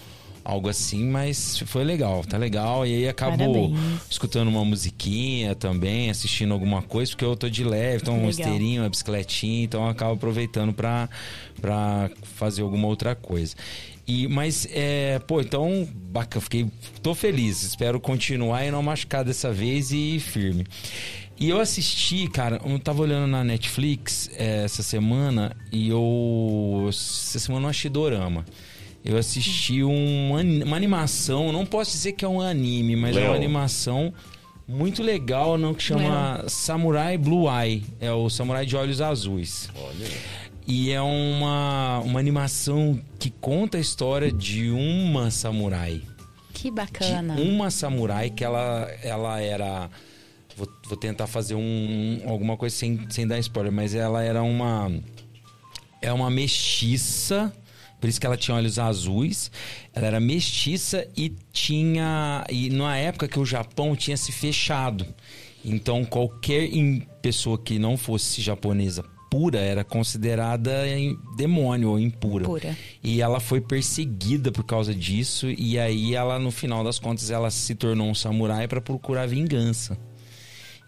algo 0.44 0.68
assim, 0.68 1.04
mas 1.04 1.58
foi 1.66 1.82
legal, 1.84 2.22
tá 2.22 2.36
legal. 2.36 2.86
E 2.86 2.94
aí 2.94 3.08
acabou 3.08 3.70
Parabéns. 3.70 4.02
escutando 4.10 4.48
uma 4.48 4.64
musiquinha 4.64 5.54
também, 5.54 6.10
assistindo 6.10 6.52
alguma 6.52 6.82
coisa, 6.82 7.10
porque 7.12 7.24
eu 7.24 7.34
tô 7.34 7.48
de 7.48 7.64
leve, 7.64 8.02
então 8.02 8.18
um 8.18 8.28
esteirinho, 8.28 8.82
uma 8.82 8.90
bicicletinha, 8.90 9.64
então 9.64 9.84
eu 9.84 9.88
acabo 9.88 10.12
aproveitando 10.12 10.72
pra, 10.72 11.08
pra 11.60 12.10
fazer 12.22 12.62
alguma 12.62 12.86
outra 12.86 13.14
coisa. 13.14 13.56
E, 14.06 14.28
mas, 14.28 14.68
é, 14.70 15.18
pô, 15.20 15.40
então, 15.40 15.88
bacana, 16.10 16.42
fiquei, 16.42 16.66
tô 17.02 17.14
feliz, 17.14 17.62
espero 17.62 17.98
continuar 17.98 18.62
e 18.66 18.70
não 18.70 18.82
machucar 18.82 19.24
dessa 19.24 19.50
vez 19.50 19.92
e 19.92 20.16
ir 20.16 20.20
firme. 20.20 20.66
E 21.38 21.50
eu 21.50 21.60
assisti, 21.60 22.28
cara, 22.28 22.60
eu 22.64 22.78
tava 22.78 23.02
olhando 23.02 23.26
na 23.26 23.42
Netflix 23.42 24.30
é, 24.36 24.64
essa 24.64 24.82
semana 24.82 25.56
e 25.72 25.88
eu, 25.88 26.86
essa 26.88 27.38
semana 27.40 27.66
eu 27.66 27.70
achei 27.70 27.90
Dorama. 27.90 28.44
Eu 29.04 29.18
assisti 29.18 29.82
uma, 29.82 30.40
uma 30.40 30.76
animação, 30.76 31.52
não 31.52 31.66
posso 31.66 31.90
dizer 31.90 32.12
que 32.12 32.24
é 32.24 32.28
um 32.28 32.40
anime, 32.40 32.96
mas 32.96 33.16
é 33.16 33.20
Léo. 33.20 33.30
uma 33.30 33.36
animação 33.36 34.14
muito 34.66 35.02
legal, 35.02 35.58
não 35.58 35.74
que 35.74 35.82
chama 35.82 36.44
Samurai 36.48 37.18
Blue 37.18 37.46
Eye, 37.50 37.82
é 38.00 38.10
o 38.12 38.30
Samurai 38.30 38.64
de 38.64 38.76
Olhos 38.76 39.02
Azuis. 39.02 39.68
E 40.66 40.90
é 40.90 41.02
uma, 41.02 41.98
uma 42.00 42.18
animação 42.18 42.98
que 43.18 43.28
conta 43.28 43.76
a 43.76 43.80
história 43.80 44.32
de 44.32 44.70
uma 44.70 45.30
samurai. 45.30 46.00
Que 46.54 46.64
De 46.64 46.70
bacana. 46.70 47.34
uma 47.34 47.70
samurai 47.70 48.30
que 48.30 48.42
ela, 48.42 48.88
ela 49.02 49.40
era. 49.40 49.90
Vou, 50.56 50.68
vou 50.86 50.96
tentar 50.96 51.26
fazer 51.26 51.54
um, 51.54 52.20
alguma 52.26 52.56
coisa 52.56 52.74
sem, 52.74 53.00
sem 53.10 53.26
dar 53.26 53.38
spoiler, 53.40 53.72
mas 53.72 53.94
ela 53.94 54.22
era 54.22 54.42
uma. 54.42 54.90
É 56.00 56.12
uma 56.12 56.30
mestiça. 56.30 57.52
Por 58.00 58.08
isso 58.08 58.20
que 58.20 58.26
ela 58.26 58.36
tinha 58.36 58.56
olhos 58.56 58.78
azuis. 58.78 59.50
Ela 59.94 60.06
era 60.08 60.20
mestiça 60.20 61.06
e 61.16 61.32
tinha. 61.52 62.44
E 62.50 62.68
na 62.70 62.96
época 62.96 63.26
que 63.26 63.38
o 63.38 63.44
Japão 63.46 63.96
tinha 63.96 64.16
se 64.16 64.30
fechado. 64.30 65.06
Então 65.64 66.04
qualquer 66.04 66.68
pessoa 67.22 67.56
que 67.56 67.78
não 67.78 67.96
fosse 67.96 68.42
japonesa 68.42 69.02
pura 69.30 69.58
era 69.58 69.82
considerada 69.82 70.86
em- 70.86 71.18
demônio 71.36 71.88
ou 71.90 71.98
impura. 71.98 72.44
Pura. 72.44 72.76
E 73.02 73.20
ela 73.22 73.40
foi 73.40 73.60
perseguida 73.60 74.52
por 74.52 74.62
causa 74.64 74.94
disso. 74.94 75.48
E 75.50 75.78
aí 75.78 76.14
ela, 76.14 76.38
no 76.38 76.50
final 76.50 76.84
das 76.84 76.98
contas, 76.98 77.30
ela 77.30 77.50
se 77.50 77.74
tornou 77.74 78.06
um 78.08 78.14
samurai 78.14 78.68
para 78.68 78.80
procurar 78.80 79.26
vingança. 79.26 79.98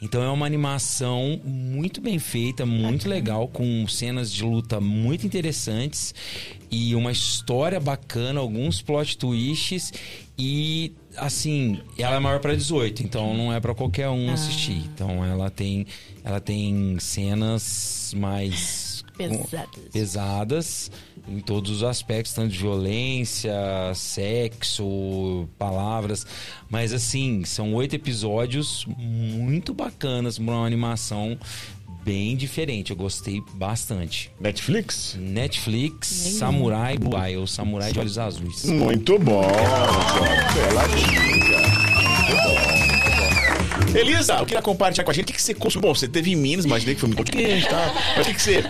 Então 0.07 0.23
é 0.23 0.31
uma 0.31 0.47
animação 0.47 1.41
muito 1.45 2.01
bem 2.01 2.16
feita, 2.20 2.65
muito 2.65 3.09
legal, 3.09 3.49
com 3.49 3.89
cenas 3.89 4.31
de 4.31 4.45
luta 4.45 4.81
muito 4.81 5.27
interessantes 5.27 6.15
e 6.70 6.95
uma 6.95 7.11
história 7.11 7.81
bacana, 7.81 8.39
alguns 8.39 8.81
plot 8.81 9.19
twists 9.19 9.93
e 10.39 10.93
assim, 11.16 11.81
ela 11.99 12.15
é 12.15 12.19
maior 12.20 12.39
para 12.39 12.55
18, 12.55 13.03
então 13.03 13.37
não 13.37 13.53
é 13.53 13.59
para 13.59 13.74
qualquer 13.74 14.09
um 14.09 14.33
assistir. 14.33 14.77
Então 14.95 15.24
ela 15.24 15.51
tem 15.51 15.85
ela 16.23 16.41
tem 16.41 16.97
cenas 17.01 18.15
mais 18.16 19.05
Pesadas. 19.16 19.69
pesadas 19.93 20.91
em 21.28 21.40
todos 21.40 21.70
os 21.70 21.82
aspectos, 21.82 22.32
tanto 22.32 22.53
de 22.53 22.59
violência, 22.59 23.53
sexo, 23.94 25.48
palavras. 25.59 26.27
Mas 26.69 26.93
assim, 26.93 27.44
são 27.44 27.74
oito 27.74 27.94
episódios 27.94 28.86
muito 28.98 29.74
bacanas 29.74 30.39
pra 30.39 30.44
uma 30.44 30.66
animação 30.66 31.39
bem 32.05 32.36
diferente. 32.36 32.90
Eu 32.90 32.97
gostei 32.97 33.43
bastante. 33.55 34.31
Netflix? 34.40 35.16
Netflix, 35.19 36.07
Samurai 36.07 36.97
Blue 36.97 37.20
Eye, 37.20 37.36
ou 37.36 37.47
Samurai 37.48 37.93
de 37.93 37.98
Olhos 37.98 38.16
Azuis. 38.16 38.65
Muito 38.65 39.19
bom. 39.19 39.43
Bela 40.55 40.86
dica. 40.89 41.20
Muito 42.28 42.43
bom. 42.43 42.85
Elisa, 44.01 44.35
eu 44.35 44.47
queria 44.47 44.62
compartilhar 44.62 45.05
com 45.05 45.10
a 45.10 45.14
gente 45.14 45.24
o 45.24 45.27
que, 45.28 45.32
que 45.35 45.43
você 45.43 45.55
consumiu. 45.55 45.89
Bom, 45.89 45.94
você 45.94 46.09
teve 46.09 46.32
em 46.32 46.36
Minas, 46.36 46.64
imaginei 46.64 46.94
que 46.94 47.01
foi 47.01 47.09
muito 47.09 47.24
quente, 47.31 47.68
tá? 47.68 47.93
Mas 48.16 48.27
o 48.27 48.28
que, 48.31 48.35
que 48.35 48.43
você 48.43 48.62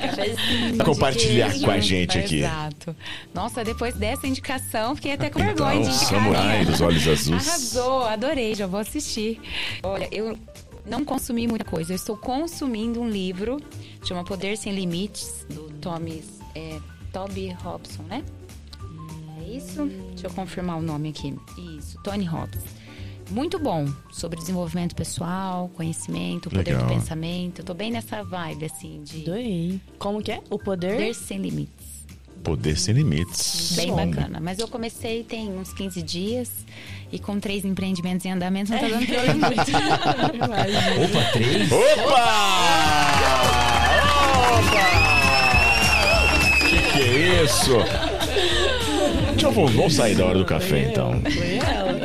compartilhar 0.85 1.51
Queijo. 1.51 1.65
com 1.65 1.71
a 1.71 1.81
gente 1.81 2.19
aqui? 2.19 2.39
Exato. 2.41 2.97
Nossa, 3.35 3.65
depois 3.65 3.95
dessa 3.95 4.27
indicação, 4.27 4.95
fiquei 4.95 5.13
até 5.13 5.31
com 5.31 5.39
vergonha 5.39 5.77
Então, 5.77 5.91
de 5.91 5.97
indicar. 5.97 6.21
Samurai 6.21 6.65
dos 6.65 6.81
Olhos 6.81 7.09
Azuis. 7.09 7.49
Arrasou, 7.49 8.03
adorei, 8.05 8.55
já 8.55 8.67
vou 8.67 8.81
assistir. 8.81 9.41
Olha, 9.83 10.09
eu 10.13 10.39
não 10.85 11.05
consumi 11.05 11.47
muita 11.49 11.65
coisa. 11.65 11.93
Eu 11.93 11.97
estou 11.97 12.17
consumindo 12.17 13.01
um 13.01 13.09
livro, 13.09 13.61
chama 14.05 14.25
Poder 14.25 14.57
Sem 14.57 14.73
Limites, 14.75 15.47
do 15.49 15.71
Thomas, 15.81 16.25
é, 16.55 16.79
Toby 17.13 17.57
Robson, 17.63 18.03
né? 18.05 18.23
É 19.41 19.57
isso? 19.57 19.87
Deixa 20.11 20.27
eu 20.27 20.31
confirmar 20.31 20.79
o 20.79 20.83
nome 20.83 21.11
aqui. 21.11 21.35
Isso, 21.79 21.99
Tony 22.03 22.25
Robbins. 22.25 22.76
Muito 23.31 23.59
bom 23.59 23.87
sobre 24.13 24.39
desenvolvimento 24.39 24.95
pessoal, 24.95 25.69
conhecimento, 25.75 26.49
poder 26.49 26.73
Legal. 26.73 26.87
do 26.87 26.95
pensamento. 26.95 27.59
Eu 27.61 27.65
tô 27.65 27.75
bem 27.75 27.91
nessa 27.91 28.23
vibe, 28.23 28.67
assim, 28.67 29.03
de 29.03 29.19
Doei. 29.25 29.81
Como 29.99 30.23
que 30.23 30.31
é? 30.33 30.41
O 30.49 30.59
poder? 30.59 30.93
poder 30.93 31.15
sem 31.15 31.39
limites. 31.39 31.87
Poder 32.45 32.79
sem 32.79 32.95
limites. 32.95 33.73
Bem 33.75 33.89
Bom. 33.89 33.97
bacana. 33.97 34.39
Mas 34.41 34.61
eu 34.61 34.69
comecei 34.69 35.25
tem 35.25 35.49
uns 35.59 35.73
15 35.73 36.01
dias 36.03 36.51
e 37.11 37.19
com 37.19 37.41
três 37.41 37.65
empreendimentos 37.65 38.25
em 38.25 38.31
andamento 38.31 38.71
não 38.71 38.79
tá 38.79 38.87
dando 38.89 39.07
pra 39.07 39.17
eu 39.17 39.23
ler 39.23 39.35
muito. 39.35 39.57
Opa, 41.05 41.25
três? 41.33 41.73
Opa! 41.73 42.13
Opa! 44.61 44.87
Que 46.69 46.79
que 46.93 47.03
é 47.03 47.43
isso? 47.45 47.73
Deixa 49.33 49.47
eu, 49.49 49.53
vamos 49.53 49.95
sair 49.95 50.15
da 50.15 50.25
hora 50.27 50.39
do 50.39 50.45
café, 50.45 50.89
então. 50.91 51.21
Foi 51.23 51.57
ela. 51.59 51.97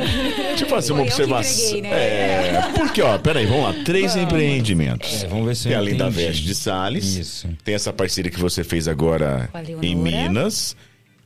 Deixa 0.62 0.66
eu 0.66 0.68
fazer 0.68 0.92
uma 0.92 0.98
Foi 1.04 1.06
eu 1.06 1.16
que 1.16 1.22
observação. 1.22 1.64
entreguei, 1.78 1.82
né? 1.82 1.90
É, 1.90 2.62
porque, 2.76 3.02
ó, 3.02 3.18
peraí, 3.18 3.46
vamos 3.46 3.64
lá. 3.64 3.84
Três 3.84 4.16
empreendimentos. 4.16 5.24
É, 5.24 5.26
vamos 5.28 5.46
ver 5.46 5.56
se 5.56 5.64
Tem 5.64 5.72
eu 5.72 5.78
a 5.78 5.82
Linda 5.82 6.04
entendi. 6.08 6.26
Veste 6.26 6.42
de 6.44 6.54
Salles. 6.54 7.16
Isso. 7.16 7.48
Tem 7.64 7.74
essa 7.74 7.92
parceria 7.92 8.30
que 8.30 8.38
você 8.40 8.62
fez 8.64 8.86
agora 8.88 9.48
em 9.82 9.94
Minas. 9.94 10.76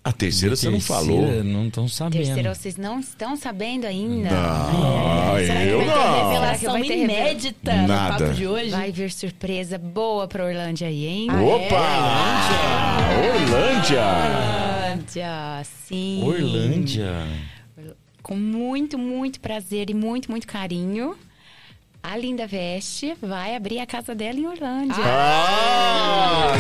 A 0.05 0.13
terceira 0.13 0.55
você 0.55 0.67
não 0.71 0.75
Terceira, 0.79 1.03
falou. 1.03 1.43
Não 1.45 1.67
estão 1.67 1.89
sabendo. 1.89 2.23
Terceira, 2.25 2.55
vocês 2.55 2.77
não 2.77 3.01
estão 3.01 3.37
sabendo 3.37 3.87
ainda? 3.89 4.31
Não, 4.31 5.37
Será 5.37 5.61
que 5.63 5.67
eu 5.69 5.79
vai 5.79 5.87
ter 5.89 5.95
não. 5.97 6.29
revelação 6.31 6.73
Vai 6.75 6.83
ter 6.83 6.95
revela- 6.95 7.13
inédita 7.23 7.73
no 7.75 7.89
Nada. 7.89 8.25
papo 8.27 8.35
de 8.37 8.47
hoje? 8.47 8.71
Vai 8.71 8.93
vir 8.93 9.11
surpresa 9.11 9.77
boa 9.79 10.29
pra 10.29 10.45
Orlândia 10.45 10.87
aí, 10.87 11.07
hein? 11.07 11.27
Opa! 11.33 11.83
Orlândia! 13.35 14.03
Orlândia, 14.85 15.65
sim. 15.89 16.23
Orlândia. 16.25 17.27
Com 18.27 18.35
muito, 18.35 18.99
muito 18.99 19.39
prazer 19.39 19.89
e 19.89 19.95
muito, 19.95 20.33
muito 20.33 20.49
carinho. 20.49 21.17
A 22.03 22.17
Linda 22.17 22.45
Veste 22.45 23.17
vai 23.23 23.55
abrir 23.55 23.79
a 23.79 23.87
casa 23.87 24.17
dela 24.17 24.37
em 24.37 24.49
Orlândia. 24.49 24.97
Ah! 24.99 26.53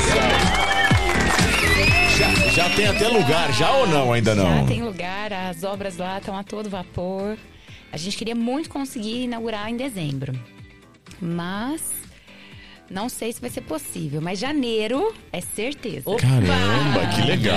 Já, 2.16 2.51
já 2.51 2.70
tem 2.76 2.86
até 2.86 3.09
lugar, 3.09 3.52
já 3.52 3.72
ou 3.78 3.88
não? 3.88 4.12
Ainda 4.12 4.32
não? 4.36 4.60
Já 4.60 4.66
tem 4.66 4.80
lugar, 4.84 5.32
as 5.32 5.64
obras 5.64 5.97
lá 5.97 6.18
estão 6.18 6.38
a 6.38 6.44
todo 6.44 6.70
vapor. 6.70 7.36
A 7.90 7.97
gente 7.97 8.16
queria 8.16 8.36
muito 8.36 8.70
conseguir 8.70 9.24
inaugurar 9.24 9.68
em 9.68 9.76
dezembro. 9.76 10.38
Mas 11.20 11.82
não 12.88 13.09
sei 13.09 13.32
se 13.32 13.40
vai 13.40 13.51
ser 13.51 13.62
possível. 13.62 14.20
Mas 14.20 14.38
janeiro 14.38 15.12
é 15.32 15.40
certeza. 15.40 16.09
Caramba, 16.16 17.06
que 17.12 17.22
legal! 17.22 17.56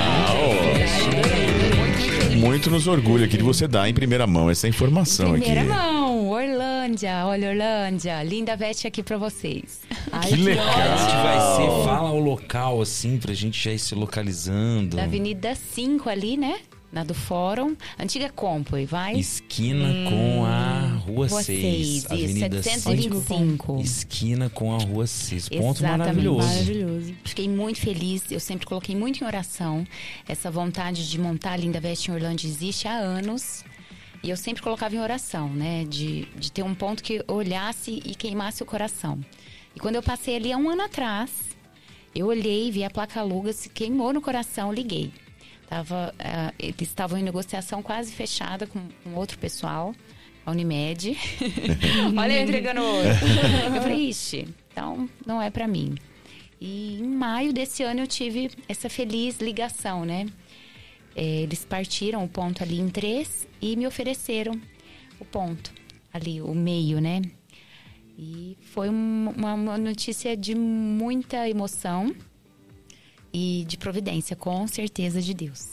Muito 2.39 2.71
nos 2.71 2.87
orgulha 2.87 3.25
aqui 3.25 3.35
de 3.35 3.43
você 3.43 3.67
dar 3.67 3.89
em 3.89 3.93
primeira 3.93 4.25
mão 4.25 4.49
essa 4.49 4.65
informação 4.65 5.33
Primeira 5.33 5.59
aqui. 5.59 5.69
mão, 5.69 6.29
Orlândia, 6.29 7.25
olha 7.25 7.49
Orlândia, 7.49 8.23
linda 8.23 8.55
veste 8.55 8.87
aqui 8.87 9.03
pra 9.03 9.17
vocês. 9.17 9.81
Que 10.25 10.35
legal! 10.37 10.65
Vai 10.65 11.57
ser? 11.57 11.83
Fala 11.85 12.11
o 12.11 12.19
local, 12.19 12.81
assim, 12.81 13.17
pra 13.17 13.33
gente 13.33 13.61
já 13.61 13.71
ir 13.73 13.79
se 13.79 13.93
localizando. 13.93 14.95
Da 14.95 15.03
Avenida 15.03 15.53
5 15.53 16.09
ali, 16.09 16.37
né? 16.37 16.59
Na 16.91 17.03
do 17.03 17.13
Fórum, 17.13 17.75
antiga 17.99 18.29
Compway, 18.29 18.85
vai? 18.85 19.15
Esquina 19.15 20.09
com 20.09 20.43
a 20.43 20.79
Rua, 21.05 21.27
Rua 21.27 21.43
6, 21.43 22.01
6, 22.01 22.05
Avenida 22.11 22.63
725. 22.63 23.79
esquina 23.79 24.49
com 24.49 24.73
a 24.73 24.79
Rua 24.79 25.05
6. 25.05 25.49
Ponto 25.49 25.77
Exatamente. 25.77 25.97
maravilhoso. 25.99 26.47
Maravilhoso. 26.47 27.13
Fiquei 27.23 27.47
muito 27.47 27.79
feliz, 27.79 28.23
eu 28.31 28.39
sempre 28.39 28.65
coloquei 28.65 28.95
muito 28.95 29.23
em 29.23 29.27
oração. 29.27 29.85
Essa 30.27 30.49
vontade 30.49 31.07
de 31.07 31.19
montar 31.19 31.51
a 31.51 31.57
Linda 31.57 31.79
Veste 31.79 32.09
em 32.09 32.13
Orlando 32.15 32.41
existe 32.43 32.87
há 32.87 32.93
anos. 32.97 33.63
E 34.23 34.29
eu 34.29 34.35
sempre 34.35 34.61
colocava 34.61 34.95
em 34.95 34.99
oração, 34.99 35.47
né? 35.47 35.85
De, 35.85 36.25
de 36.37 36.51
ter 36.51 36.63
um 36.63 36.73
ponto 36.73 37.03
que 37.03 37.23
olhasse 37.27 38.01
e 38.03 38.15
queimasse 38.15 38.63
o 38.63 38.65
coração. 38.65 39.19
E 39.75 39.79
quando 39.79 39.95
eu 39.95 40.03
passei 40.03 40.35
ali 40.35 40.51
há 40.51 40.57
um 40.57 40.69
ano 40.69 40.81
atrás, 40.81 41.29
eu 42.15 42.25
olhei, 42.27 42.71
vi 42.71 42.83
a 42.83 42.89
placa 42.89 43.21
Luga, 43.21 43.53
se 43.53 43.69
queimou 43.69 44.11
no 44.11 44.21
coração, 44.21 44.73
liguei. 44.73 45.13
Tava, 45.69 46.13
ah, 46.17 46.51
eles 46.57 46.81
estavam 46.81 47.19
em 47.19 47.23
negociação 47.23 47.83
quase 47.83 48.11
fechada 48.11 48.65
com, 48.65 48.79
com 49.03 49.13
outro 49.13 49.37
pessoal, 49.37 49.93
a 50.43 50.49
Unimed. 50.51 51.15
Olha 52.17 52.33
eu 52.33 52.41
entregando 52.43 52.81
outro. 52.81 53.11
eu 53.75 53.81
falei, 53.81 54.09
ixi, 54.09 54.47
então 54.71 55.07
não 55.27 55.39
é 55.39 55.51
pra 55.51 55.67
mim. 55.67 55.93
E 56.59 56.97
em 56.99 57.07
maio 57.07 57.53
desse 57.53 57.83
ano 57.83 57.99
eu 57.99 58.07
tive 58.07 58.49
essa 58.67 58.89
feliz 58.89 59.39
ligação, 59.39 60.05
né? 60.05 60.25
É, 61.15 61.23
eles 61.41 61.63
partiram 61.65 62.23
o 62.23 62.27
ponto 62.27 62.63
ali 62.63 62.79
em 62.79 62.89
três 62.89 63.47
e 63.61 63.75
me 63.75 63.85
ofereceram 63.85 64.59
o 65.19 65.25
ponto 65.25 65.71
ali, 66.11 66.41
o 66.41 66.53
meio, 66.55 66.99
né? 66.99 67.21
E 68.17 68.57
foi 68.73 68.89
um- 68.89 69.29
uma 69.37 69.77
notícia 69.77 70.35
de 70.35 70.55
muita 70.55 71.47
emoção 71.47 72.13
e 73.33 73.65
de 73.67 73.77
providência, 73.77 74.35
com 74.35 74.67
certeza 74.67 75.21
de 75.21 75.33
Deus. 75.33 75.67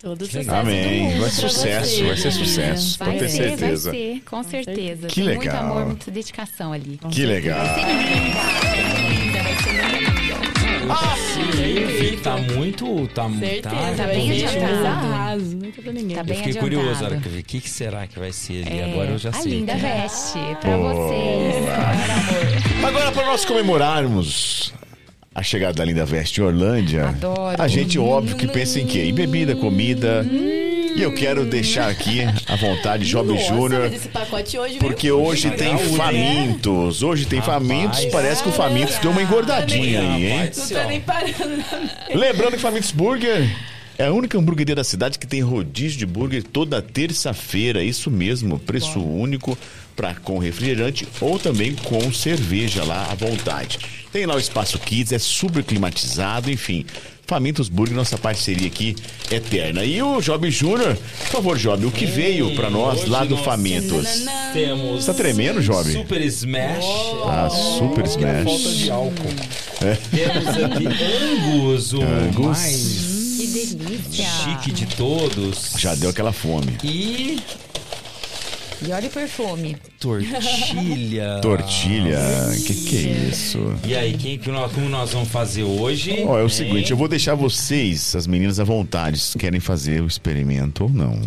Todo 0.00 0.24
sucesso 0.26 0.50
Amém. 0.52 1.02
mundo 1.02 1.10
Vai 1.12 1.20
pra 1.20 1.28
sucesso, 1.30 1.90
você, 1.96 2.02
vai 2.04 2.16
ser 2.16 2.30
sucesso. 2.32 2.98
Vai 2.98 3.18
ter 3.18 3.28
ser, 3.28 3.36
certeza. 3.50 3.90
vai 3.92 4.00
ser, 4.00 4.20
com 4.28 4.42
certeza. 4.42 5.06
Que 5.06 5.14
Tem 5.14 5.24
legal. 5.24 5.44
muito 5.44 5.56
amor, 5.56 5.86
muita 5.86 6.10
dedicação 6.10 6.72
ali. 6.72 6.98
Que 7.10 7.24
legal. 7.24 7.64
Vai 7.64 7.74
ser 7.74 7.86
linda, 7.86 9.42
vai 9.42 9.56
ser 9.62 9.72
linda, 9.72 10.12
ser 11.32 11.44
linda. 11.86 12.16
Sim, 12.16 12.16
tá 12.22 12.36
muito. 12.36 13.08
Tá, 13.14 13.30
Certeza, 13.30 13.62
tá, 13.70 13.94
tá 13.96 14.06
bem 14.08 14.38
ser 14.40 14.46
adiantado. 14.46 14.86
arraso. 15.06 15.56
Não 15.56 15.70
tá 15.70 15.82
pra 15.82 15.92
ninguém. 15.92 16.16
Tá 16.16 16.20
Eu 16.22 16.24
bem 16.24 16.36
fiquei 16.36 16.50
adiantado. 16.50 16.76
curioso 16.76 17.00
na 17.00 17.06
hora 17.08 17.16
que 17.20 17.28
eu 17.28 17.32
vi. 17.32 17.38
O 17.38 17.44
que, 17.44 17.60
que 17.60 17.70
será 17.70 18.06
que 18.08 18.18
vai 18.18 18.32
ser 18.32 18.66
ali? 18.66 18.78
É, 18.80 18.84
Agora 18.92 19.10
eu 19.12 19.18
já 19.18 19.30
a 19.30 19.32
sei. 19.34 19.52
linda 19.52 19.72
que- 19.74 19.80
veste 19.80 20.38
pra 20.60 20.76
Boa. 20.76 20.94
vocês. 20.94 22.84
Agora, 22.84 23.12
para 23.12 23.26
nós 23.26 23.44
comemorarmos 23.44 24.74
a 25.34 25.42
chegada 25.42 25.74
da 25.74 25.84
Linda 25.84 26.04
Veste 26.04 26.40
em 26.40 26.44
Orlândia, 26.44 27.08
Adoro. 27.08 27.60
a 27.60 27.68
gente, 27.68 27.98
óbvio, 27.98 28.36
que 28.36 28.46
pensa 28.46 28.78
em 28.80 28.86
quê? 28.86 29.04
Em 29.04 29.14
bebida, 29.14 29.54
comida. 29.56 30.26
E 30.94 31.00
eu 31.00 31.14
quero 31.14 31.46
deixar 31.46 31.88
aqui 31.90 32.20
à 32.46 32.54
vontade 32.54 33.06
Job 33.06 33.32
Nossa, 33.32 33.46
Júnior. 33.46 33.80
mas 33.84 33.94
esse 33.94 34.08
pacote 34.08 34.58
hoje 34.58 34.78
Porque 34.78 35.10
hoje 35.10 35.50
tem 35.52 35.78
saúde, 35.78 35.96
famintos. 35.96 37.02
Hoje 37.02 37.24
tem 37.24 37.38
Rapaz. 37.38 37.62
famintos. 37.66 38.04
Parece 38.06 38.42
que 38.42 38.50
o 38.50 38.52
famintos 38.52 38.98
deu 38.98 39.10
uma 39.10 39.22
engordadinha 39.22 40.00
aí, 40.00 40.26
hein? 40.26 40.50
Não 40.54 40.68
tá 40.68 40.84
ó. 40.84 40.88
nem 40.88 41.00
parando. 41.00 41.34
Lembrando 42.14 42.52
que 42.52 42.58
Famintos 42.58 42.90
Burger 42.90 43.48
é 43.98 44.04
a 44.04 44.12
única 44.12 44.36
hamburgueria 44.36 44.74
da 44.74 44.84
cidade 44.84 45.18
que 45.18 45.26
tem 45.26 45.40
rodízio 45.40 45.98
de 45.98 46.04
burger 46.04 46.42
toda 46.42 46.82
terça-feira. 46.82 47.82
Isso 47.82 48.10
mesmo, 48.10 48.58
preço 48.58 49.00
único 49.00 49.56
com 50.20 50.38
refrigerante 50.38 51.06
ou 51.20 51.38
também 51.38 51.74
com 51.74 52.12
cerveja 52.12 52.82
lá 52.84 53.08
à 53.10 53.14
vontade. 53.14 53.78
Tem 54.12 54.26
lá 54.26 54.34
o 54.34 54.38
Espaço 54.38 54.78
Kids, 54.78 55.12
é 55.12 55.18
super 55.18 55.62
climatizado, 55.62 56.50
enfim. 56.50 56.84
Famintos 57.26 57.68
Burger, 57.68 57.94
nossa 57.96 58.18
parceria 58.18 58.66
aqui 58.66 58.94
eterna. 59.30 59.84
E 59.84 60.02
o 60.02 60.20
Job 60.20 60.50
Júnior, 60.50 60.96
por 61.20 61.26
favor, 61.28 61.56
Job, 61.56 61.86
o 61.86 61.90
que 61.90 62.04
veio 62.04 62.54
para 62.54 62.68
nós 62.68 63.06
lá 63.06 63.24
do 63.24 63.36
nós 63.36 63.44
Famintos? 63.44 64.06
Temos. 64.52 65.06
Tá 65.06 65.14
tremendo, 65.14 65.62
Job? 65.62 65.90
Super 65.90 66.20
Smash. 66.20 66.84
Ah, 67.26 67.48
Super 67.48 68.04
Smash. 68.04 68.44
Falta 68.44 68.68
de 68.74 68.90
álcool. 68.90 69.34
Temos 70.10 70.48
aqui 70.64 70.86
Angus, 70.86 71.92
o 71.94 72.02
Angus. 72.02 72.58
mais 72.58 73.36
Que 73.38 73.46
delícia. 73.76 74.26
chique 74.26 74.72
de 74.72 74.86
todos. 74.94 75.70
Já 75.78 75.94
deu 75.94 76.10
aquela 76.10 76.32
fome. 76.32 76.76
E 76.84 77.38
E 78.86 78.92
olha 78.92 79.06
o 79.06 79.10
perfume. 79.10 79.76
tortilha. 80.00 81.38
Tortilha, 81.42 82.18
que 82.66 82.74
que 82.74 82.96
é 83.08 83.28
isso? 83.30 83.74
E 83.84 83.94
aí, 83.94 84.14
quem, 84.16 84.38
que 84.38 84.50
nós, 84.50 84.72
como 84.72 84.88
nós 84.88 85.12
vamos 85.12 85.28
fazer 85.28 85.62
hoje? 85.62 86.24
Ó, 86.26 86.36
é 86.38 86.40
o 86.40 86.44
hein? 86.44 86.48
seguinte, 86.48 86.90
eu 86.90 86.96
vou 86.96 87.06
deixar 87.08 87.34
vocês, 87.34 88.16
as 88.16 88.26
meninas 88.26 88.58
à 88.58 88.64
vontade, 88.64 89.18
se 89.18 89.38
querem 89.38 89.60
fazer 89.60 90.02
o 90.02 90.06
experimento 90.06 90.84
ou 90.84 90.90
não. 90.90 91.20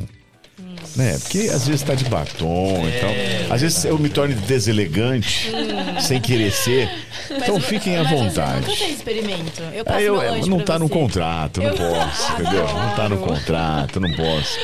Né? 0.95 1.17
Porque 1.19 1.49
às 1.53 1.67
vezes 1.67 1.81
tá 1.83 1.93
de 1.93 2.05
batom 2.05 2.81
e 2.87 2.91
tal. 3.01 3.53
Às 3.53 3.61
vezes 3.61 3.83
eu 3.83 3.99
me 3.99 4.07
torno 4.07 4.33
deselegante, 4.33 5.51
sem 5.99 6.21
querer 6.21 6.51
ser. 6.53 6.89
Então 7.31 7.59
fiquem 7.59 7.97
à 7.97 8.03
Mas 8.03 8.11
você 8.11 8.15
vontade. 8.23 8.61
nunca 8.61 8.75
fez 8.77 8.91
experimento. 8.95 9.61
Eu 9.73 9.83
passo 9.83 9.97
Aí 9.97 10.05
eu, 10.05 10.47
não 10.47 10.57
pra 10.57 10.65
tá 10.65 10.79
no 10.79 10.87
você. 10.87 10.93
contrato, 10.93 11.61
não 11.61 11.67
Eu- 11.69 11.75
posso, 11.75 12.31
entendeu? 12.39 12.67
Não 12.67 12.95
tá 12.95 13.09
no 13.09 13.17
contrato, 13.17 13.99
não 13.99 14.09
posso. 14.13 14.57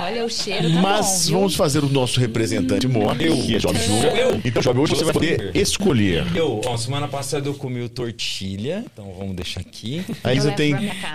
Olha 0.00 0.24
o 0.24 0.28
cheiro 0.30 0.72
tá 0.72 0.80
Mas 0.80 1.06
bom, 1.06 1.26
viu? 1.26 1.38
vamos 1.38 1.54
fazer 1.56 1.84
o 1.84 1.88
nosso 1.88 2.20
representante 2.20 2.86
mor, 2.86 3.16
que 3.16 3.54
é 3.54 3.58
Job 3.58 3.78
Júnior. 3.78 4.40
Então, 4.44 4.62
Job, 4.62 4.80
hoje 4.80 4.94
você 4.94 5.04
vai 5.04 5.12
poder 5.12 5.50
escolher. 5.54 6.24
Eu, 6.34 6.60
ó, 6.66 6.76
semana 6.76 7.08
passada 7.08 7.48
eu 7.48 7.54
comi 7.54 7.80
o 7.82 7.88
tortilha, 7.88 8.84
então 8.92 9.12
vamos 9.18 9.34
deixar 9.36 9.60
aqui. 9.60 10.04
Aí 10.22 10.36
Eu 10.36 10.42
você 10.42 10.48
levo 10.48 10.56
tem. 10.56 10.74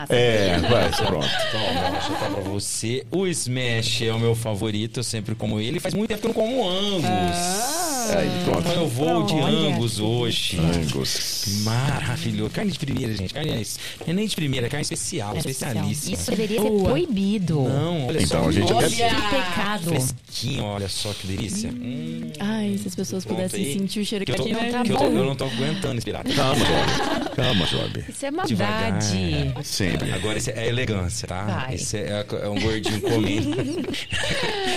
É, 0.09 0.57
vai, 0.69 0.89
pronto. 0.91 1.27
Toma, 1.51 1.81
vou 1.81 1.91
deixar 1.91 2.17
pra 2.31 2.41
você. 2.41 3.03
O 3.11 3.27
Smash 3.27 4.01
é 4.03 4.13
o 4.13 4.19
meu 4.19 4.35
favorito, 4.35 4.99
eu 4.99 5.03
sempre 5.03 5.35
como 5.35 5.59
ele. 5.59 5.79
Faz 5.79 5.93
muito 5.93 6.09
tempo 6.09 6.21
que 6.21 6.27
eu 6.27 6.33
não 6.33 6.35
como 6.35 6.67
Angus. 6.67 7.05
Aí, 7.05 7.90
Então 8.13 8.53
pronto. 8.61 8.67
eu 8.69 8.87
vou 8.87 9.23
de 9.23 9.33
Olha. 9.33 9.75
Angus 9.75 9.99
hoje. 9.99 10.57
Angus. 10.59 11.61
Maravilhoso. 11.63 12.49
Carne 12.51 12.71
de 12.71 12.79
primeira, 12.79 13.15
gente. 13.15 13.33
Carne 13.33 13.51
é 13.51 13.61
é 14.09 14.13
nem 14.13 14.27
de 14.27 14.35
primeira, 14.35 14.67
é 14.67 14.69
carne 14.69 14.81
especial, 14.83 15.35
especialíssima. 15.37 16.15
Isso 16.15 16.29
deveria 16.31 16.61
ser 16.61 16.69
Boa. 16.69 16.89
proibido. 16.91 17.61
Não, 17.61 18.07
olha 18.07 18.21
Então, 18.21 18.43
só. 18.43 18.49
a 18.49 18.51
gente 18.51 18.71
Nossa, 18.73 18.87
até- 18.87 19.09
Que 19.09 19.21
pecado. 19.29 19.83
Fresquinho, 19.83 20.63
olha 20.63 20.89
só 20.89 21.13
que 21.13 21.27
delícia. 21.27 21.69
Hum, 21.71 22.31
Ai, 22.39 22.77
se 22.81 22.87
as 22.87 22.95
pessoas 22.95 23.25
pudessem 23.25 23.63
sentir 23.77 23.99
o 24.01 24.05
cheiro 24.05 24.25
que 24.25 24.31
que 24.33 24.39
eu, 24.39 24.43
tô, 24.45 24.51
aqui 24.51 24.53
não 24.63 24.71
tá 24.71 24.83
que 24.83 24.91
eu, 24.91 24.97
tô- 24.97 25.03
eu 25.05 25.25
não 25.25 25.35
tô 25.35 25.45
aguentando 25.45 25.95
respirar. 25.95 26.23
Calma, 26.35 26.55
Job. 26.65 27.35
Calma, 27.35 27.65
Job. 27.65 28.05
Isso 28.09 28.25
é 28.25 28.31
Devagar. 28.45 28.91
maldade. 28.91 29.53
Sempre. 29.63 30.11
Agora 30.11 30.37
esse 30.37 30.51
é 30.51 30.67
elegância, 30.67 31.27
tá? 31.27 31.43
Vai. 31.43 31.75
Esse 31.75 31.97
é, 31.97 32.25
é 32.43 32.49
um 32.49 32.59
gordinho 32.59 33.01
comendo. 33.01 33.51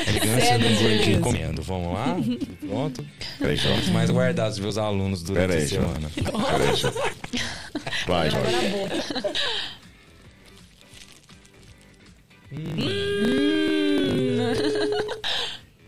elegância 0.09 0.59
de 0.59 0.67
um 0.67 0.77
gordinho 0.77 1.21
comendo. 1.21 1.63
Vamos 1.63 1.93
lá? 1.95 2.17
Pronto. 2.67 3.05
Peraí, 3.39 3.57
Job. 3.57 3.81
Os 3.81 3.89
mais 3.89 4.11
guardados 4.11 4.55
dos 4.57 4.63
meus 4.63 4.79
alunos 4.79 5.23
durante 5.23 5.49
Pera 5.49 5.61
aí, 5.61 5.65
a 5.65 5.69
semana. 5.69 6.11
Peraí, 6.15 6.77
Job. 6.77 6.97
Vai, 8.07 8.29
Job. 8.29 8.45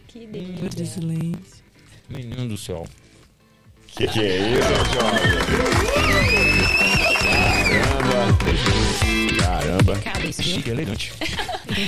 Que 0.09 0.27
delícia. 0.27 0.87
silêncio. 0.87 1.65
Menino 2.09 2.49
do 2.49 2.57
céu. 2.57 2.87
Que 3.87 4.07
que 4.07 4.21
é 4.21 4.39
isso, 4.39 4.69
Job? 4.93 5.17
Caramba. 9.39 9.97
Caramba. 9.99 10.33
Chique, 10.33 10.71
elegante. 10.71 11.13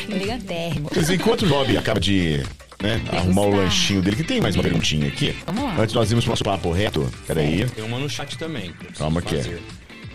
Elegantérrimo. 0.08 0.90
Mas 0.94 1.10
enquanto 1.10 1.42
o 1.42 1.48
Job 1.48 1.76
acaba 1.76 2.00
de 2.00 2.42
né, 2.82 3.02
arrumar 3.12 3.42
o 3.42 3.56
lanchinho 3.56 4.00
dele, 4.00 4.16
que 4.16 4.24
tem 4.24 4.40
mais 4.40 4.54
uma 4.54 4.62
perguntinha 4.62 5.08
aqui. 5.08 5.34
Vamos 5.46 5.64
lá. 5.64 5.76
Antes 5.78 5.94
nós 5.94 6.10
irmos 6.10 6.24
pro 6.24 6.32
nosso 6.32 6.44
papo 6.44 6.70
reto. 6.70 7.10
Peraí. 7.26 7.66
Tem 7.68 7.84
uma 7.84 7.98
no 7.98 8.08
chat 8.08 8.38
também. 8.38 8.64
que 8.64 8.68
eu 8.68 8.74
preciso 8.76 8.98
Calma 8.98 9.22
que 9.22 9.34
é. 9.34 9.38
fazer. 9.38 9.62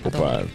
Opa. 0.04 0.46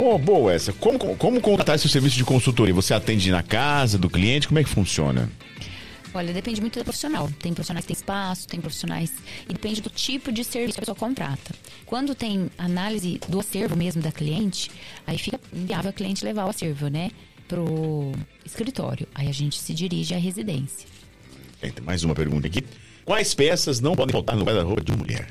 Oh, 0.00 0.16
boa 0.16 0.52
essa. 0.52 0.72
Como, 0.72 1.16
como 1.16 1.40
contratar 1.40 1.74
esse 1.74 1.88
serviço 1.88 2.16
de 2.16 2.24
consultoria? 2.24 2.72
Você 2.72 2.94
atende 2.94 3.30
na 3.32 3.42
casa 3.42 3.98
do 3.98 4.08
cliente? 4.08 4.46
Como 4.46 4.60
é 4.60 4.62
que 4.62 4.68
funciona? 4.68 5.28
Olha, 6.14 6.32
depende 6.32 6.60
muito 6.60 6.78
do 6.78 6.84
profissional. 6.84 7.28
Tem 7.40 7.52
profissionais 7.52 7.84
que 7.84 7.92
têm 7.92 7.98
espaço, 7.98 8.46
tem 8.46 8.60
profissionais. 8.60 9.12
E 9.48 9.52
depende 9.52 9.80
do 9.80 9.90
tipo 9.90 10.30
de 10.30 10.44
serviço 10.44 10.74
que 10.74 10.80
a 10.80 10.82
pessoa 10.82 10.94
contrata. 10.96 11.54
Quando 11.84 12.14
tem 12.14 12.48
análise 12.56 13.20
do 13.28 13.40
acervo 13.40 13.76
mesmo 13.76 14.00
da 14.00 14.12
cliente, 14.12 14.70
aí 15.06 15.18
fica 15.18 15.40
inviável 15.52 15.90
a 15.90 15.92
cliente 15.92 16.24
levar 16.24 16.46
o 16.46 16.50
acervo, 16.50 16.88
né? 16.88 17.10
Pro 17.48 18.12
escritório. 18.44 19.08
Aí 19.14 19.26
a 19.26 19.32
gente 19.32 19.58
se 19.58 19.72
dirige 19.74 20.14
à 20.14 20.18
residência. 20.18 20.86
Tem 21.60 21.72
mais 21.82 22.04
uma 22.04 22.14
pergunta 22.14 22.46
aqui. 22.46 22.62
Quais 23.04 23.34
peças 23.34 23.80
não 23.80 23.96
podem 23.96 24.12
faltar 24.12 24.36
no 24.36 24.44
guarda-roupa 24.44 24.84
de 24.84 24.92
uma 24.92 24.98
mulher? 24.98 25.28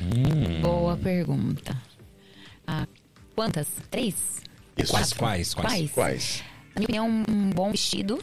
Boa 0.62 0.98
pergunta. 0.98 1.80
Ah, 2.66 2.88
quantas? 3.36 3.68
Três? 3.92 4.42
Quais, 4.76 5.14
quais, 5.14 5.14
quais? 5.14 5.54
Quais? 5.54 5.92
Quais? 5.92 6.44
Na 6.76 6.86
minha 6.88 7.04
opinião, 7.04 7.26
um 7.30 7.50
bom 7.52 7.72
vestido, 7.72 8.20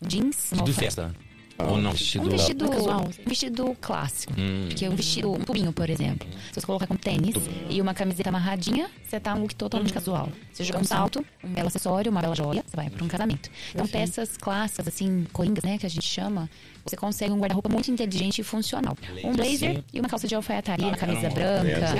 jeans, 0.00 0.52
uma 0.52 0.64
De 0.64 0.72
festa. 0.72 1.14
Ou 1.58 1.76
não, 1.78 1.92
vestido... 1.92 2.26
Um 2.26 2.30
vestido, 2.30 2.68
casual. 2.68 3.00
um 3.02 3.28
vestido 3.28 3.76
clássico. 3.80 4.32
Hum. 4.38 4.68
Que 4.68 4.84
é 4.84 4.90
um 4.90 4.94
vestido, 4.94 5.32
um 5.32 5.40
tubinho, 5.40 5.72
por 5.72 5.90
exemplo. 5.90 6.28
Se 6.52 6.60
você 6.60 6.66
colocar 6.66 6.86
com 6.86 6.96
tênis 6.96 7.34
e 7.68 7.80
uma 7.80 7.94
camiseta 7.94 8.28
amarradinha, 8.28 8.88
você 9.04 9.18
tá 9.18 9.34
um 9.34 9.42
look 9.42 9.54
totalmente 9.54 9.92
casual. 9.92 10.28
Se 10.52 10.62
jogar 10.62 10.80
um 10.80 10.84
salto, 10.84 11.24
um 11.42 11.48
belo 11.48 11.68
acessório, 11.68 12.10
uma 12.10 12.20
bela 12.20 12.34
joia, 12.34 12.64
você 12.66 12.76
vai 12.76 12.88
para 12.88 13.04
um 13.04 13.08
casamento. 13.08 13.50
Então, 13.74 13.86
peças 13.86 14.36
clássicas, 14.36 14.88
assim, 14.88 15.26
coringas, 15.32 15.64
né, 15.64 15.78
que 15.78 15.86
a 15.86 15.90
gente 15.90 16.06
chama, 16.06 16.48
você 16.88 16.96
consegue 16.96 17.32
um 17.32 17.38
guarda-roupa 17.38 17.68
muito 17.68 17.90
inteligente 17.90 18.40
e 18.40 18.44
funcional. 18.44 18.96
Um 19.24 19.32
blazer 19.32 19.74
Sim. 19.76 19.84
e 19.92 20.00
uma 20.00 20.08
calça 20.08 20.26
de 20.26 20.34
alfaiataria, 20.34 20.86
uma 20.86 20.96
camisa 20.96 21.28
branca. 21.30 21.94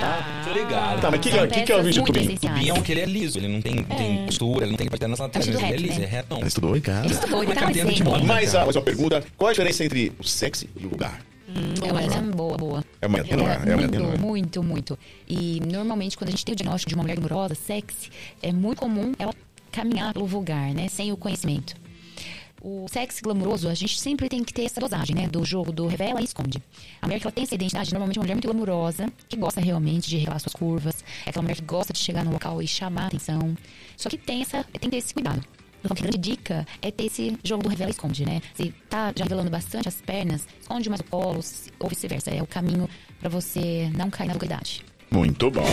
Tô 0.45 0.53
ligado. 0.53 1.01
Tá, 1.01 1.11
mas 1.11 1.19
o 1.21 1.23
que, 1.23 1.31
que, 1.31 1.39
é- 1.39 1.47
que, 1.47 1.63
que 1.63 1.73
é 1.73 1.77
o 1.77 1.83
vídeo 1.83 2.03
muito 2.03 2.13
tubinho? 2.15 2.31
essenciais. 2.31 2.59
Tubião 2.59 2.83
que 2.83 2.93
ele 2.93 3.01
é 3.01 3.07
liso, 3.07 3.39
ele 3.39 3.49
não 3.49 3.61
tem, 3.61 3.75
não 3.77 3.85
tem 3.85 4.25
costura, 4.27 4.65
ele 4.65 4.71
não 4.73 4.79
tem 4.79 4.89
parte 4.89 5.07
nas 5.07 5.19
laterais, 5.19 5.49
É 5.49 5.53
mas 5.53 5.61
tudo 5.61 5.73
ele 5.75 5.85
é 5.85 5.87
liso, 5.87 6.01
né? 6.01 6.07
é 6.07 6.09
retão. 6.09 6.39
Ele 6.39 6.47
estudou, 6.49 6.81
cara? 6.81 7.05
Ele 7.05 7.15
estudou, 7.15 7.43
ele 7.43 7.55
tá 7.55 7.65
de 7.67 7.73
desenho. 7.73 8.05
bola? 8.05 8.25
Mas 8.25 8.55
a, 8.55 8.67
mas 8.67 8.77
uma 8.77 8.83
pergunta, 8.83 9.25
qual 9.37 9.49
a 9.49 9.53
diferença 9.53 9.85
entre 9.85 10.13
o 10.19 10.25
sexy 10.25 10.69
e 10.77 10.87
o 10.87 10.89
vulgar? 10.91 11.21
É 11.83 12.21
uma 12.21 12.37
boa, 12.37 12.57
boa. 12.57 12.85
É 13.01 13.07
uma 13.07 13.19
linha 13.21 13.31
tênue, 13.31 13.45
é 13.47 13.75
uma 13.75 13.87
linha 13.87 14.01
muito, 14.01 14.19
muito, 14.21 14.63
muito. 14.63 14.99
E 15.27 15.61
normalmente 15.67 16.17
quando 16.17 16.29
a 16.29 16.31
gente 16.31 16.45
tem 16.45 16.53
o 16.53 16.57
diagnóstico 16.57 16.91
de 16.91 16.95
uma 16.95 17.03
mulher 17.03 17.17
glamourosa, 17.19 17.55
sexy, 17.55 18.11
é 18.43 18.53
muito 18.53 18.79
comum 18.81 19.13
ela 19.19 19.33
caminhar 19.73 20.13
pelo 20.13 20.27
vulgar, 20.27 20.73
né? 20.75 20.89
Sem 20.89 21.11
o 21.11 21.17
conhecimento. 21.17 21.75
O 22.61 22.87
sexy 22.89 23.23
glamouroso, 23.23 23.69
a 23.69 23.75
gente 23.75 24.01
sempre 24.01 24.29
tem 24.29 24.43
que 24.43 24.53
ter 24.53 24.65
essa 24.65 24.81
dosagem, 24.81 25.15
né? 25.15 25.29
Do 25.29 25.45
jogo 25.45 25.71
do 25.71 25.87
revela 25.87 26.21
e 26.21 26.25
esconde. 26.25 26.63
A 27.01 27.07
mulher 27.07 27.21
que 27.21 27.27
ela 27.27 27.33
tem 27.33 27.45
essa 27.45 27.55
identidade, 27.55 27.93
normalmente 27.93 28.17
é 28.17 28.21
uma 28.21 28.25
mulher 28.25 28.35
muito 28.35 28.49
glamourosa, 28.49 29.13
que 29.29 29.37
gosta 29.37 29.61
realmente 29.61 30.09
de 30.09 30.17
revelar 30.17 30.41
suas 30.41 30.55
curvas, 30.55 31.05
é 31.25 31.31
aquela 31.31 31.43
mulher 31.43 31.55
que 31.55 31.63
gosta 31.63 31.93
de 31.93 31.99
chegar 32.01 32.25
no 32.25 32.33
local 32.33 32.61
e 32.61 32.67
chamar 32.67 33.05
a 33.05 33.07
atenção. 33.07 33.57
Só 33.97 34.09
que 34.09 34.19
tem, 34.19 34.43
essa, 34.43 34.65
tem 34.65 34.81
que 34.81 34.91
ter 34.91 34.97
esse 34.97 35.15
cuidado. 35.15 35.45
Então, 35.79 35.97
a 35.97 36.01
grande 36.01 36.19
dica 36.19 36.67
é 36.83 36.91
ter 36.91 37.05
esse 37.05 37.39
jogo 37.45 37.63
do 37.63 37.69
revela 37.69 37.91
e 37.91 37.93
esconde, 37.93 38.27
né? 38.27 38.43
Se 38.55 38.75
tá 38.91 39.13
já 39.15 39.23
revelando 39.23 39.51
bastante 39.51 39.89
as 39.89 40.01
pernas, 40.01 40.47
esconde 40.61 40.89
mais 40.89 41.01
o 41.01 41.05
colo, 41.05 41.41
ou 41.79 41.89
vice-versa. 41.89 42.31
É 42.31 42.43
o 42.43 42.47
caminho 42.47 42.89
pra 43.21 43.29
você 43.29 43.89
não 43.95 44.11
cair 44.11 44.27
na 44.27 44.33
vulgaridade. 44.33 44.85
Muito 45.11 45.51
bom. 45.51 45.65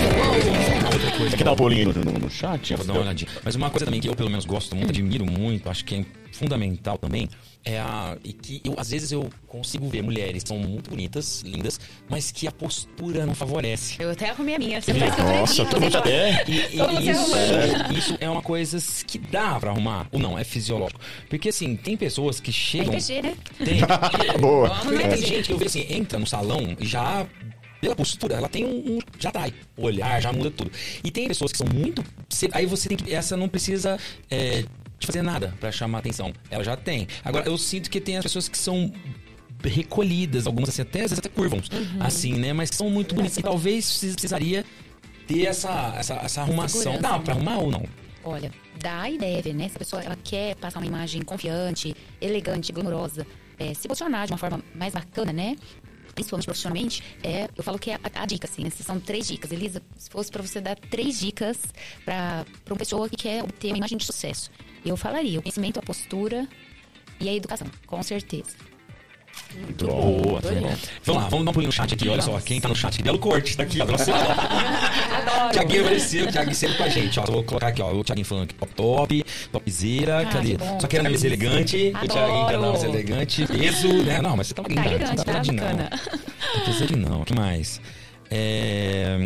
Quer 1.37 1.43
dar 1.43 1.51
um 1.51 1.55
pulinho 1.55 1.93
no, 1.93 2.19
no, 2.19 2.29
chat? 2.29 2.73
Vou 2.75 2.85
dar 2.85 2.93
uma 2.93 3.01
olhadinha. 3.01 3.29
Mas 3.43 3.55
uma 3.55 3.69
coisa 3.69 3.85
também 3.85 3.99
que 3.99 4.07
eu, 4.07 4.15
pelo 4.15 4.29
menos, 4.29 4.45
gosto 4.45 4.75
muito, 4.75 4.89
admiro 4.89 5.25
muito, 5.25 5.69
acho 5.69 5.83
que 5.83 5.95
é 5.95 6.05
fundamental 6.31 6.97
também, 6.97 7.29
é 7.63 7.79
a. 7.79 8.17
E 8.23 8.33
que 8.33 8.61
eu, 8.63 8.75
às 8.77 8.89
vezes 8.91 9.11
eu 9.11 9.29
consigo 9.47 9.87
ver 9.87 10.03
mulheres 10.03 10.43
que 10.43 10.49
são 10.49 10.59
muito 10.59 10.89
bonitas, 10.89 11.41
lindas, 11.41 11.79
mas 12.09 12.31
que 12.31 12.47
a 12.47 12.51
postura 12.51 13.25
não 13.25 13.33
favorece. 13.33 13.95
Eu 13.99 14.11
até 14.11 14.29
arrumei 14.29 14.55
a 14.55 14.59
minha. 14.59 14.81
Você 14.81 14.93
Nossa, 14.93 15.65
todo 15.65 15.81
mundo 15.81 15.91
já 15.91 15.99
até... 15.99 16.43
E, 16.47 16.75
e 16.75 17.13
você 17.13 17.97
isso, 17.97 18.17
é 18.19 18.29
uma 18.29 18.41
coisa 18.41 18.77
que 19.07 19.17
dá 19.17 19.59
pra 19.59 19.71
arrumar, 19.71 20.07
ou 20.11 20.19
não, 20.19 20.37
é 20.37 20.43
fisiológico. 20.43 20.99
Porque 21.29 21.49
assim, 21.49 21.75
tem 21.75 21.97
pessoas 21.97 22.39
que 22.39 22.51
chegam. 22.51 22.93
RPG, 22.93 23.21
né? 23.21 23.35
Tem. 23.63 23.81
Boa. 24.39 24.69
Tem 25.09 25.17
gente 25.17 25.47
que 25.47 25.53
eu 25.53 25.57
vejo 25.57 25.69
assim, 25.69 25.85
entra 25.89 26.19
no 26.19 26.27
salão 26.27 26.75
e 26.79 26.85
já. 26.85 27.25
Pela 27.85 27.95
postura, 27.95 28.35
ela 28.35 28.49
tem 28.49 28.65
um, 28.65 28.95
um- 28.97 28.99
Já 29.19 29.31
trai. 29.31 29.53
O 29.77 29.83
olhar 29.83 30.21
já 30.21 30.33
muda 30.33 30.49
tudo. 30.51 30.71
E 31.03 31.11
tem 31.11 31.27
pessoas 31.27 31.51
que 31.51 31.57
são 31.57 31.67
muito. 31.67 32.03
Aí 32.51 32.65
você 32.65 32.89
tem 32.89 32.97
que. 32.97 33.13
Essa 33.13 33.37
não 33.37 33.47
precisa. 33.47 33.97
É, 34.29 34.63
de 34.97 35.05
fazer 35.07 35.21
nada 35.21 35.53
pra 35.59 35.71
chamar 35.71 35.99
atenção. 35.99 36.33
Ela 36.49 36.63
já 36.63 36.75
tem. 36.75 37.07
Agora, 37.23 37.45
eu 37.47 37.57
sinto 37.57 37.89
que 37.89 37.99
tem 38.01 38.17
as 38.17 38.23
pessoas 38.23 38.47
que 38.47 38.57
são 38.57 38.91
recolhidas, 39.63 40.45
algumas 40.47 40.69
assim, 40.69 40.81
até, 40.83 40.99
às 40.99 41.11
vezes 41.11 41.19
até 41.19 41.29
curvam, 41.29 41.59
assim, 41.99 42.33
né? 42.33 42.53
Mas 42.53 42.69
são 42.71 42.89
muito 42.89 43.15
bonitas. 43.15 43.37
E 43.37 43.41
talvez 43.43 43.85
precis- 43.89 44.13
precisaria 44.13 44.63
ter 45.27 45.45
essa, 45.45 45.93
essa, 45.97 46.13
essa 46.15 46.41
arrumação. 46.41 46.81
Segurança, 46.93 47.01
Dá 47.01 47.19
pra 47.19 47.33
arrumar 47.33 47.57
ou 47.57 47.71
não? 47.71 47.83
Olha, 48.23 48.51
dá 48.79 49.09
e 49.09 49.17
deve, 49.17 49.53
né? 49.53 49.67
Se 49.69 49.75
a 49.75 49.79
pessoa 49.79 50.01
ela 50.03 50.17
quer 50.23 50.55
passar 50.55 50.79
uma 50.79 50.85
imagem 50.87 51.21
confiante, 51.21 51.95
elegante, 52.21 52.71
glamourosa, 52.71 53.25
é, 53.59 53.73
se 53.73 53.87
posicionar 53.87 54.25
de 54.27 54.33
uma 54.33 54.37
forma 54.37 54.61
mais 54.73 54.93
bacana, 54.93 55.31
né? 55.33 55.55
Principalmente 56.15 56.45
profissionalmente, 56.45 57.03
é, 57.21 57.49
eu 57.55 57.63
falo 57.63 57.77
que 57.77 57.91
é 57.91 57.95
a, 57.95 58.21
a 58.21 58.25
dica, 58.25 58.47
assim, 58.47 58.63
né? 58.63 58.69
são 58.69 58.99
três 58.99 59.27
dicas. 59.27 59.51
Elisa, 59.51 59.81
se 59.97 60.09
fosse 60.09 60.31
pra 60.31 60.41
você 60.41 60.61
dar 60.61 60.75
três 60.75 61.19
dicas 61.19 61.57
pra 62.03 62.45
uma 62.69 62.77
pessoa 62.77 63.09
que 63.09 63.17
quer 63.17 63.43
obter 63.43 63.67
uma 63.67 63.77
imagem 63.77 63.97
de 63.97 64.05
sucesso, 64.05 64.49
eu 64.85 64.95
falaria 64.95 65.39
o 65.39 65.41
conhecimento, 65.41 65.77
a 65.77 65.83
postura 65.83 66.47
e 67.19 67.29
a 67.29 67.33
educação, 67.33 67.67
com 67.85 68.01
certeza. 68.01 68.55
Muito 69.57 69.87
bom. 69.87 70.21
Boa, 70.21 70.41
tá 70.41 70.49
bom. 70.49 70.75
Vamos 71.03 71.23
lá, 71.23 71.29
vamos 71.29 71.45
dar 71.45 71.51
um 71.51 71.53
pulinho 71.53 71.69
no 71.69 71.71
chat 71.73 71.93
aqui. 71.93 72.09
Olha 72.09 72.21
só, 72.21 72.39
quem 72.41 72.59
tá 72.59 72.67
no 72.67 72.75
chat, 72.75 73.01
Belo 73.01 73.17
Corte, 73.19 73.55
tá 73.55 73.63
aqui, 73.63 73.81
ó. 73.81 73.85
Nossa, 73.85 74.11
Tiaguinho 75.53 75.81
apareceu, 75.81 76.27
o 76.27 76.31
Thiaguinho 76.31 76.55
sempre 76.55 76.77
com 76.77 76.83
a 76.83 76.89
gente, 76.89 77.19
ó. 77.19 77.23
Vou 77.23 77.43
colocar 77.43 77.67
aqui, 77.67 77.81
ó. 77.81 77.93
O 77.93 78.03
Thiaguinho 78.03 78.25
falando 78.25 78.47
que 78.49 78.55
top 78.55 78.73
top, 78.75 79.25
topzera, 79.51 80.19
Ah, 80.19 80.25
cadê? 80.25 80.55
que. 80.55 80.81
Só 80.81 80.87
que 80.87 80.95
era 80.97 81.09
mais 81.09 81.23
elegante, 81.23 81.91
o 81.93 81.97
Adoro. 81.97 82.07
Thiaguinho 82.13 82.47
tá 82.47 82.59
mais 82.59 82.83
elegante, 82.83 83.47
peso, 83.47 83.87
né? 84.03 84.21
Não, 84.21 84.35
mas 84.35 84.47
você 84.47 84.53
tá 84.53 84.63
Tá 84.63 84.71
elegante, 84.71 85.15
tá 85.15 85.23
tá 85.23 85.39
de 85.39 85.51
não. 85.51 85.63
bacana. 85.63 85.89
Não 86.55 86.61
precisa 86.63 86.87
de 86.87 86.95
não, 86.95 87.21
o 87.21 87.25
que 87.25 87.33
mais? 87.33 87.79
É... 88.29 89.23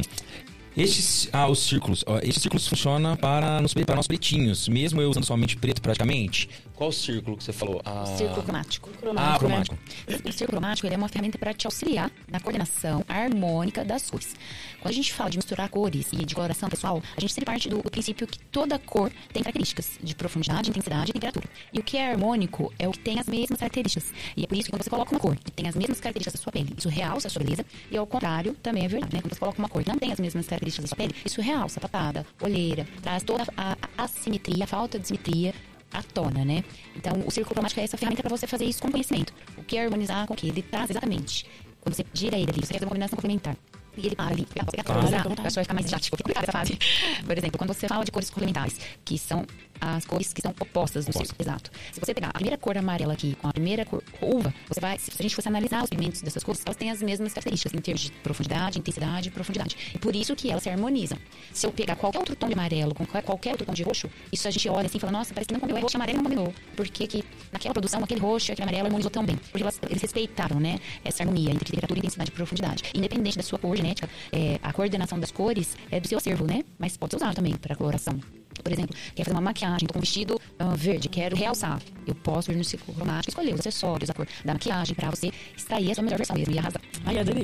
Estes, 0.77 1.27
ah, 1.33 1.47
os 1.49 1.59
círculos. 1.59 2.03
Ó, 2.07 2.19
estes 2.19 2.41
círculos 2.41 2.67
funcionam 2.67 3.15
para, 3.17 3.59
nos, 3.59 3.73
para 3.73 3.95
nós 3.95 4.07
pretinhos, 4.07 4.69
mesmo 4.69 5.01
eu 5.01 5.09
usando 5.09 5.25
somente 5.25 5.57
preto 5.57 5.81
praticamente. 5.81 6.49
Qual 6.79 6.93
círculo 6.93 7.35
que 7.35 7.43
você 7.43 7.51
falou? 7.51 7.81
Ah, 7.83 8.05
Círculo 8.05 8.41
cromático. 8.41 8.89
Ah, 9.17 9.37
cromático. 9.37 9.77
O 10.07 10.31
círculo 10.31 10.61
cromático 10.61 10.87
ele 10.87 10.95
é 10.95 10.97
uma 10.97 11.09
ferramenta 11.09 11.37
para 11.37 11.53
te 11.53 11.67
auxiliar 11.67 12.09
na 12.31 12.39
coordenação 12.39 13.03
harmônica 13.05 13.83
das 13.83 14.09
cores. 14.09 14.33
Quando 14.79 14.93
a 14.93 14.95
gente 14.95 15.11
fala 15.11 15.29
de 15.29 15.37
misturar 15.37 15.67
cores 15.67 16.07
e 16.13 16.23
de 16.23 16.33
coloração 16.33 16.69
pessoal, 16.69 17.03
a 17.17 17.19
gente 17.19 17.33
sempre 17.33 17.47
parte 17.47 17.67
do, 17.67 17.79
princípio 17.91 18.25
que 18.25 18.39
toda 18.45 18.79
cor 18.79 19.11
tem 19.33 19.43
características 19.43 19.99
de 20.01 20.15
profundidade, 20.15 20.69
intensidade 20.69 21.09
e 21.09 21.13
temperatura. 21.13 21.49
E 21.73 21.79
o 21.79 21.83
que 21.83 21.97
é 21.97 22.11
harmônico 22.11 22.73
é 22.79 22.87
o 22.87 22.91
que 22.91 22.99
tem 22.99 23.19
as 23.19 23.27
mesmas 23.27 23.59
características. 23.59 24.13
E 24.37 24.45
é 24.45 24.47
por 24.47 24.55
isso 24.55 24.67
que 24.67 24.71
quando 24.71 24.81
você 24.81 24.89
coloca 24.89 25.11
uma 25.11 25.19
cor 25.19 25.35
que 25.35 25.51
tem 25.51 25.67
as 25.67 25.75
mesmas 25.75 25.99
características 25.99 26.39
da 26.39 26.41
sua 26.41 26.53
pele, 26.53 26.73
isso 26.77 26.87
realça 26.87 27.27
a 27.27 27.29
sua 27.29 27.43
beleza. 27.43 27.65
E 27.91 27.97
ao 27.97 28.07
contrário, 28.07 28.55
também 28.63 28.85
é 28.85 28.87
verdade, 28.87 29.17
né? 29.17 29.21
Quando 29.21 29.33
você 29.33 29.39
coloca 29.39 29.59
uma 29.59 29.67
cor 29.67 29.83
que 29.83 29.89
não 29.89 29.99
tem 29.99 30.13
as 30.13 30.19
mesmas 30.19 30.47
características 30.47 30.89
da 30.89 30.95
sua 30.95 30.97
pele, 30.97 31.13
isso 31.25 31.41
realça 31.41 31.77
a 31.77 31.81
patada, 31.81 32.25
olheira, 32.41 32.87
traz 33.01 33.21
toda 33.21 33.43
a, 33.57 33.75
a 33.97 34.03
assimetria, 34.05 34.63
a 34.63 34.67
falta 34.67 34.97
de 34.97 35.05
simetria 35.05 35.53
à 35.91 36.03
tona, 36.03 36.45
né? 36.45 36.63
Então, 36.95 37.13
o 37.25 37.31
círculo 37.31 37.55
cromático 37.55 37.79
é 37.79 37.83
essa 37.83 37.97
ferramenta 37.97 38.21
para 38.21 38.29
você 38.29 38.47
fazer 38.47 38.65
isso 38.65 38.81
com 38.81 38.91
conhecimento. 38.91 39.33
O 39.57 39.63
que 39.63 39.77
é 39.77 39.83
harmonizar 39.83 40.27
com 40.27 40.33
o 40.33 40.37
que? 40.37 40.47
Ele 40.47 40.61
traz 40.61 40.89
exatamente. 40.89 41.45
Quando 41.81 41.95
você 41.95 42.05
gira 42.13 42.37
ele 42.37 42.51
ali, 42.51 42.61
você 42.61 42.67
quer 42.67 42.73
fazer 42.73 42.85
uma 42.85 42.89
combinação 42.89 43.15
complementar. 43.15 43.55
E 43.97 44.05
ele 44.05 44.15
para 44.15 44.27
ali. 44.27 44.47
Você 44.47 44.71
quer 44.71 44.81
atualizar, 44.81 45.21
a 45.21 45.29
pessoa 45.29 45.51
vai 45.55 45.63
ficar 45.63 45.73
mais 45.73 45.85
didático. 45.85 46.15
Fica 46.15 46.23
complicada 46.23 46.45
essa 46.45 46.51
fase. 46.51 46.77
Por 47.25 47.37
exemplo, 47.37 47.57
quando 47.57 47.73
você 47.73 47.87
fala 47.87 48.05
de 48.05 48.11
cores 48.11 48.29
complementares, 48.29 48.79
que 49.03 49.17
são 49.17 49.45
as 49.81 50.05
cores 50.05 50.33
que 50.33 50.41
são 50.41 50.51
opostas 50.59 51.05
no 51.07 51.13
círculo. 51.13 51.35
Exato. 51.39 51.71
Se 51.91 51.99
você 51.99 52.13
pegar 52.13 52.29
a 52.29 52.33
primeira 52.33 52.57
cor 52.57 52.77
amarela 52.77 53.13
aqui 53.13 53.35
com 53.41 53.47
a 53.47 53.53
primeira 53.53 53.85
cor 53.85 54.03
uva, 54.21 54.53
você 54.67 54.79
vai, 54.79 54.97
se 54.99 55.11
a 55.17 55.21
gente 55.21 55.35
fosse 55.35 55.47
analisar 55.47 55.83
os 55.83 55.89
pigmentos 55.89 56.21
dessas 56.21 56.43
cores, 56.43 56.61
elas 56.65 56.77
têm 56.77 56.91
as 56.91 57.01
mesmas 57.01 57.33
características 57.33 57.73
em 57.73 57.81
termos 57.81 58.01
de 58.01 58.11
profundidade, 58.11 58.79
intensidade 58.79 59.29
e 59.29 59.31
profundidade. 59.31 59.75
E 59.93 59.97
por 59.97 60.15
isso 60.15 60.35
que 60.35 60.49
elas 60.49 60.63
se 60.63 60.69
harmonizam. 60.69 61.17
Se 61.53 61.65
eu 61.65 61.71
pegar 61.71 61.95
qualquer 61.95 62.19
outro 62.19 62.35
tom 62.35 62.47
de 62.47 62.53
amarelo 62.53 62.93
com 62.93 63.05
qualquer, 63.05 63.51
outro 63.51 63.65
tom 63.65 63.73
de 63.73 63.83
roxo, 63.83 64.09
isso 64.31 64.47
a 64.47 64.51
gente 64.51 64.67
olha 64.69 64.85
assim 64.87 64.97
e 64.97 65.01
fala, 65.01 65.13
nossa, 65.13 65.33
parece 65.33 65.47
que 65.47 65.53
não 65.53 65.59
combinou. 65.59 65.79
É 65.79 65.81
roxo 65.81 65.97
amarelo 65.97 66.17
não 66.17 66.23
combinou. 66.23 66.53
Por 66.75 66.87
que 66.87 67.07
que 67.07 67.23
naquela 67.51 67.73
produção, 67.73 68.03
aquele 68.03 68.19
roxo 68.19 68.51
e 68.51 68.53
aquele 68.53 68.63
amarelo 68.63 68.85
harmonizou 68.87 69.11
tão 69.11 69.25
bem? 69.25 69.37
Porque 69.37 69.61
elas- 69.63 69.79
eles 69.89 70.01
respeitaram, 70.01 70.59
né, 70.59 70.79
essa 71.03 71.23
harmonia 71.23 71.51
entre 71.51 71.65
temperatura, 71.65 71.99
intensidade 71.99 72.29
e 72.29 72.33
profundidade. 72.33 72.83
Independente 72.93 73.37
da 73.37 73.43
sua 73.43 73.57
cor 73.59 73.75
genética, 73.75 74.09
é, 74.31 74.59
a 74.61 74.73
coordenação 74.73 75.19
das 75.19 75.31
cores 75.31 75.75
é 75.91 75.99
do 75.99 76.07
seu 76.07 76.17
acervo, 76.17 76.45
né? 76.45 76.63
Mas 76.77 76.97
pode 76.97 77.11
ser 77.11 77.17
usado 77.17 77.35
também 77.35 77.55
para 77.55 77.75
coloração. 77.75 78.19
Por 78.63 78.71
exemplo, 78.71 78.95
quer 79.15 79.23
fazer 79.23 79.35
uma 79.35 79.41
maquiagem, 79.41 79.87
tô 79.87 79.93
com 79.93 79.99
um 79.99 80.01
vestido 80.01 80.39
ah, 80.57 80.73
verde, 80.75 81.07
quero 81.09 81.35
realçar. 81.35 81.79
Eu 82.05 82.15
posso 82.15 82.51
ir 82.51 82.55
no 82.55 82.63
círculo 82.63 82.95
cromático, 82.97 83.29
escolher 83.31 83.53
os 83.53 83.59
acessórios, 83.59 84.09
a 84.09 84.13
cor 84.13 84.27
da 84.43 84.53
maquiagem, 84.53 84.95
pra 84.95 85.09
você 85.09 85.31
extrair 85.55 85.91
a 85.91 85.95
sua 85.95 86.03
melhor 86.03 86.17
versão 86.17 86.35
mesmo 86.35 86.53
e 86.53 86.59
arrasar. 86.59 86.81
Ai, 87.05 87.19
adorei. 87.19 87.43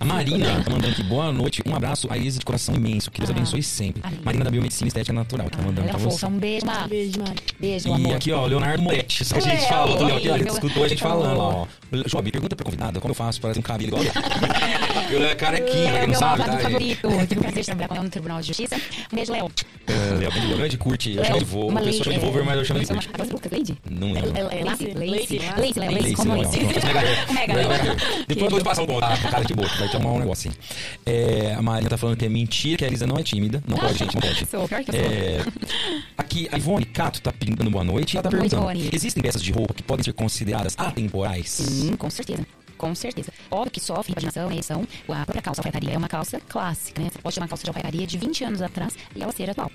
A 0.00 0.04
Marina 0.04 0.62
tá 0.64 0.70
mandando 0.70 0.88
aqui, 0.92 1.02
boa 1.04 1.32
noite, 1.32 1.62
um 1.66 1.74
abraço 1.74 2.06
a 2.10 2.16
Isa 2.18 2.38
de 2.38 2.44
coração 2.44 2.74
imenso, 2.74 3.10
que 3.10 3.18
Deus 3.20 3.30
Ah. 3.30 3.32
abençoe 3.32 3.62
sempre. 3.62 4.02
Marina 4.24 4.44
da 4.44 4.50
Biomedicina 4.50 4.88
Estética 4.88 5.12
Natural, 5.12 5.48
tá 5.50 5.58
mandando 5.58 5.88
é 5.88 5.90
pra 5.90 5.98
uma 5.98 6.10
você. 6.10 6.26
um 6.26 6.38
beijo, 6.38 6.66
Mar. 6.66 6.88
Beijo, 6.88 7.18
Mari. 7.20 7.36
Beijo, 7.58 7.88
E 7.88 7.92
amor. 7.92 8.16
aqui, 8.16 8.32
ó, 8.32 8.44
Leonardo 8.46 8.82
Moretti. 8.82 9.24
Que 9.24 9.38
a 9.38 9.40
gente 9.40 9.68
falou 9.68 10.02
Léo 10.04 10.16
aqui, 10.16 10.28
ó, 10.28 10.34
ele 10.34 10.44
meu- 10.44 10.52
escutou 10.54 10.84
a 10.84 10.88
gente 10.88 11.02
falando, 11.02 11.38
ó. 11.40 11.66
Job, 12.06 12.30
pergunta 12.32 12.56
pra 12.56 12.64
convidada 12.64 13.00
como 13.00 13.12
eu 13.12 13.16
faço 13.16 13.40
para 13.40 13.52
ter 13.54 13.60
um 13.60 13.62
cabelo 13.62 13.88
igual 13.90 14.02
eu. 14.04 14.12
Eu 15.10 15.22
é 15.24 15.34
carequinha, 15.34 15.90
pra 15.90 15.98
quem 16.00 16.00
não 16.00 16.08
meu 16.08 16.18
sabe, 16.18 16.44
tá? 16.44 16.58
favorito. 16.58 17.06
Eu 17.06 17.26
tive 17.26 17.40
o 17.40 17.42
prazer 17.42 17.60
de 17.60 17.66
trabalhar 17.66 17.88
com 17.88 17.94
ela 17.94 18.04
no 18.04 18.10
Tribunal 18.10 18.40
de 18.40 18.46
Justiça. 18.48 18.76
Um 19.12 19.14
beijo, 19.16 19.32
Léo. 19.32 19.50
É, 19.94 20.52
é 20.52 20.56
grande 20.56 20.76
curte, 20.78 21.14
eu 21.14 21.24
chamo 21.24 21.38
de 21.38 21.44
voo. 21.44 21.70
Eu 21.70 21.92
chama 21.92 22.14
de 22.14 22.18
voo, 22.18 22.44
mas 22.44 22.58
eu 22.58 22.64
chamo 22.64 22.80
de 22.80 22.86
curte. 22.86 23.08
Lady? 23.50 23.78
Não 23.90 24.16
é. 24.16 24.20
Lace? 24.64 24.86
Lace? 24.94 25.38
Lace, 25.58 25.78
Lace, 25.78 26.14
como 26.16 26.36
Lace? 26.36 26.58
Depois 28.26 28.44
eu 28.44 28.50
vou 28.50 28.64
passar 28.64 28.82
o 28.82 28.86
contato 28.86 29.20
pro 29.20 29.30
cara 29.30 29.44
de 29.44 29.54
boa, 29.54 29.68
vai 29.68 29.88
te 29.88 29.92
tomar 29.92 30.12
um 30.12 30.18
negócio 30.18 30.50
assim. 30.50 30.58
É, 31.06 31.54
a 31.56 31.62
Marina 31.62 31.88
tá 31.90 31.96
falando 31.96 32.16
que 32.16 32.24
é 32.24 32.28
mentira, 32.28 32.78
que 32.78 32.84
a 32.84 32.88
Elisa 32.88 33.06
não 33.06 33.16
é 33.16 33.22
tímida. 33.22 33.62
Não 33.66 33.76
pode, 33.76 33.98
gente, 33.98 34.14
não 34.14 34.22
pode. 34.22 34.46
Sou, 34.46 34.68
pior 34.68 34.84
que 34.84 34.90
sou. 34.90 35.00
É, 35.00 35.44
aqui, 36.16 36.48
a 36.50 36.56
Ivone 36.56 36.84
Cato 36.84 37.20
tá 37.22 37.32
pedindo 37.32 37.70
boa 37.70 37.84
noite 37.84 38.14
e 38.14 38.16
ela 38.16 38.22
tá 38.22 38.30
perguntando. 38.30 38.66
Existem 38.92 39.22
peças 39.22 39.42
de 39.42 39.52
roupa 39.52 39.74
que 39.74 39.82
podem 39.82 40.04
ser 40.04 40.12
consideradas 40.12 40.74
atemporais? 40.76 41.48
Sim, 41.50 41.96
com 41.96 42.10
certeza. 42.10 42.44
Com 42.76 42.94
certeza. 42.94 43.32
Óbvio 43.50 43.70
que 43.70 43.80
sofre 43.80 44.10
repaginação, 44.10 44.50
edição. 44.50 44.86
A 45.08 45.24
própria 45.24 45.42
calça 45.42 45.60
alfaiataria 45.60 45.94
é 45.94 45.98
uma 45.98 46.08
calça 46.08 46.40
clássica, 46.40 47.02
né? 47.02 47.10
Você 47.12 47.18
pode 47.18 47.34
ter 47.34 47.40
uma 47.40 47.48
calça 47.48 47.64
de 47.64 47.70
alfaiataria 47.70 48.06
de 48.06 48.18
20 48.18 48.44
anos 48.44 48.62
atrás 48.62 48.96
e 49.14 49.22
ela 49.22 49.32
ser 49.32 49.50
atual. 49.50 49.70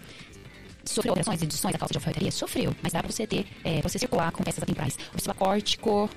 sofreu 0.86 1.12
alterações, 1.12 1.42
edições, 1.42 1.76
a 1.76 1.78
calça 1.78 1.94
de 1.94 1.98
alfaiataria? 1.98 2.32
Sofreu, 2.32 2.76
mas 2.82 2.94
dá 2.94 3.02
pra 3.02 3.12
você 3.12 3.26
ter, 3.26 3.46
é, 3.64 3.82
você 3.82 3.98
circular 3.98 4.32
com 4.32 4.44
peças 4.44 4.62
atemporais. 4.64 4.98
O 5.14 5.34
córtico, 5.34 6.10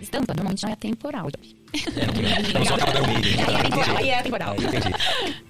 estampa, 0.00 0.34
normalmente 0.34 0.62
não 0.62 0.72
é 0.72 0.76
temporal. 0.76 1.28
É, 1.28 2.06
não 2.06 2.14
tem. 2.14 2.48
Então 2.48 2.64
só 2.64 2.74
acaba 2.74 2.98
Aí 2.98 3.96
é. 3.96 3.96
Aí 3.96 4.10
é 4.10 4.22
temporal. 4.22 4.54
Aí, 4.58 4.64
entendi. 4.64 4.94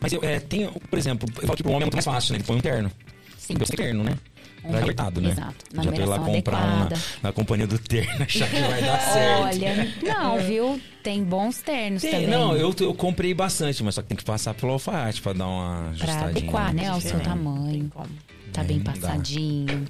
Mas 0.01 0.13
eu 0.13 0.21
é, 0.23 0.41
tenho, 0.41 0.73
por 0.73 0.99
exemplo, 0.99 1.29
eu 1.37 1.47
falo 1.47 1.57
que 1.57 1.63
pro 1.63 1.73
homem 1.73 1.83
é 1.83 1.87
muito 1.87 1.95
mais 1.95 2.05
fácil, 2.05 2.33
né? 2.33 2.39
Ele 2.39 2.45
põe 2.45 2.57
um 2.57 2.61
terno. 2.61 2.91
Sim. 3.39 3.55
Eu 3.59 3.67
sei 3.67 3.77
terno, 3.77 4.05
né? 4.05 4.17
Um 4.65 4.69
Vai 4.73 4.77
re- 4.79 4.83
apertado, 4.85 5.21
né? 5.21 5.31
Exato. 5.31 5.55
Na 5.73 5.83
Já 5.83 5.93
tô 5.93 6.05
lá 6.05 6.19
comprar 6.19 6.65
um 6.67 6.89
na, 7.23 7.33
companhia 7.33 7.67
do 7.67 7.79
terno, 7.79 8.23
achar 8.25 8.49
que 8.49 8.61
vai 8.61 8.83
dar 8.83 9.01
certo. 9.01 9.43
Olha, 9.43 9.95
não, 10.03 10.39
viu? 10.39 10.81
Tem 11.03 11.25
bons 11.25 11.63
ternos 11.63 12.03
Tem, 12.03 12.11
também. 12.11 12.29
não, 12.29 12.55
eu, 12.57 12.75
eu 12.81 12.95
comprei 12.95 13.33
bastante, 13.33 13.83
mas 13.83 13.95
só 13.95 14.03
que 14.03 14.09
tem 14.09 14.17
que 14.19 14.25
passar 14.25 14.53
pelo 14.53 14.73
alfaiate 14.73 15.23
pra 15.23 15.33
dar 15.33 15.47
uma 15.47 15.77
Pra 15.97 16.05
ajustadinha. 16.05 16.27
adequar, 16.29 16.75
né, 16.75 16.89
ao 16.89 17.01
seu 17.01 17.17
É. 17.17 17.21
tamanho. 17.21 17.91
Tá 18.53 18.63
bem 18.65 18.79
É, 18.81 18.91
passadinho. 18.91 19.87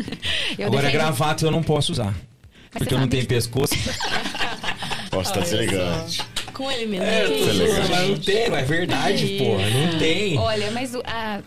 Eu 0.58 0.66
Agora, 0.66 0.82
defendo- 0.88 1.00
gravata 1.00 1.46
eu 1.46 1.50
não 1.50 1.62
posso 1.62 1.92
usar. 1.92 2.14
Porque 2.72 2.84
você 2.88 2.94
eu 2.94 2.98
não 3.00 3.08
tenho 3.08 3.24
pescoço. 3.26 3.72
Posso 5.10 5.38
estar 5.38 5.54
elegante. 5.56 6.22
Com 6.54 6.70
ele 6.70 6.86
mesmo. 6.86 7.04
É, 7.04 7.22
legal. 7.26 7.78
mas 7.90 8.08
não 8.10 8.18
tem, 8.18 8.36
é 8.42 8.62
verdade, 8.62 9.26
porra, 9.38 9.70
não 9.70 9.98
tem. 9.98 10.38
Olha, 10.38 10.70
mas 10.70 10.94
o- 10.94 11.02
a, 11.04 11.40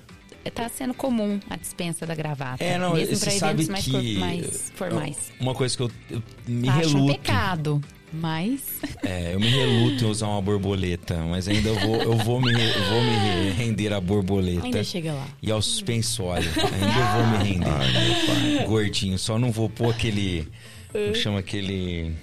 tá 0.52 0.68
sendo 0.70 0.94
comum 0.94 1.40
a 1.49 1.56
dispensa 1.56 2.06
da 2.06 2.14
gravata. 2.15 2.64
É, 2.64 2.78
não, 2.78 2.94
mesmo 2.94 3.15
sabe 3.15 3.64
eventos 3.64 3.68
mais, 3.70 3.86
que... 3.86 4.18
mais 4.18 4.72
formais. 4.76 5.18
Uma 5.40 5.53
coisa 5.53 5.76
que 5.78 5.84
eu, 5.84 5.91
eu 6.10 6.24
me 6.48 6.70
Acho 6.70 6.90
um 6.98 7.06
reluto. 7.06 7.14
pecado, 7.20 7.82
mas... 8.11 8.61
É, 9.03 9.34
eu 9.34 9.40
me 9.40 9.48
reluto 9.49 10.03
em 10.03 10.07
usar 10.07 10.28
uma 10.28 10.41
borboleta, 10.41 11.15
mas 11.24 11.48
ainda 11.48 11.70
eu 11.70 11.80
vou, 11.80 11.95
eu 11.95 12.18
vou, 12.18 12.41
me, 12.41 12.52
eu 12.52 12.90
vou 12.90 13.02
me 13.02 13.15
re- 13.15 13.49
render 13.52 13.94
à 13.94 13.99
borboleta. 13.99 14.65
Ainda 14.65 14.84
chega 14.84 15.14
lá. 15.14 15.28
E 15.41 15.52
ao 15.52 15.61
suspensório. 15.61 16.49
Ainda 16.57 16.99
eu 16.99 17.14
vou 17.14 17.38
me 17.38 17.49
render. 17.49 18.65
Gordinho. 18.68 19.18
Só 19.18 19.40
não 19.40 19.52
vou 19.52 19.70
pôr 19.70 19.90
aquele. 19.91 20.48
Como 20.91 21.15
chama 21.15 21.40
aquele. 21.40 22.14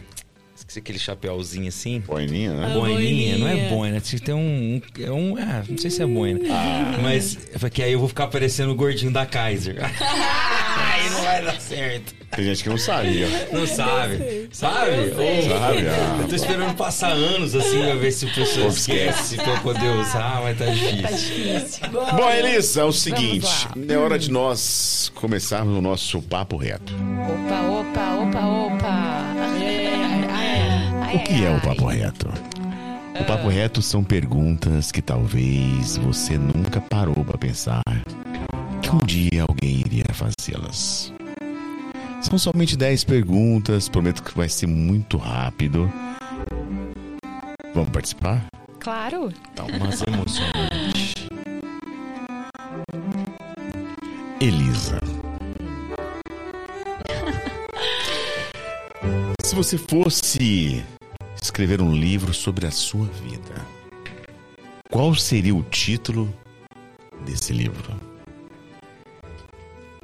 Aquele 0.79 0.99
chapéuzinho 0.99 1.69
assim. 1.69 2.01
Boininha, 2.01 2.53
né? 2.55 2.73
Boininha, 2.75 3.39
não 3.39 3.47
é 3.49 3.51
boininha. 3.53 3.69
boina, 3.71 4.01
tinha 4.01 4.19
que 4.21 4.25
ter 4.27 4.33
um. 4.35 4.39
um- 4.77 4.83
É 5.05 5.11
um 5.11 5.37
ah, 5.37 5.63
não 5.69 5.77
sei 5.79 5.91
se 5.91 6.03
é 6.03 6.07
boina. 6.07 6.41
Mas 7.03 7.37
porque 7.59 7.83
aí 7.83 7.93
eu 7.93 7.99
vou 7.99 8.09
ficar 8.09 8.29
parecendo 8.29 8.71
o 8.73 8.75
gordinho 8.75 9.11
da 9.13 9.27
Kaiser. 9.27 9.77
aí 9.83 11.11
não 11.11 11.23
vai 11.23 11.45
dar 11.45 11.61
certo. 11.61 12.15
Tem 12.31 12.45
gente 12.45 12.63
que 12.63 12.69
não 12.69 12.79
sabe, 12.79 13.25
ó. 13.25 13.57
Não 13.57 13.67
sabe? 13.67 14.49
Sabe? 14.53 14.91
Ô, 14.93 15.49
Sabe, 15.49 15.89
ah. 15.89 16.19
Eu 16.23 16.29
tô 16.29 16.35
esperando 16.37 16.75
passar 16.77 17.11
anos 17.11 17.57
assim 17.57 17.81
pra 17.81 17.95
ver 17.97 18.13
se 18.13 18.25
o 18.27 18.33
pessoal 18.33 18.69
esquece 18.69 19.35
pra 19.37 19.49
eu 19.55 19.59
poder 19.63 19.89
usar, 19.97 20.41
mas 20.41 20.57
tá 20.57 20.67
difícil. 20.67 21.89
Bom, 21.91 22.31
Elisa, 22.31 22.83
é 22.83 22.85
o 22.85 22.93
seguinte. 22.93 23.49
É 23.89 23.97
hora 23.97 24.17
de 24.17 24.31
nós 24.31 25.11
começarmos 25.17 25.77
o 25.77 25.81
nosso 25.83 26.23
papo 26.23 26.57
reto. 26.57 26.93
Opa, 26.95 27.81
opa, 27.81 27.90
Ai, 31.11 31.17
O 31.17 31.25
que 31.25 31.45
é 31.45 31.49
ai, 31.49 31.57
o 31.57 31.61
papo 31.61 31.87
reto? 31.87 32.29
O 33.21 33.25
papo 33.25 33.49
reto 33.49 33.83
são 33.83 34.05
perguntas 34.05 34.93
que 34.93 35.03
talvez 35.03 35.97
você 35.97 36.39
nunca 36.39 36.81
parou 36.81 37.25
pra 37.25 37.37
pensar 37.37 37.83
que 38.81 38.91
um 38.91 38.99
dia 38.99 39.43
alguém 39.43 39.81
iria 39.81 40.05
fazê-las. 40.13 41.13
São 42.23 42.39
somente 42.39 42.77
10 42.77 43.03
perguntas, 43.03 43.89
prometo 43.89 44.23
que 44.23 44.37
vai 44.37 44.49
ser 44.49 44.69
muito 44.69 45.17
rápido. 45.17 45.93
Vamos 47.75 47.91
participar? 47.91 48.45
Claro. 48.79 49.33
Tá 49.57 49.65
umas 49.65 50.01
emocionantes. 50.07 51.15
Elisa. 54.41 55.01
Se 59.43 59.57
você 59.57 59.77
fosse 59.77 60.85
escrever 61.43 61.81
um 61.81 61.95
livro 61.95 62.35
sobre 62.35 62.67
a 62.67 62.71
sua 62.71 63.07
vida, 63.07 63.67
qual 64.91 65.15
seria 65.15 65.55
o 65.55 65.63
título 65.63 66.33
desse 67.25 67.53
livro? 67.53 67.95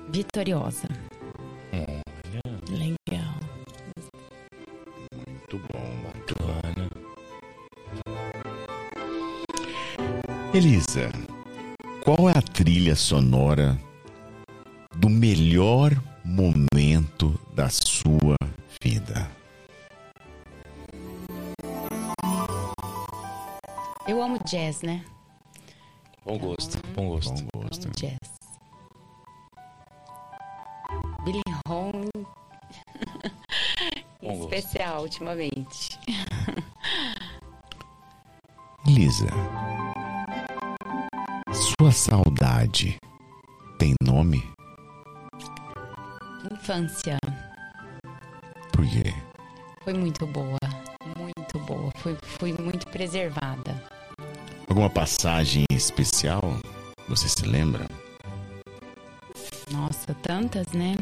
Vitoriosa. 0.09 0.89
Legal. 2.71 3.35
Muito 5.15 5.59
bom. 5.73 5.97
Bacana. 6.05 6.89
Elisa, 10.55 11.11
qual 12.03 12.31
é 12.31 12.33
a 12.37 12.43
trilha 12.43 12.97
sonora 12.97 13.79
do 14.97 15.09
melhor 15.09 15.93
momento 16.25 17.39
da 17.55 17.69
sua 17.69 18.37
vida? 18.83 19.36
Eu 24.09 24.23
amo 24.23 24.39
jazz, 24.45 24.83
né? 24.83 25.05
Bom 26.25 26.39
gosto, 26.39 26.79
bom 26.95 27.09
gosto. 27.09 27.43
Bom 27.53 27.63
gosto. 27.63 27.87
Amo 27.87 27.95
jazz. 27.97 28.19
Billy 31.25 31.43
Home. 31.69 32.09
Bom 34.23 34.31
em 34.31 34.39
gosto. 34.39 34.55
especial, 34.55 35.03
ultimamente. 35.03 35.99
Elisa, 38.87 39.27
sua 41.53 41.91
saudade 41.91 42.97
tem 43.81 43.93
nome? 44.01 44.41
Infância. 46.53 47.19
Por 48.73 48.87
quê? 48.89 49.13
Foi 49.83 49.95
muito 49.95 50.25
boa. 50.29 50.59
Muito 51.19 51.59
boa. 51.67 51.91
Foi, 51.97 52.17
fui 52.23 52.53
muito 52.53 52.87
preservada. 52.87 53.96
Alguma 54.69 54.91
passagem 54.91 55.65
especial? 55.71 56.43
Você 57.09 57.29
se 57.29 57.47
lembra? 57.47 57.87
Nossa, 59.71 60.13
tantas, 60.15 60.67
né? 60.73 60.97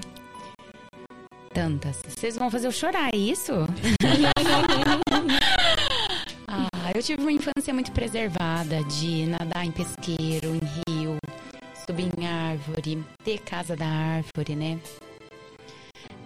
Tantas. 1.52 2.02
Vocês 2.06 2.36
vão 2.36 2.50
fazer 2.50 2.66
eu 2.66 2.72
chorar, 2.72 3.08
é 3.14 3.16
isso? 3.16 3.52
ah, 6.46 6.92
eu 6.94 7.02
tive 7.02 7.22
uma 7.22 7.32
infância 7.32 7.72
muito 7.72 7.90
preservada 7.92 8.84
de 8.84 9.24
nadar 9.26 9.64
em 9.64 9.72
pesqueiro, 9.72 10.54
em 10.54 10.60
rio, 10.90 11.16
subir 11.86 12.10
em 12.18 12.26
árvore, 12.26 13.02
ter 13.24 13.38
casa 13.38 13.74
da 13.74 13.86
árvore, 13.86 14.54
né? 14.56 14.78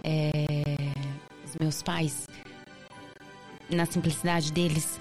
É, 0.03 0.31
os 1.45 1.55
meus 1.57 1.81
pais, 1.81 2.27
na 3.69 3.85
simplicidade 3.85 4.51
deles, 4.51 4.99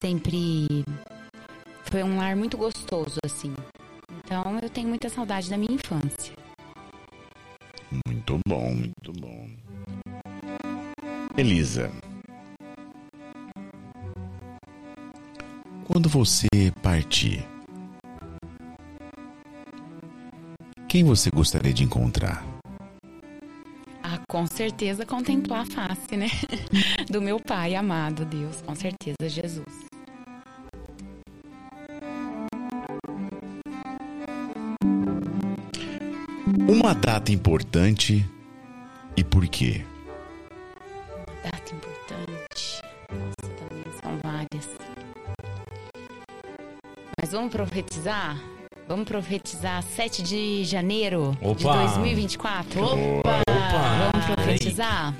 sempre 0.00 0.84
foi 1.90 2.02
um 2.02 2.16
lar 2.16 2.36
muito 2.36 2.56
gostoso, 2.56 3.18
assim. 3.24 3.54
Então 4.18 4.58
eu 4.62 4.68
tenho 4.68 4.88
muita 4.88 5.08
saudade 5.08 5.48
da 5.48 5.56
minha 5.56 5.72
infância. 5.72 6.34
Muito 8.06 8.38
bom, 8.46 8.74
muito 8.74 9.12
bom. 9.12 9.48
Elisa. 11.36 11.90
Quando 15.84 16.08
você 16.08 16.48
partir, 16.82 17.46
quem 20.88 21.04
você 21.04 21.30
gostaria 21.30 21.72
de 21.72 21.84
encontrar? 21.84 22.44
Ah, 24.02 24.18
com 24.28 24.46
certeza 24.46 25.06
contemplar 25.06 25.60
a 25.60 25.66
face, 25.66 26.16
né? 26.16 26.26
Do 27.08 27.22
meu 27.22 27.38
pai 27.38 27.74
amado, 27.74 28.24
Deus, 28.24 28.60
com 28.62 28.74
certeza, 28.74 29.28
Jesus. 29.28 29.85
Uma 36.86 36.94
data 36.94 37.32
importante 37.32 38.24
e 39.16 39.24
por 39.24 39.44
quê? 39.48 39.84
Data 41.42 41.74
importante. 41.74 42.80
Nossa, 43.10 43.54
também 43.56 43.84
são 44.00 44.16
várias. 44.22 44.68
Mas 47.20 47.32
vamos 47.32 47.50
profetizar? 47.50 48.40
Vamos 48.86 49.04
profetizar 49.08 49.82
7 49.82 50.22
de 50.22 50.62
janeiro 50.62 51.36
de 51.58 51.66
Opa! 51.66 51.86
2024? 51.86 52.80
Opa! 52.80 53.42
Vamos 54.12 54.26
profetizar? 54.26 55.12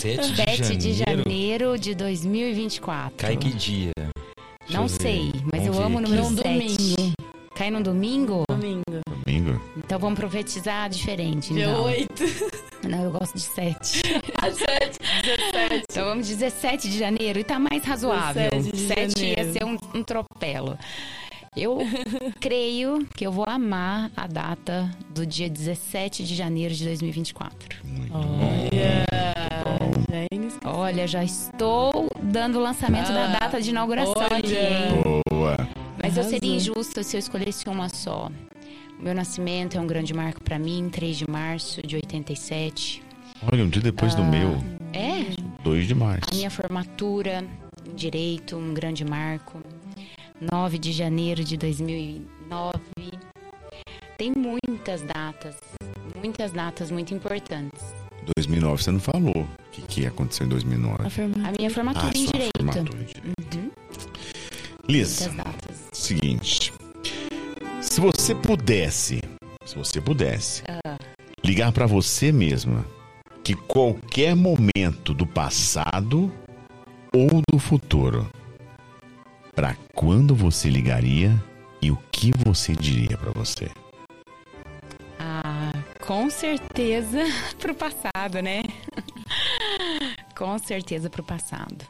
7 0.00 0.32
de 0.32 0.34
7 0.34 0.34
janeiro. 0.34 0.76
de 0.76 0.92
janeiro 0.92 1.78
de 1.78 1.94
2024. 1.94 3.16
Cai 3.16 3.36
que 3.36 3.52
dia? 3.52 3.92
Deixa 4.66 4.76
Não 4.76 4.88
sei, 4.88 5.32
mas 5.52 5.62
Vamos 5.62 5.66
eu 5.66 5.72
ver 5.72 5.82
amo 5.84 5.98
o 5.98 6.00
número 6.00 6.22
Num 6.24 6.36
7. 6.36 6.42
domingo. 6.48 7.12
Cai 7.54 7.70
no 7.70 7.80
domingo? 7.80 8.42
Domingo. 8.50 8.85
Domingo? 9.40 9.60
Então 9.76 9.98
vamos 9.98 10.18
profetizar 10.18 10.88
diferente. 10.88 11.52
Dia 11.52 11.64
então. 11.66 11.84
8. 11.84 12.24
Não, 12.88 13.04
eu 13.04 13.10
gosto 13.10 13.34
de 13.34 13.40
7. 13.40 14.02
Às 14.40 14.56
7, 14.56 14.98
17. 15.24 15.84
Então 15.90 16.04
vamos 16.04 16.28
17 16.28 16.88
de 16.88 16.98
janeiro 16.98 17.38
e 17.38 17.44
tá 17.44 17.58
mais 17.58 17.84
razoável. 17.84 18.50
17 18.50 18.72
de 18.72 18.86
7 18.86 19.24
ia 19.26 19.52
ser 19.52 19.64
um, 19.64 19.76
um 19.94 20.02
tropelo. 20.02 20.78
Eu 21.56 21.78
creio 22.38 23.06
que 23.16 23.26
eu 23.26 23.32
vou 23.32 23.46
amar 23.48 24.10
a 24.16 24.26
data 24.26 24.90
do 25.10 25.26
dia 25.26 25.48
17 25.48 26.24
de 26.24 26.34
janeiro 26.34 26.74
de 26.74 26.84
2024. 26.84 27.80
Olha. 28.12 29.06
Olha, 30.64 31.06
já 31.06 31.24
estou 31.24 32.08
dando 32.22 32.58
o 32.58 32.62
lançamento 32.62 33.08
da 33.08 33.24
Ah, 33.24 33.38
data 33.40 33.60
de 33.60 33.70
inauguração 33.70 34.14
olha. 34.16 34.36
aqui, 34.36 34.54
hein? 34.54 35.22
Boa. 35.30 35.56
Mas 36.02 36.16
eu 36.16 36.24
seria 36.24 36.54
injusta 36.56 37.02
se 37.02 37.16
eu 37.16 37.18
escolhesse 37.18 37.68
uma 37.68 37.88
só. 37.88 38.30
Meu 38.98 39.14
nascimento 39.14 39.76
é 39.76 39.80
um 39.80 39.86
grande 39.86 40.12
marco 40.14 40.42
pra 40.42 40.58
mim, 40.58 40.88
3 40.90 41.16
de 41.18 41.30
março 41.30 41.82
de 41.86 41.96
87. 41.96 43.02
Olha, 43.52 43.64
um 43.64 43.68
dia 43.68 43.82
depois 43.82 44.14
do 44.14 44.24
meu, 44.24 44.56
É, 44.92 45.26
2 45.62 45.86
de 45.86 45.94
março. 45.94 46.30
a 46.32 46.34
minha 46.34 46.50
formatura 46.50 47.44
em 47.86 47.94
direito, 47.94 48.56
um 48.56 48.72
grande 48.72 49.04
marco. 49.04 49.60
9 50.40 50.78
de 50.78 50.92
janeiro 50.92 51.44
de 51.44 51.56
2009. 51.56 52.72
Tem 54.18 54.32
muitas 54.34 55.02
datas, 55.02 55.56
muitas 56.14 56.52
datas 56.52 56.90
muito 56.90 57.12
importantes. 57.14 57.82
2009, 58.36 58.82
você 58.82 58.90
não 58.90 58.98
falou 59.00 59.42
o 59.42 59.70
que, 59.70 59.82
que 59.82 60.06
aconteceu 60.06 60.46
em 60.46 60.48
2009. 60.50 60.96
A 61.44 61.52
minha 61.56 61.70
formatura 61.70 62.08
em 62.16 62.24
sua 62.24 62.32
direito. 62.32 62.50
formatura 62.56 62.98
em 63.02 63.04
direito. 63.04 63.56
Uhum, 63.56 63.70
Liz, 64.88 65.20
muitas 65.20 65.36
datas. 65.36 65.76
seguinte. 65.92 66.72
Se 67.90 68.00
você 68.00 68.34
pudesse, 68.34 69.20
se 69.64 69.76
você 69.76 70.00
pudesse, 70.00 70.62
Ah. 70.68 70.98
ligar 71.44 71.72
pra 71.72 71.86
você 71.86 72.30
mesma 72.32 72.84
que 73.42 73.54
qualquer 73.54 74.34
momento 74.34 75.14
do 75.14 75.26
passado 75.26 76.32
ou 77.14 77.40
do 77.50 77.58
futuro, 77.58 78.28
pra 79.54 79.76
quando 79.94 80.34
você 80.34 80.68
ligaria 80.68 81.32
e 81.80 81.90
o 81.90 81.96
que 82.12 82.32
você 82.44 82.74
diria 82.74 83.16
pra 83.16 83.30
você? 83.32 83.70
Ah, 85.18 85.72
com 86.04 86.28
certeza 86.28 87.20
pro 87.58 87.74
passado, 87.74 88.42
né? 88.42 88.62
com 90.36 90.58
certeza 90.58 91.08
pro 91.08 91.22
passado. 91.22 91.86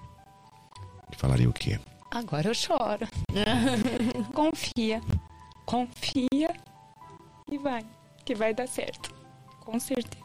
Falaria 1.17 1.49
o 1.49 1.53
quê? 1.53 1.81
Agora 2.11 2.49
eu 2.49 2.55
choro. 2.55 3.09
Confia. 4.33 5.01
Confia 5.67 6.55
e 7.51 7.59
vai. 7.59 7.85
Que 8.25 8.37
vai 8.37 8.55
dar 8.55 8.69
certo. 8.69 9.13
Com 9.65 9.81
certeza. 9.81 10.25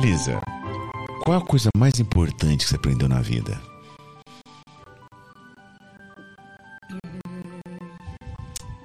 Lisa, 0.00 0.40
qual 1.22 1.38
é 1.38 1.42
a 1.42 1.44
coisa 1.44 1.68
mais 1.76 2.00
importante 2.00 2.64
que 2.64 2.70
você 2.70 2.76
aprendeu 2.76 3.06
na 3.06 3.20
vida? 3.20 3.60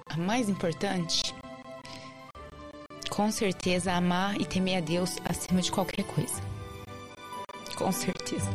A 0.10 0.18
mais 0.18 0.50
importante, 0.50 1.34
com 3.10 3.32
certeza, 3.32 3.94
amar 3.94 4.40
e 4.40 4.46
temer 4.46 4.80
a 4.80 4.82
Deus 4.82 5.16
acima 5.24 5.62
de 5.62 5.72
qualquer 5.72 6.04
coisa. 6.04 6.42
Com 7.78 7.92
certeza. 7.94 8.50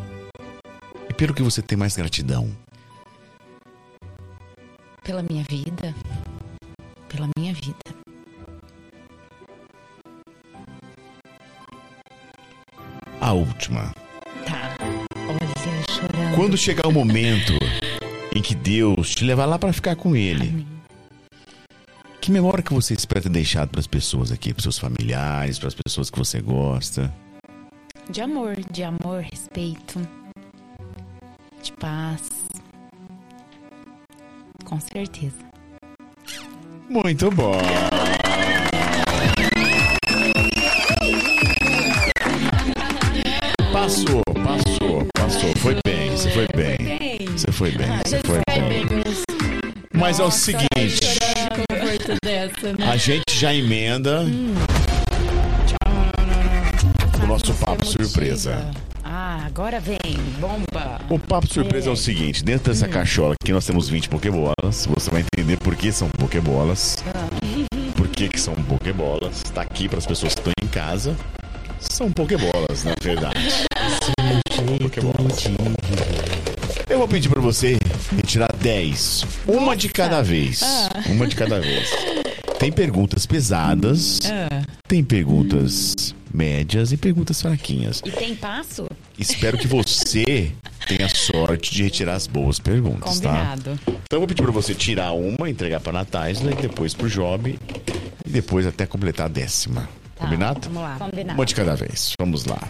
E 1.09 1.15
pelo 1.15 1.33
que 1.33 1.43
você 1.43 1.63
tem 1.63 1.79
mais 1.79 1.97
gratidão? 1.97 2.55
Pela 5.05 5.23
minha 5.23 5.45
vida. 5.45 5.95
Pela 7.09 7.29
minha 7.39 7.53
vida. 7.55 7.77
A 13.21 13.33
última. 13.33 13.93
Tá. 14.47 14.77
Olha, 15.29 15.85
chorando. 15.91 16.35
Quando 16.37 16.57
chegar 16.57 16.89
o 16.89 16.93
momento 16.93 17.53
em 18.35 18.43
que 18.43 18.55
Deus 18.55 19.15
te 19.15 19.25
levar 19.25 19.47
lá 19.47 19.59
pra 19.59 19.73
ficar 19.73 19.97
com 19.97 20.17
Ele, 20.17 20.49
Amém. 20.49 20.67
que 22.21 22.31
memória 22.31 22.63
que 22.63 22.75
você 22.75 22.95
espera 22.95 23.23
ter 23.23 23.29
deixado 23.29 23.71
pras 23.71 23.87
pessoas 23.87 24.33
aqui, 24.33 24.53
pros 24.53 24.65
seus 24.65 24.79
familiares, 24.79 25.59
pras 25.59 25.75
pessoas 25.75 26.11
que 26.11 26.19
você 26.19 26.41
gosta? 26.41 27.13
De 28.11 28.21
amor, 28.21 28.57
de 28.71 28.83
amor, 28.83 29.23
respeito, 29.23 30.01
de 31.63 31.73
paz. 31.73 32.44
Com 34.75 34.81
certeza. 34.81 35.37
Muito 36.91 37.31
bom. 37.31 37.53
Passou, 43.73 44.23
passou, 44.43 45.07
passou. 45.15 45.57
Foi 45.59 45.77
bem, 45.87 46.11
você 46.11 46.29
foi 46.31 46.49
bem. 46.57 47.29
Você 47.29 47.53
foi 47.53 47.71
bem, 47.71 47.89
você 48.05 48.21
foi 48.27 48.41
bem. 48.49 48.85
Mas 49.93 50.19
é 50.19 50.25
o 50.25 50.31
seguinte, 50.33 51.19
a 52.85 52.97
gente 52.97 53.33
já 53.33 53.55
emenda 53.55 54.25
o 57.23 57.27
nosso 57.29 57.55
papo 57.55 57.87
surpresa. 57.87 58.73
Ah, 59.17 59.45
agora 59.47 59.79
vem, 59.79 59.97
bomba. 60.41 61.01
O 61.09 61.21
papo 61.21 61.47
surpresa 61.47 61.89
é 61.89 61.93
o 61.93 61.97
seguinte: 61.97 62.43
dentro 62.43 62.73
dessa 62.73 62.89
cachola 62.89 63.37
aqui 63.41 63.53
nós 63.53 63.65
temos 63.65 63.89
20 63.89 64.09
pokebolas. 64.09 64.87
Você 64.87 65.09
vai 65.09 65.21
entender 65.21 65.57
por 65.57 65.77
que 65.77 65.93
são 65.93 66.09
pokebolas. 66.09 66.97
Por 67.95 68.09
que, 68.09 68.29
que 68.29 68.41
são 68.41 68.55
pokebolas. 68.55 69.45
Tá 69.55 69.63
aqui 69.63 69.89
para 69.89 69.99
as 69.99 70.07
pessoas 70.07 70.35
que 70.35 70.41
estão 70.41 70.53
em 70.61 70.67
casa. 70.67 71.17
São 71.79 72.11
pokebolas, 72.11 72.83
na 72.83 72.95
verdade. 73.01 73.39
Pokebolas. 74.81 75.45
Eu 76.91 76.99
vou 76.99 77.07
pedir 77.07 77.29
para 77.29 77.41
você 77.41 77.79
retirar 78.17 78.53
10. 78.57 79.27
Uma 79.47 79.77
de 79.77 79.91
cada 79.91 80.23
vez. 80.23 80.61
Uma 81.09 81.29
de 81.29 81.37
cada 81.37 81.61
vez. 81.61 81.89
Tem 82.59 82.73
perguntas 82.73 83.27
pesadas. 83.27 84.19
Tem 84.89 85.05
perguntas 85.05 86.13
médias 86.35 86.91
e 86.91 86.97
perguntas 86.97 87.41
fraquinhas. 87.41 88.03
E 88.05 88.11
tem 88.11 88.35
passo? 88.35 88.89
Espero 89.17 89.57
que 89.57 89.69
você 89.69 90.51
tenha 90.89 91.09
sorte 91.09 91.73
de 91.73 91.85
retirar 91.85 92.15
as 92.15 92.27
boas 92.27 92.59
perguntas, 92.59 93.21
tá? 93.21 93.31
Combinado. 93.31 93.79
Então 93.87 94.17
eu 94.17 94.19
vou 94.19 94.27
pedir 94.27 94.43
pra 94.43 94.51
você 94.51 94.75
tirar 94.75 95.13
uma, 95.13 95.49
entregar 95.49 95.79
pra 95.79 95.93
Natália 95.93 96.51
e 96.51 96.55
depois 96.57 96.93
pro 96.93 97.09
Job 97.09 97.57
e 98.27 98.29
depois 98.29 98.67
até 98.67 98.85
completar 98.85 99.27
a 99.27 99.29
décima. 99.29 99.89
Tá, 100.17 100.25
Combinado? 100.25 100.69
Vamos 100.69 100.83
lá. 100.83 100.97
Combinado. 100.99 101.39
Uma 101.39 101.47
de 101.47 101.55
cada 101.55 101.77
vez. 101.77 102.13
Vamos 102.19 102.45
lá. 102.47 102.61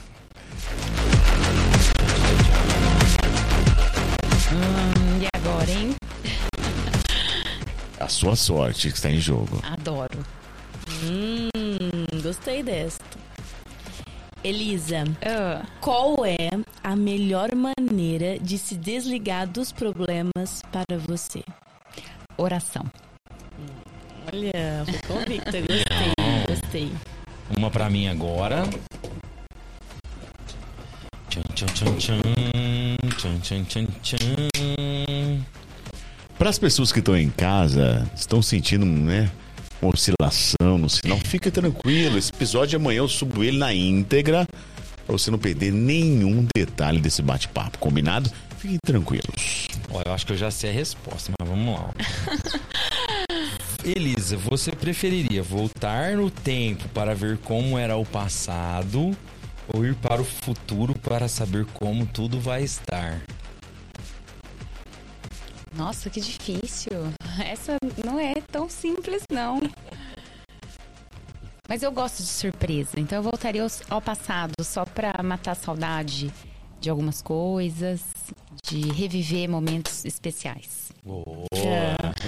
Hum, 4.52 5.22
e 5.22 5.26
agora, 5.34 5.70
hein? 5.70 5.94
A 7.98 8.08
sua 8.08 8.36
sorte 8.36 8.90
que 8.90 8.96
está 8.96 9.10
em 9.10 9.18
jogo. 9.18 9.60
Adoro. 9.62 10.18
Hum, 11.02 11.48
gostei 12.22 12.62
desta. 12.62 13.23
Elisa, 14.44 15.04
Ah, 15.24 15.64
qual 15.80 16.24
é 16.26 16.50
a 16.82 16.94
melhor 16.94 17.50
maneira 17.54 18.38
de 18.38 18.58
se 18.58 18.74
desligar 18.76 19.46
dos 19.48 19.72
problemas 19.72 20.60
para 20.70 20.98
você? 20.98 21.42
oração. 22.36 22.84
Olha, 24.32 24.84
foi 24.84 24.98
convicta, 25.16 25.52
gostei, 25.60 26.46
gostei. 26.48 26.92
Uma 27.56 27.70
pra 27.70 27.88
mim 27.88 28.08
agora. 28.08 28.64
Tchan, 31.30 31.42
tchan, 31.54 31.66
tchan, 31.66 31.96
tchan. 31.96 32.20
Tchan, 33.16 33.38
tchan, 33.40 33.64
tchan, 33.64 33.86
tchan. 34.02 35.44
Para 36.36 36.50
as 36.50 36.58
pessoas 36.58 36.90
que 36.90 36.98
estão 36.98 37.16
em 37.16 37.30
casa, 37.30 38.06
estão 38.16 38.42
sentindo, 38.42 38.84
né, 38.84 39.30
uma 39.84 39.92
oscilação 39.92 40.78
no 40.78 40.88
sinal, 40.88 41.18
fica 41.18 41.50
tranquilo. 41.50 42.16
Esse 42.16 42.30
episódio 42.30 42.78
amanhã 42.78 42.98
eu 42.98 43.08
subo 43.08 43.44
ele 43.44 43.58
na 43.58 43.72
íntegra 43.74 44.46
para 45.06 45.12
você 45.12 45.30
não 45.30 45.38
perder 45.38 45.70
nenhum 45.70 46.46
detalhe 46.56 47.00
desse 47.00 47.20
bate-papo, 47.20 47.78
combinado? 47.78 48.30
Fiquem 48.58 48.78
tranquilos. 48.84 49.68
Ó, 49.90 50.00
eu 50.04 50.12
acho 50.14 50.24
que 50.24 50.32
eu 50.32 50.36
já 50.36 50.50
sei 50.50 50.70
a 50.70 50.72
resposta, 50.72 51.30
mas 51.38 51.48
vamos 51.48 51.78
lá. 51.78 51.90
Elisa, 53.84 54.38
você 54.38 54.72
preferiria 54.72 55.42
voltar 55.42 56.16
no 56.16 56.30
tempo 56.30 56.88
para 56.88 57.14
ver 57.14 57.36
como 57.38 57.78
era 57.78 57.96
o 57.96 58.06
passado 58.06 59.14
ou 59.68 59.84
ir 59.84 59.94
para 59.96 60.22
o 60.22 60.24
futuro 60.24 60.94
para 60.94 61.28
saber 61.28 61.66
como 61.74 62.06
tudo 62.06 62.40
vai 62.40 62.62
estar? 62.62 63.20
Nossa, 65.76 66.08
que 66.08 66.20
difícil. 66.20 66.92
Essa 67.44 67.76
não 68.04 68.18
é 68.20 68.34
tão 68.52 68.68
simples, 68.68 69.22
não. 69.30 69.60
Mas 71.68 71.82
eu 71.82 71.90
gosto 71.90 72.18
de 72.18 72.28
surpresa, 72.28 72.90
então 72.98 73.18
eu 73.18 73.22
voltaria 73.22 73.62
ao, 73.62 73.70
ao 73.90 74.00
passado 74.00 74.52
só 74.62 74.84
pra 74.84 75.22
matar 75.22 75.52
a 75.52 75.54
saudade 75.54 76.30
de 76.80 76.90
algumas 76.90 77.22
coisas, 77.22 78.02
de 78.66 78.80
reviver 78.92 79.48
momentos 79.48 80.04
especiais. 80.04 80.92
Boa. 81.02 81.24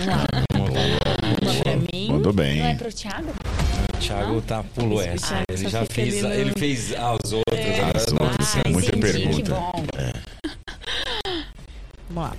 Uma 0.03 1.55
pra 1.63 1.77
mim. 1.77 2.09
Mandou 2.11 2.33
bem. 2.33 2.61
Não 2.61 2.67
é 2.67 2.75
pro 2.75 2.93
Thiago? 2.93 3.29
O 3.95 3.99
Thiago 3.99 4.41
tá, 4.43 4.63
pulou 4.75 5.01
Esse 5.03 5.11
essa. 5.11 5.27
Thiago 5.29 5.45
Ele 5.51 5.69
já 5.69 5.85
fez, 5.87 6.23
no- 6.23 6.33
ele 6.33 6.53
fez 6.59 6.93
as 6.95 7.33
outras. 7.33 7.61
As 7.61 7.79
agora 7.79 8.07
não. 8.19 8.27
outras, 8.29 8.57
Ah, 8.57 8.69
muita 8.71 8.97
entendi, 8.97 9.13
pergunta. 9.13 9.43
Que 9.43 9.51
bom. 9.51 9.73
Vamos 12.09 12.31
lá. 12.31 12.37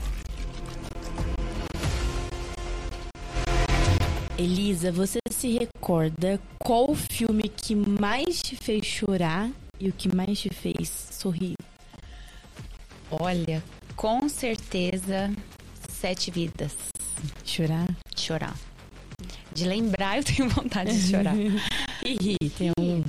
Elisa, 4.38 4.92
você 4.92 5.18
se 5.32 5.58
recorda 5.58 6.40
qual 6.60 6.92
o 6.92 6.96
filme 6.96 7.50
que 7.50 7.76
mais 7.76 8.40
te 8.40 8.56
fez 8.56 8.86
chorar 8.86 9.50
e 9.80 9.90
o 9.90 9.92
que 9.92 10.16
mais 10.16 10.40
te 10.40 10.50
fez 10.54 10.90
sorrir? 11.12 11.56
Olha, 13.10 13.64
com 13.96 14.30
certeza, 14.30 15.34
Sete 15.90 16.30
Vidas. 16.30 16.72
Chorar? 17.44 17.88
Chorar. 18.16 18.56
De 19.52 19.66
lembrar, 19.66 20.18
eu 20.18 20.24
tenho 20.24 20.48
vontade 20.50 20.92
de 20.92 21.10
chorar. 21.10 21.36
e 22.06 22.14
rir, 22.14 22.50
tem 22.56 22.72
um. 22.80 23.04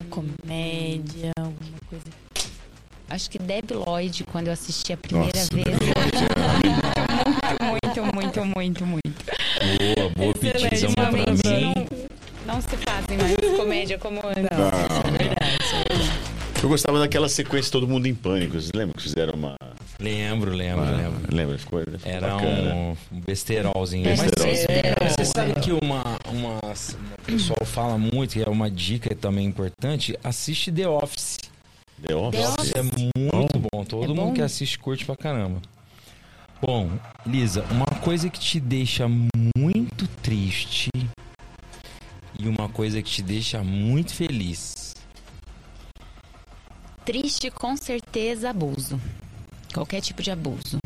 Uma 0.00 0.10
comédia, 0.10 1.30
alguma 1.38 1.78
coisa. 1.88 2.04
Acho 3.08 3.30
que 3.30 3.38
Deb 3.38 3.70
Lloyd, 3.70 4.24
quando 4.24 4.48
eu 4.48 4.52
assisti 4.52 4.92
a 4.92 4.96
primeira 4.96 5.38
Nossa, 5.38 5.54
vez. 5.54 5.66
muito, 7.24 8.14
muito, 8.14 8.44
muito, 8.44 8.86
muito. 8.86 9.24
Boa, 9.96 10.10
boa 10.16 10.34
petição 10.34 10.92
pra 10.92 11.10
mim. 11.12 11.24
não, 12.46 12.54
não 12.54 12.60
se 12.60 12.76
fazem 12.76 13.16
mais 13.18 13.56
comédia 13.56 13.98
como 13.98 14.20
antes. 14.24 14.44
Eu 16.62 16.68
gostava 16.68 16.98
daquela 16.98 17.28
sequência 17.28 17.70
Todo 17.70 17.86
Mundo 17.86 18.06
em 18.06 18.14
Pânico. 18.14 18.52
Vocês 18.54 18.72
lembram 18.74 18.94
que 18.94 19.02
fizeram 19.02 19.34
uma. 19.34 19.56
Lembro, 20.00 20.50
lembro, 20.52 20.82
uma- 20.82 20.90
lembro. 20.96 21.34
Lembra? 21.34 21.58
Ficou, 21.58 21.80
ficou 21.80 21.98
Era 22.04 22.28
bacana. 22.34 22.74
um, 22.74 22.96
besterolzinho. 23.26 24.04
Besterol. 24.04 24.46
Mas, 24.46 24.66
É. 24.68 24.94
você 25.10 25.24
sabe 25.24 25.54
que 25.60 25.72
uma, 25.72 26.02
uma, 26.30 26.58
o 26.58 27.22
pessoal 27.24 27.64
fala 27.64 27.96
muito, 27.96 28.32
que 28.34 28.42
é 28.42 28.48
uma 28.48 28.70
dica 28.70 29.14
também 29.14 29.46
importante, 29.46 30.18
assiste 30.22 30.70
The 30.72 30.88
Office. 30.88 31.38
The 32.06 32.14
Office. 32.14 32.40
The 32.42 32.48
Office. 32.48 32.72
É 32.74 32.82
muito 32.82 33.58
bom. 33.72 33.84
Todo 33.84 34.04
É 34.04 34.08
mundo 34.08 34.16
bom? 34.22 34.32
que 34.34 34.42
assiste 34.42 34.78
curte 34.78 35.04
pra 35.04 35.16
caramba. 35.16 35.60
Bom, 36.60 36.90
Lisa, 37.26 37.64
uma 37.70 37.86
coisa 38.00 38.30
que 38.30 38.40
te 38.40 38.58
deixa 38.58 39.06
muito 39.56 40.08
triste 40.22 40.88
e 42.38 42.48
uma 42.48 42.68
coisa 42.68 43.02
que 43.02 43.10
te 43.10 43.22
deixa 43.22 43.62
muito 43.62 44.14
feliz. 44.14 44.94
Triste, 47.04 47.50
com 47.50 47.76
certeza, 47.76 48.50
abuso. 48.50 49.00
Qualquer 49.72 50.00
tipo 50.00 50.22
de 50.22 50.30
abuso. 50.30 50.78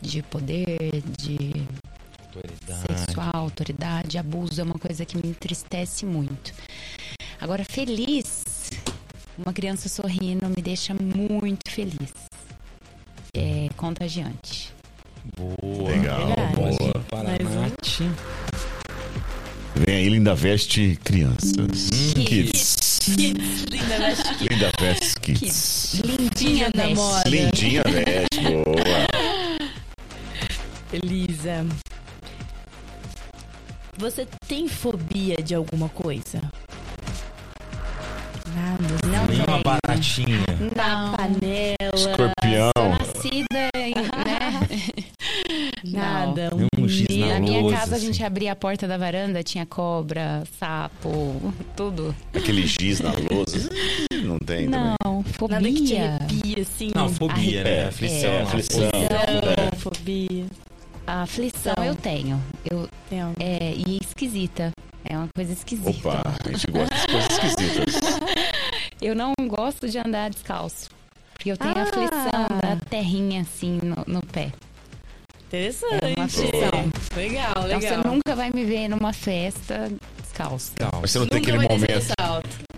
De 0.00 0.22
poder, 0.22 1.02
de 1.18 1.66
Autoridade. 2.24 3.00
sexual, 3.00 3.36
autoridade, 3.36 4.18
abuso 4.18 4.60
é 4.60 4.64
uma 4.64 4.78
coisa 4.78 5.04
que 5.04 5.16
me 5.16 5.28
entristece 5.28 6.06
muito. 6.06 6.52
Agora, 7.40 7.64
feliz, 7.64 8.44
uma 9.38 9.52
criança 9.52 9.88
sorrindo 9.88 10.48
me 10.48 10.62
deixa 10.62 10.94
muito 10.94 11.70
feliz. 11.70 12.12
É 13.34 13.68
contagiante. 13.76 14.65
Boa. 15.34 15.90
Legal, 15.90 16.26
Verdade. 16.26 16.54
boa. 16.54 17.04
Para 17.10 17.24
Mais. 17.30 17.40
Nath. 17.54 18.00
Vem 19.74 19.94
aí, 19.96 20.08
Linda 20.08 20.34
Veste 20.34 20.98
Crianças. 21.04 21.90
Hum. 22.16 22.24
Kids. 22.24 23.00
Linda, 23.08 23.98
mas 24.00 24.22
que 24.22 24.48
Linda 24.48 24.72
Veste 24.80 25.20
Kids. 25.20 26.00
Lindinha 26.04 26.70
na 26.74 26.82
veste. 26.84 26.94
moda. 26.96 27.28
Lindinha 27.28 27.82
Veste, 27.84 28.40
boa. 28.40 29.06
Elisa. 30.92 31.66
Você 33.98 34.26
tem 34.46 34.68
fobia 34.68 35.36
de 35.42 35.54
alguma 35.54 35.88
coisa? 35.88 36.40
Nada. 38.54 38.84
Não 39.06 39.26
Nenhuma 39.26 39.46
tenho. 39.46 39.62
baratinha. 39.62 40.44
Não. 40.76 41.12
Panela. 41.12 41.94
Escorpião. 41.94 42.72
Nascida 42.98 43.68
em, 43.76 43.94
né? 43.94 44.94
Nada. 45.92 46.50
Nenhum 46.54 46.68
Um 46.78 46.88
giz 46.88 47.08
na 47.16 47.38
minha 47.40 47.60
lousa, 47.60 47.76
casa 47.76 47.94
a 47.94 47.96
assim. 47.98 48.06
gente 48.06 48.24
abria 48.24 48.52
a 48.52 48.56
porta 48.56 48.86
da 48.88 48.96
varanda, 48.96 49.42
tinha 49.42 49.64
cobra, 49.66 50.42
sapo, 50.58 51.52
tudo. 51.76 52.14
Aquele 52.34 52.66
giz 52.66 53.00
na 53.00 53.12
lousa. 53.30 53.68
Não 54.24 54.38
tem 54.38 54.68
também. 54.70 54.94
Não, 55.04 55.22
fobia. 55.22 55.56
Nada 55.60 55.68
que 55.72 55.84
te 55.84 55.96
arrepia, 55.96 56.62
assim. 56.62 56.90
Não, 56.94 57.08
fobia, 57.08 57.64
né? 57.64 57.70
É, 57.76 57.84
Aflição. 57.86 58.30
é, 58.30 58.42
aflição. 58.42 58.82
Arrepiação, 58.88 59.78
fobia. 59.78 60.46
A 61.06 61.22
aflição 61.22 61.74
eu 61.84 61.94
tenho. 61.94 62.42
Eu, 62.68 62.88
algo. 63.12 63.36
é, 63.38 63.74
e 63.74 63.98
esquisita. 64.02 64.72
É 65.04 65.16
uma 65.16 65.28
coisa 65.34 65.52
esquisita. 65.52 65.90
Opa, 65.90 66.22
a 66.44 66.48
gente 66.50 66.66
gosta 66.68 66.94
de 66.96 67.06
coisas 67.06 67.30
esquisitas. 67.30 67.94
Eu 69.00 69.14
não 69.14 69.32
gosto 69.46 69.88
de 69.88 69.98
andar 69.98 70.30
descalço. 70.30 70.88
Porque 71.34 71.52
eu 71.52 71.56
tenho 71.56 71.74
Ah. 71.76 71.82
aflição 71.82 72.58
da 72.60 72.76
terrinha 72.88 73.42
assim 73.42 73.78
no, 73.82 74.02
no 74.12 74.22
pé. 74.26 74.50
Interessante. 75.48 76.04
É 76.04 76.14
uma 76.16 76.24
aflição. 76.24 76.92
Legal, 77.16 77.50
Então 77.50 77.62
legal. 77.64 77.80
você 77.80 78.08
nunca 78.08 78.34
vai 78.36 78.50
me 78.50 78.64
ver 78.64 78.88
numa 78.88 79.12
festa 79.12 79.90
descalço. 80.20 80.72
Não, 80.80 81.00
Mas 81.00 81.10
você 81.10 81.18
não 81.18 81.26
tem 81.26 81.40
Nunca 81.40 81.52
aquele 81.52 81.68
momento. 81.68 82.06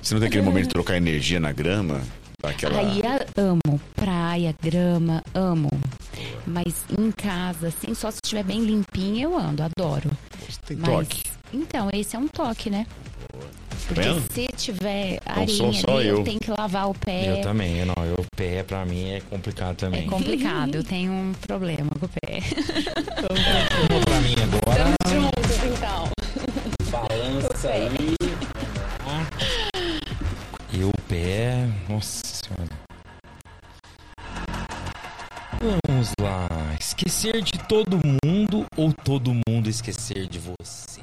Você 0.02 0.14
não 0.14 0.20
tem 0.20 0.28
aquele 0.28 0.42
momento 0.44 0.64
de 0.64 0.70
trocar 0.70 0.96
energia 0.96 1.40
na 1.40 1.52
grama? 1.52 2.02
Daquela. 2.40 2.78
Aí 2.78 3.02
amo. 3.36 3.80
Praia, 3.96 4.54
grama, 4.62 5.22
amo. 5.34 5.68
Mas 6.46 6.84
em 6.96 7.10
casa, 7.10 7.68
assim, 7.68 7.94
só 7.94 8.10
se 8.10 8.18
estiver 8.22 8.44
bem 8.44 8.60
limpinha, 8.60 9.24
eu 9.24 9.36
ando, 9.36 9.62
adoro. 9.62 10.10
Você 10.48 10.58
tem 10.66 10.76
Mas, 10.76 10.88
toque. 10.88 11.22
Então, 11.52 11.88
esse 11.92 12.14
é 12.14 12.18
um 12.18 12.28
toque, 12.28 12.70
né? 12.70 12.86
Porque 13.86 14.00
vendo? 14.02 14.32
se 14.32 14.46
tiver 14.56 15.14
Então 15.22 15.32
areia 15.42 15.56
sou 15.56 15.72
só 15.72 15.96
ali, 15.98 16.08
eu. 16.08 16.22
tenho 16.24 16.40
que 16.40 16.50
lavar 16.50 16.90
o 16.90 16.94
pé. 16.94 17.30
Eu 17.38 17.40
também, 17.40 17.84
não. 17.86 17.94
Eu 18.04 18.24
pé 18.36 18.62
pra 18.62 18.84
mim 18.84 19.10
é 19.12 19.20
complicado 19.20 19.72
É 19.72 19.74
também. 19.74 20.06
complicado, 20.06 20.74
eu 20.74 20.84
tenho 20.84 21.10
um 21.12 21.32
problema 21.46 21.90
com 21.98 22.04
o 22.04 22.08
pé. 22.08 22.40
Uma 23.90 24.00
pra 24.04 24.20
mim 24.20 24.34
agora. 24.42 24.94
juntos, 25.08 25.64
então. 25.64 26.08
Balança 26.90 27.68
aí. 27.70 28.14
E 30.72 30.84
o 30.84 30.90
pé. 31.08 31.66
Nossa 31.88 32.22
senhora. 32.26 32.78
Vamos 35.86 36.12
lá. 36.20 36.46
Esquecer 36.78 37.42
de 37.42 37.52
todo 37.66 37.98
mundo 38.24 38.66
ou 38.76 38.92
todo 38.92 39.32
mundo 39.48 39.68
esquecer 39.68 40.26
de 40.28 40.38
você? 40.38 41.00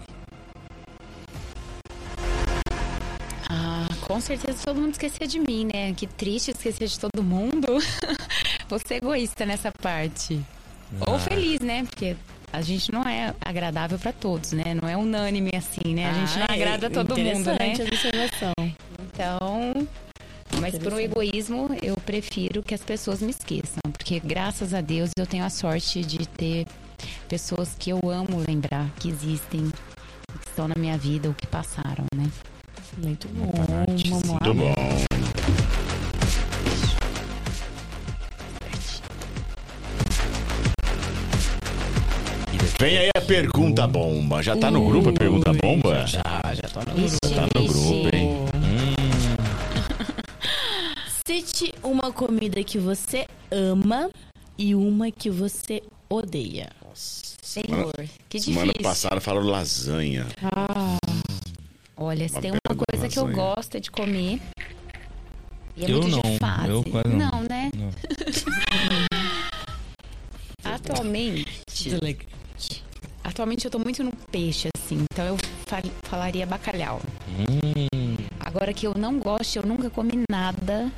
Com 4.16 4.22
certeza 4.22 4.60
todo 4.64 4.80
mundo 4.80 4.92
esquecer 4.94 5.28
de 5.28 5.38
mim, 5.42 5.68
né? 5.74 5.94
Que 5.94 6.08
triste 6.08 6.52
esquecer 6.52 6.88
de 6.88 6.98
todo 6.98 7.22
mundo. 7.22 7.68
Vou 8.70 8.80
ser 8.80 8.96
egoísta 8.96 9.46
nessa 9.46 9.74
parte. 9.74 10.40
Ou 11.06 11.16
Ah. 11.16 11.20
feliz, 11.20 11.60
né? 11.60 11.84
Porque 11.84 12.16
a 12.54 12.62
gente 12.62 12.94
não 12.94 13.02
é 13.02 13.34
agradável 13.44 14.00
pra 14.00 14.14
todos, 14.14 14.54
né? 14.54 14.74
Não 14.74 14.88
é 14.88 14.96
unânime 14.96 15.52
assim, 15.54 15.94
né? 15.94 16.10
A 16.10 16.14
gente 16.14 16.40
não 16.40 16.46
Ah, 16.50 16.54
agrada 16.54 16.90
todo 16.90 17.18
mundo, 17.18 17.46
né? 17.60 17.74
Interessante 17.74 17.82
a 17.82 17.84
observação. 17.84 18.54
Então, 19.12 19.88
mas 20.62 20.78
por 20.78 20.94
um 20.94 21.00
egoísmo, 21.00 21.68
eu 21.84 21.98
prefiro 21.98 22.64
que 22.64 22.74
as 22.74 22.82
pessoas 22.82 23.22
me 23.22 23.32
esqueçam, 23.32 23.82
porque 23.92 24.22
graças 24.22 24.74
a 24.74 24.80
Deus 24.80 25.10
eu 25.20 25.28
tenho 25.28 25.44
a 25.44 25.50
sorte 25.50 26.06
de 26.06 26.26
ter 26.26 26.66
pessoas 27.28 27.76
que 27.78 27.90
eu 27.90 28.00
amo 28.10 28.42
lembrar, 28.48 28.90
que 28.98 29.10
existem, 29.10 29.70
que 30.42 30.48
estão 30.48 30.70
na 30.70 30.76
minha 30.78 30.98
vida, 30.98 31.28
ou 31.28 31.34
que 31.34 31.48
passaram, 31.48 32.06
né? 32.16 32.30
Muito 32.98 33.28
bom. 33.30 33.52
Vamos 34.10 34.30
lá. 34.30 34.38
Muito 34.42 34.54
bom. 34.54 34.76
Vem 42.80 42.98
aí 42.98 43.10
a 43.16 43.22
pergunta 43.22 43.88
bomba. 43.88 44.44
Já 44.44 44.56
tá 44.56 44.70
no 44.70 44.86
grupo 44.86 45.10
a 45.10 45.14
pergunta 45.14 45.54
bomba? 45.54 46.06
Já, 46.06 46.22
já 46.54 46.68
tô 46.70 46.82
no 46.92 47.06
Ixi, 47.06 47.18
Tá 47.22 47.48
no 47.56 47.66
grupo, 47.68 48.16
hein? 48.16 48.46
Cite 51.26 51.74
uma 51.82 52.12
comida 52.12 52.62
que 52.64 52.78
você 52.78 53.26
ama 53.50 54.10
e 54.58 54.76
uma 54.76 55.10
que 55.10 55.30
você 55.30 55.82
odeia. 56.10 56.70
Senhor, 56.94 57.94
que 58.28 58.40
Semana 58.42 58.66
difícil. 58.68 58.84
passada 58.84 59.22
falaram 59.22 59.48
lasanha. 59.48 60.28
Olha, 61.98 62.28
se 62.28 62.36
Uma 62.36 62.42
tem 62.42 62.52
uma 62.52 62.60
coisa 62.92 63.08
que 63.08 63.18
eu 63.20 63.28
gosto 63.32 63.76
é 63.76 63.80
de 63.80 63.90
comer. 63.92 64.40
E 65.78 65.86
é 65.86 65.92
Eu 65.92 66.02
muito 66.02 66.08
não, 66.10 66.22
de 66.22 66.38
fase. 66.40 66.70
eu 66.70 66.84
quase 66.84 67.10
não. 67.10 67.32
não, 67.32 67.44
né? 67.44 67.72
Não. 67.76 67.90
Atualmente, 70.64 71.46
atualmente 73.24 73.66
eu 73.66 73.72
tô 73.72 73.78
muito 73.80 74.04
no 74.04 74.12
peixe, 74.32 74.68
assim. 74.78 75.06
Então 75.12 75.26
eu 75.26 75.38
fa- 75.68 75.82
falaria 76.04 76.46
bacalhau. 76.46 77.02
Hum, 77.30 78.16
Agora 78.40 78.74
que 78.74 78.86
eu 78.88 78.94
não 78.96 79.20
gosto, 79.20 79.58
eu 79.58 79.64
nunca 79.64 79.90
comi 79.90 80.24
nada 80.30 80.92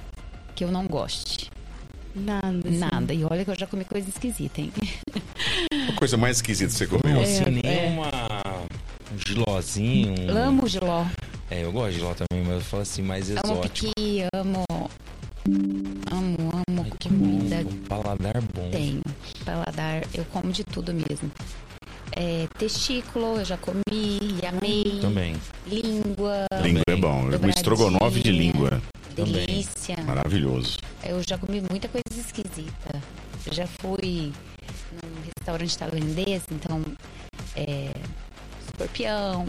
que 0.55 0.63
eu 0.63 0.71
não 0.71 0.85
goste. 0.87 1.49
Nada. 2.15 2.47
assim. 2.67 2.77
Nada. 2.77 3.13
E 3.13 3.23
olha 3.23 3.43
que 3.45 3.51
eu 3.51 3.55
já 3.59 3.67
comi 3.67 3.83
coisa 3.85 4.09
esquisita, 4.09 4.61
hein? 4.61 4.71
A 5.89 5.93
coisa 5.93 6.17
mais 6.17 6.37
esquisita 6.37 6.71
que 6.71 6.77
você 6.77 6.87
comeu? 6.87 7.15
não, 7.15 7.21
É, 7.21 7.23
assim, 7.23 7.59
é. 7.63 7.76
Um 9.17 9.27
gilozinho. 9.27 10.31
Um... 10.31 10.37
Amo 10.37 10.67
giló. 10.67 11.05
É, 11.49 11.63
eu 11.63 11.71
gosto 11.71 11.91
de 11.91 11.99
giló 11.99 12.13
também, 12.13 12.45
mas 12.45 12.55
eu 12.55 12.61
falo 12.61 12.83
assim, 12.83 13.01
mais 13.01 13.29
Amo 13.29 13.39
exótico. 13.43 13.93
piqui, 13.93 14.23
amo... 14.33 14.65
Amo, 16.11 16.51
amo 16.67 16.83
Ai, 16.83 16.91
que 16.99 17.07
comida. 17.07 17.63
bom, 17.63 17.69
um 17.69 17.77
paladar 17.87 18.41
bom. 18.53 18.69
Tenho. 18.69 19.01
Paladar, 19.45 20.03
eu 20.13 20.25
como 20.25 20.51
de 20.51 20.63
tudo 20.65 20.93
mesmo. 20.93 21.31
É, 22.11 22.47
testículo, 22.57 23.37
eu 23.37 23.45
já 23.45 23.57
comi, 23.57 24.19
amei. 24.45 24.99
Também. 24.99 25.37
Língua. 25.65 26.45
Língua 26.61 26.83
é 26.87 26.95
bom. 26.97 27.29
Um 27.29 27.49
estrogonofe 27.49 28.19
de 28.21 28.31
língua. 28.31 28.81
Delícia. 29.15 29.95
Maravilhoso. 30.05 30.77
Eu 31.03 31.21
já 31.27 31.37
comi 31.37 31.61
muita 31.69 31.87
coisa 31.87 32.03
esquisita. 32.19 33.01
Eu 33.45 33.53
já 33.53 33.67
fui 33.67 34.33
num 34.91 35.21
restaurante 35.23 35.77
tailandês, 35.77 36.43
então. 36.51 36.83
É, 37.55 37.93
escorpião, 38.77 39.45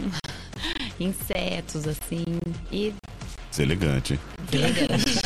insetos, 0.99 1.87
assim. 1.87 2.25
E. 2.71 2.93
Deselegante. 3.51 4.19
Elegante. 4.51 5.19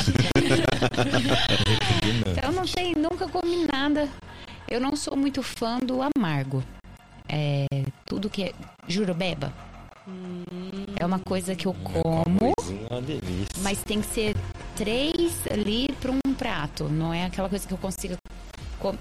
então 2.38 2.52
não 2.52 2.68
sei, 2.68 2.94
nunca 2.96 3.28
comi 3.28 3.66
nada. 3.72 4.10
Eu 4.70 4.80
não 4.80 4.96
sou 4.96 5.16
muito 5.16 5.42
fã 5.42 5.80
do 5.80 6.00
amargo. 6.02 6.64
É, 7.28 7.66
tudo 8.06 8.30
que 8.30 8.44
é 8.44 8.54
jurubeba. 8.88 9.54
É 11.00 11.06
uma 11.06 11.20
coisa 11.20 11.56
que 11.56 11.66
eu 11.66 11.74
como, 11.74 12.54
Uma 12.90 13.02
delícia. 13.02 13.48
mas 13.62 13.82
tem 13.84 14.02
que 14.02 14.08
ser 14.08 14.36
três 14.76 15.34
ali 15.50 15.88
para 16.02 16.12
um 16.12 16.34
prato. 16.34 16.86
Não 16.86 17.14
é 17.14 17.26
aquela 17.26 17.48
coisa 17.48 17.66
que 17.68 17.74
eu 17.74 17.78
consiga. 17.78 18.18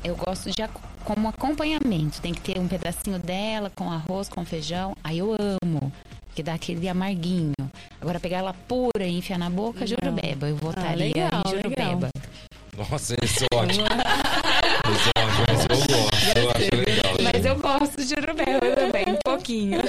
Eu 0.04 0.14
gosto 0.14 0.50
de 0.50 0.62
como 1.04 1.28
acompanhamento. 1.28 2.20
Tem 2.20 2.32
que 2.32 2.40
ter 2.40 2.58
um 2.58 2.68
pedacinho 2.68 3.18
dela 3.18 3.70
com 3.74 3.90
arroz, 3.90 4.28
com 4.28 4.44
feijão. 4.44 4.96
Aí 5.02 5.18
eu 5.18 5.32
amo. 5.32 5.92
Que 6.34 6.42
dá 6.42 6.54
aquele 6.54 6.88
amarguinho. 6.88 7.52
Agora 8.00 8.18
pegar 8.20 8.38
ela 8.38 8.54
pura 8.66 9.04
e 9.04 9.18
enfiar 9.18 9.38
na 9.38 9.50
boca, 9.50 9.86
jurubeba. 9.86 10.48
Eu 10.48 10.56
votaria 10.56 11.06
legal, 11.06 11.42
em 11.46 11.50
jurubeba. 11.50 12.08
Nossa, 12.76 13.14
esse 13.22 13.44
é 13.44 13.54
ótimo. 13.54 13.84
esse 14.94 15.10
é 15.14 15.20
ótimo, 15.20 15.44
esse 15.52 15.66
eu 15.68 15.76
gosto. 15.96 16.38
Eu 16.38 16.50
acho 16.50 16.76
legal. 16.76 17.14
Mas 17.22 17.44
eu 17.44 17.56
gosto 17.56 17.96
de 17.96 18.08
jurubeba 18.08 18.76
também, 18.76 19.04
um 19.08 19.18
pouquinho. 19.22 19.80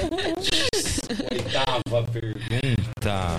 Oitava 1.32 2.04
pergunta. 2.12 3.38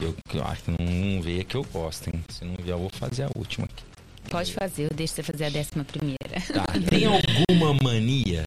Eu, 0.00 0.16
eu 0.34 0.44
acho 0.44 0.62
que 0.64 0.70
não, 0.70 0.86
não 0.86 1.22
veio 1.22 1.44
que 1.44 1.56
eu 1.56 1.64
gosto, 1.72 2.08
hein? 2.08 2.24
Se 2.30 2.44
não 2.44 2.56
vier, 2.56 2.70
eu 2.70 2.78
vou 2.78 2.90
fazer 2.90 3.24
a 3.24 3.30
última 3.36 3.66
aqui. 3.66 3.89
Pode 4.30 4.54
fazer, 4.54 4.84
eu 4.84 4.96
deixo 4.96 5.14
você 5.14 5.22
fazer 5.24 5.46
a 5.46 5.50
décima 5.50 5.84
primeira. 5.84 6.16
Tá. 6.54 6.64
Tem 6.88 7.04
alguma 7.04 7.74
mania? 7.82 8.46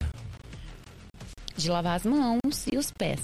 De 1.54 1.68
lavar 1.68 1.96
as 1.96 2.04
mãos 2.04 2.66
e 2.72 2.78
os 2.78 2.90
pés. 2.90 3.20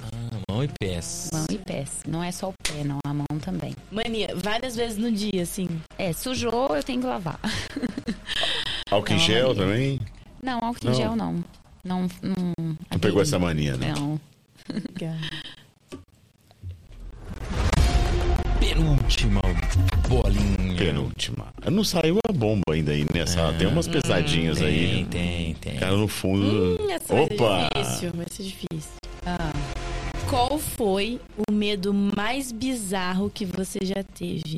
Ah, 0.00 0.38
mão 0.48 0.62
e 0.62 0.68
pés. 0.78 1.30
Mão 1.32 1.44
e 1.50 1.58
pés. 1.58 1.90
Não 2.06 2.22
é 2.22 2.30
só 2.30 2.50
o 2.50 2.54
pé, 2.62 2.84
não, 2.84 3.00
a 3.04 3.12
mão 3.12 3.26
também. 3.44 3.74
Mania, 3.90 4.34
várias 4.36 4.76
vezes 4.76 4.98
no 4.98 5.10
dia, 5.10 5.42
assim. 5.42 5.68
É, 5.98 6.12
sujou, 6.12 6.74
eu 6.76 6.82
tenho 6.82 7.00
que 7.00 7.06
lavar. 7.08 7.40
Álcool 8.88 9.12
em 9.12 9.16
Não, 9.16 9.24
gel 9.24 9.54
também? 9.54 10.00
Não, 10.42 10.58
álcool 10.62 10.84
Não. 10.84 10.92
em 10.92 10.94
gel 10.96 11.16
não. 11.16 11.44
Não, 11.84 12.02
não. 12.22 12.76
Tu 12.90 12.98
pegou 12.98 13.22
essa 13.22 13.38
mania, 13.38 13.76
né? 13.76 13.94
Não. 13.96 14.20
Penúltima 18.58 19.40
bolinha. 20.08 20.49
Penúltima. 20.84 21.46
Não 21.70 21.84
saiu 21.84 22.18
a 22.28 22.32
bomba 22.32 22.62
ainda 22.72 22.92
aí 22.92 23.04
nessa. 23.14 23.52
Tem 23.52 23.66
umas 23.66 23.86
pesadinhas 23.86 24.58
Tem, 24.58 24.66
aí. 24.66 25.04
tem, 25.04 25.54
tem. 25.54 25.76
Cara, 25.78 25.96
no 25.96 26.08
fundo. 26.08 26.78
Essa 26.90 27.14
vai 27.14 27.24
Opa! 27.24 27.68
ser 27.74 27.82
difícil, 27.84 28.10
vai 28.14 28.26
ser 28.30 28.42
difícil. 28.42 28.90
Ah, 29.26 29.52
Qual 30.28 30.58
foi 30.58 31.20
o 31.48 31.52
medo 31.52 31.92
mais 31.92 32.50
bizarro 32.50 33.28
que 33.30 33.44
você 33.44 33.78
já 33.82 34.02
teve? 34.14 34.56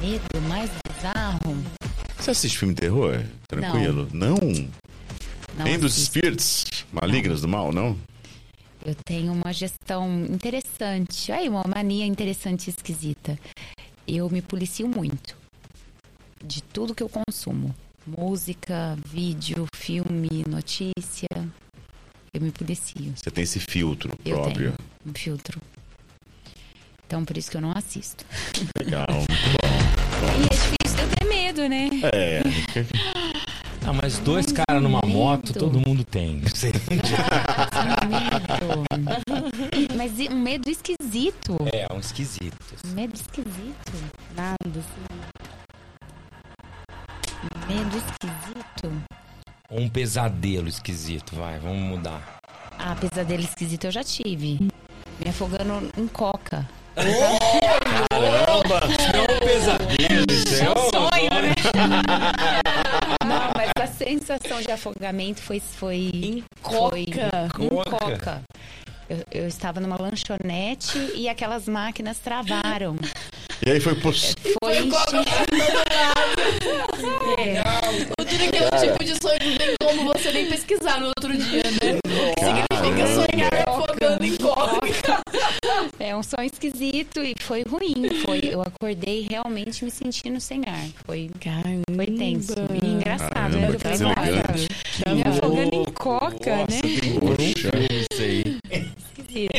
medo 0.00 0.40
mais 0.48 0.70
bizarro? 0.86 1.56
Você 2.18 2.30
assiste 2.30 2.58
filme 2.58 2.74
de 2.74 2.82
terror? 2.82 3.22
Tranquilo? 3.48 4.06
Não? 4.12 4.36
Não 5.56 5.64
Nem 5.64 5.78
dos 5.78 5.96
espíritos 5.96 6.66
malignos 6.92 7.40
do 7.40 7.48
mal, 7.48 7.72
não? 7.72 7.96
Eu 8.84 8.94
tenho 8.94 9.32
uma 9.32 9.52
gestão 9.52 10.24
interessante. 10.26 11.32
Aí, 11.32 11.48
uma 11.48 11.64
mania 11.66 12.04
interessante 12.04 12.66
e 12.66 12.70
esquisita. 12.70 13.38
Eu 14.06 14.28
me 14.28 14.42
policio 14.42 14.86
muito. 14.86 15.36
De 16.44 16.62
tudo 16.62 16.94
que 16.94 17.02
eu 17.02 17.08
consumo. 17.08 17.74
Música, 18.06 18.98
vídeo, 19.06 19.66
filme, 19.74 20.44
notícia. 20.46 21.28
Eu 22.34 22.40
me 22.42 22.50
policio. 22.50 23.14
Você 23.16 23.30
tem 23.30 23.44
esse 23.44 23.58
filtro 23.58 24.10
Eu 24.24 24.36
próprio. 24.42 24.72
tenho 24.72 24.90
um 25.06 25.14
filtro. 25.14 25.58
Então, 27.06 27.24
por 27.24 27.38
isso 27.38 27.50
que 27.50 27.56
eu 27.56 27.60
não 27.62 27.72
assisto. 27.72 28.24
Legal. 28.78 29.06
E 30.24 30.42
é 30.42 30.48
difícil 30.48 31.04
eu 31.04 31.08
ter 31.16 31.24
medo, 31.26 31.68
né? 31.68 31.90
É. 32.12 32.40
Ah, 33.86 33.92
mas 33.92 34.18
dois 34.18 34.46
caras 34.46 34.82
numa 34.82 35.02
moto, 35.06 35.52
todo 35.52 35.78
mundo 35.86 36.02
tem. 36.04 36.40
medo. 38.08 38.84
Mas 39.94 40.12
um 40.30 40.40
medo 40.40 40.70
esquisito. 40.70 41.58
É, 41.72 41.86
um 41.92 41.98
esquisito. 41.98 42.56
Um 42.86 42.92
medo 42.92 43.14
esquisito. 43.14 43.92
Nada, 44.34 44.56
assim. 44.70 45.04
Um 47.44 47.58
medo 47.68 47.96
esquisito. 47.98 48.90
Um 49.70 49.88
pesadelo 49.88 50.68
esquisito, 50.68 51.36
vai, 51.36 51.58
vamos 51.58 51.82
mudar. 51.82 52.38
Ah, 52.78 52.96
pesadelo 52.96 53.42
esquisito 53.42 53.84
eu 53.84 53.90
já 53.90 54.02
tive. 54.02 54.60
Me 55.22 55.28
afogando 55.28 55.90
em 55.98 56.06
coca. 56.08 56.66
Caramba! 56.94 58.80
Isso 58.88 59.12
não 59.12 59.24
é 59.24 59.34
um 59.34 59.40
pesadelo, 59.40 60.26
isso 60.30 60.54
é 60.62 60.70
um 60.70 60.90
sonho, 60.90 61.30
né? 61.42 62.63
Sensação 64.04 64.60
de 64.60 64.70
afogamento 64.70 65.40
foi. 65.40 65.60
foi 65.60 66.10
Em 66.12 66.44
foi 66.60 67.06
coca? 67.06 67.48
em 67.60 67.68
Coca? 67.68 67.90
coca. 67.98 68.42
Eu, 69.08 69.18
eu 69.30 69.46
estava 69.46 69.80
numa 69.80 70.00
lanchonete 70.00 70.98
e 71.14 71.28
aquelas 71.28 71.66
máquinas 71.68 72.18
travaram. 72.18 72.96
E 73.64 73.70
aí 73.70 73.80
foi 73.80 73.94
por. 73.94 74.14
Foi 74.14 74.78
encher. 74.78 75.24
É. 77.38 77.62
O 78.20 78.24
duro 78.24 78.42
é 78.44 78.48
que 78.50 78.56
é 78.58 78.66
um 78.66 78.80
tipo 78.80 79.04
de 79.04 79.14
sonho 79.22 79.38
que 79.38 79.48
não 79.50 79.56
tem 79.56 79.74
como 79.82 80.12
você 80.12 80.32
nem 80.32 80.46
pesquisar 80.48 81.00
no 81.00 81.06
outro 81.08 81.36
dia, 81.36 81.62
né? 81.64 81.98
Significa 82.38 83.06
sonhar 83.14 83.68
afogando 83.68 84.24
em 84.24 84.36
coca. 84.36 85.23
É 85.98 86.14
um 86.16 86.22
sonho 86.22 86.46
esquisito 86.46 87.20
e 87.22 87.34
foi 87.40 87.62
ruim. 87.62 88.08
Foi, 88.24 88.40
eu 88.42 88.62
acordei 88.62 89.26
realmente 89.28 89.84
me 89.84 89.90
sentindo 89.90 90.40
sem 90.40 90.62
ar. 90.66 90.86
Foi, 91.06 91.30
foi 91.94 92.06
tenso 92.06 92.54
e 92.82 92.86
engraçado. 92.86 93.30
Caramba, 93.32 93.58
né? 93.58 93.68
Eu 93.74 93.80
falei, 93.80 93.98
nossa, 93.98 95.14
me 95.14 95.22
afogando 95.22 95.74
em 95.76 95.84
coca, 95.92 96.56
né? 96.56 96.66
Poxa. 97.20 97.70
Isso 97.90 98.22
aí. 98.22 98.58
Esquisito. 98.70 99.52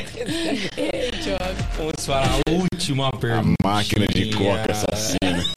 Vamos 1.77 2.06
para 2.06 2.26
a 2.27 2.40
última 2.52 3.07
A 3.10 3.18
pergunta. 3.18 3.56
máquina 3.64 4.07
de 4.07 4.30
coca 4.36 4.72
assassina. 4.72 5.44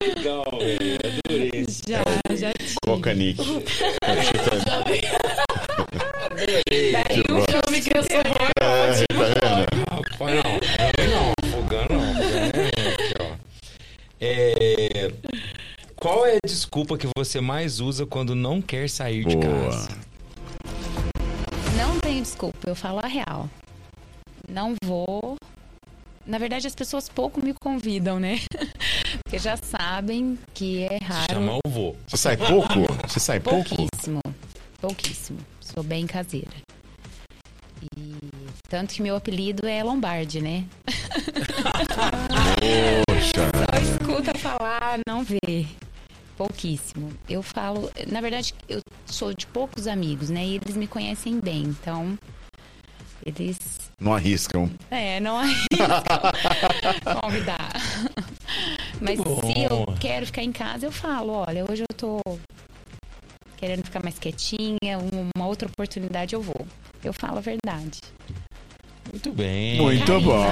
Legal, 0.00 0.44
velho. 0.58 0.98
Adorei. 1.04 1.66
Já, 1.88 2.02
já 2.34 2.52
tive. 2.52 2.74
Coca 2.84 3.14
Nick. 3.14 3.40
Daí 6.36 7.20
o 7.20 7.44
filme 7.50 7.80
que 7.82 7.96
eu 7.96 8.02
sou 8.02 8.22
Rapaz, 8.60 9.04
não. 9.10 10.42
Não, 11.08 11.32
afogando 11.42 11.94
não. 11.94 12.10
afogando 12.12 12.90
Aqui, 12.92 13.14
ó. 13.20 13.36
É... 14.20 15.12
Qual 15.96 16.26
é 16.26 16.36
a 16.36 16.46
desculpa 16.46 16.98
que 16.98 17.08
você 17.16 17.40
mais 17.40 17.80
usa 17.80 18.06
quando 18.06 18.34
não 18.34 18.60
quer 18.60 18.88
sair 18.88 19.24
de 19.24 19.36
Boa. 19.36 19.70
casa? 19.70 19.88
Não 21.76 21.98
tenho 22.00 22.22
desculpa, 22.22 22.68
eu 22.68 22.74
falo 22.74 23.00
a 23.02 23.06
real. 23.06 23.48
Não 24.48 24.74
vou. 24.84 25.36
Na 26.26 26.38
verdade, 26.38 26.66
as 26.66 26.74
pessoas 26.74 27.08
pouco 27.08 27.42
me 27.42 27.54
convidam, 27.54 28.18
né? 28.18 28.40
Porque 29.24 29.38
já 29.38 29.56
sabem 29.56 30.38
que 30.52 30.84
é 30.84 30.98
Se 30.98 31.04
raro. 31.04 31.32
chama 31.32 31.58
o 31.64 31.68
vô. 31.68 31.94
Você 32.06 32.16
sai 32.16 32.36
pouco? 32.36 32.74
Você 33.08 33.20
sai 33.20 33.40
pouco? 33.40 33.68
Pouquíssimo. 33.76 34.20
Pouquíssimo. 34.80 35.38
Sou 35.74 35.82
bem 35.82 36.06
caseira. 36.06 36.52
E 37.98 38.14
tanto 38.68 38.94
que 38.94 39.02
meu 39.02 39.16
apelido 39.16 39.66
é 39.66 39.82
Lombardi, 39.82 40.40
né? 40.40 40.64
Poxa. 43.06 43.50
Só 43.66 43.78
escuta 43.82 44.38
falar, 44.38 44.98
não 45.06 45.24
vê. 45.24 45.66
Pouquíssimo. 46.36 47.12
Eu 47.28 47.42
falo, 47.42 47.90
na 48.10 48.20
verdade, 48.20 48.54
eu 48.68 48.80
sou 49.06 49.32
de 49.34 49.46
poucos 49.46 49.86
amigos, 49.86 50.30
né? 50.30 50.44
E 50.44 50.56
eles 50.56 50.76
me 50.76 50.86
conhecem 50.86 51.40
bem, 51.40 51.62
então 51.64 52.16
eles 53.24 53.58
Não 53.98 54.14
arriscam. 54.14 54.70
é, 54.90 55.18
não 55.18 55.38
arriscam 55.38 55.88
convidar. 57.22 57.72
Mas 59.00 59.18
Bom. 59.18 59.40
se 59.40 59.60
eu 59.62 59.86
quero 59.98 60.26
ficar 60.26 60.42
em 60.42 60.52
casa, 60.52 60.86
eu 60.86 60.92
falo, 60.92 61.32
olha, 61.32 61.64
hoje 61.70 61.82
eu 61.88 61.96
tô 61.96 62.20
querendo 63.66 63.82
ficar 63.84 64.00
mais 64.00 64.16
quietinha, 64.16 64.96
um- 64.96 65.28
uma 65.36 65.46
outra 65.48 65.66
oportunidade 65.68 66.34
eu 66.36 66.40
vou. 66.40 66.64
Eu 67.02 67.12
falo 67.12 67.38
a 67.38 67.40
verdade. 67.40 67.98
Muito 69.12 69.32
bem. 69.32 69.76
Muito 69.80 70.20
bom. 70.20 70.46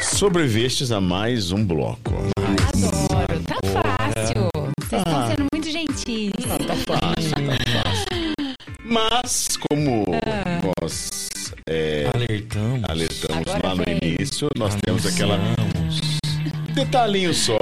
sobrevestes 0.00 0.92
a 0.92 1.00
mais 1.00 1.50
um 1.50 1.64
bloco. 1.64 2.14
Adoro, 2.36 3.42
tá 3.42 3.56
fácil. 3.72 4.48
Vocês 4.80 5.02
estão 5.02 5.28
sendo 5.28 5.46
muito 5.52 5.70
gentis. 5.70 6.30
Tá 6.66 6.76
fácil, 6.76 7.30
tá 7.32 7.82
fácil. 7.82 8.32
Mas, 8.84 9.56
como 9.68 10.04
nós 10.80 11.10
é, 11.68 12.08
Alertamos. 12.14 12.84
alertamos 12.88 13.48
Agora 13.48 13.68
lá 13.68 13.74
no 13.74 13.84
vem. 13.84 13.98
início, 14.02 14.48
nós 14.56 14.76
temos 14.84 15.04
aquela 15.06 15.34
Anunciamos. 15.34 16.20
detalhinho 16.74 17.34
só. 17.34 17.58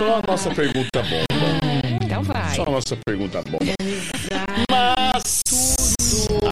Só 0.00 0.16
a 0.16 0.22
nossa 0.26 0.48
pergunta 0.54 1.02
bomba. 1.02 1.26
Então 2.02 2.22
vai. 2.22 2.56
Só 2.56 2.62
a 2.62 2.70
nossa 2.70 2.96
pergunta 3.04 3.42
bomba. 3.42 3.58
Mas 5.12 5.42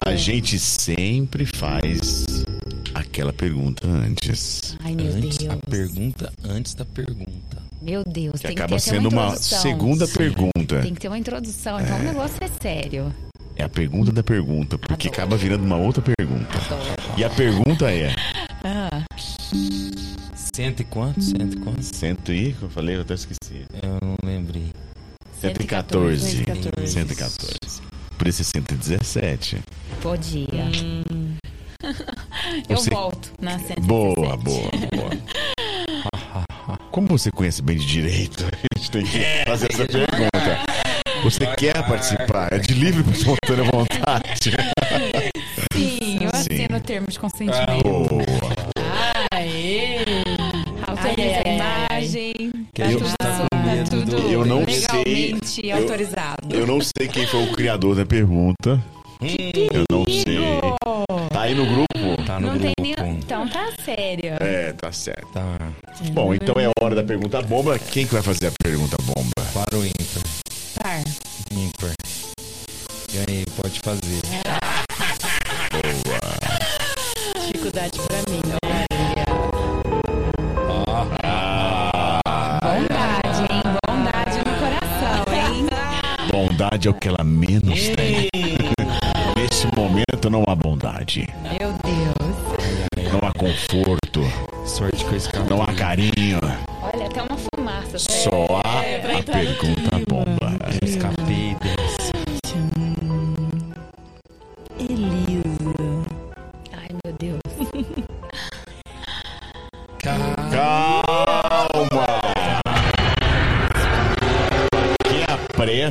a 0.05 0.15
gente 0.15 0.59
sempre 0.59 1.47
faz 1.47 2.45
aquela 2.93 3.33
pergunta 3.33 3.87
antes. 3.87 4.77
Ai, 4.83 4.93
meu 4.93 5.07
Antes, 5.07 5.37
Deus. 5.39 5.51
a 5.51 5.57
pergunta 5.67 6.33
antes 6.47 6.75
da 6.75 6.85
pergunta. 6.85 7.57
Meu 7.81 8.03
Deus, 8.03 8.39
Que 8.39 8.49
tem 8.49 8.55
acaba 8.55 8.75
que 8.77 8.83
ter 8.83 8.89
sendo 8.91 9.09
uma 9.09 9.23
introdução. 9.29 9.61
segunda 9.63 10.07
pergunta. 10.07 10.81
Tem 10.83 10.93
que 10.93 10.99
ter 10.99 11.07
uma 11.07 11.17
introdução, 11.17 11.79
então 11.81 11.97
o 11.97 12.03
negócio 12.03 12.37
é 12.41 12.47
sério. 12.61 13.11
É 13.59 13.63
a 13.65 13.67
pergunta 13.69 14.09
da 14.13 14.23
pergunta, 14.23 14.77
porque 14.77 15.09
Adoro. 15.09 15.21
acaba 15.21 15.35
virando 15.35 15.65
uma 15.65 15.75
outra 15.75 16.01
pergunta. 16.01 16.57
E 17.17 17.25
a 17.25 17.29
pergunta 17.29 17.91
é: 17.91 18.15
Cento 20.33 20.79
e 20.79 20.85
quanto? 20.85 21.21
Cento 21.21 21.57
e 21.57 21.59
quanto? 21.59 21.83
cento 21.83 22.31
e. 22.33 22.53
que 22.53 22.63
eu 22.63 22.69
falei, 22.69 22.95
eu 22.95 23.01
até 23.01 23.15
esqueci. 23.15 23.65
Eu 23.83 23.97
não 24.01 24.15
lembrei. 24.23 24.71
114. 25.41 26.37
114. 26.45 26.87
114. 26.93 27.81
Por 28.17 28.27
isso 28.29 28.41
é 28.41 28.45
117. 28.45 29.59
Podia. 30.01 30.47
Hum. 30.81 31.35
Eu 32.69 32.77
Você- 32.77 32.89
volto. 32.89 33.33
Na 33.41 33.59
117. 33.59 33.81
Boa, 33.81 34.37
boa, 34.37 34.69
boa. 34.95 35.09
Como 36.91 37.07
você 37.07 37.29
conhece 37.29 37.61
bem 37.61 37.77
de 37.77 37.85
direito, 37.85 38.45
a 38.45 38.77
gente 38.77 38.91
tem 38.91 39.03
que 39.03 39.19
fazer 39.45 39.67
essa 39.73 39.85
pergunta. 39.85 40.88
Você 41.23 41.45
quer 41.57 41.85
participar? 41.87 42.53
É 42.53 42.57
de 42.59 42.73
livre 42.73 43.03
e 43.07 43.11
espontânea 43.13 43.63
vontade. 43.71 44.51
Sim, 45.73 46.19
eu 46.21 46.29
Sim. 46.33 46.53
assino 46.55 46.77
o 46.77 46.81
termo 46.81 47.07
de 47.09 47.19
consentimento. 47.19 47.83
Boa. 47.83 48.23
Aê! 49.33 49.99
Autoriza 50.87 51.41
a 51.45 51.49
imagem. 51.49 52.33
Que 52.73 52.81
a 52.81 52.85
tá 52.85 52.91
gente 52.91 52.99
tudo, 53.03 53.15
tá 53.19 53.47
tudo 53.89 54.17
Eu 54.31 54.45
não 54.45 54.59
legalmente 54.65 55.47
sei. 55.47 55.71
Eu- 55.71 55.77
autorizado. 55.77 56.55
Eu 56.55 56.65
não 56.67 56.79
sei 56.81 57.07
quem 57.07 57.25
foi 57.27 57.43
o 57.43 57.51
criador 57.53 57.95
da 57.95 58.05
pergunta. 58.05 58.81
Eu 59.21 59.83
não 59.91 60.05
sei. 60.05 60.37
Tá 61.29 61.41
aí 61.41 61.53
no 61.53 61.65
grupo? 61.65 62.23
Tá 62.25 62.39
no 62.39 62.47
Não 62.47 62.57
grupo. 62.57 62.73
tem 62.75 62.95
nem... 62.95 63.15
Então 63.17 63.47
tá 63.49 63.69
sério. 63.83 64.37
É, 64.39 64.73
tá 64.73 64.91
certo. 64.91 65.27
Tá. 65.33 65.57
Bom, 66.13 66.33
então 66.33 66.55
é 66.57 66.69
hora 66.81 66.95
da 66.95 67.03
pergunta 67.03 67.41
bomba. 67.41 67.77
Quem 67.77 68.05
que 68.07 68.13
vai 68.13 68.21
fazer 68.23 68.47
a 68.47 68.51
pergunta 68.63 68.95
bomba? 69.03 69.29
Para 69.53 69.77
o 69.77 69.85
ímpar. 69.85 70.38
Fazer. 73.89 74.21
Dificuldade 77.41 77.99
pra 78.01 78.17
mim? 78.29 78.41
Bondade, 82.61 83.41
hein? 83.49 83.63
Bondade 83.87 84.37
no 84.37 84.53
coração, 84.59 85.25
hein? 85.33 85.67
Bondade 86.31 86.87
é 86.87 86.91
o 86.91 86.93
que 86.93 87.07
ela 87.07 87.23
menos 87.23 87.79
tem. 87.95 88.29
Nesse 89.35 89.65
momento 89.75 90.29
não 90.29 90.43
há 90.47 90.55
bondade. 90.55 91.27
Meu 91.41 91.73
Deus. 91.83 93.11
Não 93.11 93.27
há 93.27 93.33
conforto. 93.33 93.98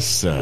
Pressa. 0.09 0.41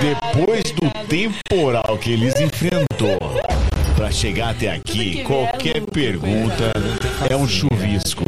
Depois 0.00 0.62
do 0.72 1.06
temporal 1.08 1.98
que 1.98 2.12
eles 2.12 2.40
enfrentou 2.40 3.18
para 3.96 4.10
chegar 4.12 4.50
até 4.50 4.70
aqui, 4.70 5.24
qualquer 5.24 5.82
pergunta 5.82 6.72
é 7.28 7.36
um 7.36 7.48
chuvisco. 7.48 8.21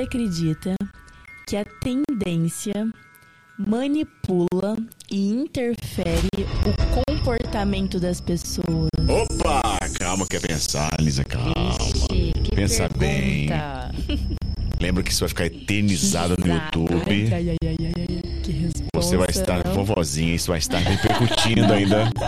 Você 0.00 0.04
acredita 0.04 0.74
que 1.46 1.56
a 1.58 1.64
tendência 1.82 2.88
manipula 3.58 4.78
e 5.10 5.28
interfere 5.28 6.26
o 6.64 7.04
comportamento 7.04 8.00
das 8.00 8.18
pessoas? 8.18 8.88
Opa! 9.06 9.60
Calma, 9.98 10.26
quer 10.26 10.40
pensar, 10.40 10.88
Lisa, 10.98 11.22
calma. 11.22 11.52
Ixi, 11.78 12.32
que 12.32 12.56
Pensa 12.56 12.88
pergunta. 12.88 13.92
Lembra 14.80 15.02
que 15.02 15.10
isso 15.10 15.20
vai 15.20 15.28
ficar 15.28 15.44
eternizado 15.44 16.34
no. 16.38 16.46
YouTube. 16.46 17.34
Ai, 17.34 17.50
ai, 17.50 17.56
ai, 17.62 17.76
ai, 17.78 17.92
ai, 17.98 18.40
que 18.42 18.52
resposta. 18.52 18.88
Você 18.94 19.16
vai 19.18 19.28
estar 19.28 19.68
vovozinha, 19.68 20.34
isso 20.34 20.48
vai 20.48 20.60
estar 20.60 20.78
repercutindo 20.78 21.70
ainda. 21.74 22.10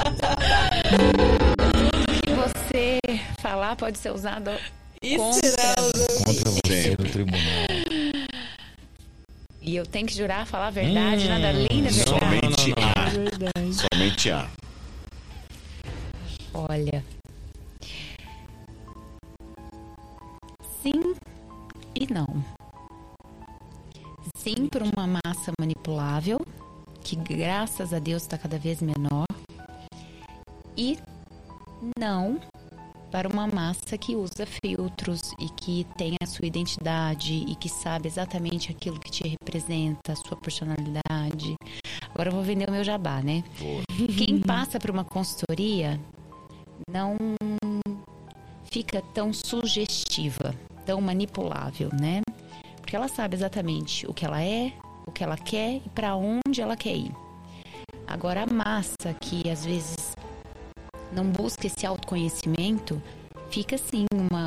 O 2.12 2.22
que 2.22 2.30
você 2.34 2.98
falar 3.40 3.76
pode 3.76 3.96
ser 3.98 4.12
usado 4.12 4.50
contra. 5.16 6.11
Contra 6.24 6.50
você 6.50 6.82
Sempre. 6.82 7.06
no 7.06 7.12
tribunal. 7.12 7.66
E 9.60 9.76
eu 9.76 9.86
tenho 9.86 10.06
que 10.06 10.14
jurar 10.14 10.46
falar 10.46 10.68
a 10.68 10.70
verdade, 10.70 11.28
nada 11.28 11.48
além 11.48 11.82
da 11.82 11.90
verdade. 11.90 12.04
Somente 12.04 12.74
A. 12.76 13.10
Verdade. 13.10 13.86
Somente 13.92 14.30
A. 14.30 14.50
Olha. 16.52 17.04
Sim 20.82 21.14
e 21.94 22.12
não. 22.12 22.44
Sim 24.36 24.66
para 24.68 24.84
uma 24.84 25.06
massa 25.06 25.52
manipulável, 25.60 26.44
que 27.02 27.14
graças 27.14 27.92
a 27.92 27.98
Deus 27.98 28.22
está 28.22 28.36
cada 28.36 28.58
vez 28.58 28.82
menor. 28.82 29.26
E 30.76 30.98
não 31.96 32.40
para 33.12 33.28
uma 33.28 33.46
massa 33.46 33.98
que 33.98 34.16
usa 34.16 34.46
filtros 34.64 35.20
e 35.38 35.46
que 35.50 35.86
tem 35.98 36.14
a 36.22 36.26
sua 36.26 36.46
identidade 36.46 37.44
e 37.46 37.54
que 37.54 37.68
sabe 37.68 38.08
exatamente 38.08 38.72
aquilo 38.72 38.98
que 38.98 39.10
te 39.10 39.28
representa, 39.28 40.12
a 40.12 40.16
sua 40.16 40.34
personalidade. 40.34 41.54
Agora 42.08 42.30
eu 42.30 42.32
vou 42.32 42.42
vender 42.42 42.70
o 42.70 42.72
meu 42.72 42.82
jabá, 42.82 43.20
né? 43.20 43.44
Quem 44.16 44.40
passa 44.40 44.80
por 44.80 44.90
uma 44.90 45.04
consultoria 45.04 46.00
não 46.90 47.16
fica 48.70 49.02
tão 49.12 49.30
sugestiva, 49.30 50.54
tão 50.86 50.98
manipulável, 51.02 51.90
né? 51.92 52.22
Porque 52.78 52.96
ela 52.96 53.08
sabe 53.08 53.36
exatamente 53.36 54.06
o 54.06 54.14
que 54.14 54.24
ela 54.24 54.42
é, 54.42 54.72
o 55.06 55.12
que 55.12 55.22
ela 55.22 55.36
quer 55.36 55.82
e 55.84 55.88
para 55.90 56.16
onde 56.16 56.62
ela 56.62 56.76
quer 56.76 56.96
ir. 56.96 57.12
Agora 58.06 58.44
a 58.44 58.46
massa 58.46 59.14
que 59.20 59.50
às 59.50 59.66
vezes 59.66 60.11
não 61.12 61.24
busca 61.26 61.66
esse 61.66 61.86
autoconhecimento, 61.86 63.00
fica 63.50 63.76
assim 63.76 64.06
uma 64.12 64.46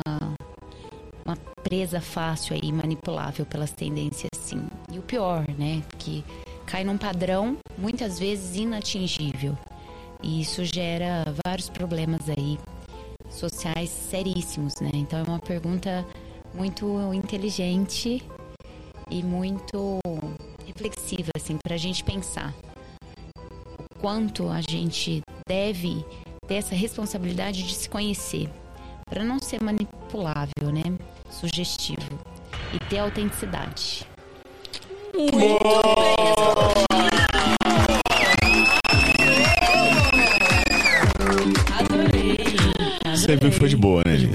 uma 1.24 1.36
presa 1.62 2.00
fácil 2.00 2.54
aí, 2.54 2.70
manipulável 2.70 3.44
pelas 3.44 3.72
tendências 3.72 4.30
sim. 4.40 4.62
E 4.92 4.98
o 4.98 5.02
pior, 5.02 5.44
né, 5.58 5.82
que 5.98 6.24
cai 6.64 6.84
num 6.84 6.96
padrão 6.96 7.56
muitas 7.76 8.18
vezes 8.18 8.56
inatingível. 8.56 9.56
E 10.22 10.40
isso 10.40 10.64
gera 10.64 11.24
vários 11.44 11.68
problemas 11.68 12.28
aí 12.28 12.58
sociais 13.28 13.90
seríssimos, 13.90 14.74
né? 14.80 14.90
Então 14.94 15.18
é 15.18 15.22
uma 15.22 15.38
pergunta 15.38 16.06
muito 16.54 17.12
inteligente 17.12 18.22
e 19.10 19.22
muito 19.22 19.98
reflexiva, 20.66 21.30
assim, 21.36 21.58
para 21.62 21.74
a 21.74 21.78
gente 21.78 22.02
pensar 22.02 22.54
o 23.36 24.00
quanto 24.00 24.48
a 24.48 24.60
gente 24.60 25.20
deve 25.46 26.04
ter 26.46 26.54
essa 26.54 26.74
responsabilidade 26.74 27.62
de 27.62 27.74
se 27.74 27.88
conhecer, 27.88 28.48
para 29.08 29.24
não 29.24 29.38
ser 29.38 29.62
manipulável, 29.62 30.72
né? 30.72 30.82
Sugestivo 31.30 32.18
e 32.72 32.78
ter 32.88 32.98
autenticidade. 32.98 34.06
Você 43.14 43.36
viu 43.36 43.50
que 43.50 43.58
foi 43.58 43.68
de 43.68 43.76
boa, 43.76 44.02
né, 44.06 44.16
gente? 44.16 44.34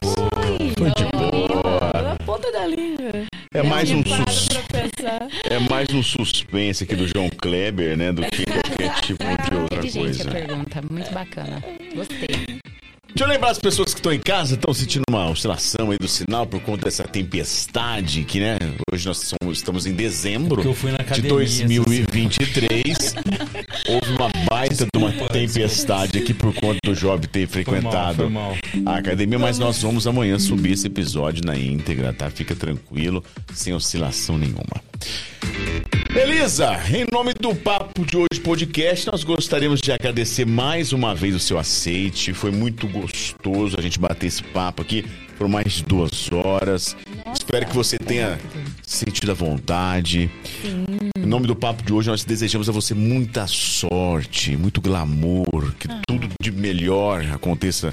Foi 0.78 0.92
de 0.92 1.06
boa. 1.06 1.92
Na 2.04 2.16
ponta 2.26 2.52
da 2.52 2.66
língua. 2.66 3.26
É 3.54 3.62
mais 3.64 3.92
um 3.92 4.04
sus... 4.04 4.50
É 5.50 5.60
mais 5.60 5.88
um 5.94 6.02
suspense 6.02 6.84
aqui 6.84 6.96
do 6.96 7.08
João 7.08 7.30
Kleber, 7.30 7.98
né? 7.98 8.12
Do 8.12 8.24
que 8.24 8.44
qualquer 8.46 8.96
tipo 9.02 9.24
de 9.24 9.56
outra 9.56 9.82
coisa. 9.82 9.90
Gente, 9.90 10.28
a 10.28 10.32
pergunta. 10.32 10.82
Muito 10.90 11.14
bacana. 11.14 11.62
Gostei. 11.94 12.62
Deixa 13.14 13.26
eu 13.26 13.28
lembrar 13.28 13.50
as 13.50 13.60
pessoas 13.60 13.94
que 13.94 14.00
estão 14.00 14.14
em 14.14 14.20
casa, 14.20 14.56
estão 14.56 14.74
sentindo 14.74 15.04
uma 15.10 15.30
oscilação 15.30 15.92
aí 15.92 15.98
do 15.98 16.08
sinal 16.08 16.48
por 16.48 16.62
conta 16.62 16.86
dessa 16.86 17.04
tempestade 17.04 18.24
que, 18.24 18.40
né? 18.40 18.58
Hoje 18.92 19.06
nós 19.06 19.18
somos- 19.52 19.58
estamos 19.58 19.86
em 19.86 19.94
dezembro 19.94 20.58
na 20.84 20.98
de 20.98 21.02
academia 21.02 21.30
2023. 21.30 23.16
Houve 23.88 24.12
uma 24.18 24.30
baita 24.50 24.86
de 24.86 24.98
uma 25.00 25.12
tempestade 25.12 26.18
aqui 26.18 26.34
por 26.34 26.54
conta 26.54 26.80
do 26.84 26.96
Job 26.96 27.28
ter 27.28 27.48
frequentado 27.48 28.16
foi 28.24 28.30
mal. 28.30 28.56
a 28.86 28.98
academia, 28.98 29.40
mas 29.40 29.58
nós 29.60 29.82
vamos 29.82 30.08
amanhã 30.08 30.38
subir 30.40 30.74
esse 30.74 30.88
episódio 30.88 31.44
na 31.46 31.58
íntegra, 31.58 32.14
tá? 32.14 32.30
Fica 32.30 32.56
tranquilo, 32.56 33.24
sem 33.54 33.74
oscilação 33.74 34.38
nenhuma. 34.38 34.82
Elisa, 36.14 36.78
em 36.94 37.06
nome 37.12 37.34
do 37.34 37.56
Papo 37.56 38.06
de 38.06 38.18
Hoje 38.18 38.40
Podcast, 38.44 39.08
nós 39.08 39.24
gostaríamos 39.24 39.80
de 39.82 39.92
agradecer 39.92 40.46
mais 40.46 40.92
uma 40.92 41.16
vez 41.16 41.34
o 41.36 41.40
seu 41.40 41.58
aceite. 41.58 42.34
Foi 42.34 42.52
muito 42.52 42.86
gostoso 42.88 43.78
a 43.78 43.82
gente 43.82 43.98
bater 43.98 44.28
esse 44.28 44.44
papo 44.44 44.82
aqui 44.82 45.06
por 45.42 45.48
mais 45.48 45.74
de 45.74 45.84
duas 45.86 46.32
horas. 46.32 46.96
Espero 47.34 47.66
que 47.66 47.74
você 47.74 47.98
tenha 47.98 48.40
sentido 48.84 49.32
a 49.32 49.34
vontade. 49.34 50.30
Em 51.18 51.26
nome 51.26 51.48
do 51.48 51.56
Papo 51.56 51.82
de 51.82 51.92
hoje, 51.92 52.10
nós 52.12 52.24
desejamos 52.24 52.70
a 52.70 52.72
você 52.72 52.94
muita 52.94 53.48
sorte, 53.48 54.56
muito 54.56 54.80
glamour, 54.80 55.74
que 55.80 55.88
tudo 56.08 56.30
de 56.40 56.52
melhor 56.52 57.26
aconteça 57.34 57.92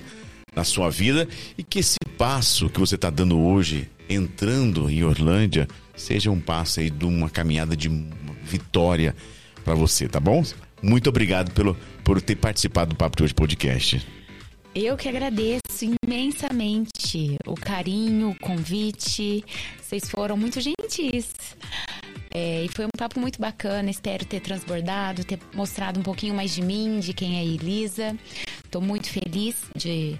na 0.54 0.62
sua 0.62 0.90
vida 0.90 1.26
e 1.56 1.62
que 1.62 1.78
esse 1.78 1.96
passo 2.18 2.68
que 2.68 2.78
você 2.78 2.96
está 2.96 3.08
dando 3.08 3.38
hoje, 3.38 3.88
entrando 4.10 4.90
em 4.90 5.02
Orlândia, 5.02 5.66
seja 5.96 6.30
um 6.30 6.40
passo 6.40 6.80
aí 6.80 6.90
de 6.90 7.06
uma 7.06 7.30
caminhada 7.30 7.74
de 7.74 7.88
vitória 8.44 9.16
para 9.64 9.74
você, 9.74 10.06
tá 10.06 10.20
bom? 10.20 10.44
Muito 10.82 11.08
obrigado 11.08 11.50
pelo, 11.52 11.74
por 12.04 12.20
ter 12.20 12.36
participado 12.36 12.90
do 12.90 12.96
Papo 12.96 13.16
de 13.16 13.22
Hoje 13.22 13.32
Podcast. 13.32 14.17
Eu 14.80 14.96
que 14.96 15.08
agradeço 15.08 15.92
imensamente 16.04 17.36
o 17.44 17.54
carinho, 17.56 18.30
o 18.30 18.38
convite. 18.38 19.44
Vocês 19.82 20.08
foram 20.08 20.36
muito 20.36 20.60
gentis. 20.60 21.34
É, 22.32 22.62
e 22.62 22.68
foi 22.68 22.84
um 22.86 22.96
papo 22.96 23.18
muito 23.18 23.40
bacana. 23.40 23.90
Espero 23.90 24.24
ter 24.24 24.38
transbordado, 24.38 25.24
ter 25.24 25.40
mostrado 25.52 25.98
um 25.98 26.02
pouquinho 26.04 26.32
mais 26.32 26.54
de 26.54 26.62
mim, 26.62 27.00
de 27.00 27.12
quem 27.12 27.38
é 27.38 27.40
a 27.40 27.44
Elisa. 27.44 28.16
Estou 28.64 28.80
muito 28.80 29.10
feliz 29.10 29.56
de 29.74 30.16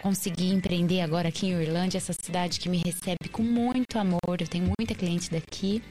conseguir 0.00 0.52
empreender 0.52 1.00
agora 1.00 1.28
aqui 1.28 1.48
em 1.48 1.60
Orlândia, 1.60 1.98
essa 1.98 2.12
cidade 2.12 2.60
que 2.60 2.68
me 2.68 2.76
recebe 2.76 3.28
com 3.32 3.42
muito 3.42 3.98
amor. 3.98 4.20
Eu 4.38 4.46
tenho 4.46 4.72
muita 4.78 4.94
cliente 4.94 5.32
daqui 5.32 5.82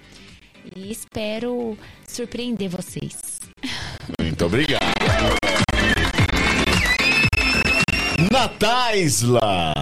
e 0.73 0.89
espero 0.89 1.77
surpreender 2.07 2.69
vocês. 2.69 3.41
Muito 4.21 4.45
obrigado. 4.45 4.79
Nataisla! 8.45 9.73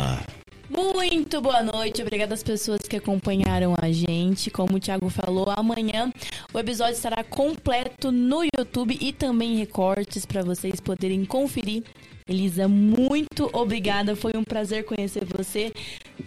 Muito 0.69 1.41
boa 1.41 1.61
noite, 1.61 2.01
obrigada 2.01 2.33
às 2.33 2.41
pessoas 2.41 2.79
que 2.79 2.95
acompanharam 2.95 3.75
a 3.77 3.91
gente. 3.91 4.49
Como 4.49 4.77
o 4.77 4.79
Thiago 4.79 5.09
falou, 5.09 5.49
amanhã 5.49 6.09
o 6.53 6.57
episódio 6.57 6.93
estará 6.93 7.25
completo 7.25 8.09
no 8.09 8.41
YouTube 8.41 8.97
e 9.01 9.11
também 9.11 9.55
em 9.55 9.57
recortes 9.57 10.25
para 10.25 10.43
vocês 10.43 10.79
poderem 10.79 11.25
conferir. 11.25 11.83
Elisa, 12.25 12.65
muito 12.69 13.49
obrigada, 13.51 14.15
foi 14.15 14.31
um 14.33 14.45
prazer 14.45 14.85
conhecer 14.85 15.25
você. 15.25 15.73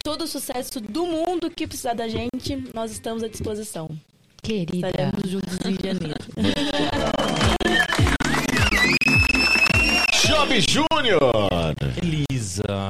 Todo 0.05 0.25
o 0.25 0.29
sucesso 0.29 0.79
do 0.79 1.07
mundo 1.07 1.49
que 1.49 1.67
precisar 1.67 1.95
da 1.95 2.07
gente, 2.07 2.63
nós 2.75 2.93
estamos 2.93 3.23
à 3.23 3.29
disposição. 3.29 3.89
Querida. 4.43 4.89
Estaremos 4.89 5.31
juntos 5.31 5.59
em 5.65 5.75
janeiro. 5.83 6.15
Job 10.27 10.61
Júnior! 10.61 11.75
Elisa, 12.03 12.26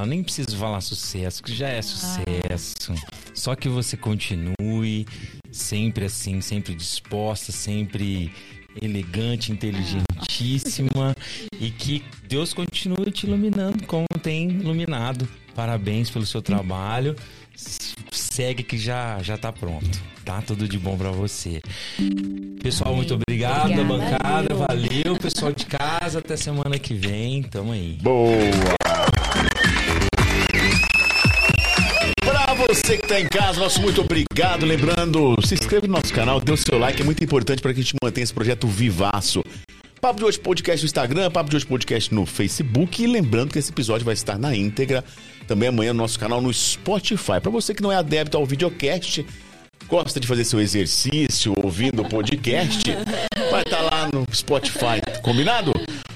nem 0.07 0.23
preciso 0.23 0.55
falar 0.57 0.81
sucesso, 0.81 1.43
que 1.43 1.53
já 1.53 1.67
é 1.69 1.81
sucesso. 1.81 2.93
Só 3.33 3.55
que 3.55 3.69
você 3.69 3.95
continue 3.95 5.05
sempre 5.51 6.05
assim, 6.05 6.41
sempre 6.41 6.75
disposta, 6.75 7.51
sempre 7.51 8.31
elegante, 8.81 9.51
inteligentíssima 9.51 11.15
e 11.59 11.71
que 11.71 12.03
Deus 12.27 12.53
continue 12.53 13.11
te 13.11 13.25
iluminando 13.25 13.85
como 13.85 14.05
tem 14.21 14.49
iluminado. 14.49 15.27
Parabéns 15.55 16.09
pelo 16.09 16.25
seu 16.25 16.41
trabalho. 16.41 17.15
Segue 18.11 18.61
que 18.61 18.77
já 18.77 19.17
já 19.23 19.35
tá 19.37 19.51
pronto. 19.51 19.99
Tá 20.23 20.41
tudo 20.41 20.67
de 20.67 20.77
bom 20.77 20.95
pra 20.95 21.09
você. 21.09 21.61
Pessoal, 22.61 22.93
muito 22.93 23.15
obrigado 23.15 23.73
da 23.73 23.81
Obrigada. 23.81 24.53
bancada. 24.53 24.55
Valeu, 24.55 25.17
pessoal 25.17 25.51
de 25.51 25.65
casa. 25.65 26.19
Até 26.19 26.37
semana 26.37 26.77
que 26.77 26.93
vem. 26.93 27.41
Tamo 27.41 27.71
aí. 27.71 27.97
Boa! 28.01 28.86
Você 32.67 32.97
que 32.97 33.07
tá 33.07 33.19
em 33.19 33.27
casa, 33.27 33.59
nosso 33.59 33.81
muito 33.81 34.01
obrigado. 34.01 34.65
Lembrando, 34.65 35.35
se 35.45 35.53
inscreva 35.53 35.87
no 35.87 35.93
nosso 35.93 36.13
canal, 36.13 36.39
dê 36.41 36.51
o 36.51 36.57
seu 36.57 36.77
like, 36.77 37.01
é 37.01 37.05
muito 37.05 37.23
importante 37.23 37.61
para 37.61 37.73
que 37.73 37.79
a 37.79 37.83
gente 37.83 37.95
mantenha 38.03 38.23
esse 38.23 38.33
projeto 38.33 38.67
vivaço. 38.67 39.41
Papo 40.01 40.19
de 40.19 40.25
hoje 40.25 40.39
podcast 40.39 40.83
no 40.83 40.85
Instagram, 40.85 41.31
Papo 41.31 41.49
de 41.49 41.55
hoje 41.55 41.65
podcast 41.65 42.13
no 42.13 42.25
Facebook. 42.25 43.01
E 43.01 43.07
lembrando 43.07 43.53
que 43.53 43.59
esse 43.59 43.71
episódio 43.71 44.05
vai 44.05 44.13
estar 44.13 44.37
na 44.37 44.55
íntegra 44.55 45.03
também 45.47 45.69
amanhã 45.69 45.93
no 45.93 45.99
nosso 45.99 46.19
canal 46.19 46.41
no 46.41 46.53
Spotify. 46.53 47.39
Para 47.41 47.49
você 47.49 47.73
que 47.73 47.81
não 47.81 47.91
é 47.91 47.95
adepto 47.95 48.37
ao 48.37 48.45
videocast, 48.45 49.25
gosta 49.87 50.19
de 50.19 50.27
fazer 50.27 50.43
seu 50.43 50.59
exercício 50.59 51.53
ouvindo 51.63 52.01
o 52.01 52.09
podcast, 52.09 52.83
vai 53.49 53.61
estar 53.61 53.81
lá 53.81 54.09
no 54.13 54.25
Spotify. 54.33 55.01
Combinado? 55.21 55.71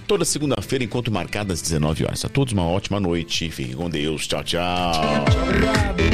Toda 0.06 0.26
segunda-feira, 0.26 0.84
encontro 0.84 1.14
marcado 1.14 1.54
às 1.54 1.62
19 1.62 2.04
horas. 2.04 2.26
A 2.26 2.30
todos 2.30 2.52
uma 2.52 2.68
ótima 2.68 3.00
noite. 3.00 3.50
Fiquem 3.50 3.74
com 3.74 3.90
Deus. 3.90 4.28
Tchau, 4.28 4.44
tchau. 4.44 4.92
Obrigado. 5.44 6.11